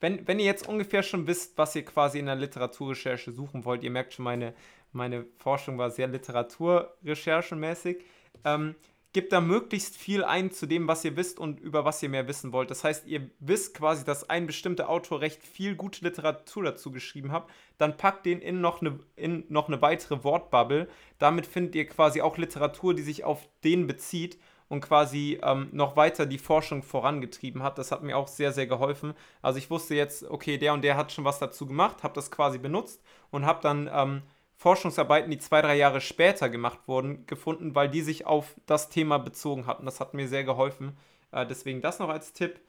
wenn, 0.00 0.26
wenn 0.26 0.40
ihr 0.40 0.46
jetzt 0.46 0.66
ungefähr 0.68 1.04
schon 1.04 1.28
wisst, 1.28 1.56
was 1.58 1.76
ihr 1.76 1.84
quasi 1.84 2.18
in 2.18 2.26
der 2.26 2.34
Literaturrecherche 2.34 3.30
suchen 3.30 3.64
wollt, 3.64 3.84
ihr 3.84 3.90
merkt 3.90 4.14
schon, 4.14 4.24
meine, 4.24 4.54
meine 4.90 5.26
Forschung 5.38 5.78
war 5.78 5.90
sehr 5.90 6.08
literaturrecherchemäßig, 6.08 8.04
ähm, 8.44 8.74
gebt 9.12 9.32
da 9.32 9.40
möglichst 9.40 9.96
viel 9.96 10.24
ein 10.24 10.50
zu 10.50 10.66
dem, 10.66 10.88
was 10.88 11.04
ihr 11.04 11.16
wisst 11.16 11.38
und 11.38 11.60
über 11.60 11.84
was 11.84 12.02
ihr 12.02 12.08
mehr 12.08 12.28
wissen 12.28 12.52
wollt. 12.52 12.70
Das 12.70 12.82
heißt, 12.82 13.06
ihr 13.06 13.30
wisst 13.40 13.74
quasi, 13.74 14.04
dass 14.04 14.28
ein 14.30 14.46
bestimmter 14.46 14.88
Autor 14.88 15.20
recht 15.20 15.42
viel 15.46 15.76
gute 15.76 16.04
Literatur 16.04 16.62
dazu 16.64 16.90
geschrieben 16.90 17.30
hat, 17.30 17.46
dann 17.78 17.96
packt 17.96 18.24
den 18.24 18.40
in 18.40 18.60
noch 18.60 18.80
eine, 18.80 18.98
in 19.16 19.44
noch 19.48 19.68
eine 19.68 19.82
weitere 19.82 20.24
Wortbubble. 20.24 20.88
Damit 21.18 21.46
findet 21.46 21.74
ihr 21.74 21.86
quasi 21.86 22.22
auch 22.22 22.38
Literatur, 22.38 22.94
die 22.94 23.02
sich 23.02 23.24
auf 23.24 23.48
den 23.64 23.86
bezieht 23.86 24.38
und 24.68 24.80
quasi 24.80 25.38
ähm, 25.42 25.68
noch 25.72 25.96
weiter 25.96 26.24
die 26.24 26.38
Forschung 26.38 26.82
vorangetrieben 26.82 27.62
hat. 27.62 27.76
Das 27.76 27.92
hat 27.92 28.02
mir 28.02 28.16
auch 28.16 28.28
sehr, 28.28 28.52
sehr 28.52 28.66
geholfen. 28.66 29.12
Also 29.42 29.58
ich 29.58 29.68
wusste 29.68 29.94
jetzt, 29.94 30.24
okay, 30.24 30.56
der 30.56 30.72
und 30.72 30.82
der 30.82 30.96
hat 30.96 31.12
schon 31.12 31.26
was 31.26 31.38
dazu 31.38 31.66
gemacht, 31.66 32.02
habe 32.02 32.14
das 32.14 32.30
quasi 32.30 32.56
benutzt 32.56 33.02
und 33.30 33.44
habe 33.44 33.60
dann 33.60 33.90
ähm, 33.92 34.22
Forschungsarbeiten, 34.62 35.28
die 35.28 35.38
zwei, 35.38 35.60
drei 35.60 35.74
Jahre 35.74 36.00
später 36.00 36.48
gemacht 36.48 36.78
wurden, 36.86 37.26
gefunden, 37.26 37.74
weil 37.74 37.88
die 37.88 38.00
sich 38.00 38.26
auf 38.26 38.54
das 38.66 38.90
Thema 38.90 39.18
bezogen 39.18 39.66
hatten. 39.66 39.84
Das 39.84 39.98
hat 39.98 40.14
mir 40.14 40.28
sehr 40.28 40.44
geholfen. 40.44 40.96
Äh, 41.32 41.46
deswegen 41.46 41.80
das 41.80 41.98
noch 41.98 42.08
als 42.08 42.32
Tipp. 42.32 42.60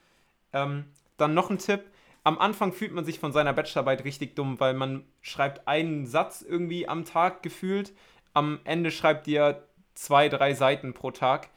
Ähm, 0.54 0.86
dann 1.18 1.36
noch 1.36 1.52
ein 1.52 1.60
Tipp. 1.60 1.84
Am 2.24 2.40
Anfang 2.40 2.74
fühlt 2.74 2.94
man 2.94 3.06
sich 3.06 3.20
von 3.20 3.32
seiner 3.32 3.54
Bachelorarbeit 3.54 4.06
richtig 4.06 4.36
dumm, 4.36 4.60
weil 4.60 4.74
man 4.74 5.06
schreibt 5.22 5.68
einen 5.68 6.08
Satz 6.08 6.42
irgendwie 6.42 6.88
am 6.88 7.06
Tag 7.06 7.44
gefühlt. 7.44 7.94
Am 8.34 8.60
Ende 8.64 8.90
schreibt 8.90 9.28
ihr 9.28 9.68
zwei, 9.94 10.30
drei 10.30 10.56
Seiten 10.56 10.96
pro 10.96 11.12
Tag. 11.12 11.50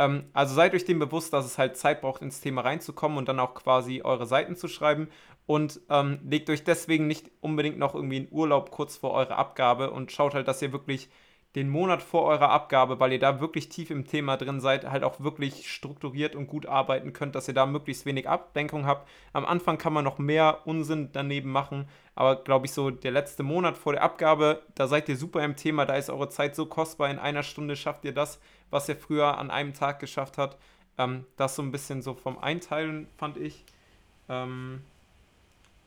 Ähm, 0.00 0.24
also 0.32 0.56
seid 0.56 0.74
euch 0.74 0.84
dem 0.84 0.98
bewusst, 0.98 1.32
dass 1.32 1.44
es 1.44 1.56
halt 1.56 1.76
Zeit 1.76 2.00
braucht, 2.00 2.20
ins 2.20 2.40
Thema 2.40 2.62
reinzukommen 2.62 3.16
und 3.16 3.28
dann 3.28 3.38
auch 3.38 3.54
quasi 3.54 4.02
eure 4.02 4.26
Seiten 4.26 4.56
zu 4.56 4.66
schreiben 4.66 5.08
und 5.46 5.80
ähm, 5.90 6.20
legt 6.24 6.48
euch 6.50 6.64
deswegen 6.64 7.06
nicht 7.06 7.30
unbedingt 7.40 7.78
noch 7.78 7.94
irgendwie 7.94 8.18
in 8.18 8.28
Urlaub 8.30 8.70
kurz 8.70 8.96
vor 8.96 9.12
eurer 9.12 9.36
Abgabe 9.36 9.90
und 9.90 10.12
schaut 10.12 10.34
halt, 10.34 10.48
dass 10.48 10.62
ihr 10.62 10.72
wirklich 10.72 11.10
den 11.54 11.68
Monat 11.68 12.02
vor 12.02 12.22
eurer 12.22 12.50
Abgabe, 12.50 12.98
weil 12.98 13.12
ihr 13.12 13.20
da 13.20 13.40
wirklich 13.40 13.68
tief 13.68 13.90
im 13.90 14.06
Thema 14.06 14.36
drin 14.36 14.60
seid, 14.60 14.90
halt 14.90 15.04
auch 15.04 15.20
wirklich 15.20 15.70
strukturiert 15.72 16.34
und 16.34 16.48
gut 16.48 16.66
arbeiten 16.66 17.12
könnt, 17.12 17.36
dass 17.36 17.46
ihr 17.46 17.54
da 17.54 17.64
möglichst 17.64 18.06
wenig 18.06 18.28
Ablenkung 18.28 18.86
habt. 18.86 19.08
Am 19.32 19.44
Anfang 19.44 19.78
kann 19.78 19.92
man 19.92 20.02
noch 20.02 20.18
mehr 20.18 20.62
Unsinn 20.64 21.10
daneben 21.12 21.52
machen, 21.52 21.86
aber 22.16 22.42
glaube 22.42 22.66
ich 22.66 22.72
so 22.72 22.90
der 22.90 23.12
letzte 23.12 23.44
Monat 23.44 23.78
vor 23.78 23.92
der 23.92 24.02
Abgabe, 24.02 24.62
da 24.74 24.88
seid 24.88 25.08
ihr 25.08 25.16
super 25.16 25.44
im 25.44 25.54
Thema, 25.54 25.86
da 25.86 25.94
ist 25.94 26.10
eure 26.10 26.28
Zeit 26.28 26.56
so 26.56 26.66
kostbar, 26.66 27.08
in 27.08 27.20
einer 27.20 27.44
Stunde 27.44 27.76
schafft 27.76 28.04
ihr 28.04 28.12
das, 28.12 28.40
was 28.70 28.88
ihr 28.88 28.96
früher 28.96 29.38
an 29.38 29.50
einem 29.52 29.74
Tag 29.74 30.00
geschafft 30.00 30.38
habt. 30.38 30.58
Ähm, 30.98 31.24
das 31.36 31.54
so 31.54 31.62
ein 31.62 31.70
bisschen 31.70 32.02
so 32.02 32.14
vom 32.14 32.38
Einteilen 32.38 33.06
fand 33.16 33.36
ich. 33.36 33.64
Ähm, 34.28 34.82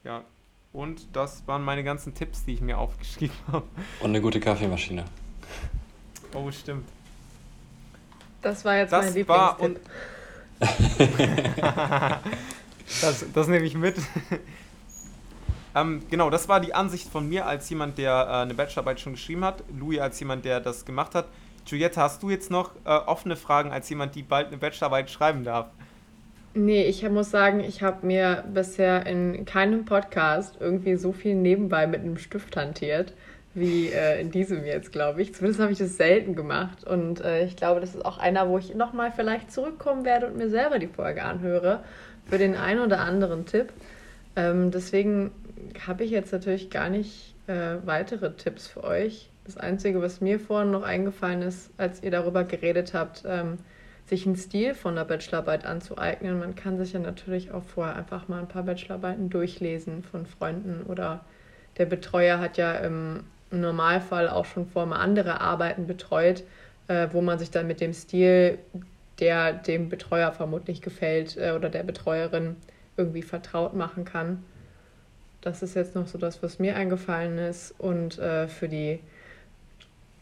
ja, 0.08 0.24
und 0.72 1.16
das 1.16 1.46
waren 1.48 1.64
meine 1.64 1.84
ganzen 1.84 2.14
Tipps, 2.14 2.46
die 2.46 2.54
ich 2.54 2.62
mir 2.62 2.78
aufgeschrieben 2.78 3.36
habe. 3.52 3.66
Und 4.00 4.10
eine 4.10 4.22
gute 4.22 4.40
Kaffeemaschine. 4.40 5.04
Oh, 6.34 6.50
stimmt. 6.52 6.88
Das 8.42 8.64
war 8.64 8.78
jetzt 8.78 8.94
das 8.94 9.06
mein 9.06 9.14
Lieblingstipp. 9.14 9.80
das, 13.02 13.26
das 13.34 13.48
nehme 13.48 13.66
ich 13.66 13.76
mit. 13.76 13.98
ähm, 15.76 16.04
genau, 16.10 16.30
das 16.30 16.48
war 16.48 16.60
die 16.62 16.74
Ansicht 16.74 17.10
von 17.10 17.28
mir 17.28 17.46
als 17.46 17.70
jemand, 17.70 17.98
der 17.98 18.14
äh, 18.14 18.32
eine 18.44 18.54
Bachelorarbeit 18.54 19.00
schon 19.02 19.14
geschrieben 19.14 19.44
hat. 19.44 19.64
Louis 19.78 20.00
als 20.00 20.20
jemand, 20.20 20.46
der 20.46 20.62
das 20.62 20.86
gemacht 20.86 21.16
hat. 21.16 21.28
Juliette, 21.66 22.00
hast 22.00 22.24
du 22.24 22.30
jetzt 22.30 22.50
noch 22.50 22.72
äh, 22.86 22.90
offene 22.90 23.36
Fragen 23.36 23.72
als 23.72 23.90
jemand, 23.90 24.16
die 24.16 24.24
bald 24.24 24.48
eine 24.48 24.58
Bachelorarbeit 24.58 25.12
schreiben 25.12 25.44
darf? 25.44 25.68
Nee, 26.60 26.86
ich 26.86 27.08
muss 27.08 27.30
sagen, 27.30 27.60
ich 27.60 27.84
habe 27.84 28.04
mir 28.08 28.44
bisher 28.52 29.06
in 29.06 29.46
keinem 29.46 29.86
Podcast 29.86 30.58
irgendwie 30.60 30.96
so 30.96 31.12
viel 31.12 31.36
nebenbei 31.36 31.86
mit 31.86 32.00
einem 32.02 32.18
Stift 32.18 32.58
hantiert 32.58 33.14
wie 33.54 33.90
äh, 33.90 34.20
in 34.20 34.32
diesem 34.32 34.66
jetzt, 34.66 34.92
glaube 34.92 35.22
ich. 35.22 35.36
Zumindest 35.36 35.62
habe 35.62 35.72
ich 35.72 35.78
das 35.78 35.98
selten 35.98 36.36
gemacht. 36.36 36.84
Und 36.84 37.22
äh, 37.22 37.46
ich 37.46 37.58
glaube, 37.58 37.80
das 37.80 37.94
ist 37.94 38.04
auch 38.04 38.18
einer, 38.18 38.50
wo 38.50 38.58
ich 38.58 38.74
nochmal 38.74 39.12
vielleicht 39.16 39.52
zurückkommen 39.52 40.04
werde 40.04 40.26
und 40.26 40.38
mir 40.38 40.50
selber 40.50 40.80
die 40.80 40.88
Folge 40.88 41.24
anhöre 41.24 41.84
für 42.26 42.40
den 42.40 42.56
einen 42.56 42.80
oder 42.80 43.02
anderen 43.02 43.46
Tipp. 43.46 43.72
Ähm, 44.36 44.72
deswegen 44.72 45.30
habe 45.86 46.06
ich 46.06 46.10
jetzt 46.10 46.34
natürlich 46.34 46.72
gar 46.72 46.90
nicht 46.90 47.36
äh, 47.46 47.76
weitere 47.86 48.34
Tipps 48.34 48.68
für 48.68 48.84
euch. 48.84 49.30
Das 49.46 49.58
Einzige, 49.58 50.02
was 50.02 50.22
mir 50.22 50.40
vorhin 50.40 50.72
noch 50.72 50.84
eingefallen 50.84 51.44
ist, 51.44 51.70
als 51.78 52.02
ihr 52.02 52.10
darüber 52.10 52.46
geredet 52.46 52.96
habt, 52.96 53.26
ähm, 53.28 53.60
sich 54.08 54.26
einen 54.26 54.38
Stil 54.38 54.74
von 54.74 54.96
der 54.96 55.06
Bachelorarbeit 55.06 55.66
anzueignen. 55.66 56.40
Man 56.40 56.56
kann 56.56 56.78
sich 56.78 56.94
ja 56.94 57.00
natürlich 57.00 57.52
auch 57.52 57.64
vorher 57.64 57.96
einfach 57.96 58.28
mal 58.28 58.40
ein 58.40 58.48
paar 58.48 58.64
Bachelorarbeiten 58.64 59.30
durchlesen 59.30 60.04
von 60.04 60.26
Freunden 60.26 60.84
oder 60.84 61.26
der 61.78 61.86
Betreuer 61.86 62.40
hat 62.40 62.58
ja 62.58 62.74
im 62.74 63.26
Normalfall 63.52 64.30
auch 64.30 64.46
schon 64.46 64.66
vorher 64.66 64.90
mal 64.90 65.00
andere 65.00 65.42
Arbeiten 65.42 65.88
betreut, 65.88 66.44
äh, 66.88 67.10
wo 67.12 67.22
man 67.22 67.38
sich 67.38 67.52
dann 67.52 67.68
mit 67.68 67.82
dem 67.82 67.94
Stil, 67.94 68.58
der 69.20 69.54
dem 69.54 69.90
Betreuer 69.90 70.32
vermutlich 70.32 70.82
gefällt 70.82 71.38
äh, 71.38 71.52
oder 71.52 71.70
der 71.70 71.84
Betreuerin 71.84 72.56
irgendwie 72.96 73.22
vertraut 73.22 73.74
machen 73.74 74.06
kann. 74.06 74.44
Das 75.42 75.62
ist 75.62 75.76
jetzt 75.76 75.96
noch 75.96 76.08
so 76.08 76.18
das, 76.18 76.42
was 76.42 76.60
mir 76.60 76.76
eingefallen 76.76 77.38
ist. 77.38 77.74
Und 77.78 78.18
äh, 78.20 78.48
für 78.48 78.68
die 78.68 79.00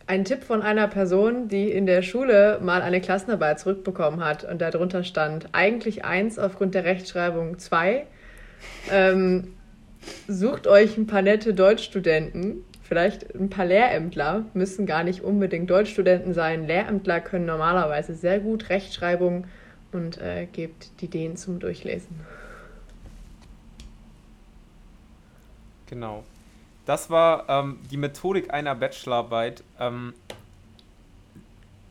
ein 0.08 0.24
Tipp 0.24 0.44
von 0.44 0.62
einer 0.62 0.88
Person, 0.88 1.48
die 1.48 1.72
in 1.72 1.86
der 1.86 2.02
Schule 2.02 2.60
mal 2.62 2.82
eine 2.82 3.02
Klassenarbeit 3.02 3.60
zurückbekommen 3.60 4.24
hat 4.24 4.44
und 4.44 4.62
darunter 4.62 5.04
stand 5.04 5.50
eigentlich 5.52 6.06
eins 6.06 6.38
aufgrund 6.38 6.76
der 6.76 6.84
Rechtschreibung 6.84 7.58
zwei. 7.58 8.06
Ähm, 8.92 9.54
sucht 10.28 10.68
euch 10.68 10.98
ein 10.98 11.08
paar 11.08 11.24
nette 11.24 11.56
Deutschstudenten, 11.56 12.64
vielleicht 12.84 13.34
ein 13.34 13.50
paar 13.50 13.66
Lehrämtler, 13.66 14.46
müssen 14.54 14.86
gar 14.86 15.04
nicht 15.04 15.22
unbedingt 15.22 15.70
Deutschstudenten 15.70 16.36
sein. 16.36 16.68
Lehrämtler 16.68 17.20
können 17.20 17.48
normalerweise 17.48 18.14
sehr 18.14 18.40
gut 18.40 18.70
Rechtschreibung 18.70 19.46
und 19.92 20.20
äh, 20.20 20.46
gebt 20.52 21.02
die 21.02 21.08
denen 21.08 21.36
zum 21.36 21.60
Durchlesen. 21.60 22.16
Genau. 25.88 26.24
Das 26.86 27.10
war 27.10 27.50
ähm, 27.50 27.80
die 27.90 27.98
Methodik 27.98 28.54
einer 28.54 28.76
Bachelorarbeit. 28.76 29.64
Ähm, 29.80 30.14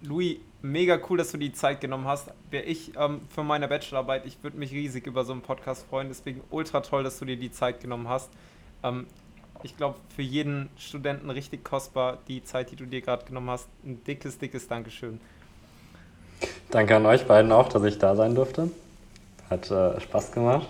Louis, 0.03 0.37
mega 0.63 0.99
cool, 1.09 1.19
dass 1.19 1.33
du 1.33 1.39
die 1.39 1.53
Zeit 1.53 1.81
genommen 1.81 2.07
hast. 2.07 2.31
Wäre 2.51 2.65
ich 2.65 2.93
ähm, 2.97 3.21
für 3.35 3.43
meine 3.43 3.69
Bachelorarbeit, 3.69 4.25
ich 4.27 4.43
würde 4.43 4.57
mich 4.57 4.73
riesig 4.73 5.07
über 5.07 5.25
so 5.25 5.33
einen 5.33 5.43
Podcast 5.43 5.87
freuen. 5.89 6.09
Deswegen 6.09 6.43
ultra 6.51 6.81
toll, 6.81 7.03
dass 7.03 7.19
du 7.19 7.25
dir 7.25 7.37
die 7.37 7.51
Zeit 7.51 7.81
genommen 7.81 8.09
hast. 8.09 8.31
Ähm, 8.83 9.07
ich 9.63 9.77
glaube, 9.77 9.99
für 10.15 10.23
jeden 10.23 10.69
Studenten 10.77 11.31
richtig 11.31 11.65
kostbar, 11.65 12.19
die 12.29 12.45
Zeit, 12.45 12.71
die 12.71 12.77
du 12.77 12.85
dir 12.85 13.01
gerade 13.01 13.25
genommen 13.25 13.51
hast. 13.51 13.67
Ein 13.85 14.05
dickes, 14.05 14.39
dickes 14.39 14.69
Dankeschön. 14.69 15.21
Danke 16.71 16.97
an 16.97 17.07
euch 17.07 17.27
beiden 17.27 17.51
auch, 17.51 17.69
dass 17.69 17.83
ich 17.85 17.99
da 17.99 18.15
sein 18.15 18.35
durfte. 18.35 18.71
Hat 19.51 19.71
äh, 19.71 20.01
Spaß 20.01 20.33
gemacht. 20.33 20.69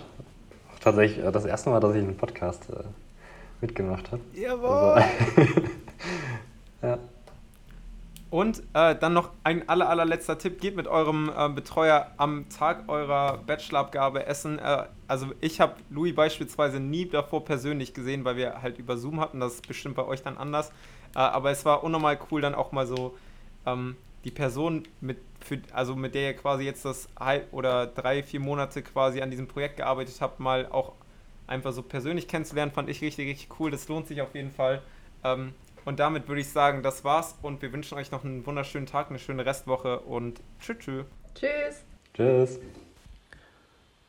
Tatsächlich 0.81 1.23
äh, 1.23 1.31
das 1.31 1.45
erste 1.45 1.69
Mal, 1.69 1.79
dass 1.79 1.95
ich 1.95 2.03
einen 2.03 2.17
Podcast 2.17 2.69
äh, 2.69 2.83
mitgemacht 3.61 4.11
habe. 4.11 4.21
Jawohl! 4.33 4.67
Also, 4.67 5.61
ja. 6.81 6.99
Und 8.29 8.63
äh, 8.73 8.95
dann 8.95 9.13
noch 9.13 9.29
ein 9.43 9.69
aller, 9.69 9.89
allerletzter 9.89 10.37
Tipp: 10.37 10.59
Geht 10.59 10.75
mit 10.75 10.87
eurem 10.87 11.31
äh, 11.35 11.49
Betreuer 11.49 12.11
am 12.17 12.49
Tag 12.49 12.89
eurer 12.89 13.37
Bachelorabgabe 13.37 14.25
essen. 14.25 14.59
Äh, 14.59 14.85
also, 15.07 15.27
ich 15.41 15.61
habe 15.61 15.75
Louis 15.89 16.13
beispielsweise 16.13 16.79
nie 16.79 17.07
davor 17.07 17.45
persönlich 17.45 17.93
gesehen, 17.93 18.25
weil 18.25 18.35
wir 18.35 18.61
halt 18.61 18.77
über 18.77 18.97
Zoom 18.97 19.21
hatten. 19.21 19.39
Das 19.39 19.53
ist 19.53 19.67
bestimmt 19.67 19.95
bei 19.95 20.05
euch 20.05 20.21
dann 20.21 20.37
anders. 20.37 20.69
Äh, 21.15 21.19
aber 21.19 21.51
es 21.51 21.63
war 21.65 21.83
unnormal 21.83 22.19
cool, 22.29 22.41
dann 22.41 22.55
auch 22.55 22.71
mal 22.71 22.85
so 22.85 23.15
ähm, 23.65 23.95
die 24.25 24.31
Person, 24.31 24.83
mit, 25.01 25.19
für, 25.39 25.61
also 25.71 25.95
mit 25.95 26.15
der 26.15 26.31
ihr 26.31 26.33
quasi 26.35 26.63
jetzt 26.63 26.83
das 26.83 27.07
halb 27.17 27.53
oder 27.53 27.87
drei, 27.87 28.23
vier 28.23 28.39
Monate 28.39 28.81
quasi 28.81 29.21
an 29.21 29.29
diesem 29.29 29.47
Projekt 29.47 29.77
gearbeitet 29.77 30.17
habt, 30.19 30.39
mal 30.39 30.67
auch 30.71 30.93
einfach 31.47 31.71
so 31.71 31.81
persönlich 31.81 32.27
kennenzulernen, 32.27 32.71
fand 32.71 32.89
ich 32.89 33.01
richtig, 33.01 33.27
richtig 33.27 33.59
cool. 33.59 33.71
Das 33.71 33.87
lohnt 33.87 34.07
sich 34.07 34.21
auf 34.21 34.33
jeden 34.35 34.51
Fall. 34.51 34.81
Ähm, 35.23 35.53
und 35.85 35.99
damit 35.99 36.27
würde 36.27 36.41
ich 36.41 36.49
sagen, 36.49 36.81
das 36.81 37.03
war's 37.03 37.37
und 37.41 37.61
wir 37.61 37.71
wünschen 37.71 37.97
euch 37.97 38.11
noch 38.11 38.23
einen 38.23 38.45
wunderschönen 38.45 38.87
Tag, 38.87 39.09
eine 39.09 39.19
schöne 39.19 39.45
Restwoche 39.45 39.99
und 39.99 40.41
tschüss. 40.59 40.77
Tschüss. 40.77 41.05
Tschüss. 41.35 41.83
Tschüss. 42.13 42.59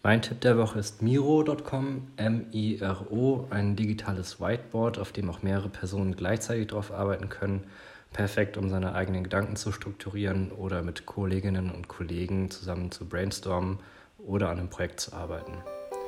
Mein 0.07 0.23
Tipp 0.23 0.41
der 0.41 0.57
Woche 0.57 0.79
ist 0.79 1.03
Miro.com, 1.03 2.13
M-I-R-O, 2.17 3.49
ein 3.51 3.75
digitales 3.75 4.41
Whiteboard, 4.41 5.01
auf 5.01 5.11
dem 5.11 5.29
auch 5.29 5.43
mehrere 5.43 5.69
Personen 5.69 6.15
gleichzeitig 6.15 6.69
drauf 6.69 6.93
arbeiten 6.93 7.29
können. 7.29 7.65
Perfekt, 8.13 8.57
um 8.57 8.71
seine 8.71 8.95
eigenen 8.95 9.25
Gedanken 9.25 9.57
zu 9.57 9.73
strukturieren 9.73 10.53
oder 10.53 10.83
mit 10.83 11.07
Kolleginnen 11.07 11.73
und 11.73 11.89
Kollegen 11.89 12.53
zusammen 12.53 12.93
zu 12.93 13.09
brainstormen 13.09 13.81
oder 14.19 14.49
an 14.51 14.61
einem 14.61 14.71
Projekt 14.71 15.01
zu 15.01 15.13
arbeiten. 15.13 15.55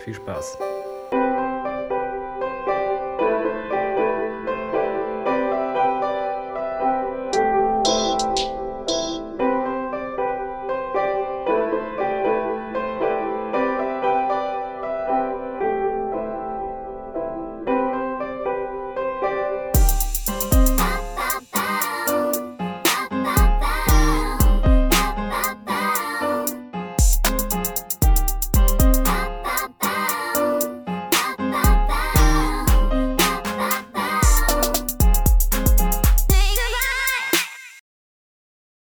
Viel 0.05 0.15
Spaß! 0.15 0.59